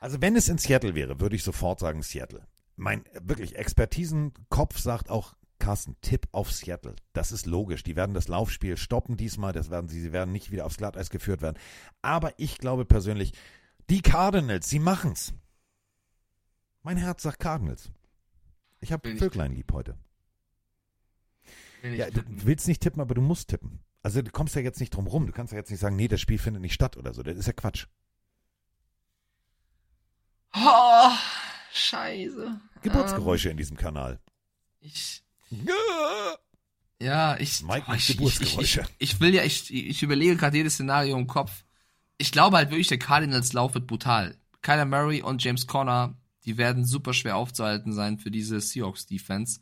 [0.00, 2.46] Also wenn es in Seattle wäre, würde ich sofort sagen Seattle.
[2.76, 6.96] Mein wirklich Expertisenkopf sagt auch Carsten, Tipp auf Seattle.
[7.12, 7.82] Das ist logisch.
[7.82, 9.52] Die werden das Laufspiel stoppen diesmal.
[9.52, 11.58] Das werden sie, sie werden nicht wieder aufs Glatteis geführt werden.
[12.00, 13.34] Aber ich glaube persönlich,
[13.90, 15.34] die Cardinals, sie machen's.
[16.82, 17.92] Mein Herz sagt Cardinals.
[18.80, 19.98] Ich habe Vöglein lieb heute.
[21.82, 23.80] Ja, du willst nicht tippen, aber du musst tippen.
[24.02, 25.26] Also du kommst ja jetzt nicht drum rum.
[25.26, 27.22] Du kannst ja jetzt nicht sagen, nee, das Spiel findet nicht statt oder so.
[27.22, 27.86] Das ist ja Quatsch.
[30.54, 31.10] Oh,
[31.72, 32.60] scheiße.
[32.82, 34.18] Geburtsgeräusche ähm, in diesem Kanal.
[34.80, 35.22] Ich.
[37.00, 37.62] Ja, ich.
[37.62, 38.80] Mike oh, ich, Geburtsgeräusche.
[38.80, 41.64] Ich, ich, ich, will ja, ich, ich überlege gerade jedes Szenario im Kopf.
[42.18, 44.36] Ich glaube halt wirklich, der Cardinals Lauf wird brutal.
[44.62, 46.14] Kyler Murray und James Conner,
[46.44, 49.60] die werden super schwer aufzuhalten sein für diese Seahawks Defense.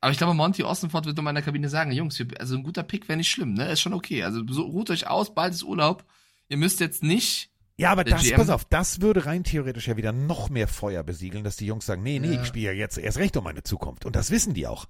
[0.00, 3.08] Aber ich glaube, Monty Ossenford wird in meiner Kabine sagen, Jungs, also ein guter Pick
[3.08, 3.72] wäre nicht schlimm, ne?
[3.72, 4.22] Ist schon okay.
[4.22, 6.04] Also so, ruht euch aus, bald ist Urlaub.
[6.48, 9.96] Ihr müsst jetzt nicht Ja, aber das, GM pass auf, das würde rein theoretisch ja
[9.96, 12.42] wieder noch mehr Feuer besiegeln, dass die Jungs sagen, nee, nee, Ja.
[12.42, 14.04] ich spiele ja jetzt erst recht um meine Zukunft.
[14.04, 14.86] Und das wissen die auch.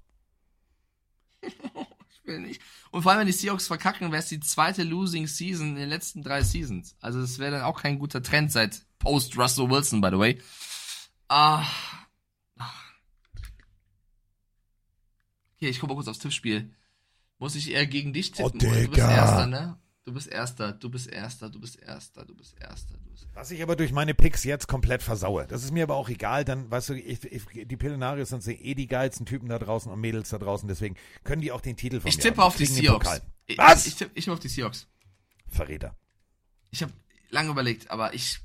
[2.10, 2.60] Ich will nicht.
[2.90, 5.88] Und vor allem, wenn die Seahawks verkacken, wäre es die zweite Losing Season in den
[5.88, 6.94] letzten drei Seasons.
[7.00, 10.38] Also das wäre dann auch kein guter Trend seit Post Russell Wilson, by the way.
[11.28, 11.64] Ah.
[15.56, 16.70] Okay, ich gucke mal kurz aufs Tippspiel.
[17.38, 18.60] Muss ich eher gegen dich tippen?
[18.62, 18.74] Oh, oder?
[18.74, 19.10] du bist Digga.
[19.10, 19.78] Erster, ne?
[20.08, 23.50] Du bist Erster, du bist Erster, du bist Erster, du bist Erster, du bist Was
[23.50, 25.46] ich aber durch meine Picks jetzt komplett versaue.
[25.46, 28.74] Das ist mir aber auch egal, dann, weißt du, ich, ich, die Pillenarios sind eh
[28.74, 32.00] die geilsten Typen da draußen und Mädels da draußen, deswegen können die auch den Titel
[32.00, 33.04] von Ich mir tippe auf die Seahawks.
[33.04, 33.20] Pokal.
[33.44, 33.86] Ich, Was?
[33.86, 34.86] Ich, tippe, ich tippe auf die Seahawks.
[35.46, 35.94] Verräter.
[36.70, 36.94] Ich habe
[37.28, 38.38] lange überlegt, aber ich.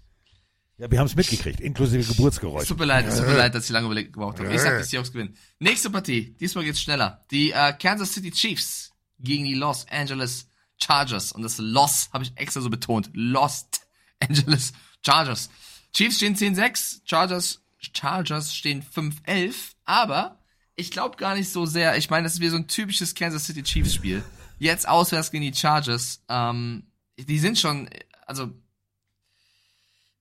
[0.79, 2.67] Ja, wir haben es mitgekriegt, inklusive Es Geburtsgeräusche.
[2.67, 4.53] tut mir leid, es tut mir leid, dass ich lange überlegt gebraucht habe.
[4.53, 5.37] Ich sag, die Seahawks gewinnen.
[5.59, 6.35] Nächste Partie.
[6.41, 7.23] Diesmal geht's schneller.
[7.31, 10.49] Die äh, Kansas City Chiefs gegen die Los Angeles
[10.83, 11.31] Chargers.
[11.31, 13.09] Und das Los habe ich extra so betont.
[13.13, 13.81] Lost
[14.19, 14.73] Angeles
[15.05, 15.49] Chargers.
[15.93, 19.73] Chiefs stehen 10-6, Chargers, Chargers stehen 5-11.
[19.85, 20.39] Aber
[20.75, 21.97] ich glaube gar nicht so sehr.
[21.97, 24.23] Ich meine, das ist wieder so ein typisches Kansas City Chiefs Spiel.
[24.59, 26.23] Jetzt auswärts gegen die Chargers.
[26.29, 26.87] Ähm,
[27.17, 27.89] die sind schon,
[28.25, 28.51] also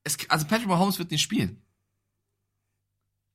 [0.04, 1.62] es, also Patrick Mahomes wird nicht spielen.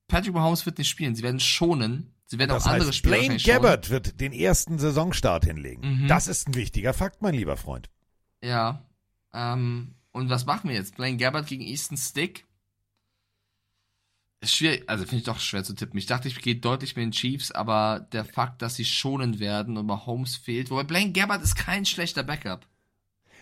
[0.06, 1.14] Patrick Mahomes wird nicht spielen.
[1.14, 2.14] Sie werden schonen.
[2.30, 3.38] Sie werden Das auch andere heißt, Spieler Blaine.
[3.38, 6.02] Gabbert wird den ersten Saisonstart hinlegen.
[6.02, 6.08] Mhm.
[6.08, 7.88] Das ist ein wichtiger Fakt, mein lieber Freund.
[8.42, 8.84] Ja.
[9.32, 10.96] Ähm, und was machen wir jetzt?
[10.96, 12.44] Blaine Gabbert gegen Easton Stick?
[14.40, 15.98] Ist schwierig, also finde ich doch schwer zu tippen.
[15.98, 19.78] Ich dachte, ich gehe deutlich mit den Chiefs, aber der Fakt, dass sie schonen werden
[19.78, 22.66] und Mahomes fehlt, wobei Blaine Gabbert ist kein schlechter Backup.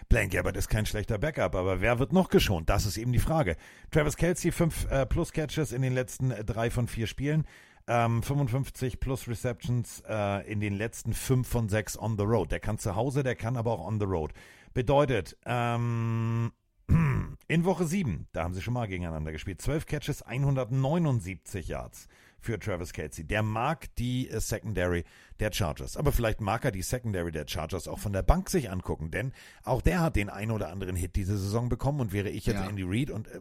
[0.09, 2.71] Blaine Gabbert ist kein schlechter Backup, aber wer wird noch geschont?
[2.71, 3.57] Das ist eben die Frage.
[3.91, 7.47] Travis Kelsey, 5 äh, plus Catches in den letzten äh, drei von vier Spielen.
[7.89, 12.51] Ähm, 55 plus Receptions äh, in den letzten 5 von 6 on the road.
[12.51, 14.33] Der kann zu Hause, der kann aber auch on the road.
[14.75, 16.53] Bedeutet, ähm,
[17.49, 22.09] in Woche 7, da haben sie schon mal gegeneinander gespielt, 12 Catches, 179 Yards
[22.41, 23.25] für Travis Kelsey.
[23.25, 25.05] Der mag die äh, Secondary
[25.41, 25.97] der Chargers.
[25.97, 29.33] Aber vielleicht mag er die Secondary der Chargers auch von der Bank sich angucken, denn
[29.65, 32.61] auch der hat den ein oder anderen Hit diese Saison bekommen und wäre ich jetzt
[32.61, 32.69] Ja.
[32.69, 33.41] Andy Reid und äh,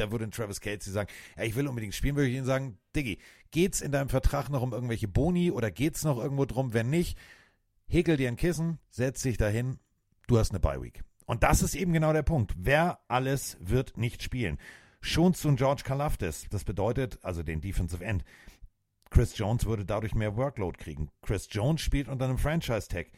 [0.00, 2.78] da würde ein Travis Kelsey sagen, ja, ich will unbedingt spielen, würde ich ihnen sagen,
[2.96, 3.18] Diggi,
[3.50, 6.72] geht's in deinem Vertrag noch um irgendwelche Boni oder geht's noch irgendwo drum?
[6.74, 7.16] Wenn nicht,
[7.86, 9.78] häkel dir ein Kissen, setz dich dahin,
[10.26, 11.02] du hast eine Bye Week.
[11.26, 12.54] Und das ist eben genau der Punkt.
[12.56, 14.58] Wer alles wird nicht spielen.
[15.00, 18.24] Schonst du einen George Kalafdis, das bedeutet, also den Defensive End,
[19.10, 21.10] Chris Jones würde dadurch mehr Workload kriegen.
[21.22, 23.08] Chris Jones spielt unter einem Franchise-Tag.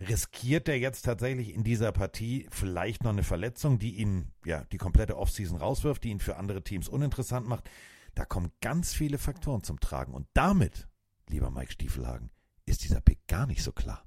[0.00, 4.78] Riskiert er jetzt tatsächlich in dieser Partie vielleicht noch eine Verletzung, die ihn ja die
[4.78, 7.68] komplette Offseason rauswirft, die ihn für andere Teams uninteressant macht?
[8.14, 10.14] Da kommen ganz viele Faktoren zum Tragen.
[10.14, 10.88] Und damit,
[11.28, 12.30] lieber Mike Stiefelhagen,
[12.66, 14.04] ist dieser Pick gar nicht so klar.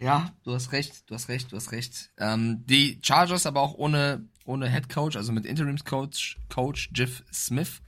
[0.00, 2.10] Ja, du hast recht, du hast recht, du hast recht.
[2.18, 7.80] Ähm, die Chargers aber auch ohne, ohne Head Coach, also mit Interimscoach, Coach Jeff Smith.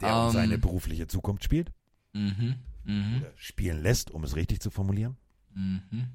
[0.00, 1.72] Der um Ähm, seine berufliche Zukunft spielt,
[2.12, 2.54] Mhm,
[2.84, 5.16] mhm, oder spielen lässt, um es richtig zu formulieren.
[5.54, 6.08] mhm.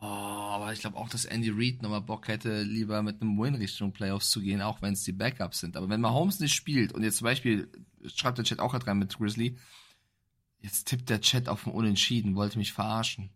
[0.00, 3.56] Oh, aber ich glaube auch, dass Andy Reid nochmal Bock hätte, lieber mit einem Win
[3.56, 5.76] Richtung Playoffs zu gehen, auch wenn es die Backups sind.
[5.76, 7.68] Aber wenn Mahomes nicht spielt und jetzt zum Beispiel,
[8.04, 9.58] schreibt der Chat auch gerade rein mit Grizzly,
[10.60, 13.30] jetzt tippt der Chat auf ein Unentschieden, wollte mich verarschen.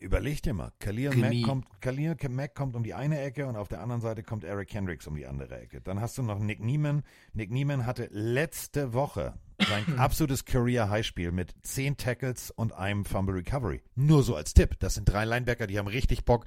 [0.00, 3.68] Überleg dir mal, Khalil Mack kommt, Khalil Mack kommt um die eine Ecke und auf
[3.68, 5.80] der anderen Seite kommt Eric Kendricks um die andere Ecke.
[5.80, 7.02] Dann hast du noch Nick Nieman.
[7.32, 13.82] Nick Nieman hatte letzte Woche sein absolutes Career-High-Spiel mit 10 Tackles und einem Fumble Recovery.
[13.94, 14.76] Nur so als Tipp.
[14.78, 16.44] Das sind drei Linebacker, die haben richtig Bock.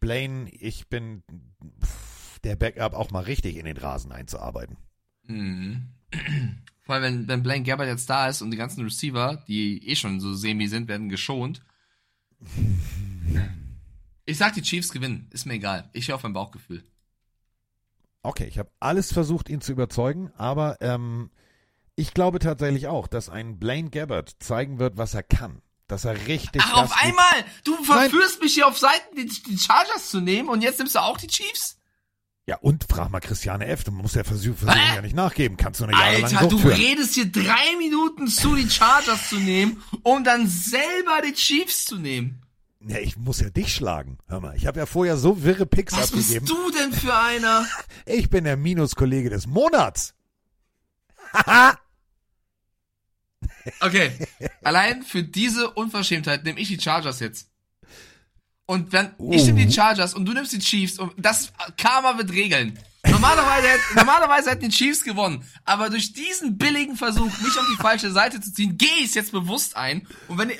[0.00, 1.22] Blaine, ich bin
[1.82, 4.76] pff, der Backup auch mal richtig in den Rasen einzuarbeiten.
[5.24, 5.88] Mhm.
[6.82, 9.96] Vor allem, wenn, wenn Blaine Gabbert jetzt da ist und die ganzen Receiver, die eh
[9.96, 11.62] schon so semi sind, werden geschont.
[14.28, 15.28] Ich sag, die Chiefs gewinnen.
[15.30, 15.88] Ist mir egal.
[15.92, 16.82] Ich höre auf mein Bauchgefühl.
[18.22, 21.30] Okay, ich habe alles versucht, ihn zu überzeugen, aber ähm,
[21.96, 25.62] ich glaube tatsächlich auch, dass ein Blaine Gabbert zeigen wird, was er kann.
[25.88, 26.62] Dass er richtig.
[26.64, 27.44] Ach, auf einmal!
[27.64, 30.98] Du verführst mich hier auf Seiten, die, die Chargers zu nehmen und jetzt nimmst du
[31.00, 31.78] auch die Chiefs?
[32.44, 33.84] Ja, und frag mal Christiane F.
[33.84, 34.96] Du musst ja versuchen, versuchen Hä?
[34.96, 35.56] ja nicht nachgeben.
[35.56, 36.76] Kannst du eine jahrelange Alter, Sucht du führen.
[36.76, 41.96] redest hier drei Minuten zu, die Chargers zu nehmen, um dann selber die Chiefs zu
[41.96, 42.42] nehmen.
[42.80, 44.18] Ja, ich muss ja dich schlagen.
[44.28, 46.46] Hör mal, ich habe ja vorher so wirre Picks Was bist abgegeben.
[46.46, 47.66] du denn für einer?
[48.06, 50.14] Ich bin der Minuskollege des Monats.
[51.32, 51.78] Haha.
[53.80, 54.12] Okay,
[54.62, 57.48] allein für diese Unverschämtheit nehme ich die Chargers jetzt.
[58.66, 62.32] Und wenn ich nehme die Chargers und du nimmst die Chiefs und das Karma wird
[62.32, 62.78] regeln.
[63.08, 65.44] Normal Normalerweise, normalerweise hätten die Chiefs gewonnen.
[65.64, 69.14] Aber durch diesen billigen Versuch, mich auf die falsche Seite zu ziehen, gehe ich es
[69.14, 70.08] jetzt bewusst ein.
[70.26, 70.58] Und wenn, ich-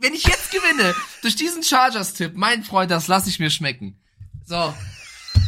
[0.00, 3.98] wenn ich jetzt gewinne, durch diesen Chargers-Tipp, mein Freund, das lasse ich mir schmecken.
[4.44, 4.74] So.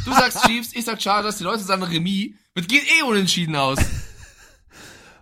[0.06, 2.30] Du sagst Chiefs, ich sag Chargers, die Leute sagen Remis.
[2.54, 3.78] Das geht eh unentschieden aus.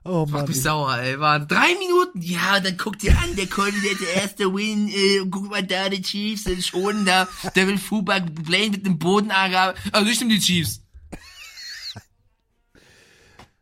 [0.08, 0.44] Oh Macht Mann.
[0.48, 1.20] mich sauer, ey.
[1.20, 2.22] War drei Minuten.
[2.22, 4.88] Ja, und dann guckt ihr an, der Colin, der der erste Win.
[4.88, 7.28] Äh, guck mal da, die Chiefs sind schon da.
[7.54, 9.74] Der will Fuba Blaine mit dem Bodenager.
[9.92, 10.82] Also ich nehme die Chiefs.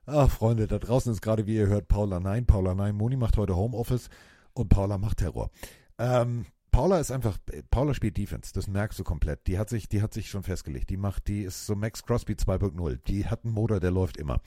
[0.06, 2.46] Ah, Freunde, da draußen ist gerade, wie ihr hört, Paula Nein.
[2.46, 4.08] Paula Nein, Moni macht heute Homeoffice
[4.52, 5.50] und Paula macht Terror.
[5.98, 7.38] Ähm, Paula ist einfach,
[7.72, 9.48] Paula spielt Defense, das merkst du komplett.
[9.48, 10.90] Die hat sich, die hat sich schon festgelegt.
[10.90, 12.98] Die macht, die ist so Max Crosby 2.0.
[13.08, 14.40] Die hat einen Motor, der läuft immer.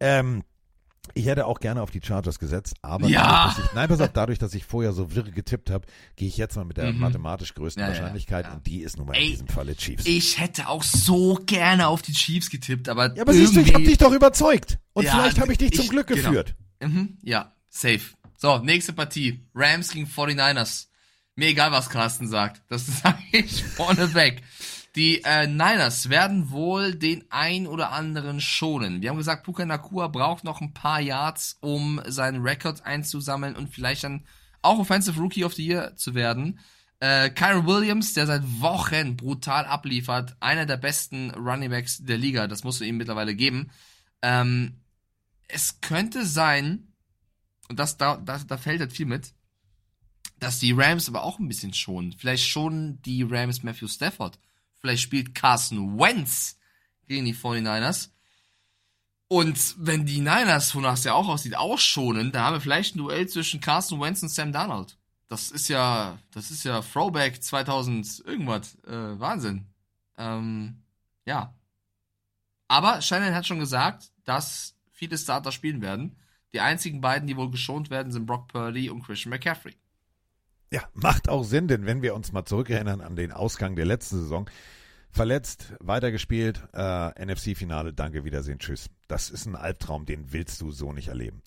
[0.00, 0.42] Ähm,
[1.14, 3.22] ich hätte auch gerne auf die Chargers gesetzt, aber Ja.
[3.24, 5.86] dadurch, dass ich, nein, pass auf, dadurch, dass ich vorher so wirr getippt habe,
[6.16, 6.98] gehe ich jetzt mal mit der Mhm.
[7.00, 8.52] mathematisch größten Ja, Wahrscheinlichkeit ja.
[8.52, 10.04] und die ist nun mal in Ey, diesem Falle Chiefs.
[10.06, 13.14] Ich hätte auch so gerne auf die Chiefs getippt, aber.
[13.16, 15.84] ja, aber siehst du, ich habe dich doch überzeugt und vielleicht habe ich dich zum
[15.84, 16.22] ich- Glück genau.
[16.22, 16.54] geführt.
[16.80, 18.00] Mhm, ja, safe.
[18.36, 19.46] So, nächste Partie.
[19.54, 20.86] Rams gegen 49ers.
[21.36, 22.62] Mir egal, was Carsten sagt.
[22.68, 24.42] Das sage ich vorneweg.
[24.96, 29.02] Die äh, Niners werden wohl den ein oder anderen schonen.
[29.02, 33.72] Wir haben gesagt, Puka Nakua braucht noch ein paar Yards, um seinen Rekord einzusammeln und
[33.72, 34.24] vielleicht dann
[34.62, 36.58] auch Offensive Rookie of the Year zu werden.
[36.98, 42.46] Äh, Kyron Williams, der seit Wochen brutal abliefert, einer der besten Running Backs der Liga,
[42.46, 43.70] das musst du ihm mittlerweile geben.
[44.22, 44.76] Ähm,
[45.48, 46.88] es könnte sein,
[47.68, 49.32] und das, da, da, da fällt halt viel mit,
[50.40, 52.12] dass die Rams aber auch ein bisschen schonen.
[52.12, 54.38] Vielleicht schonen die Rams Matthew Stafford.
[54.80, 56.58] Vielleicht spielt Carson Wentz
[57.06, 58.10] gegen die 49ers.
[59.28, 62.96] Und wenn die Niners, wonach es ja auch aussieht, auch schonen, da haben wir vielleicht
[62.96, 64.98] ein Duell zwischen Carson Wentz und Sam Darnold.
[65.28, 68.74] Das ist ja, das ist ja Throwback 2000 irgendwas.
[68.84, 69.66] Äh, Wahnsinn.
[70.18, 70.82] Ähm,
[71.24, 71.54] ja.
[72.66, 76.16] Aber Shannon hat schon gesagt, dass viele Starter spielen werden.
[76.52, 79.76] Die einzigen beiden, die wohl geschont werden, sind Brock Purdy und Christian McCaffrey.
[80.72, 84.18] Ja, macht auch Sinn, denn wenn wir uns mal zurückerinnern an den Ausgang der letzten
[84.18, 84.48] Saison,
[85.10, 88.88] verletzt, weitergespielt, äh, NFC-Finale, danke, Wiedersehen, tschüss.
[89.08, 91.42] Das ist ein Albtraum, den willst du so nicht erleben.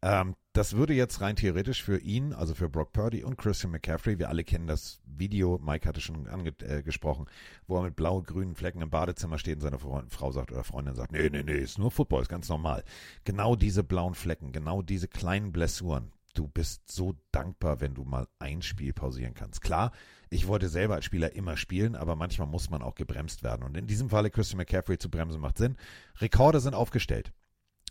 [0.00, 4.18] Ähm, das würde jetzt rein theoretisch für ihn, also für Brock Purdy und Christian McCaffrey,
[4.18, 7.26] wir alle kennen das Video, Mike hatte schon angesprochen,
[7.66, 10.94] wo er mit blau-grünen Flecken im Badezimmer steht und seine Frau, Frau sagt oder Freundin
[10.94, 12.84] sagt, nee, nee, nee, ist nur Football, ist ganz normal.
[13.24, 18.26] Genau diese blauen Flecken, genau diese kleinen Blessuren, du bist so dankbar, wenn du mal
[18.38, 19.60] ein Spiel pausieren kannst.
[19.60, 19.92] Klar,
[20.30, 23.62] ich wollte selber als Spieler immer spielen, aber manchmal muss man auch gebremst werden.
[23.62, 25.76] Und in diesem Falle Christian McCaffrey zu bremsen macht Sinn.
[26.20, 27.32] Rekorde sind aufgestellt.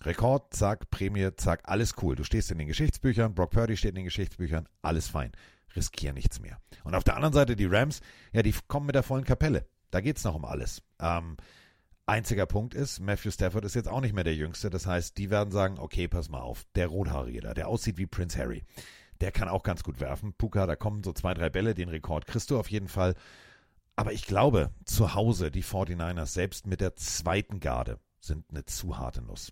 [0.03, 2.15] Rekord, zack, Prämie, zack, alles cool.
[2.15, 5.31] Du stehst in den Geschichtsbüchern, Brock Purdy steht in den Geschichtsbüchern, alles fein.
[5.76, 6.57] Riskier nichts mehr.
[6.84, 8.01] Und auf der anderen Seite die Rams,
[8.34, 9.68] ja, die kommen mit der vollen Kapelle.
[9.91, 10.81] Da geht's noch um alles.
[10.99, 11.38] Ähm,
[12.05, 14.69] einziger Punkt ist, Matthew Stafford ist jetzt auch nicht mehr der Jüngste.
[14.69, 18.07] Das heißt, die werden sagen, okay, pass mal auf, der Rothaarige da, der aussieht wie
[18.07, 18.63] Prince Harry,
[19.21, 20.33] der kann auch ganz gut werfen.
[20.33, 23.15] Puka, da kommen so zwei, drei Bälle, den Rekord kriegst du auf jeden Fall.
[23.95, 28.97] Aber ich glaube, zu Hause, die 49ers, selbst mit der zweiten Garde, sind eine zu
[28.97, 29.51] harte Nuss.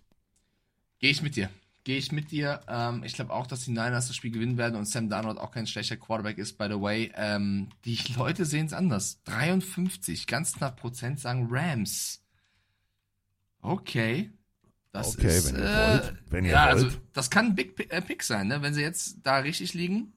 [0.98, 1.50] Gehe ich mit dir.
[1.84, 2.60] Gehe ich mit dir.
[2.68, 5.50] Ähm, ich glaube auch, dass die Niners das Spiel gewinnen werden und Sam Darnold auch
[5.50, 7.10] kein schlechter Quarterback ist, by the way.
[7.14, 9.22] Ähm, die Leute sehen es anders.
[9.24, 12.19] 53, ganz knapp Prozent sagen Rams.
[13.62, 14.30] Okay.
[14.92, 16.14] Das Okay, ist, wenn ihr äh, wollt.
[16.30, 16.84] Wenn ihr ja, wollt.
[16.84, 18.60] also das kann ein Big äh, Pick sein, ne?
[18.62, 20.12] wenn sie jetzt da richtig liegen.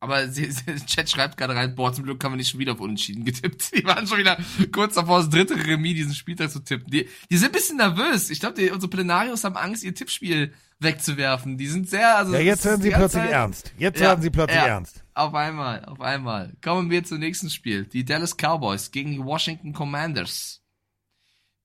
[0.00, 2.72] Aber sie, sie, Chat schreibt gerade rein, boah, zum Glück haben wir nicht schon wieder
[2.72, 3.72] auf Unentschieden getippt.
[3.76, 4.36] Die waren schon wieder
[4.72, 6.90] kurz davor, das dritte Remis diesen Spieltag zu tippen.
[6.90, 8.28] Die, die sind ein bisschen nervös.
[8.30, 11.56] Ich glaube, unsere Plenarios haben Angst, ihr Tippspiel wegzuwerfen.
[11.56, 12.32] Die sind sehr, also.
[12.34, 13.72] Ja, jetzt werden ist sie plötzlich Zeit- ernst.
[13.78, 14.66] Jetzt Ja, werden sie plötzlich ja.
[14.66, 15.04] ernst.
[15.14, 16.52] Auf einmal, auf einmal.
[16.60, 17.84] Kommen wir zum nächsten Spiel.
[17.86, 20.61] Die Dallas Cowboys gegen die Washington Commanders.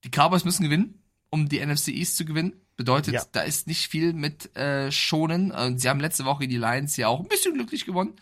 [0.03, 2.53] Die Cowboys müssen gewinnen, um die NFC East zu gewinnen.
[2.75, 3.23] Bedeutet, Ja.
[3.31, 5.51] da ist nicht viel mit äh, schonen.
[5.51, 8.15] Und sie haben letzte Woche die Lions ja auch ein bisschen glücklich gewonnen.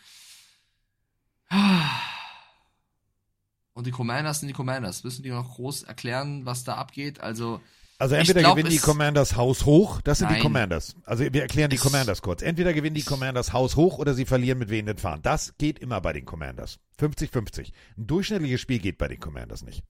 [3.73, 5.03] Und die Commanders sind die Commanders.
[5.03, 7.19] Müssen die noch groß erklären, was da abgeht?
[7.19, 7.61] Also,
[7.99, 10.43] Also entweder glaub, gewinnen die Commanders Haus hoch, das sind die Nein.
[10.43, 10.95] Commanders.
[11.03, 12.41] Also wir erklären die Commanders kurz.
[12.41, 15.21] Entweder gewinnen die Commanders Haus hoch oder sie verlieren mit wehenden Fahren.
[15.21, 16.79] Das geht immer bei den Commanders.
[16.99, 17.73] 50-50.
[17.97, 19.83] Ein durchschnittliches Spiel geht bei den Commanders nicht.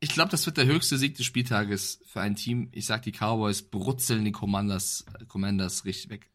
[0.00, 2.68] Ich glaube, das wird der höchste Sieg des Spieltages für ein Team.
[2.72, 6.30] Ich sag, die Cowboys brutzeln die Commanders, Commanders richtig weg.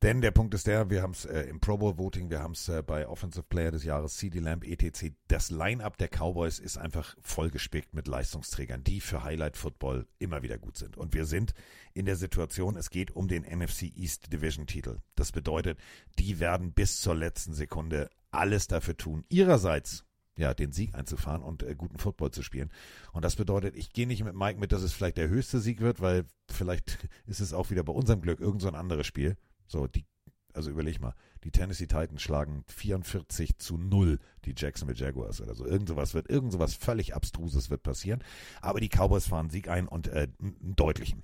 [0.00, 2.52] Denn der Punkt ist der, wir haben es äh, im Pro Bowl Voting, wir haben
[2.52, 5.12] es äh, bei Offensive Player des Jahres, CD Lamb, etc.
[5.26, 10.56] Das Line-Up der Cowboys ist einfach vollgespickt mit Leistungsträgern, die für Highlight Football immer wieder
[10.56, 10.96] gut sind.
[10.96, 11.52] Und wir sind
[11.94, 14.98] in der Situation, es geht um den NFC East Division Titel.
[15.16, 15.78] Das bedeutet,
[16.20, 20.04] die werden bis zur letzten Sekunde alles dafür tun, ihrerseits
[20.38, 22.70] ja, den Sieg einzufahren und äh, guten Football zu spielen.
[23.12, 25.80] Und das bedeutet, ich gehe nicht mit Mike mit, dass es vielleicht der höchste Sieg
[25.80, 29.36] wird, weil vielleicht ist es auch wieder bei unserem Glück irgend so ein anderes Spiel.
[29.66, 30.06] So, die,
[30.54, 35.66] also überleg mal, die Tennessee Titans schlagen 44 zu 0 die Jacksonville Jaguars oder so.
[35.66, 38.22] Irgend sowas wird, irgend sowas völlig Abstruses wird passieren.
[38.60, 41.22] Aber die Cowboys fahren Sieg ein und äh, einen deutlichen.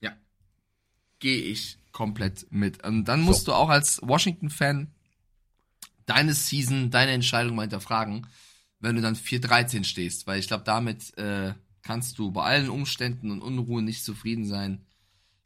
[0.00, 0.16] Ja.
[1.20, 2.84] Gehe ich komplett mit.
[2.84, 3.52] Und dann musst so.
[3.52, 4.90] du auch als Washington-Fan
[6.06, 8.26] deine Season, deine Entscheidung mal hinterfragen,
[8.80, 10.26] wenn du dann 4-13 stehst.
[10.26, 14.84] Weil ich glaube, damit äh, kannst du bei allen Umständen und Unruhen nicht zufrieden sein.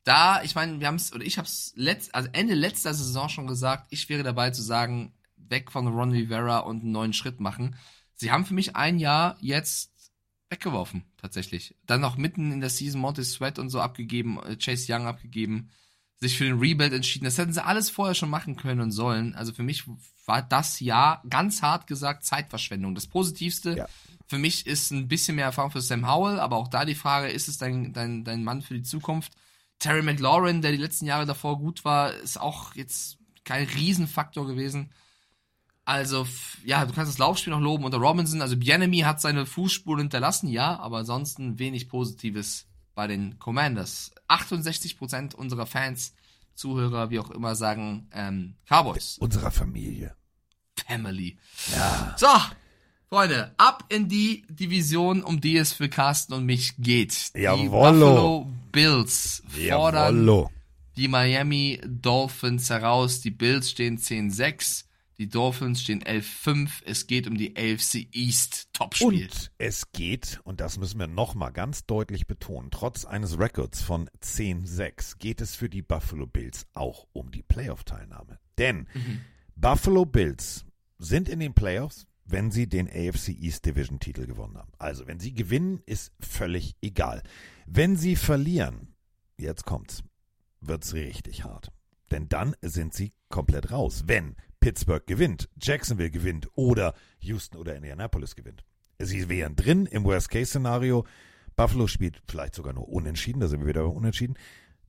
[0.05, 3.29] Da, ich meine, wir haben es, oder ich habe es letzt, also Ende letzter Saison
[3.29, 7.41] schon gesagt, ich wäre dabei zu sagen, weg von Ron Rivera und einen neuen Schritt
[7.41, 7.77] machen.
[8.15, 9.91] Sie haben für mich ein Jahr jetzt
[10.49, 11.77] weggeworfen, tatsächlich.
[11.87, 15.71] Dann noch mitten in der Season Monty Sweat und so abgegeben, äh, Chase Young abgegeben,
[16.21, 17.25] sich für den Rebuild entschieden.
[17.25, 19.35] Das hätten sie alles vorher schon machen können und sollen.
[19.35, 19.85] Also für mich
[20.27, 22.95] war das Jahr ganz hart gesagt Zeitverschwendung.
[22.95, 23.89] Das Positivste ja.
[24.27, 27.29] für mich ist ein bisschen mehr Erfahrung für Sam Howell, aber auch da die Frage,
[27.29, 29.33] ist es dein, dein, dein Mann für die Zukunft?
[29.79, 34.91] Terry McLaurin, der die letzten Jahre davor gut war, ist auch jetzt kein Riesenfaktor gewesen.
[35.87, 36.27] Also,
[36.67, 38.43] ja, du kannst das Laufspiel noch loben unter Robinson.
[38.43, 44.13] Also, Bienemy hat seine Fußspuren hinterlassen, ja, aber ansonsten wenig Positives bei den Commanders.
[44.31, 46.15] 68% unserer Fans,
[46.55, 49.19] Zuhörer, wie auch immer, sagen ähm, Cowboys.
[49.19, 50.15] Unserer Familie.
[50.87, 51.39] Family.
[51.73, 52.15] Ja.
[52.19, 52.29] So,
[53.09, 57.35] Freunde, ab in die Division, um die es für Carsten und mich geht.
[57.35, 57.71] Die Jawollo.
[57.71, 60.51] Buffalo Bills fordern Jawollo.
[60.97, 63.21] die Miami Dolphins heraus.
[63.21, 64.85] Die Bills stehen 10-6.
[65.21, 66.83] Die Dolphins stehen 11-5.
[66.87, 69.25] Es geht um die AFC East Topspiel.
[69.25, 74.09] Und es geht, und das müssen wir nochmal ganz deutlich betonen, trotz eines Records von
[74.23, 78.39] 10-6 geht es für die Buffalo Bills auch um die Playoff-Teilnahme.
[78.57, 79.21] Denn Mhm.
[79.57, 80.65] Buffalo Bills
[80.97, 84.73] sind in den Playoffs, wenn sie den AFC East Division Titel gewonnen haben.
[84.79, 87.23] Also, wenn sie gewinnen, ist völlig egal.
[87.67, 88.95] Wenn sie verlieren,
[89.37, 90.03] jetzt kommt's,
[90.63, 91.73] wird's richtig hart.
[92.11, 94.05] Denn dann sind sie komplett raus.
[94.07, 98.65] Wenn Pittsburgh gewinnt, Jacksonville gewinnt oder Houston oder Indianapolis gewinnt.
[98.99, 101.07] Sie wären drin im Worst-Case-Szenario.
[101.57, 104.37] Buffalo spielt vielleicht sogar nur unentschieden, da sind wir wieder bei unentschieden.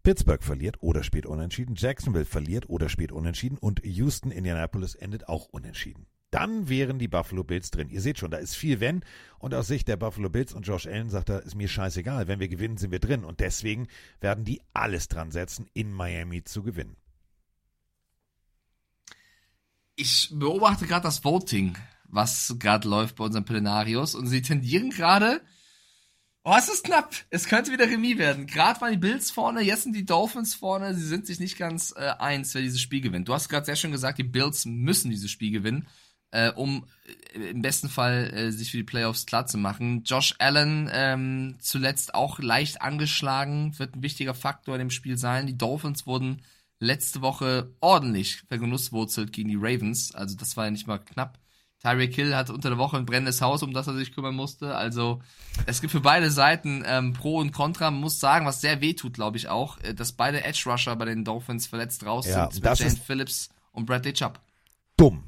[0.03, 1.75] Pittsburgh verliert oder spielt unentschieden.
[1.77, 3.57] Jacksonville verliert oder spielt unentschieden.
[3.57, 6.07] Und Houston, Indianapolis endet auch unentschieden.
[6.31, 7.89] Dann wären die Buffalo Bills drin.
[7.89, 9.03] Ihr seht schon, da ist viel Wenn.
[9.37, 12.27] Und aus Sicht der Buffalo Bills und Josh Allen sagt er, ist mir scheißegal.
[12.27, 13.23] Wenn wir gewinnen, sind wir drin.
[13.23, 13.87] Und deswegen
[14.21, 16.95] werden die alles dran setzen, in Miami zu gewinnen.
[20.01, 24.15] Ich beobachte gerade das Voting, was gerade läuft bei unseren Plenarios.
[24.15, 25.41] Und sie tendieren gerade.
[26.43, 27.13] Oh, es ist knapp.
[27.29, 28.47] Es könnte wieder Remis werden.
[28.47, 30.95] Gerade waren die Bills vorne, jetzt sind die Dolphins vorne.
[30.95, 33.27] Sie sind sich nicht ganz äh, eins, wer dieses Spiel gewinnt.
[33.27, 35.87] Du hast gerade sehr schön gesagt, die Bills müssen dieses Spiel gewinnen,
[36.31, 36.87] äh, um
[37.35, 40.01] äh, im besten Fall äh, sich für die Playoffs klar zu machen.
[40.03, 45.45] Josh Allen ähm, zuletzt auch leicht angeschlagen, wird ein wichtiger Faktor in dem Spiel sein.
[45.45, 46.41] Die Dolphins wurden
[46.81, 50.13] letzte Woche ordentlich vergenusswurzelt gegen die Ravens.
[50.13, 51.39] Also das war ja nicht mal knapp.
[51.81, 54.75] Tyreek Hill hatte unter der Woche ein brennendes Haus, um das er sich kümmern musste.
[54.75, 55.21] Also
[55.65, 57.89] es gibt für beide Seiten ähm, Pro und Contra.
[57.89, 60.95] Man muss sagen, was sehr weh tut, glaube ich auch, äh, dass beide Edge Rusher
[60.95, 62.63] bei den Dolphins verletzt raus Ja, sind.
[62.65, 64.39] das Jane Phillips und Bradley Chubb.
[64.97, 65.23] dumm.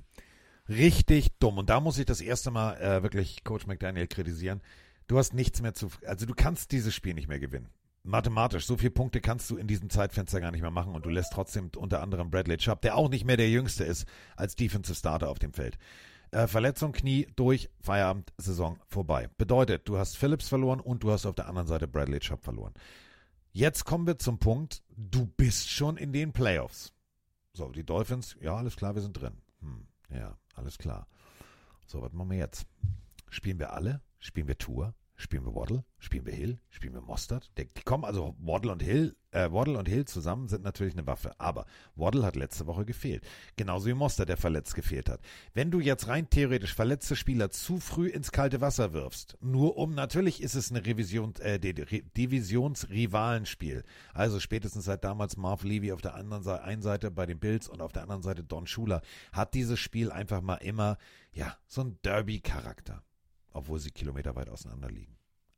[0.70, 1.58] Richtig dumm.
[1.58, 4.62] Und da muss ich das erste Mal äh, wirklich Coach McDaniel kritisieren.
[5.08, 5.90] Du hast nichts mehr zu.
[6.08, 7.70] Also du kannst dieses Spiel nicht mehr gewinnen.
[8.04, 11.10] Mathematisch, so viele Punkte kannst du in diesem Zeitfenster gar nicht mehr machen und du
[11.10, 14.06] lässt trotzdem unter anderem Bradley Chubb, der auch nicht mehr der Jüngste ist,
[14.36, 15.78] als Defensive Starter auf dem Feld.
[16.32, 19.30] Äh, Verletzung, Knie, durch, Feierabend, Saison vorbei.
[19.38, 22.74] Bedeutet, du hast Phillips verloren und du hast auf der anderen Seite Bradley Chubb verloren.
[23.54, 26.92] Jetzt kommen wir zum Punkt, du bist schon in den Playoffs.
[27.54, 29.38] So, die Dolphins, ja, alles klar, wir sind drin.
[29.62, 31.08] Hm, ja, alles klar.
[31.86, 32.66] So, was machen wir jetzt?
[33.30, 34.02] Spielen wir alle?
[34.20, 34.94] Spielen wir Tour?
[35.16, 35.86] Spielen wir Waddle?
[36.00, 36.60] Spielen wir Hill?
[36.70, 37.52] Spielen wir Mostert?
[37.58, 41.34] Die kommen also Waddle und Hill, äh, Waddle und Hill zusammen sind natürlich eine Waffe.
[41.40, 41.66] Aber
[41.96, 43.24] Waddle hat letzte Woche gefehlt.
[43.56, 45.22] Genauso wie Mostert, der verletzt gefehlt hat.
[45.54, 49.94] Wenn du jetzt rein theoretisch verletzte Spieler zu früh ins kalte Wasser wirfst, nur um,
[49.94, 53.84] natürlich ist es eine Revision, äh, Divisionsrivalenspiel.
[54.14, 57.68] Also spätestens seit damals Marv Levy auf der anderen Seite, einen Seite bei den Bills
[57.68, 60.98] und auf der anderen Seite Don Schuler, hat dieses Spiel einfach mal immer,
[61.32, 63.04] ja, so ein Derby-Charakter.
[63.54, 65.16] Obwohl sie kilometerweit auseinander liegen.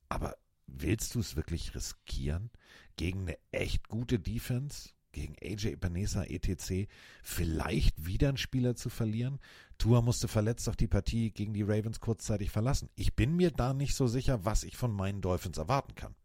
[0.09, 2.51] Aber willst du es wirklich riskieren?
[2.97, 4.89] Gegen eine echt gute Defense?
[5.11, 6.89] Gegen AJ Ibaneza, etc.
[7.23, 9.39] Vielleicht wieder einen Spieler zu verlieren?
[9.77, 12.89] Tua musste verletzt auch die Partie gegen die Ravens kurzzeitig verlassen.
[12.95, 16.15] Ich bin mir da nicht so sicher, was ich von meinen Dolphins erwarten kann.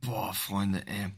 [0.00, 1.12] Boah, Freunde, ey.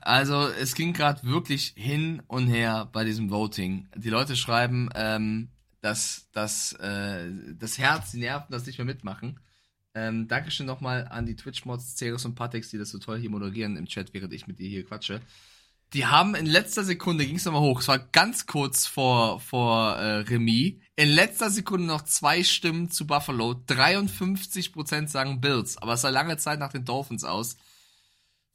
[0.00, 3.88] Also es ging gerade wirklich hin und her bei diesem Voting.
[3.96, 5.48] Die Leute schreiben, ähm,
[5.84, 9.38] dass, dass äh, das Herz, die Nerven das nicht mehr mitmachen.
[9.94, 13.76] Ähm, Dankeschön nochmal an die Twitch-Mods, Ceres und Patex, die das so toll hier moderieren
[13.76, 15.20] im Chat, während ich mit dir hier quatsche.
[15.92, 19.96] Die haben in letzter Sekunde, ging es nochmal hoch, es war ganz kurz vor, vor
[19.96, 26.00] äh, Remis, in letzter Sekunde noch zwei Stimmen zu Buffalo, 53% sagen Bills, aber es
[26.00, 27.58] sah lange Zeit nach den Dolphins aus.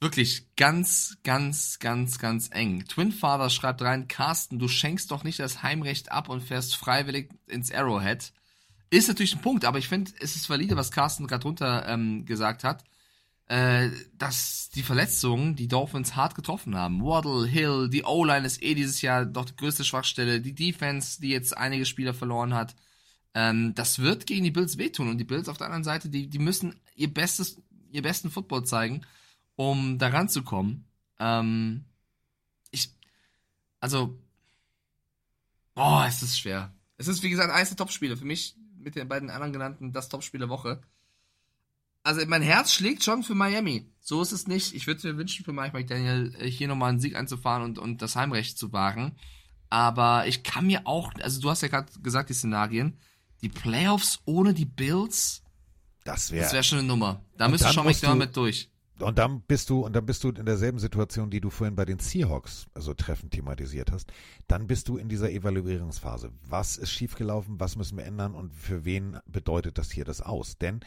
[0.02, 2.86] Wirklich ganz, ganz, ganz, ganz eng.
[2.86, 7.28] Twin Father schreibt rein, Carsten, du schenkst doch nicht das Heimrecht ab und fährst freiwillig
[7.46, 8.32] ins Arrowhead.
[8.88, 12.24] Ist natürlich ein Punkt, aber ich finde, es ist valide, was Carsten gerade drunter ähm,
[12.24, 12.82] gesagt hat,
[13.48, 17.04] äh, dass die Verletzungen die Dolphins hart getroffen haben.
[17.04, 20.40] Waddle, Hill, die O-Line ist eh dieses Jahr doch die größte Schwachstelle.
[20.40, 22.74] Die Defense, die jetzt einige Spieler verloren hat.
[23.34, 25.10] Ähm, das wird gegen die Bills wehtun.
[25.10, 27.60] Und die Bills auf der anderen Seite, die, die müssen ihr bestes,
[27.92, 29.02] ihr besten Football zeigen
[29.60, 30.86] um da ranzukommen.
[31.18, 31.84] Ähm,
[32.70, 32.94] ich,
[33.78, 34.18] also,
[35.74, 36.72] boah, es ist schwer.
[36.96, 38.16] Es ist, wie gesagt, eines der Topspiele.
[38.16, 40.80] Für mich mit den beiden anderen genannten das Topspiel der Woche.
[42.02, 43.86] Also, mein Herz schlägt schon für Miami.
[44.00, 44.74] So ist es nicht.
[44.74, 48.00] Ich würde mir wünschen, für Mike McDaniel äh, hier nochmal einen Sieg einzufahren und, und
[48.00, 49.14] das Heimrecht zu wagen.
[49.68, 52.98] Aber ich kann mir auch, also du hast ja gerade gesagt, die Szenarien,
[53.42, 55.42] die Playoffs ohne die Bills,
[56.04, 57.22] Das wäre das wäre schon eine Nummer.
[57.36, 58.70] Da müsste schon musst du- McDermott durch.
[59.02, 61.84] Und dann bist du, und dann bist du in derselben Situation, die du vorhin bei
[61.84, 64.12] den Seahawks, also Treffen thematisiert hast.
[64.48, 66.30] Dann bist du in dieser Evaluierungsphase.
[66.48, 67.60] Was ist schiefgelaufen?
[67.60, 68.34] Was müssen wir ändern?
[68.34, 70.58] Und für wen bedeutet das hier das aus?
[70.58, 70.80] Denn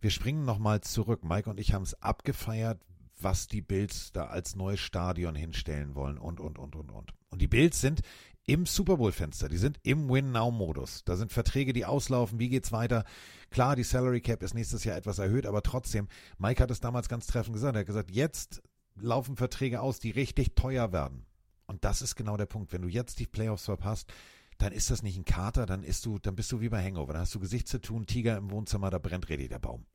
[0.00, 1.24] wir springen nochmal zurück.
[1.24, 2.80] Mike und ich haben es abgefeiert,
[3.20, 7.14] was die Bills da als neues Stadion hinstellen wollen und, und, und, und, und.
[7.30, 8.02] Und die Bills sind
[8.44, 9.48] im Super Bowl-Fenster.
[9.48, 11.04] Die sind im Win-Now-Modus.
[11.04, 12.38] Da sind Verträge, die auslaufen.
[12.38, 13.04] Wie geht's weiter?
[13.50, 16.08] Klar, die Salary Cap ist nächstes Jahr etwas erhöht, aber trotzdem,
[16.38, 17.76] Mike hat es damals ganz treffend gesagt.
[17.76, 18.62] Er hat gesagt, jetzt
[18.96, 21.24] laufen Verträge aus, die richtig teuer werden.
[21.66, 22.72] Und das ist genau der Punkt.
[22.72, 24.12] Wenn du jetzt die Playoffs verpasst,
[24.58, 27.12] dann ist das nicht ein Kater, dann du, dann bist du wie bei Hangover.
[27.12, 29.86] Dann hast du Gesicht zu tun, Tiger im Wohnzimmer, da brennt richtig der Baum.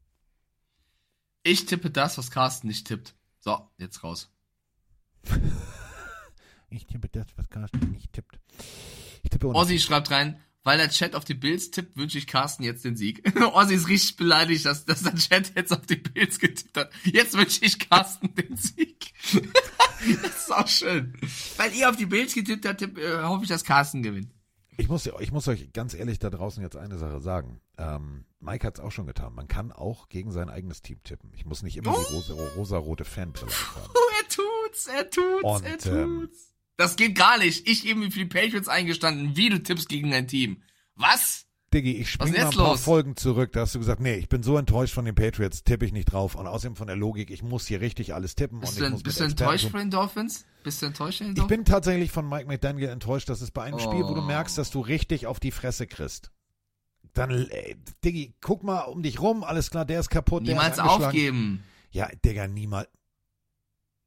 [1.43, 3.15] Ich tippe das, was Carsten nicht tippt.
[3.39, 4.29] So, jetzt raus.
[6.69, 8.39] Ich tippe das, was Carsten nicht tippt.
[9.23, 12.63] Ich tippe Ozzy schreibt rein, weil der Chat auf die Bills tippt, wünsche ich Carsten
[12.63, 13.23] jetzt den Sieg.
[13.53, 16.91] Ozzy ist richtig beleidigt, dass, dass der Chat jetzt auf die Bills getippt hat.
[17.05, 19.13] Jetzt wünsche ich Carsten den Sieg.
[20.21, 21.13] das ist auch schön.
[21.55, 24.29] Weil ihr auf die Bills getippt habt, tipp, äh, hoffe ich, dass Carsten gewinnt.
[24.79, 27.61] Ich muss, ich muss euch ganz ehrlich da draußen jetzt eine Sache sagen.
[27.79, 29.33] Ähm, Mike hat es auch schon getan.
[29.33, 31.31] Man kann auch gegen sein eigenes Team tippen.
[31.33, 33.89] Ich muss nicht immer die rosa, rosa-rote Fanbrille haben.
[33.95, 35.87] Oh, er tut's, er tut's, Und, er tut's.
[35.87, 36.29] ähm,
[36.77, 37.67] das geht gar nicht.
[37.67, 40.61] Ich eben für die Patriots eingestanden, wie du tippst gegen dein Team.
[40.95, 41.45] Was?
[41.73, 42.81] Diggi, ich springe mal ein paar los?
[42.83, 43.51] Folgen zurück.
[43.51, 46.05] Da hast du gesagt, nee, ich bin so enttäuscht von den Patriots, tippe ich nicht
[46.05, 46.35] drauf.
[46.35, 48.61] Und außerdem von der Logik, ich muss hier richtig alles tippen.
[48.61, 50.45] Bist und du, ich muss bist du enttäuscht von den Dolphins?
[50.63, 51.57] Bist du enttäuscht von den Ich Dolphins?
[51.57, 53.27] bin tatsächlich von Mike McDaniel enttäuscht.
[53.27, 54.25] Das ist bei einem Spiel, wo du Oh.
[54.25, 56.31] merkst, dass du richtig auf die Fresse kriegst.
[57.13, 57.75] Dann, äh,
[58.05, 61.63] Diggi, guck mal um dich rum, alles klar, der ist kaputt, Niemals der ist aufgeben.
[61.91, 62.87] Ja, Digga, niemals.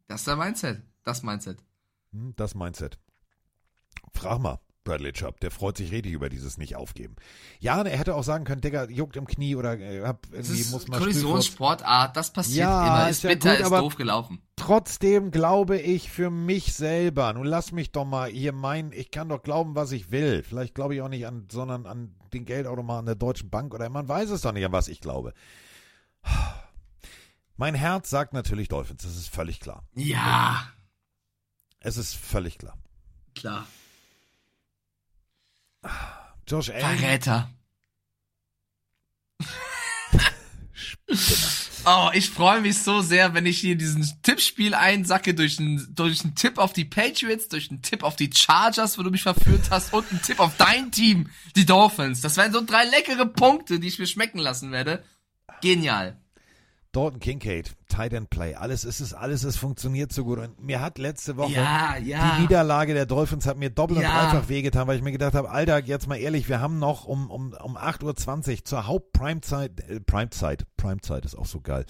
[0.07, 0.83] Das ist der Mindset.
[1.05, 1.59] Das Mindset.
[2.13, 2.99] Hm, Das Mindset.
[4.13, 7.15] Frag mal, Bradley Chubb, der freut sich richtig über dieses Nicht-Aufgeben.
[7.61, 10.71] Ja, er hätte auch sagen können, Digga, juckt im Knie oder äh, hab Das irgendwie,
[10.71, 13.11] muss mal Kollisionssportart, das passiert Ja, immer.
[13.11, 14.43] ist Ist ja bitter, gut, ist aber- doof gelaufen.
[14.57, 19.29] Trotzdem glaube ich für mich selber, nun lass mich doch mal hier meinen, ich kann
[19.29, 20.43] doch glauben, was ich will.
[20.43, 24.09] Vielleicht glaube ich auch nicht an, sondern an den Geldautomaten der Deutschen Bank oder man
[24.09, 25.33] weiß es doch nicht, an was ich glaube.
[27.57, 29.83] Mein Herz sagt natürlich Dolphins, das ist völlig klar.
[29.95, 30.65] Ja,
[31.81, 32.77] Es ist völlig klar.
[33.35, 33.67] klar.
[36.47, 37.51] Josh Allen, Verräter.
[41.87, 46.23] Oh, ich freue mich so sehr, wenn ich hier diesen Tippspiel einsacke durch einen, durch
[46.23, 49.71] einen Tipp auf die Patriots, durch einen Tipp auf die Chargers, wo du mich verführt
[49.71, 52.21] hast, und einen Tipp auf dein Team, die Dolphins.
[52.21, 55.03] Das wären so drei leckere Punkte, die ich mir schmecken lassen werde.
[55.63, 56.19] Genial.
[56.93, 60.39] Dalton Kincaid, Tight End Play, alles ist es, alles ist funktioniert so gut.
[60.41, 62.35] Und mir hat letzte Woche Ja, ja.
[62.37, 64.31] die Niederlage der Dolphins hat mir doppelt und Ja.
[64.31, 67.31] dreifach wehgetan, weil ich mir gedacht habe, Alter, jetzt mal ehrlich, wir haben noch um,
[67.31, 71.85] um, um 8.20 Uhr zur Haupt-Primezeit, äh, Primezeit, Primezeit ist auch so geil.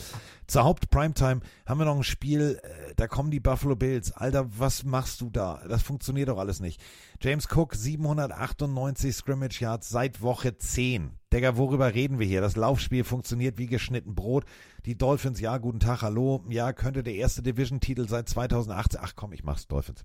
[0.46, 4.12] Zur Haupt-Primetime haben wir noch ein Spiel, äh, da kommen die Buffalo Bills.
[4.12, 5.62] Alter, was machst du da?
[5.66, 6.80] Das funktioniert doch alles nicht.
[7.22, 11.12] James Cook, 798 Scrimmage Yards seit Woche 10.
[11.32, 12.40] Digga, worüber reden wir hier?
[12.40, 14.44] Das Laufspiel funktioniert wie geschnitten Brot.
[14.86, 16.44] Die Dolphins, ja, guten Tag, hallo.
[16.48, 19.00] Ja, könnte der erste Division-Titel seit 2018.
[19.02, 20.04] Ach komm, ich mach's Dolphins.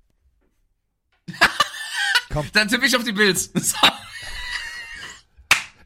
[2.54, 3.52] Dann tippe ich auf die Bills.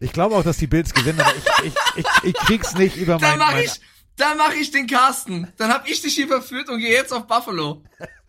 [0.01, 3.17] Ich glaube auch, dass die Bills gewinnen, aber ich, ich, ich, ich krieg's nicht über
[3.17, 3.81] Dann mein, mach mein ich,
[4.15, 5.51] Dann mache ich den Carsten.
[5.57, 7.83] Dann hab ich dich hier verführt und gehe jetzt auf Buffalo.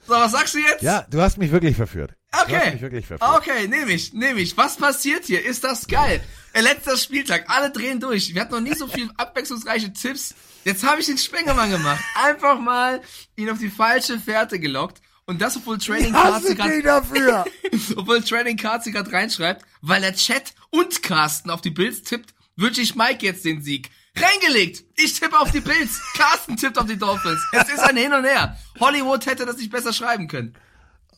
[0.05, 0.82] So, was sagst du jetzt?
[0.82, 2.16] Ja, du hast mich wirklich verführt.
[2.32, 2.73] Du hast Okay.
[2.73, 3.31] mich wirklich verführt.
[3.37, 4.57] Okay, nehme ich, nehme ich.
[4.57, 5.45] Was passiert hier?
[5.47, 6.20] Ist das geil?
[6.55, 8.35] Äh, Letzter Spieltag, alle drehen durch.
[8.35, 10.35] Wir hatten noch nie so viel abwechslungsreiche Tipps.
[10.65, 12.03] Jetzt habe ich den Spengemann gemacht.
[12.15, 13.01] Einfach mal
[13.37, 15.01] ihn auf die falsche Fährte gelockt.
[15.27, 17.45] Und das, obwohl Training Cards dafür.
[17.97, 22.35] obwohl Training Cards sie gerade reinschreibt, weil der Chat und Carsten auf die Bills tippt,
[22.57, 23.91] wünsche ich Mike jetzt den Sieg.
[24.16, 24.85] Reingelegt!
[24.97, 26.01] Ich tippe auf die Bills.
[26.16, 27.41] Carsten tippt auf die Dolphins.
[27.53, 28.59] Es ist ein Hin und Her.
[28.81, 30.55] Hollywood hätte das nicht besser schreiben können.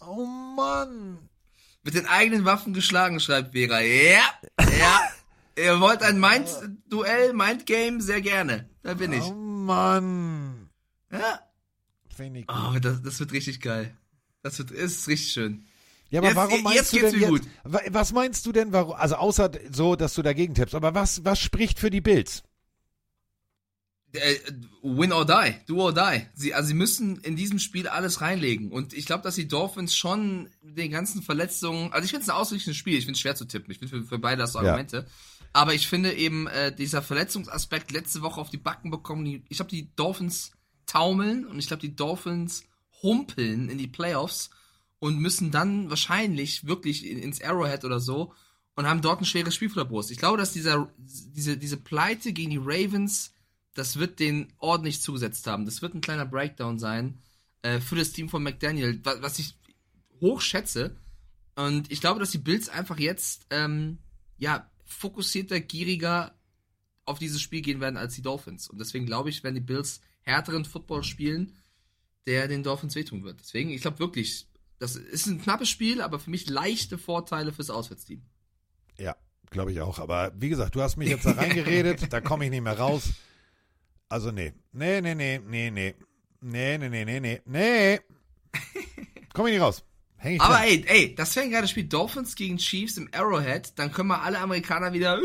[0.01, 1.31] Oh Mann.
[1.83, 3.81] Mit den eigenen Waffen geschlagen, schreibt Vera.
[3.81, 4.23] Ja,
[4.79, 5.01] ja.
[5.57, 8.01] Ihr wollt ein Mind-Duell, Mind-Game?
[8.01, 8.69] Sehr gerne.
[8.83, 9.23] Da bin ich.
[9.25, 10.69] Oh Mann.
[11.11, 11.41] Ja.
[12.19, 12.45] Gut.
[12.49, 13.97] Oh, das, das wird richtig geil.
[14.43, 15.65] Das wird, ist richtig schön.
[16.11, 17.43] Ja, aber Jetzt- warum meinst du denn jetzt, gut.
[17.65, 21.25] wa- was meinst du denn, warum, also außer so, dass du dagegen tippst, aber was,
[21.25, 22.43] was spricht für die Bills?
[24.15, 24.35] Äh,
[24.83, 26.27] win or die, do or die.
[26.35, 28.71] Sie, also sie müssen in diesem Spiel alles reinlegen.
[28.71, 32.37] Und ich glaube, dass die Dolphins schon den ganzen Verletzungen, also ich finde es ein
[32.37, 33.71] ausgeglichenes Spiel, ich finde es schwer zu tippen.
[33.71, 35.07] Ich finde für, für beide das Argumente.
[35.53, 39.59] Aber ich finde eben, äh, dieser Verletzungsaspekt letzte Woche auf die Backen bekommen, die, ich
[39.59, 40.53] glaube, die Dolphins
[40.87, 42.65] taumeln und ich glaube, die Dolphins
[43.03, 44.51] humpeln in die Playoffs
[44.99, 48.33] und müssen dann wahrscheinlich wirklich in, ins Arrowhead oder so
[48.77, 50.11] und haben dort ein schweres Spiel vor der Brust.
[50.11, 53.33] Ich glaube, dass dieser, diese, diese Pleite gegen die Ravens,
[53.75, 55.67] das wird den ordentlich zugesetzt haben.
[55.67, 57.19] Das wird ein kleiner Breakdown sein
[57.63, 59.55] äh, für das Team von McDaniel, wa- was ich
[60.21, 60.97] hoch schätze.
[61.57, 63.99] Und ich glaube, dass die Bills einfach jetzt ähm,
[64.39, 66.35] ja fokussierter, gieriger
[67.05, 68.69] auf dieses Spiel gehen werden als die Dolphins.
[68.69, 71.57] Und deswegen glaube ich, werden die Bills härteren Football spielen,
[72.27, 73.41] der den Dolphins wehtun wird.
[73.41, 74.47] Deswegen, ich glaube wirklich,
[74.79, 78.23] das ist ein knappes Spiel, aber für mich leichte Vorteile fürs Auswärtsteam.
[78.99, 79.17] Ja,
[79.51, 79.99] glaube ich auch.
[79.99, 83.11] Aber wie gesagt, du hast mich jetzt da reingeredet, da komme ich nicht mehr raus.
[84.09, 84.53] Also nee.
[84.73, 85.95] Nee, nee, nee, nee, nee.
[86.41, 87.41] Nee, nee, nee, nee, nee.
[87.45, 88.01] Nee.
[89.33, 89.85] Komm ich nicht raus.
[90.23, 91.85] Häng ich Aber ey, ey, das wäre ein geiles Spiel.
[91.85, 93.73] Dolphins gegen Chiefs im Arrowhead.
[93.77, 95.21] Dann können wir alle Amerikaner wieder, äh,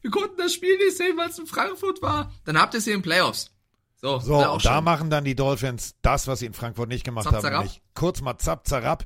[0.00, 2.32] wir konnten das Spiel nicht sehen, weil es in Frankfurt war.
[2.44, 3.50] Dann habt ihr es hier in den Playoffs.
[4.00, 4.82] So, So, da schön.
[4.84, 7.42] machen dann die Dolphins das, was sie in Frankfurt nicht gemacht Zap, haben.
[7.42, 7.58] zarab.
[7.60, 9.04] Nämlich kurz mal zapp, zarab,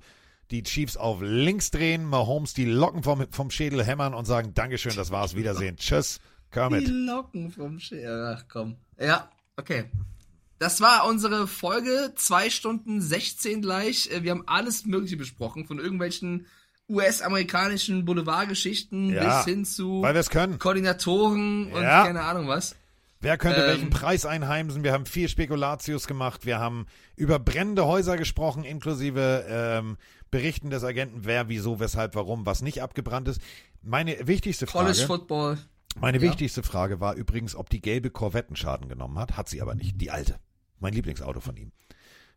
[0.51, 4.97] die Chiefs auf links drehen, Mahomes die Locken vom, vom Schädel hämmern und sagen, Dankeschön,
[4.97, 5.77] das war's, Wiedersehen.
[5.77, 6.89] Tschüss, Die Kermit.
[6.89, 8.37] Locken vom Scher.
[8.39, 8.77] Ach komm.
[8.99, 9.85] Ja, okay.
[10.59, 14.11] Das war unsere Folge, zwei Stunden 16 gleich.
[14.11, 16.47] Äh, Wir haben alles Mögliche besprochen, von irgendwelchen
[16.89, 20.03] US-amerikanischen Boulevardgeschichten Ja, bis hin zu.
[20.59, 22.05] Koordinatoren und Ja.
[22.05, 22.77] keine Ahnung was.
[23.21, 24.85] Wer könnte Ähm, welchen Preis einheimsen?
[24.85, 26.47] Wir haben viel Spekulatius gemacht.
[26.47, 29.97] Wir haben über brennende Häuser gesprochen, inklusive ähm,
[30.31, 33.41] Berichten des Agenten, wer, wieso, weshalb, warum, was nicht abgebrannt ist.
[33.83, 35.59] Meine wichtigste College Frage, Football.
[35.99, 36.23] meine Ja.
[36.23, 39.37] wichtigste Frage war übrigens, ob die gelbe Corvette einen Schaden genommen hat.
[39.37, 40.01] Hat sie aber nicht.
[40.01, 40.39] Die alte.
[40.79, 41.73] Mein Lieblingsauto von ihm.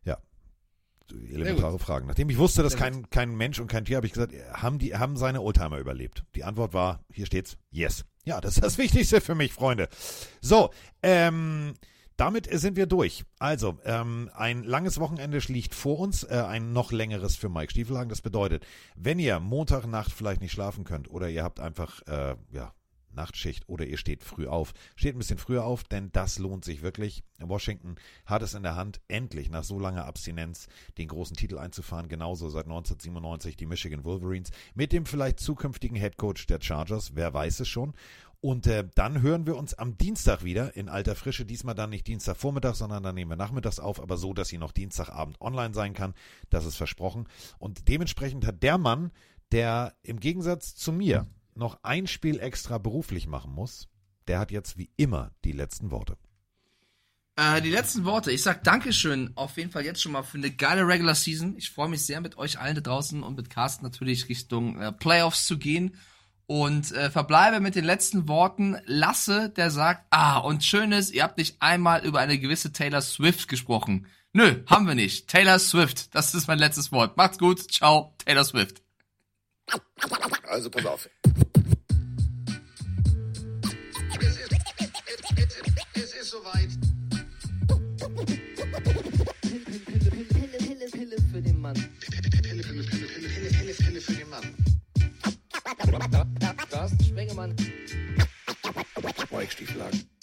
[0.04, 0.18] Ja.
[1.10, 2.06] Elementare Fragen.
[2.06, 4.96] Nachdem ich wusste, dass kein, kein Mensch und kein Tier, habe ich gesagt, haben die,
[4.96, 6.24] haben seine Oldtimer überlebt?
[6.34, 8.04] Die Antwort war, hier steht's, yes.
[8.24, 9.88] Ja, das ist das Wichtigste für mich, Freunde.
[10.40, 10.70] So,
[11.02, 11.74] ähm,
[12.20, 13.24] damit sind wir durch.
[13.38, 18.10] Also, ähm, ein langes Wochenende liegt vor uns, äh, ein noch längeres für Mike Stiefelhagen.
[18.10, 22.74] Das bedeutet, wenn ihr Montagnacht vielleicht nicht schlafen könnt oder ihr habt einfach, äh, ja,
[23.12, 24.72] Nachtschicht oder ihr steht früh auf.
[24.96, 27.22] Steht ein bisschen früher auf, denn das lohnt sich wirklich.
[27.38, 30.68] Washington hat es in der Hand, endlich nach so langer Abstinenz
[30.98, 32.08] den großen Titel einzufahren.
[32.08, 37.14] Genauso seit 1997 die Michigan Wolverines mit dem vielleicht zukünftigen Head Coach der Chargers.
[37.14, 37.94] Wer weiß es schon.
[38.42, 41.44] Und äh, dann hören wir uns am Dienstag wieder in alter Frische.
[41.44, 44.72] Diesmal dann nicht Dienstagvormittag, sondern dann nehmen wir nachmittags auf, aber so, dass sie noch
[44.72, 46.14] Dienstagabend online sein kann.
[46.48, 47.28] Das ist versprochen.
[47.58, 49.10] Und dementsprechend hat der Mann,
[49.52, 53.88] der im Gegensatz zu mir noch ein Spiel extra beruflich machen muss,
[54.28, 56.16] der hat jetzt wie immer die letzten Worte.
[57.36, 58.30] Äh, die letzten Worte.
[58.30, 61.56] Ich sag Dankeschön auf jeden Fall jetzt schon mal für eine geile Regular Season.
[61.56, 64.92] Ich freue mich sehr mit euch allen da draußen und mit Carsten natürlich Richtung äh,
[64.92, 65.96] Playoffs zu gehen.
[66.46, 68.76] Und äh, verbleibe mit den letzten Worten.
[68.84, 73.00] Lasse, der sagt, ah, und schön ist, ihr habt nicht einmal über eine gewisse Taylor
[73.00, 74.06] Swift gesprochen.
[74.32, 75.28] Nö, haben wir nicht.
[75.28, 77.16] Taylor Swift, das ist mein letztes Wort.
[77.16, 78.82] Macht's gut, ciao, Taylor Swift.
[80.48, 81.08] Also pass auf.
[86.30, 86.70] Ist soweit.
[90.60, 91.74] Pille, Pille für den Mann.
[91.74, 94.54] Pille, Pille, Pille, Pille, Pille, Pille, Pille für den Mann.
[96.70, 97.56] Carsten Spengemann.
[99.30, 100.19] Mike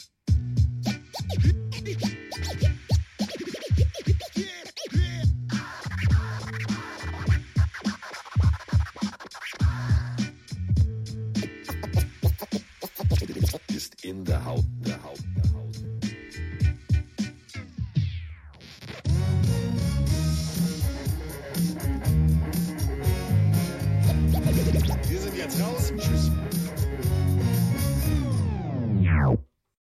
[25.48, 25.94] jetzt raus.
[25.98, 26.27] Tschüss.